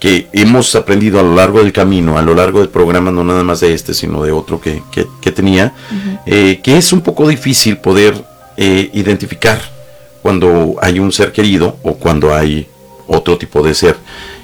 que 0.01 0.29
hemos 0.33 0.75
aprendido 0.77 1.21
a 1.21 1.23
lo 1.25 1.35
largo 1.35 1.59
del 1.59 1.73
camino, 1.73 2.17
a 2.17 2.23
lo 2.23 2.33
largo 2.35 2.61
del 2.61 2.69
programa, 2.69 3.11
no 3.11 3.23
nada 3.25 3.43
más 3.43 3.61
de 3.61 3.75
este, 3.75 3.93
sino 3.95 4.23
de 4.23 4.33
otro 4.33 4.61
que, 4.61 4.83
que- 4.91 5.07
que 5.21 5.31
tenía, 5.33 5.75
eh, 6.25 6.61
que 6.63 6.79
es 6.79 6.93
un 6.93 7.01
poco 7.03 7.29
difícil 7.29 7.79
poder 7.79 8.25
eh, 8.61 8.91
identificar 8.93 9.61
cuando 10.21 10.75
hay 10.83 10.99
un 10.99 11.13
ser 11.13 11.31
querido 11.31 11.79
o 11.85 11.95
cuando 11.95 12.35
hay 12.35 12.67
otro 13.07 13.39
tipo 13.39 13.63
de 13.63 13.73
ser 13.73 13.97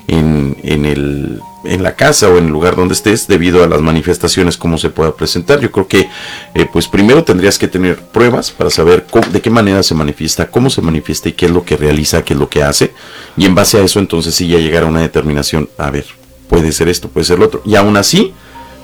en, 0.07 0.57
en, 0.63 0.85
el, 0.85 1.41
en 1.65 1.83
la 1.83 1.97
casa 1.97 2.29
o 2.29 2.39
en 2.39 2.45
el 2.45 2.51
lugar 2.53 2.77
donde 2.77 2.95
estés 2.95 3.27
debido 3.27 3.65
a 3.65 3.67
las 3.67 3.81
manifestaciones 3.81 4.57
cómo 4.57 4.79
se 4.79 4.91
pueda 4.91 5.17
presentar. 5.17 5.61
Yo 5.61 5.73
creo 5.73 5.89
que 5.89 6.09
eh, 6.55 6.67
pues 6.73 6.87
primero 6.87 7.25
tendrías 7.25 7.59
que 7.59 7.67
tener 7.67 7.99
pruebas 7.99 8.53
para 8.53 8.71
saber 8.71 9.05
de 9.33 9.41
qué 9.41 9.51
manera 9.51 9.83
se 9.83 9.97
manifiesta, 9.97 10.49
cómo 10.49 10.71
se 10.71 10.81
manifiesta 10.81 11.29
y 11.29 11.33
qué 11.33 11.47
es 11.47 11.53
lo 11.53 11.65
que 11.65 11.77
realiza, 11.77 12.23
qué 12.23 12.35
es 12.35 12.39
lo 12.39 12.49
que 12.49 12.63
hace. 12.63 12.93
Y 13.37 13.47
en 13.47 13.57
base 13.57 13.79
a 13.79 13.83
eso 13.83 13.99
entonces 13.99 14.33
sí 14.33 14.47
ya 14.47 14.59
llegar 14.59 14.85
a 14.85 14.87
una 14.87 15.01
determinación, 15.01 15.69
a 15.77 15.91
ver, 15.91 16.07
puede 16.49 16.71
ser 16.71 16.89
esto, 16.89 17.09
puede 17.09 17.25
ser 17.25 17.41
lo 17.41 17.47
otro. 17.47 17.63
Y 17.65 17.75
aún 17.75 17.97
así, 17.97 18.33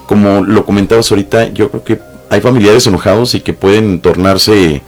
como 0.08 0.44
lo 0.44 0.66
comentabas 0.66 1.08
ahorita, 1.12 1.52
yo 1.52 1.70
creo 1.70 1.84
que 1.84 2.00
hay 2.30 2.40
familiares 2.40 2.86
enojados 2.86 3.34
y 3.34 3.40
que 3.40 3.52
pueden 3.52 4.00
tornarse 4.00 4.82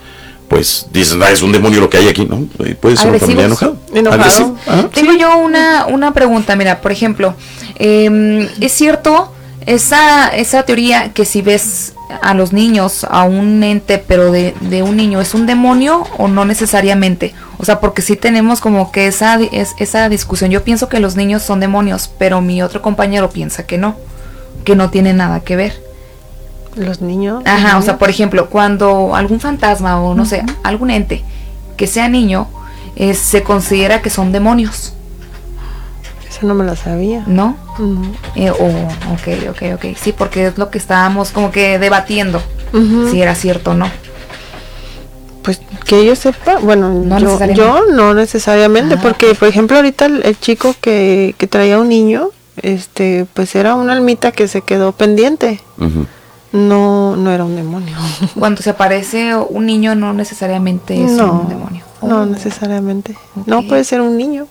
pues 0.52 0.86
dicen, 0.92 1.22
ah, 1.22 1.30
es 1.30 1.40
un 1.40 1.50
demonio 1.50 1.80
lo 1.80 1.88
que 1.88 1.96
hay 1.96 2.08
aquí, 2.08 2.26
¿no? 2.26 2.46
Eh, 2.62 2.74
Puede 2.74 2.94
ser 2.98 3.10
un 3.10 3.18
familiar 3.18 3.46
enojado. 3.46 3.78
Agresivo. 4.10 4.58
Ajá. 4.66 4.90
Tengo 4.92 5.14
yo 5.14 5.38
una, 5.38 5.86
una 5.86 6.12
pregunta, 6.12 6.56
mira, 6.56 6.82
por 6.82 6.92
ejemplo, 6.92 7.34
em, 7.76 8.46
¿es 8.60 8.70
cierto 8.72 9.32
esa, 9.64 10.28
esa 10.28 10.64
teoría 10.64 11.14
que 11.14 11.24
si 11.24 11.40
ves 11.40 11.94
a 12.20 12.34
los 12.34 12.52
niños, 12.52 13.06
a 13.08 13.22
un 13.22 13.62
ente, 13.62 13.96
pero 13.96 14.30
de, 14.30 14.54
de 14.60 14.82
un 14.82 14.94
niño, 14.94 15.22
¿es 15.22 15.32
un 15.32 15.46
demonio 15.46 16.04
o 16.18 16.28
no 16.28 16.44
necesariamente? 16.44 17.32
O 17.56 17.64
sea, 17.64 17.80
porque 17.80 18.02
sí 18.02 18.16
tenemos 18.16 18.60
como 18.60 18.92
que 18.92 19.06
esa, 19.06 19.40
es, 19.52 19.74
esa 19.78 20.10
discusión. 20.10 20.50
Yo 20.50 20.62
pienso 20.64 20.90
que 20.90 21.00
los 21.00 21.16
niños 21.16 21.40
son 21.42 21.60
demonios, 21.60 22.10
pero 22.18 22.42
mi 22.42 22.62
otro 22.62 22.82
compañero 22.82 23.30
piensa 23.30 23.64
que 23.64 23.78
no, 23.78 23.96
que 24.66 24.76
no 24.76 24.90
tiene 24.90 25.14
nada 25.14 25.40
que 25.40 25.56
ver. 25.56 25.91
Los 26.76 27.00
niños. 27.00 27.42
Ajá, 27.46 27.76
o 27.78 27.82
sea, 27.82 27.98
por 27.98 28.08
ejemplo, 28.10 28.48
cuando 28.48 29.14
algún 29.14 29.40
fantasma 29.40 30.00
o 30.00 30.14
no 30.14 30.24
sé, 30.24 30.44
algún 30.62 30.90
ente 30.90 31.22
que 31.76 31.86
sea 31.86 32.08
niño, 32.08 32.48
eh, 32.96 33.14
se 33.14 33.42
considera 33.42 34.02
que 34.02 34.10
son 34.10 34.32
demonios, 34.32 34.94
Eso 36.28 36.46
no 36.46 36.54
me 36.54 36.64
lo 36.64 36.76
sabía. 36.76 37.24
¿no? 37.26 37.56
Eh, 38.36 38.50
o, 38.50 38.66
ok, 39.12 39.50
ok, 39.50 39.62
ok. 39.74 39.96
Sí, 40.00 40.12
porque 40.12 40.46
es 40.46 40.58
lo 40.58 40.70
que 40.70 40.78
estábamos 40.78 41.30
como 41.30 41.50
que 41.50 41.78
debatiendo, 41.78 42.40
si 43.10 43.20
era 43.20 43.34
cierto 43.34 43.72
o 43.72 43.74
no. 43.74 43.90
Pues 45.42 45.60
que 45.84 46.06
yo 46.06 46.14
sepa, 46.14 46.58
bueno, 46.58 46.88
No 46.90 47.18
yo, 47.52 47.80
no 47.92 48.14
necesariamente, 48.14 48.94
Ah, 48.94 49.00
porque 49.02 49.34
por 49.34 49.48
ejemplo 49.48 49.76
ahorita 49.76 50.06
el, 50.06 50.22
el 50.24 50.38
chico 50.38 50.74
que, 50.80 51.34
que 51.36 51.46
traía 51.48 51.78
un 51.80 51.88
niño, 51.88 52.28
este, 52.62 53.26
pues 53.34 53.54
era 53.56 53.74
una 53.74 53.92
almita 53.92 54.30
que 54.30 54.46
se 54.46 54.60
quedó 54.62 54.92
pendiente. 54.92 55.60
No, 56.52 57.16
no 57.16 57.30
era 57.30 57.44
un 57.44 57.56
demonio. 57.56 57.96
Cuando 58.38 58.62
se 58.62 58.70
aparece 58.70 59.34
un 59.36 59.66
niño 59.66 59.94
no 59.94 60.12
necesariamente 60.12 61.02
es 61.02 61.12
No, 61.12 61.40
un 61.42 61.48
demonio. 61.48 61.84
No 62.02 62.22
Oh. 62.22 62.26
necesariamente. 62.26 63.16
No 63.46 63.62
puede 63.66 63.84
ser 63.84 64.00
un 64.00 64.16
niño. 64.16 64.46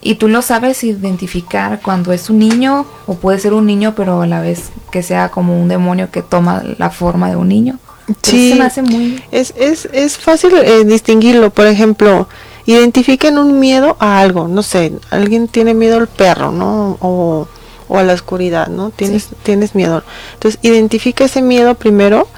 ¿Y 0.00 0.14
tú 0.14 0.28
lo 0.28 0.42
sabes 0.42 0.82
identificar 0.84 1.80
cuando 1.82 2.12
es 2.12 2.30
un 2.30 2.38
niño 2.38 2.86
o 3.06 3.14
puede 3.14 3.38
ser 3.38 3.52
un 3.52 3.66
niño 3.66 3.94
pero 3.96 4.22
a 4.22 4.26
la 4.26 4.40
vez 4.40 4.70
que 4.92 5.02
sea 5.02 5.30
como 5.30 5.60
un 5.60 5.68
demonio 5.68 6.10
que 6.10 6.22
toma 6.22 6.62
la 6.78 6.90
forma 6.90 7.28
de 7.28 7.36
un 7.36 7.48
niño? 7.48 7.78
Sí, 8.22 8.50
se 8.52 8.58
me 8.58 8.64
hace 8.64 8.80
muy... 8.82 9.22
es, 9.32 9.52
es, 9.58 9.86
es 9.92 10.16
fácil 10.16 10.52
eh, 10.54 10.84
distinguirlo. 10.84 11.50
Por 11.50 11.66
ejemplo, 11.66 12.28
identifiquen 12.64 13.36
un 13.38 13.58
miedo 13.60 13.96
a 13.98 14.20
algo. 14.20 14.48
No 14.48 14.62
sé, 14.62 14.92
alguien 15.10 15.48
tiene 15.48 15.74
miedo 15.74 15.98
al 15.98 16.06
perro, 16.08 16.50
¿no? 16.52 16.96
O, 17.00 17.46
o 17.88 17.98
a 17.98 18.02
la 18.02 18.12
oscuridad, 18.12 18.68
¿no? 18.68 18.90
Tienes, 18.90 19.28
tienes 19.42 19.74
miedo. 19.74 20.02
Entonces, 20.34 20.60
identifica 20.62 21.24
ese 21.24 21.42
miedo 21.42 21.74
primero 21.74 22.28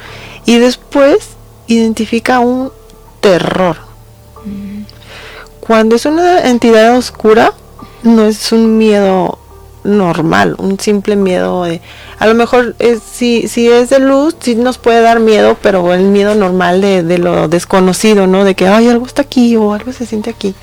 y 0.46 0.58
después 0.58 1.30
identifica 1.66 2.40
un 2.40 2.72
terror. 3.20 3.76
Cuando 5.60 5.96
es 5.96 6.06
una 6.06 6.48
entidad 6.48 6.96
oscura, 6.96 7.52
no 8.02 8.24
es 8.24 8.50
un 8.52 8.78
miedo 8.78 9.38
normal, 9.84 10.56
un 10.58 10.78
simple 10.78 11.16
miedo 11.16 11.64
de, 11.64 11.80
a 12.18 12.26
lo 12.26 12.34
mejor 12.34 12.74
es, 12.78 13.00
si, 13.00 13.48
si 13.48 13.68
es 13.68 13.90
de 13.90 13.98
luz, 13.98 14.36
sí 14.40 14.54
nos 14.54 14.78
puede 14.78 15.00
dar 15.00 15.20
miedo, 15.20 15.56
pero 15.62 15.94
el 15.94 16.04
miedo 16.04 16.34
normal 16.34 16.80
de, 16.80 17.02
de 17.02 17.18
lo 17.18 17.48
desconocido, 17.48 18.26
¿no? 18.26 18.44
De 18.44 18.54
que, 18.54 18.68
ay, 18.68 18.88
algo 18.88 19.06
está 19.06 19.22
aquí 19.22 19.56
o 19.56 19.72
algo 19.72 19.92
se 19.92 20.06
siente 20.06 20.30
aquí. 20.30 20.54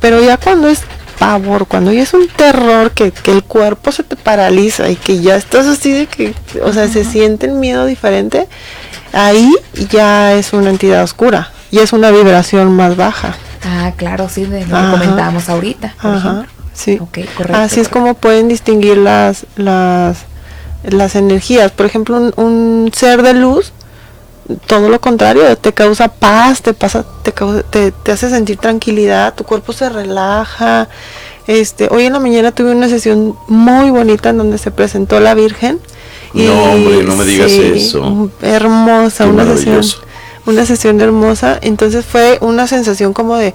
Pero 0.00 0.20
ya 0.20 0.36
cuando 0.36 0.68
es 0.68 0.82
pavor, 1.20 1.66
cuando 1.66 1.92
ya 1.92 2.02
es 2.02 2.14
un 2.14 2.26
terror 2.28 2.90
que, 2.92 3.12
que 3.12 3.30
el 3.30 3.44
cuerpo 3.44 3.92
se 3.92 4.02
te 4.02 4.16
paraliza 4.16 4.88
y 4.88 4.96
que 4.96 5.20
ya 5.20 5.36
estás 5.36 5.66
así 5.66 5.92
de 5.92 6.06
que, 6.06 6.34
o 6.64 6.72
sea, 6.72 6.88
se 6.88 7.04
siente 7.04 7.44
el 7.46 7.52
miedo 7.52 7.84
diferente, 7.84 8.48
ahí 9.12 9.54
ya 9.90 10.32
es 10.32 10.54
una 10.54 10.70
entidad 10.70 11.04
oscura 11.04 11.52
y 11.70 11.78
es 11.78 11.92
una 11.92 12.10
vibración 12.10 12.74
más 12.74 12.96
baja. 12.96 13.36
Ah, 13.62 13.92
claro, 13.96 14.28
sí, 14.30 14.46
de 14.46 14.66
lo 14.66 14.74
que 14.74 14.90
comentábamos 14.90 15.48
ahorita. 15.50 15.94
por 16.00 16.10
Ajá, 16.14 16.28
ejemplo. 16.30 16.52
sí. 16.72 16.96
Correcto. 16.96 17.54
Así 17.54 17.80
es 17.80 17.90
como 17.90 18.14
pueden 18.14 18.48
distinguir 18.48 18.96
las, 18.96 19.44
las, 19.56 20.20
las 20.82 21.14
energías. 21.14 21.70
Por 21.70 21.84
ejemplo, 21.84 22.16
un, 22.16 22.32
un 22.42 22.90
ser 22.94 23.22
de 23.22 23.34
luz, 23.34 23.74
todo 24.66 24.88
lo 24.88 25.00
contrario, 25.00 25.56
te 25.56 25.72
causa 25.72 26.08
paz, 26.08 26.62
te 26.62 26.74
pasa, 26.74 27.04
te, 27.22 27.32
causa- 27.32 27.62
te, 27.62 27.92
te 27.92 28.12
hace 28.12 28.30
sentir 28.30 28.56
tranquilidad, 28.58 29.34
tu 29.34 29.44
cuerpo 29.44 29.72
se 29.72 29.88
relaja. 29.88 30.88
Este, 31.46 31.88
hoy 31.90 32.04
en 32.04 32.12
la 32.12 32.20
mañana 32.20 32.52
tuve 32.52 32.72
una 32.72 32.88
sesión 32.88 33.36
muy 33.48 33.90
bonita 33.90 34.30
en 34.30 34.38
donde 34.38 34.58
se 34.58 34.70
presentó 34.70 35.18
la 35.20 35.34
Virgen. 35.34 35.80
No, 36.32 36.62
hombre, 36.64 37.02
no 37.02 37.16
me 37.16 37.24
digas 37.24 37.50
eso. 37.50 38.30
Hermosa, 38.40 39.24
Qué 39.24 39.30
una 39.30 39.44
sesión, 39.56 39.84
una 40.46 40.64
sesión 40.66 41.00
hermosa. 41.00 41.58
Entonces 41.60 42.04
fue 42.04 42.38
una 42.40 42.66
sensación 42.66 43.12
como 43.12 43.36
de 43.36 43.54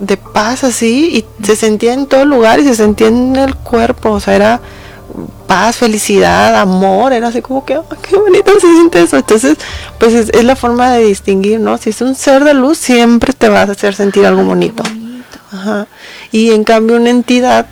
de 0.00 0.16
paz 0.16 0.62
así 0.62 1.08
y 1.40 1.44
se 1.44 1.56
sentía 1.56 1.92
en 1.92 2.06
todo 2.06 2.24
lugar 2.24 2.60
y 2.60 2.64
se 2.64 2.74
sentía 2.76 3.08
en 3.08 3.34
el 3.34 3.56
cuerpo, 3.56 4.10
o 4.12 4.20
sea, 4.20 4.36
era 4.36 4.60
paz, 5.46 5.76
felicidad, 5.76 6.56
amor, 6.56 7.12
era 7.12 7.28
así 7.28 7.40
como 7.42 7.64
que, 7.64 7.74
"Ah, 7.74 7.82
qué 8.02 8.16
bonito 8.16 8.52
se 8.54 8.60
siente 8.72 9.02
eso. 9.02 9.16
Entonces, 9.16 9.56
pues 9.98 10.14
es, 10.14 10.30
es 10.30 10.44
la 10.44 10.56
forma 10.56 10.90
de 10.92 11.04
distinguir, 11.04 11.60
¿no? 11.60 11.78
Si 11.78 11.90
es 11.90 12.00
un 12.00 12.14
ser 12.14 12.44
de 12.44 12.54
luz, 12.54 12.78
siempre 12.78 13.32
te 13.32 13.48
vas 13.48 13.68
a 13.68 13.72
hacer 13.72 13.94
sentir 13.94 14.26
algo 14.26 14.44
bonito. 14.44 14.82
Ajá. 15.52 15.86
Y 16.30 16.50
en 16.50 16.64
cambio 16.64 16.96
una 16.96 17.10
entidad 17.10 17.66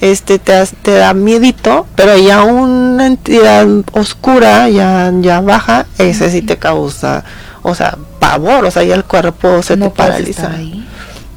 este 0.00 0.38
te 0.38 0.92
da 0.94 1.14
miedito, 1.14 1.86
pero 1.96 2.16
ya 2.18 2.42
una 2.42 3.06
entidad 3.06 3.66
oscura, 3.92 4.68
ya, 4.68 5.10
ya 5.20 5.40
baja, 5.40 5.86
ese 5.98 6.30
sí 6.30 6.42
te 6.42 6.58
causa, 6.58 7.24
o 7.62 7.74
sea, 7.74 7.96
pavor, 8.18 8.66
o 8.66 8.70
sea, 8.70 8.82
ya 8.84 8.94
el 8.94 9.04
cuerpo 9.04 9.62
se 9.62 9.76
te 9.76 9.88
paraliza. 9.90 10.50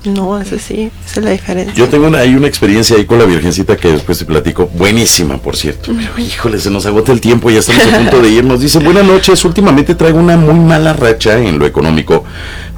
No, 0.05 0.39
ese 0.39 0.59
sí, 0.59 0.89
esa 1.05 1.19
es 1.19 1.25
la 1.25 1.31
diferencia. 1.31 1.73
Yo 1.75 1.89
tengo 1.89 2.07
una, 2.07 2.19
hay 2.19 2.33
una 2.33 2.47
experiencia 2.47 2.95
ahí 2.95 3.05
con 3.05 3.19
la 3.19 3.25
Virgencita 3.25 3.75
que 3.75 3.91
después 3.91 4.17
te 4.17 4.25
platico, 4.25 4.67
buenísima 4.67 5.37
por 5.37 5.57
cierto, 5.57 5.91
pero 5.93 6.25
híjole, 6.25 6.57
se 6.57 6.69
nos 6.69 6.85
agota 6.85 7.11
el 7.11 7.19
tiempo, 7.19 7.49
ya 7.49 7.59
estamos 7.59 7.85
a 7.85 7.97
punto 7.97 8.21
de 8.21 8.29
irnos. 8.29 8.61
Dice, 8.61 8.79
buenas 8.79 9.03
noches, 9.03 9.43
últimamente 9.43 9.95
traigo 9.95 10.19
una 10.19 10.37
muy 10.37 10.53
mala 10.53 10.93
racha 10.93 11.37
en 11.37 11.59
lo 11.59 11.65
económico, 11.65 12.23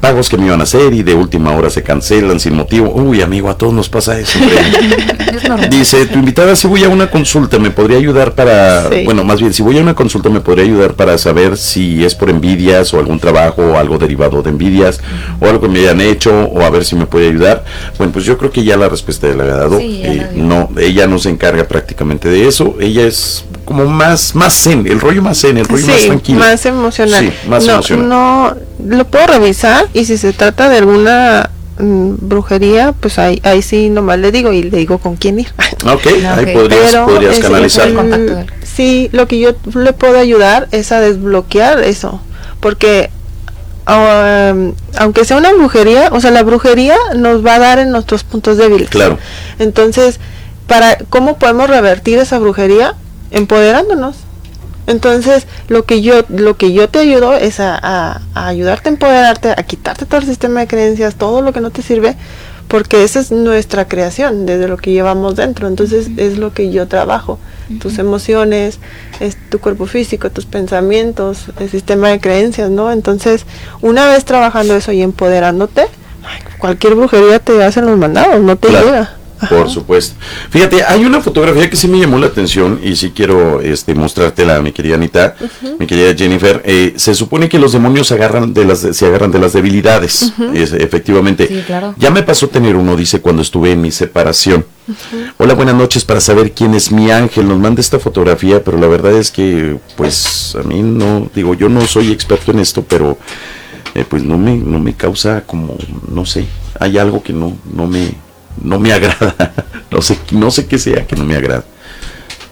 pagos 0.02 0.28
que 0.30 0.38
me 0.38 0.48
iban 0.48 0.60
a 0.60 0.64
hacer 0.64 0.94
y 0.94 1.04
de 1.04 1.14
última 1.14 1.52
hora 1.56 1.70
se 1.70 1.84
cancelan 1.84 2.40
sin 2.40 2.56
motivo. 2.56 2.92
Uy, 2.94 3.22
amigo, 3.22 3.50
a 3.50 3.58
todos 3.58 3.74
nos 3.74 3.88
pasa 3.88 4.20
eso. 4.20 4.40
Dice, 5.70 6.06
tu 6.08 6.20
invitada, 6.20 6.56
si 6.56 6.68
voy 6.68 6.84
a 6.84 6.90
una 6.90 7.10
consulta, 7.10 7.60
me 7.60 7.72
podría 7.72 7.98
ayudar 7.98 8.34
para, 8.34 8.90
Sí. 8.90 9.04
bueno, 9.06 9.24
más 9.24 9.40
bien, 9.40 9.54
si 9.54 9.62
voy 9.64 9.78
a 9.78 9.82
una 9.82 9.94
consulta, 9.94 10.30
me 10.30 10.42
podría 10.42 10.66
ayudar 10.66 10.94
para 10.94 11.18
saber 11.18 11.58
si 11.58 12.04
es 12.04 12.16
por 12.16 12.30
envidias 12.30 12.94
o 12.94 13.00
algún 13.00 13.20
trabajo 13.20 13.62
o 13.62 13.78
algo 13.78 13.98
derivado 13.98 14.42
de 14.42 14.50
envidias 14.50 15.00
o 15.40 15.46
algo 15.46 15.62
que 15.62 15.68
me 15.68 15.80
hayan 15.80 16.02
hecho 16.02 16.32
o 16.46 16.62
a 16.62 16.70
ver 16.70 16.84
si 16.84 16.96
me 16.96 17.06
puede 17.06 17.30
ayudar. 17.30 17.64
Bueno, 17.98 18.12
pues 18.14 18.26
yo 18.26 18.38
creo 18.38 18.52
que 18.52 18.64
ya 18.64 18.78
la 18.78 18.90
respuesta 18.90 19.28
ya 19.28 19.36
la 19.36 19.44
había 19.44 19.56
dado. 19.56 19.78
Sí, 19.80 20.02
Eh, 20.04 20.28
no, 20.36 20.70
ella 20.80 21.08
no 21.08 21.20
se 21.20 21.30
encarga 21.30 21.66
prácticamente 21.68 22.28
de 22.30 22.48
eso. 22.48 22.76
Ella 22.80 23.06
es 23.06 23.46
como 23.66 23.86
más, 23.86 24.36
más 24.36 24.54
zen, 24.54 24.86
el 24.88 25.00
rollo 25.00 25.22
más 25.22 25.40
zen, 25.42 25.58
el 25.58 25.66
rollo 25.66 25.88
más 25.88 26.02
tranquilo. 26.06 26.40
más 26.40 26.66
emocional. 26.66 27.26
Sí, 27.26 27.50
más 27.50 27.66
no, 27.66 27.74
emocional. 27.74 28.10
no, 28.10 28.56
lo 28.98 29.06
puedo 29.08 29.28
revisar 29.28 29.88
y 29.94 30.06
si 30.06 30.18
se 30.18 30.34
trata 30.34 30.68
de 30.70 30.78
alguna 30.80 31.50
mm, 31.80 32.14
brujería, 32.20 32.94
pues 32.94 33.20
ahí, 33.20 33.40
ahí 33.44 33.62
sí 33.62 33.90
nomás 33.90 34.20
le 34.20 34.32
digo 34.32 34.52
y 34.52 34.64
le 34.64 34.78
digo 34.78 34.98
con 34.98 35.16
quién 35.16 35.40
ir. 35.40 35.54
Ok, 35.86 36.06
ahí 36.28 36.54
podrías, 36.54 36.92
Pero 36.92 37.06
podrías 37.06 37.40
canalizar. 37.40 37.88
el- 37.88 38.46
sí, 38.64 39.10
lo 39.14 39.28
que 39.28 39.40
yo 39.40 39.52
le 39.76 39.94
puedo 39.94 40.18
ayudar 40.20 40.68
es 40.72 40.92
a 40.92 41.00
desbloquear 41.00 41.80
eso, 41.84 42.22
porque 42.60 43.10
um, 43.88 44.74
aunque 44.98 45.26
sea 45.26 45.38
una 45.38 45.54
brujería, 45.54 46.10
o 46.12 46.20
sea, 46.22 46.32
la 46.32 46.44
brujería 46.44 46.96
nos 47.16 47.46
va 47.46 47.56
a 47.56 47.60
dar 47.60 47.80
en 47.80 47.92
nuestros 47.92 48.24
puntos 48.24 48.58
débiles. 48.58 48.90
Claro. 48.90 49.18
Entonces, 49.60 50.20
para 50.68 50.98
cómo 51.10 51.38
podemos 51.38 51.70
revertir 51.70 52.18
esa 52.20 52.40
brujería 52.40 52.96
empoderándonos. 53.32 54.16
Entonces, 54.88 55.46
lo 55.68 55.84
que 55.84 56.02
yo 56.02 56.24
lo 56.30 56.58
que 56.58 56.74
yo 56.74 56.90
te 56.90 57.00
ayudo 57.00 57.34
es 57.36 57.60
a, 57.60 57.78
a- 57.82 58.22
a 58.34 58.48
ayudarte 58.48 58.90
a 58.90 58.92
empoderarte, 58.94 59.52
a 59.52 59.64
quitarte 59.64 60.06
todo 60.06 60.20
el 60.20 60.26
sistema 60.26 60.60
de 60.62 60.68
creencias, 60.68 61.16
todo 61.16 61.42
lo 61.42 61.54
que 61.54 61.62
no 61.62 61.70
te 61.70 61.82
sirve, 61.82 62.16
porque 62.68 63.04
esa 63.04 63.20
es 63.20 63.32
nuestra 63.32 63.88
creación, 63.88 64.46
desde 64.46 64.68
lo 64.68 64.78
que 64.78 64.92
llevamos 64.92 65.36
dentro. 65.36 65.68
Entonces, 65.68 66.08
es 66.18 66.38
lo 66.38 66.54
que 66.54 66.72
yo 66.72 66.88
trabajo. 66.88 67.38
Tus 67.80 68.00
emociones, 68.00 68.80
es 69.22 69.38
tu 69.50 69.60
cuerpo 69.60 69.86
físico, 69.86 70.30
tus 70.30 70.46
pensamientos, 70.46 71.46
el 71.60 71.70
sistema 71.70 72.10
de 72.10 72.20
creencias, 72.20 72.70
¿no? 72.70 72.92
Entonces, 72.92 73.46
una 73.82 74.08
vez 74.08 74.26
trabajando 74.26 74.76
eso 74.76 74.92
y 74.92 75.02
empoderándote, 75.02 75.86
cualquier 76.58 76.96
brujería 76.96 77.40
te 77.40 77.64
hace 77.64 77.82
los 77.82 77.98
mandados, 77.98 78.42
no 78.42 78.56
te 78.58 78.68
Claro. 78.70 78.86
llega. 78.88 79.12
Por 79.50 79.70
supuesto. 79.70 80.16
Fíjate, 80.50 80.84
hay 80.84 81.04
una 81.06 81.22
fotografía 81.22 81.70
que 81.70 81.76
sí 81.76 81.88
me 81.88 82.00
llamó 82.00 82.18
la 82.20 82.28
atención 82.28 82.80
y 82.84 82.96
sí 82.96 83.12
quiero 83.16 83.60
este, 83.62 83.96
mostrártela, 83.96 84.62
mi 84.62 84.72
querida 84.72 84.96
Anita, 84.96 85.36
mi 85.80 85.88
querida 85.88 86.14
Jennifer. 86.16 86.62
Eh, 86.66 86.94
se 86.96 87.16
supone 87.16 87.50
que 87.50 87.58
los 87.60 87.72
demonios 87.74 88.08
se 88.08 88.14
agarran 88.16 88.54
de 88.54 88.66
las, 88.66 88.80
se 88.80 89.06
agarran 89.06 89.32
de 89.32 89.40
las 89.40 89.54
debilidades, 89.54 90.34
es- 90.54 90.74
efectivamente. 90.74 91.48
Sí, 91.48 91.64
claro. 91.66 91.96
Ya 91.98 92.12
me 92.12 92.24
pasó 92.24 92.50
tener 92.50 92.76
uno, 92.76 92.96
dice, 92.96 93.20
cuando 93.22 93.42
estuve 93.42 93.72
en 93.72 93.82
mi 93.82 93.92
separación. 93.92 94.66
Hola, 95.38 95.54
buenas 95.54 95.76
noches, 95.76 96.04
para 96.06 96.20
saber 96.20 96.52
quién 96.52 96.74
es 96.74 96.92
mi 96.92 97.12
ángel. 97.12 97.48
Nos 97.48 97.60
manda 97.60 97.82
esta 97.82 98.00
fotografía, 98.00 98.64
pero 98.64 98.78
la 98.78 98.88
verdad 98.88 99.14
es 99.14 99.32
que, 99.32 99.78
pues, 99.96 100.56
a 100.60 100.64
mí 100.64 100.82
no, 100.84 101.30
digo, 101.34 101.54
yo 101.54 101.70
no 101.70 101.82
soy 101.88 102.12
experto 102.12 102.52
en 102.52 102.60
esto, 102.60 102.84
pero 102.88 103.18
eh, 103.96 104.06
pues 104.08 104.24
no 104.24 104.38
me, 104.38 104.56
no 104.58 104.80
me 104.80 104.94
causa 104.94 105.42
como, 105.46 105.78
no 106.10 106.26
sé, 106.26 106.46
hay 106.80 106.98
algo 106.98 107.22
que 107.24 107.34
no, 107.34 107.58
no 107.74 107.88
me, 107.88 108.14
no 108.64 108.80
me 108.80 108.94
agrada. 108.94 109.54
no 109.92 110.02
sé, 110.02 110.18
no 110.32 110.52
sé 110.52 110.68
qué 110.68 110.78
sea 110.78 111.06
que 111.06 111.16
no 111.16 111.26
me 111.26 111.36
agrada. 111.36 111.64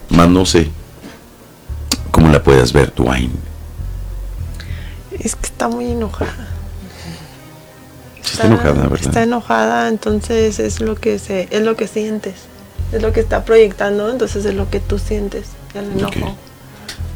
Más 0.09 0.29
no 0.29 0.45
sé 0.45 0.69
cómo 2.11 2.31
la 2.31 2.43
puedas 2.43 2.73
ver 2.73 2.93
Ain. 3.09 3.31
Es 5.19 5.35
que 5.35 5.47
está 5.47 5.67
muy 5.67 5.91
enojada. 5.91 6.47
Sí 8.21 8.33
está 8.33 8.47
enojada, 8.47 8.87
¿verdad? 8.87 9.07
Está 9.07 9.23
enojada, 9.23 9.87
entonces 9.87 10.59
es 10.59 10.81
lo 10.81 10.95
que 10.95 11.19
se, 11.19 11.47
es 11.51 11.61
lo 11.61 11.75
que 11.75 11.87
sientes, 11.87 12.35
es 12.91 13.01
lo 13.01 13.11
que 13.11 13.19
está 13.19 13.43
proyectando, 13.43 14.09
entonces 14.09 14.45
es 14.45 14.53
lo 14.53 14.69
que 14.69 14.79
tú 14.79 14.99
sientes, 14.99 15.47
el 15.73 15.91
enojo. 15.91 16.37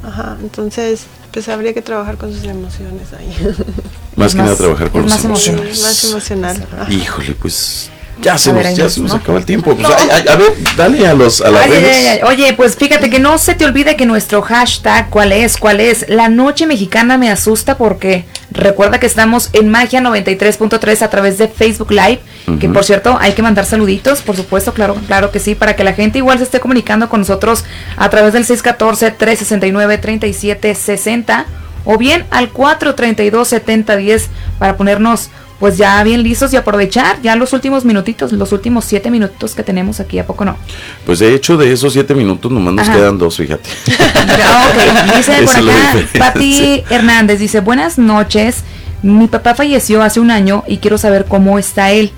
Ajá, 0.03 0.37
entonces 0.41 1.05
pues 1.31 1.49
habría 1.49 1.73
que 1.73 1.81
trabajar 1.81 2.17
con 2.17 2.33
sus 2.33 2.43
emociones 2.43 3.13
ahí. 3.13 3.35
Más 4.15 4.35
que 4.35 4.41
nada 4.41 4.55
trabajar 4.55 4.91
con 4.91 5.01
emocional. 5.01 5.31
emociones. 5.31 5.81
más 5.81 6.03
emocional. 6.03 6.67
ajá. 6.71 6.93
Híjole, 6.93 7.33
pues 7.33 7.89
Ya 8.23 8.37
se 8.37 8.49
A 8.49 8.53
nos, 8.53 8.63
ver, 8.63 8.73
ya 8.75 8.83
nos- 8.85 8.93
se 8.93 9.01
nos 9.01 9.11
¿no? 9.11 9.17
acaba 9.17 9.37
el 9.37 9.45
tiempo. 9.45 9.75
Pues, 9.75 9.87
ay, 9.97 10.07
ay, 10.11 10.27
a 10.27 10.35
ver, 10.35 10.53
dale 10.77 11.07
a 11.07 11.13
los 11.13 11.41
a 11.41 11.49
las 11.51 11.63
Ay, 11.63 11.69
redes. 11.71 11.95
ay, 11.97 12.07
ay. 12.07 12.19
Oye, 12.25 12.53
pues 12.53 12.75
fíjate 12.75 13.09
que 13.09 13.19
no 13.19 13.37
se 13.37 13.55
te 13.55 13.65
olvide 13.65 13.95
que 13.95 14.05
nuestro 14.05 14.41
hashtag, 14.41 15.09
¿cuál 15.09 15.31
es? 15.31 15.57
¿Cuál 15.57 15.79
es? 15.79 16.05
La 16.09 16.29
noche 16.29 16.65
mexicana 16.65 17.17
me 17.17 17.29
asusta 17.29 17.77
porque 17.77 18.25
recuerda 18.51 18.99
que 18.99 19.05
estamos 19.07 19.49
en 19.53 19.69
Magia 19.69 20.01
93.3 20.01 21.01
a 21.01 21.09
través 21.09 21.37
de 21.37 21.47
Facebook 21.47 21.91
Live, 21.91 22.19
que 22.59 22.69
por 22.69 22.83
cierto 22.83 23.17
hay 23.19 23.33
que 23.33 23.41
mandar 23.41 23.65
saluditos, 23.65 24.21
por 24.21 24.35
supuesto, 24.35 24.73
claro, 24.73 24.95
claro 25.07 25.31
que 25.31 25.39
sí, 25.39 25.55
para 25.55 25.75
que 25.75 25.83
la 25.83 25.93
gente 25.93 26.19
igual 26.19 26.37
se 26.37 26.43
esté 26.43 26.59
comunicando 26.59 27.09
con 27.09 27.21
nosotros 27.21 27.63
a 27.97 28.09
través 28.09 28.33
del 28.33 28.45
614-369-3760 28.45 31.45
o 31.85 31.97
bien 31.97 32.25
al 32.31 32.51
432-7010 32.53 34.27
para 34.59 34.77
ponernos 34.77 35.29
pues 35.59 35.77
ya 35.77 36.03
bien 36.03 36.23
listos 36.23 36.51
y 36.53 36.57
aprovechar 36.57 37.21
ya 37.21 37.35
los 37.35 37.53
últimos 37.53 37.85
minutitos, 37.85 38.31
los 38.33 38.51
últimos 38.51 38.85
siete 38.85 39.09
minutitos 39.09 39.55
que 39.55 39.63
tenemos 39.63 39.99
aquí, 39.99 40.19
¿a 40.19 40.25
poco 40.25 40.45
no? 40.45 40.57
Pues 41.05 41.19
de 41.19 41.33
hecho, 41.33 41.57
de 41.57 41.71
esos 41.71 41.93
siete 41.93 42.13
minutos 42.13 42.51
nomás 42.51 42.73
nos 42.73 42.89
quedan 42.89 43.17
dos, 43.17 43.37
fíjate. 43.37 43.69
Ah, 44.45 44.67
ok. 44.69 45.15
Dice 45.17 45.43
por 45.43 45.55
acá. 45.55 45.95
Pati 46.17 46.83
Hernández 46.89 47.39
dice, 47.39 47.59
buenas 47.61 47.97
noches, 47.97 48.63
mi 49.01 49.27
papá 49.27 49.53
falleció 49.55 50.01
hace 50.01 50.19
un 50.19 50.31
año 50.31 50.63
y 50.67 50.77
quiero 50.77 50.97
saber 50.97 51.25
cómo 51.25 51.59
está 51.59 51.91
él, 51.91 52.11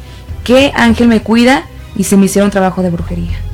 qué 0.44 0.72
ángel 0.76 1.08
me 1.08 1.22
cuida 1.22 1.68
y 1.96 2.04
si 2.06 2.16
me 2.16 2.26
hicieron 2.26 2.52
trabajo 2.52 2.82
de 2.82 2.90
brujería. 2.90 3.45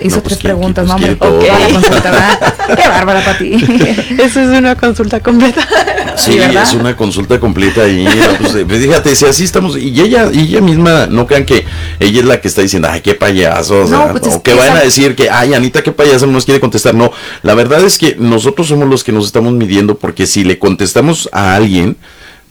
Hizo 0.00 0.16
No, 0.16 0.22
pues, 0.22 0.24
tres 0.24 0.38
¿quién- 0.38 0.52
preguntas, 0.54 0.90
pues, 0.90 1.90
¿verdad? 1.90 2.54
Qué 2.76 2.88
bárbara, 2.88 3.24
Pati. 3.24 3.52
Eso 4.18 4.40
es 4.40 4.48
una 4.58 4.74
consulta 4.76 5.20
completa. 5.20 5.66
Sí, 6.16 6.38
¿verdad? 6.38 6.62
es 6.64 6.74
una 6.74 6.96
consulta 6.96 7.38
completa 7.40 7.82
ahí. 7.82 8.06
pues, 8.38 8.54
eh, 8.54 8.66
fíjate, 8.68 9.14
si 9.14 9.24
así 9.26 9.44
estamos, 9.44 9.76
y 9.76 10.00
ella, 10.00 10.28
y 10.32 10.40
ella 10.40 10.60
misma, 10.60 11.06
no 11.06 11.26
crean 11.26 11.44
que 11.44 11.64
ella 12.00 12.20
es 12.20 12.26
la 12.26 12.40
que 12.40 12.48
está 12.48 12.62
diciendo, 12.62 12.88
ay, 12.90 13.00
qué 13.00 13.14
payaso, 13.14 13.82
o, 13.82 13.86
sea, 13.86 13.98
No, 13.98 14.12
pues, 14.12 14.26
es 14.26 14.34
o 14.34 14.42
que 14.42 14.52
que 14.52 14.58
vayan 14.58 14.76
a 14.76 14.80
decir 14.80 15.14
que, 15.14 15.30
ay, 15.30 15.54
Anita, 15.54 15.82
qué 15.82 15.92
payaso, 15.92 16.26
no 16.26 16.32
nos 16.32 16.44
quiere 16.44 16.60
contestar. 16.60 16.94
No, 16.94 17.10
la 17.42 17.54
verdad 17.54 17.82
es 17.84 17.98
que 17.98 18.16
nosotros 18.18 18.68
somos 18.68 18.88
los 18.88 19.04
que 19.04 19.12
nos 19.12 19.26
estamos 19.26 19.52
midiendo, 19.52 19.96
porque 19.96 20.26
si 20.26 20.44
le 20.44 20.58
contestamos 20.58 21.28
a 21.32 21.54
alguien, 21.54 21.96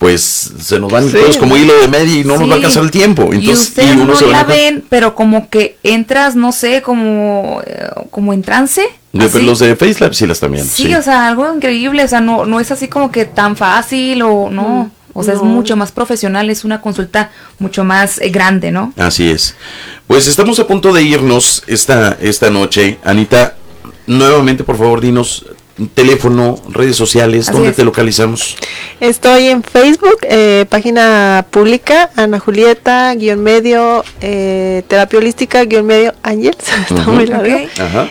pues 0.02 0.52
se 0.60 0.80
nos 0.80 0.92
van 0.92 1.08
Sí, 1.08 1.12
todos 1.16 1.38
como 1.38 1.56
hilo 1.56 1.80
de 1.80 1.88
media 1.88 2.22
y 2.22 2.24
no 2.24 2.36
nos 2.36 2.50
va 2.50 2.54
a 2.54 2.56
alcanzar 2.56 2.82
el 2.82 2.90
tiempo. 2.90 3.30
y 3.32 3.36
Entonces, 3.38 3.68
ustedes 3.68 3.94
uno 3.94 4.06
no 4.06 4.16
se 4.16 4.26
la 4.26 4.44
ven, 4.44 4.84
pero 4.90 5.14
como 5.14 5.48
que 5.48 5.78
entras, 5.84 6.36
no 6.36 6.52
sé, 6.52 6.82
como, 6.82 7.62
eh, 7.68 7.88
como 8.10 8.34
en 8.34 8.42
trance. 8.42 8.82
De- 9.14 9.26
así. 9.26 9.44
los 9.44 9.60
de 9.60 9.76
FaceLab 9.76 10.16
sí 10.16 10.26
las 10.26 10.40
también. 10.40 10.66
Sí, 10.66 10.86
sí. 10.88 10.96
o 10.96 11.04
sea, 11.04 11.28
algo 11.28 11.54
increíble, 11.54 12.04
o 12.04 12.08
sea, 12.08 12.20
no, 12.20 12.48
no 12.48 12.60
es 12.60 12.72
así 12.72 12.88
como 12.88 13.12
que 13.12 13.26
tan 13.26 13.56
fácil 13.56 14.24
o 14.24 14.50
no, 14.50 14.90
o 15.14 15.22
sea, 15.22 15.36
es 15.36 15.42
mucho 15.44 15.76
más 15.76 15.92
profesional, 15.92 16.50
es 16.50 16.64
una 16.66 16.82
consulta 16.82 17.30
mucho 17.60 17.84
más 17.84 18.18
eh, 18.22 18.30
grande, 18.30 18.72
¿no? 18.72 18.94
Así 18.98 19.30
es. 19.30 19.54
Pues 20.08 20.26
estamos 20.26 20.60
a 20.60 20.66
punto 20.66 20.92
de 20.94 21.04
irnos 21.04 21.62
esta, 21.68 22.18
esta 22.20 22.50
noche. 22.50 22.98
Anita, 23.04 23.56
nuevamente, 24.08 24.64
por 24.64 24.78
favor, 24.80 25.00
dinos 25.00 25.46
teléfono, 25.90 26.56
redes 26.70 26.96
sociales, 26.96 27.48
Así 27.48 27.54
¿dónde 27.54 27.70
es. 27.72 27.76
te 27.76 27.84
localizamos? 27.84 28.56
Estoy 29.00 29.48
en 29.48 29.64
Facebook, 29.64 30.18
eh, 30.24 30.66
página 30.70 31.46
pública, 31.50 32.10
Ana 32.16 32.40
Julieta, 32.40 33.14
guion 33.16 33.42
medio, 33.42 34.04
eh, 34.22 34.84
terapia 34.88 35.20
holística, 35.20 35.64
guion 35.66 35.86
medio, 35.86 36.14
Ángels, 36.24 36.58
está 36.90 37.08
muy 37.08 37.26
largo. 37.26 37.58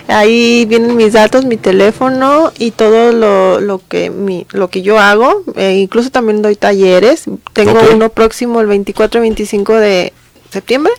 Ahí 0.09 0.65
vienen 0.67 0.97
mis 0.97 1.13
datos, 1.13 1.45
mi 1.45 1.57
teléfono 1.57 2.53
y 2.59 2.73
todo 2.73 3.13
lo, 3.13 3.61
lo 3.61 3.81
que 3.87 4.11
mi, 4.11 4.47
lo 4.53 4.69
que 4.69 4.83
yo 4.83 4.99
hago. 4.99 5.43
Eh, 5.57 5.79
incluso 5.81 6.11
también 6.11 6.43
doy 6.43 6.57
talleres. 6.57 7.25
Tengo 7.53 7.81
uno 7.93 8.09
próximo 8.09 8.61
el 8.61 8.67
24 8.67 9.21
y 9.21 9.23
25 9.23 9.75
de 9.75 10.13
septiembre 10.51 10.93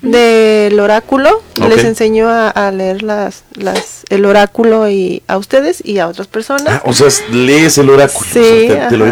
del 0.00 0.78
oráculo. 0.80 1.42
Les 1.68 1.84
enseño 1.84 2.28
a, 2.28 2.48
a 2.48 2.70
leer 2.70 3.02
las, 3.02 3.44
las, 3.54 4.04
el 4.08 4.24
oráculo 4.24 4.88
y 4.90 5.22
a 5.28 5.36
ustedes 5.38 5.82
y 5.84 5.98
a 5.98 6.08
otras 6.08 6.26
personas. 6.26 6.68
Ah, 6.68 6.82
o 6.84 6.92
sea, 6.92 7.08
lees 7.30 7.78
el 7.78 7.90
oráculo. 7.90 8.26
Sí, 8.32 8.38
o 8.38 8.42
sea, 8.72 8.88
te, 8.88 8.90
te 8.90 8.96
lo 8.96 9.04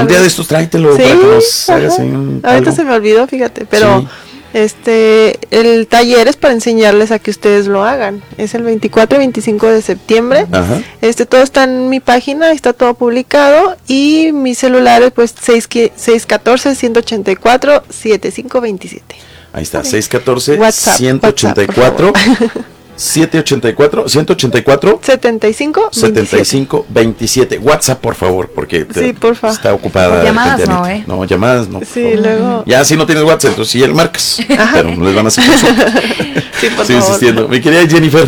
Un 0.00 0.06
día 0.08 0.20
de 0.20 0.26
estos 0.26 0.48
tráetelo 0.48 0.96
Sí, 0.96 1.02
para 1.02 1.14
que 1.18 1.26
nos 1.26 1.70
hagas 1.70 1.92
ajá. 1.94 2.02
ahí 2.02 2.08
un- 2.08 2.40
Ahorita 2.42 2.70
algo. 2.70 2.72
se 2.72 2.84
me 2.84 2.94
olvidó, 2.94 3.26
fíjate, 3.26 3.66
pero 3.66 4.00
Sí. 4.00 4.08
Este 4.54 5.38
el 5.50 5.86
taller 5.86 6.26
es 6.28 6.36
para 6.36 6.54
enseñarles 6.54 7.10
a 7.10 7.18
que 7.18 7.30
ustedes 7.30 7.66
lo 7.66 7.84
hagan. 7.84 8.22
Es 8.38 8.54
el 8.54 8.62
24 8.62 9.16
y 9.16 9.18
25 9.18 9.66
de 9.68 9.82
septiembre. 9.82 10.46
Ajá. 10.50 10.80
Este 11.02 11.26
todo 11.26 11.42
está 11.42 11.64
en 11.64 11.90
mi 11.90 12.00
página, 12.00 12.52
está 12.52 12.72
todo 12.72 12.94
publicado 12.94 13.76
y 13.86 14.30
mi 14.32 14.54
celular 14.54 15.02
es 15.02 15.10
pues 15.10 15.34
6 15.38 15.68
qui- 15.68 15.92
614 15.96 16.74
184 16.74 17.82
7527. 17.90 19.16
Ahí 19.52 19.62
está, 19.62 19.84
614 19.84 20.54
WhatsApp, 20.56 20.96
184 20.96 22.12
784 22.96 24.08
184 24.08 25.00
75 25.02 25.88
75 25.92 26.86
27. 26.88 27.58
WhatsApp, 27.58 28.00
por 28.00 28.14
favor, 28.14 28.50
porque 28.54 28.84
te- 28.84 29.00
Sí, 29.06 29.12
porfa. 29.12 29.50
está 29.50 29.74
ocupada. 29.74 30.22
Llamadas 30.22 30.68
no. 30.68 30.86
¿eh? 30.86 31.04
No, 31.06 31.24
llamadas 31.24 31.68
no. 31.68 31.80
Sí, 31.84 32.14
luego 32.16 32.62
Ya 32.66 32.84
si 32.84 32.96
no 32.96 33.06
tienes 33.06 33.24
WhatsApp, 33.24 33.50
entonces 33.50 33.72
sí, 33.72 33.82
el 33.82 33.94
marcas. 33.94 34.38
Pero 34.72 34.90
no 34.94 35.04
les 35.04 35.14
van 35.14 35.24
a 35.26 35.28
hacer 35.28 35.44
caso. 35.46 35.66
Sí, 36.60 36.68
por 36.70 36.86
favor. 36.86 37.02
insistiendo. 37.02 37.48
Mi 37.48 37.60
querida 37.60 37.86
Jennifer. 37.86 38.26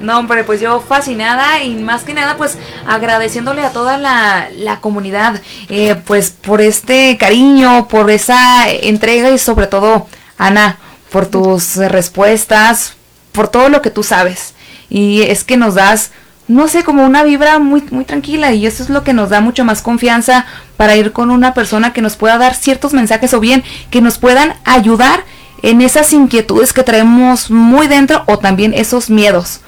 No, 0.00 0.18
hombre, 0.18 0.44
pues 0.44 0.60
yo 0.60 0.80
fascinada 0.80 1.62
y 1.62 1.74
más 1.76 2.02
que 2.02 2.14
nada, 2.14 2.36
pues 2.36 2.56
agradeciéndole 2.86 3.62
a 3.62 3.70
toda 3.70 3.96
la, 3.98 4.48
la 4.56 4.80
comunidad, 4.80 5.40
eh, 5.68 5.96
pues 6.06 6.30
por 6.30 6.60
este 6.60 7.16
cariño, 7.18 7.88
por 7.88 8.10
esa 8.10 8.68
entrega 8.70 9.30
y 9.30 9.38
sobre 9.38 9.66
todo, 9.66 10.06
Ana, 10.38 10.78
por 11.10 11.26
tus 11.26 11.76
respuestas, 11.76 12.94
por 13.34 13.48
todo 13.48 13.68
lo 13.68 13.82
que 13.82 13.90
tú 13.90 14.02
sabes. 14.02 14.54
Y 14.88 15.22
es 15.22 15.44
que 15.44 15.56
nos 15.56 15.74
das, 15.74 16.12
no 16.48 16.68
sé, 16.68 16.84
como 16.84 17.04
una 17.04 17.24
vibra 17.24 17.58
muy, 17.58 17.82
muy 17.90 18.04
tranquila 18.04 18.52
y 18.52 18.66
eso 18.66 18.82
es 18.82 18.88
lo 18.88 19.04
que 19.04 19.12
nos 19.12 19.28
da 19.28 19.40
mucho 19.40 19.64
más 19.64 19.82
confianza 19.82 20.46
para 20.76 20.96
ir 20.96 21.12
con 21.12 21.30
una 21.30 21.52
persona 21.52 21.92
que 21.92 22.00
nos 22.00 22.16
pueda 22.16 22.38
dar 22.38 22.54
ciertos 22.54 22.94
mensajes 22.94 23.34
o 23.34 23.40
bien 23.40 23.62
que 23.90 24.00
nos 24.00 24.18
puedan 24.18 24.54
ayudar 24.64 25.24
en 25.62 25.80
esas 25.80 26.12
inquietudes 26.12 26.72
que 26.72 26.82
traemos 26.82 27.50
muy 27.50 27.88
dentro 27.88 28.22
o 28.26 28.38
también 28.38 28.72
esos 28.74 29.10
miedos. 29.10 29.60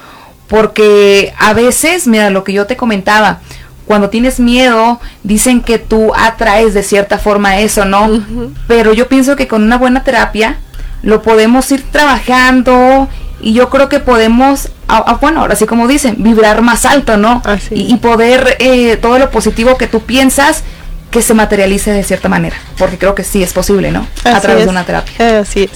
Porque 0.47 1.34
a 1.38 1.55
veces, 1.55 2.06
mira 2.06 2.30
lo 2.30 2.44
que 2.44 2.52
yo 2.52 2.66
te 2.66 2.76
comentaba, 2.76 3.40
cuando 3.86 4.10
tienes 4.10 4.38
miedo, 4.38 5.01
dicen 5.22 5.60
que 5.60 5.78
tú 5.78 6.12
atraes 6.14 6.74
de 6.74 6.82
cierta 6.82 7.18
forma 7.18 7.59
eso, 7.59 7.84
¿no? 7.84 8.22
Pero 8.68 8.93
yo 8.93 9.09
pienso 9.09 9.36
que 9.36 9.48
con 9.48 9.62
una 9.62 9.78
buena 9.78 10.05
terapia 10.05 10.59
lo 11.02 11.22
podemos 11.22 11.70
ir 11.72 11.82
trabajando 11.90 13.09
y 13.48 13.52
yo 13.52 13.70
creo 13.70 13.89
que 13.89 14.01
podemos, 14.01 14.68
ah, 14.89 15.18
bueno, 15.20 15.40
ahora 15.43 15.55
sí 15.55 15.66
como 15.66 15.86
dicen, 15.86 16.16
vibrar 16.18 16.62
más 16.62 16.85
alto, 16.85 17.16
¿no? 17.16 17.43
Y, 17.70 17.93
y 17.93 17.97
poder 17.98 18.56
eh, 18.59 18.97
todo 18.97 19.18
lo 19.18 19.31
positivo 19.31 19.77
que 19.78 19.86
tú 19.86 20.01
piensas 20.01 20.64
que 21.10 21.23
se 21.23 21.32
materialice 21.35 21.93
de 21.93 22.02
cierta 22.02 22.28
manera, 22.28 22.56
porque 22.77 22.98
creo 22.98 23.14
que 23.14 23.23
sí 23.24 23.43
es 23.43 23.52
posible, 23.52 23.93
¿no? 23.93 24.06
a 24.24 24.40
través 24.40 24.60
es. 24.62 24.66
de 24.66 24.70
una 24.70 24.85
terapia. 24.85 25.40
Así 25.40 25.62
es. 25.64 25.70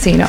Sí, 0.00 0.14
¿no? 0.14 0.24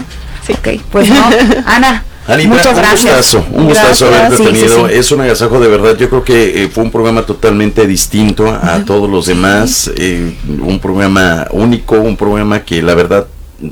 Ok, 0.49 0.81
pues 0.91 1.09
no, 1.09 1.23
Ana. 1.65 2.03
Anita, 2.25 2.49
Muchas 2.49 2.67
un 2.67 2.75
gracias. 2.77 3.15
gustazo, 3.17 3.45
un 3.51 3.65
gustazo 3.65 4.07
Gracias. 4.07 4.11
haberte 4.13 4.37
Sí, 4.37 4.43
sí, 4.43 4.51
tenido. 4.53 4.87
sí. 4.87 4.93
Es 4.95 5.11
un 5.11 5.19
agasajo 5.21 5.59
de 5.59 5.67
verdad. 5.67 5.97
Yo 5.97 6.09
creo 6.09 6.23
que 6.23 6.63
eh, 6.63 6.69
fue 6.69 6.83
un 6.85 6.91
programa 6.91 7.23
totalmente 7.23 7.85
distinto 7.85 8.47
a 8.47 8.79
todos 8.85 9.09
los 9.09 9.25
demás. 9.25 9.91
eh, 9.97 10.33
un 10.61 10.79
programa 10.79 11.47
único, 11.51 11.95
un 11.95 12.15
programa 12.15 12.61
que 12.61 12.81
la 12.81 12.95
verdad 12.95 13.25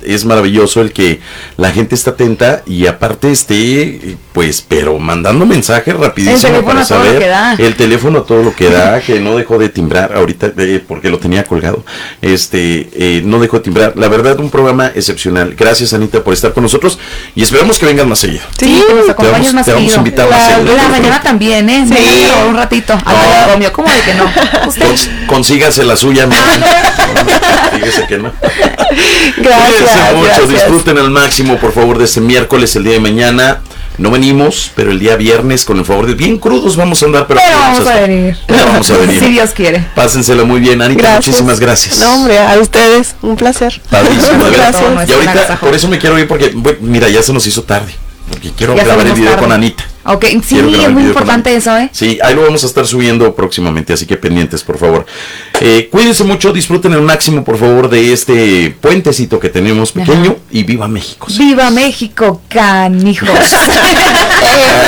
es 0.06 0.26
maravilloso 0.26 0.82
el 0.82 0.92
que 0.94 1.20
la 1.58 1.72
gente 1.72 1.96
está 1.96 2.12
atenta 2.12 2.62
y 2.66 2.88
aparte 2.88 3.32
esté, 3.32 4.16
pues, 4.34 4.64
pero 4.68 5.00
mandando 5.00 5.46
mensajes 5.46 5.96
rapidísimo 5.96 6.36
El 6.36 6.42
teléfono 6.42 6.68
para 6.68 6.82
a 6.82 6.88
todo 6.88 6.98
lo 7.00 7.06
saber 7.06 7.20
que 7.22 7.28
da. 7.28 7.54
el 7.54 7.76
teléfono 7.76 8.20
a 8.20 8.26
todo 8.26 8.44
lo 8.44 8.56
que 8.56 8.70
da, 8.70 9.00
que 9.06 9.20
no 9.20 9.36
dejó 9.38 9.58
de 9.58 9.70
timbrar 9.70 10.14
ahorita 10.16 10.52
eh, 10.58 10.84
porque 10.88 11.10
lo 11.10 11.20
tenía 11.20 11.44
colgado. 11.44 11.84
Este, 12.22 12.90
eh, 12.94 13.22
no 13.26 13.40
dejó 13.40 13.58
de 13.58 13.64
timbrar. 13.64 13.94
La 13.96 14.08
verdad, 14.08 14.40
un 14.40 14.50
programa 14.50 14.88
excepcional. 14.96 15.56
Gracias, 15.58 15.94
Anita, 15.94 16.24
por 16.24 16.34
estar 16.34 16.54
con 16.54 16.64
nosotros 16.64 16.98
y 17.36 17.44
esperamos 17.44 17.78
que 17.80 17.86
vengas 17.86 18.06
más 18.08 18.20
seguido. 18.20 18.44
Sí, 18.58 18.84
que 18.88 18.94
nos 18.94 19.06
Te 19.06 19.12
acompañes 19.12 19.40
vamos, 19.48 19.54
más 19.54 19.66
te 19.66 19.72
vamos 19.74 19.88
a 19.88 19.92
seguido. 19.92 19.98
invitar 20.08 20.30
más 20.30 20.48
La- 20.50 20.56
seguido. 20.56 20.76
La 20.78 20.88
mañana 20.90 21.22
también, 21.22 21.70
¿eh? 21.70 21.86
Sí. 21.88 22.28
Un 22.48 22.56
ratito. 22.56 22.94
Al 23.06 23.16
manicomio, 23.16 23.74
¿cómo 23.74 23.90
de 23.90 24.02
que 24.02 24.14
no? 24.14 24.26
Usted. 24.68 24.86
Cons- 24.86 25.10
consígase 25.28 25.84
la 25.84 25.96
suya, 25.96 26.28
Fíjese 27.74 28.06
que 28.08 28.18
no. 28.18 28.32
Gracias, 29.38 29.81
Cuídense 29.84 30.14
mucho, 30.14 30.26
gracias. 30.26 30.50
disfruten 30.50 30.98
al 30.98 31.12
máximo, 31.12 31.58
por 31.58 31.74
favor, 31.74 31.98
de 31.98 32.06
este 32.06 32.22
miércoles, 32.22 32.76
el 32.76 32.84
día 32.84 32.94
de 32.94 33.00
mañana. 33.00 33.62
No 33.98 34.10
venimos, 34.10 34.72
pero 34.76 34.90
el 34.92 35.00
día 35.00 35.16
viernes, 35.16 35.66
con 35.66 35.78
el 35.78 35.86
favor 35.86 36.08
de 36.08 36.16
bien 36.16 36.38
crudos, 36.40 36.76
vamos 36.76 37.04
a 37.04 37.06
andar, 37.06 37.28
pero, 37.28 37.42
vamos 37.42 37.86
a 37.88 38.00
venir. 38.00 38.38
Pero 38.48 38.66
vamos 38.66 38.90
a 38.90 38.98
venir. 38.98 39.20
Si 39.20 39.28
Dios 39.32 39.52
quiere. 39.52 39.86
Pásensela 39.96 40.44
muy 40.44 40.60
bien, 40.60 40.82
Anita. 40.82 41.02
Gracias. 41.02 41.28
Muchísimas 41.28 41.60
gracias. 41.60 42.00
No, 42.00 42.16
hombre, 42.16 42.40
a 42.40 42.58
ustedes, 42.60 43.16
un 43.22 43.36
placer. 43.36 43.80
Padrísimo. 43.90 44.46
Gracias. 44.52 45.10
Y 45.10 45.14
ahorita, 45.14 45.60
por 45.60 45.76
eso 45.76 45.88
me 45.88 46.00
quiero 46.00 46.18
ir, 46.18 46.28
porque, 46.28 46.52
bueno, 46.56 46.80
mira, 46.82 47.10
ya 47.10 47.22
se 47.22 47.34
nos 47.34 47.46
hizo 47.46 47.64
tarde. 47.64 47.94
Porque 48.32 48.52
quiero 48.52 48.76
Ya 48.76 48.84
grabar 48.84 49.08
el 49.08 49.14
video 49.14 49.32
tarde. 49.32 49.44
con 49.44 49.52
Anita. 49.52 49.84
Ok, 50.04 50.26
sí, 50.44 50.58
es 50.58 50.90
muy 50.90 51.04
importante 51.04 51.56
eso, 51.56 51.78
¿eh? 51.78 51.88
Sí, 51.92 52.18
ahí 52.24 52.34
lo 52.34 52.42
vamos 52.42 52.64
a 52.64 52.66
estar 52.66 52.88
subiendo 52.88 53.36
próximamente, 53.36 53.94
así 53.94 54.08
que 54.08 54.18
pendientes, 54.18 54.64
por 54.64 54.80
favor. 54.80 55.06
Eh, 55.60 55.90
cuídense 55.92 56.24
mucho, 56.24 56.52
disfruten 56.52 56.94
el 56.94 57.02
máximo, 57.02 57.44
por 57.44 57.58
favor, 57.58 57.88
de 57.88 58.12
este 58.12 58.76
puentecito 58.82 59.40
que 59.40 59.50
tenemos 59.50 59.92
pequeño 59.92 60.38
y 60.50 60.64
viva 60.64 60.88
México. 60.88 61.28
¡Viva 61.38 61.70
México, 61.70 62.42
canijos! 62.50 63.30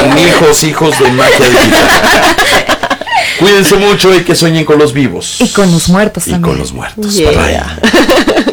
Canijos, 0.04 0.64
hijos 0.64 0.98
de 1.00 1.12
magia 1.12 1.50
digital. 1.50 2.36
Cuídense 3.40 3.76
mucho 3.76 4.14
y 4.16 4.22
que 4.24 4.36
sueñen 4.36 4.66
con 4.66 4.78
los 4.80 4.94
vivos 4.94 5.38
y 5.40 5.48
con 5.50 5.72
los 5.72 5.90
muertos 5.90 6.28
y 6.28 6.32
también. 6.32 6.52
con 6.52 6.60
los 6.60 6.72
muertos. 6.74 7.14
Yeah. 7.16 7.32
Bye, 7.32 8.44
bye. 8.44 8.53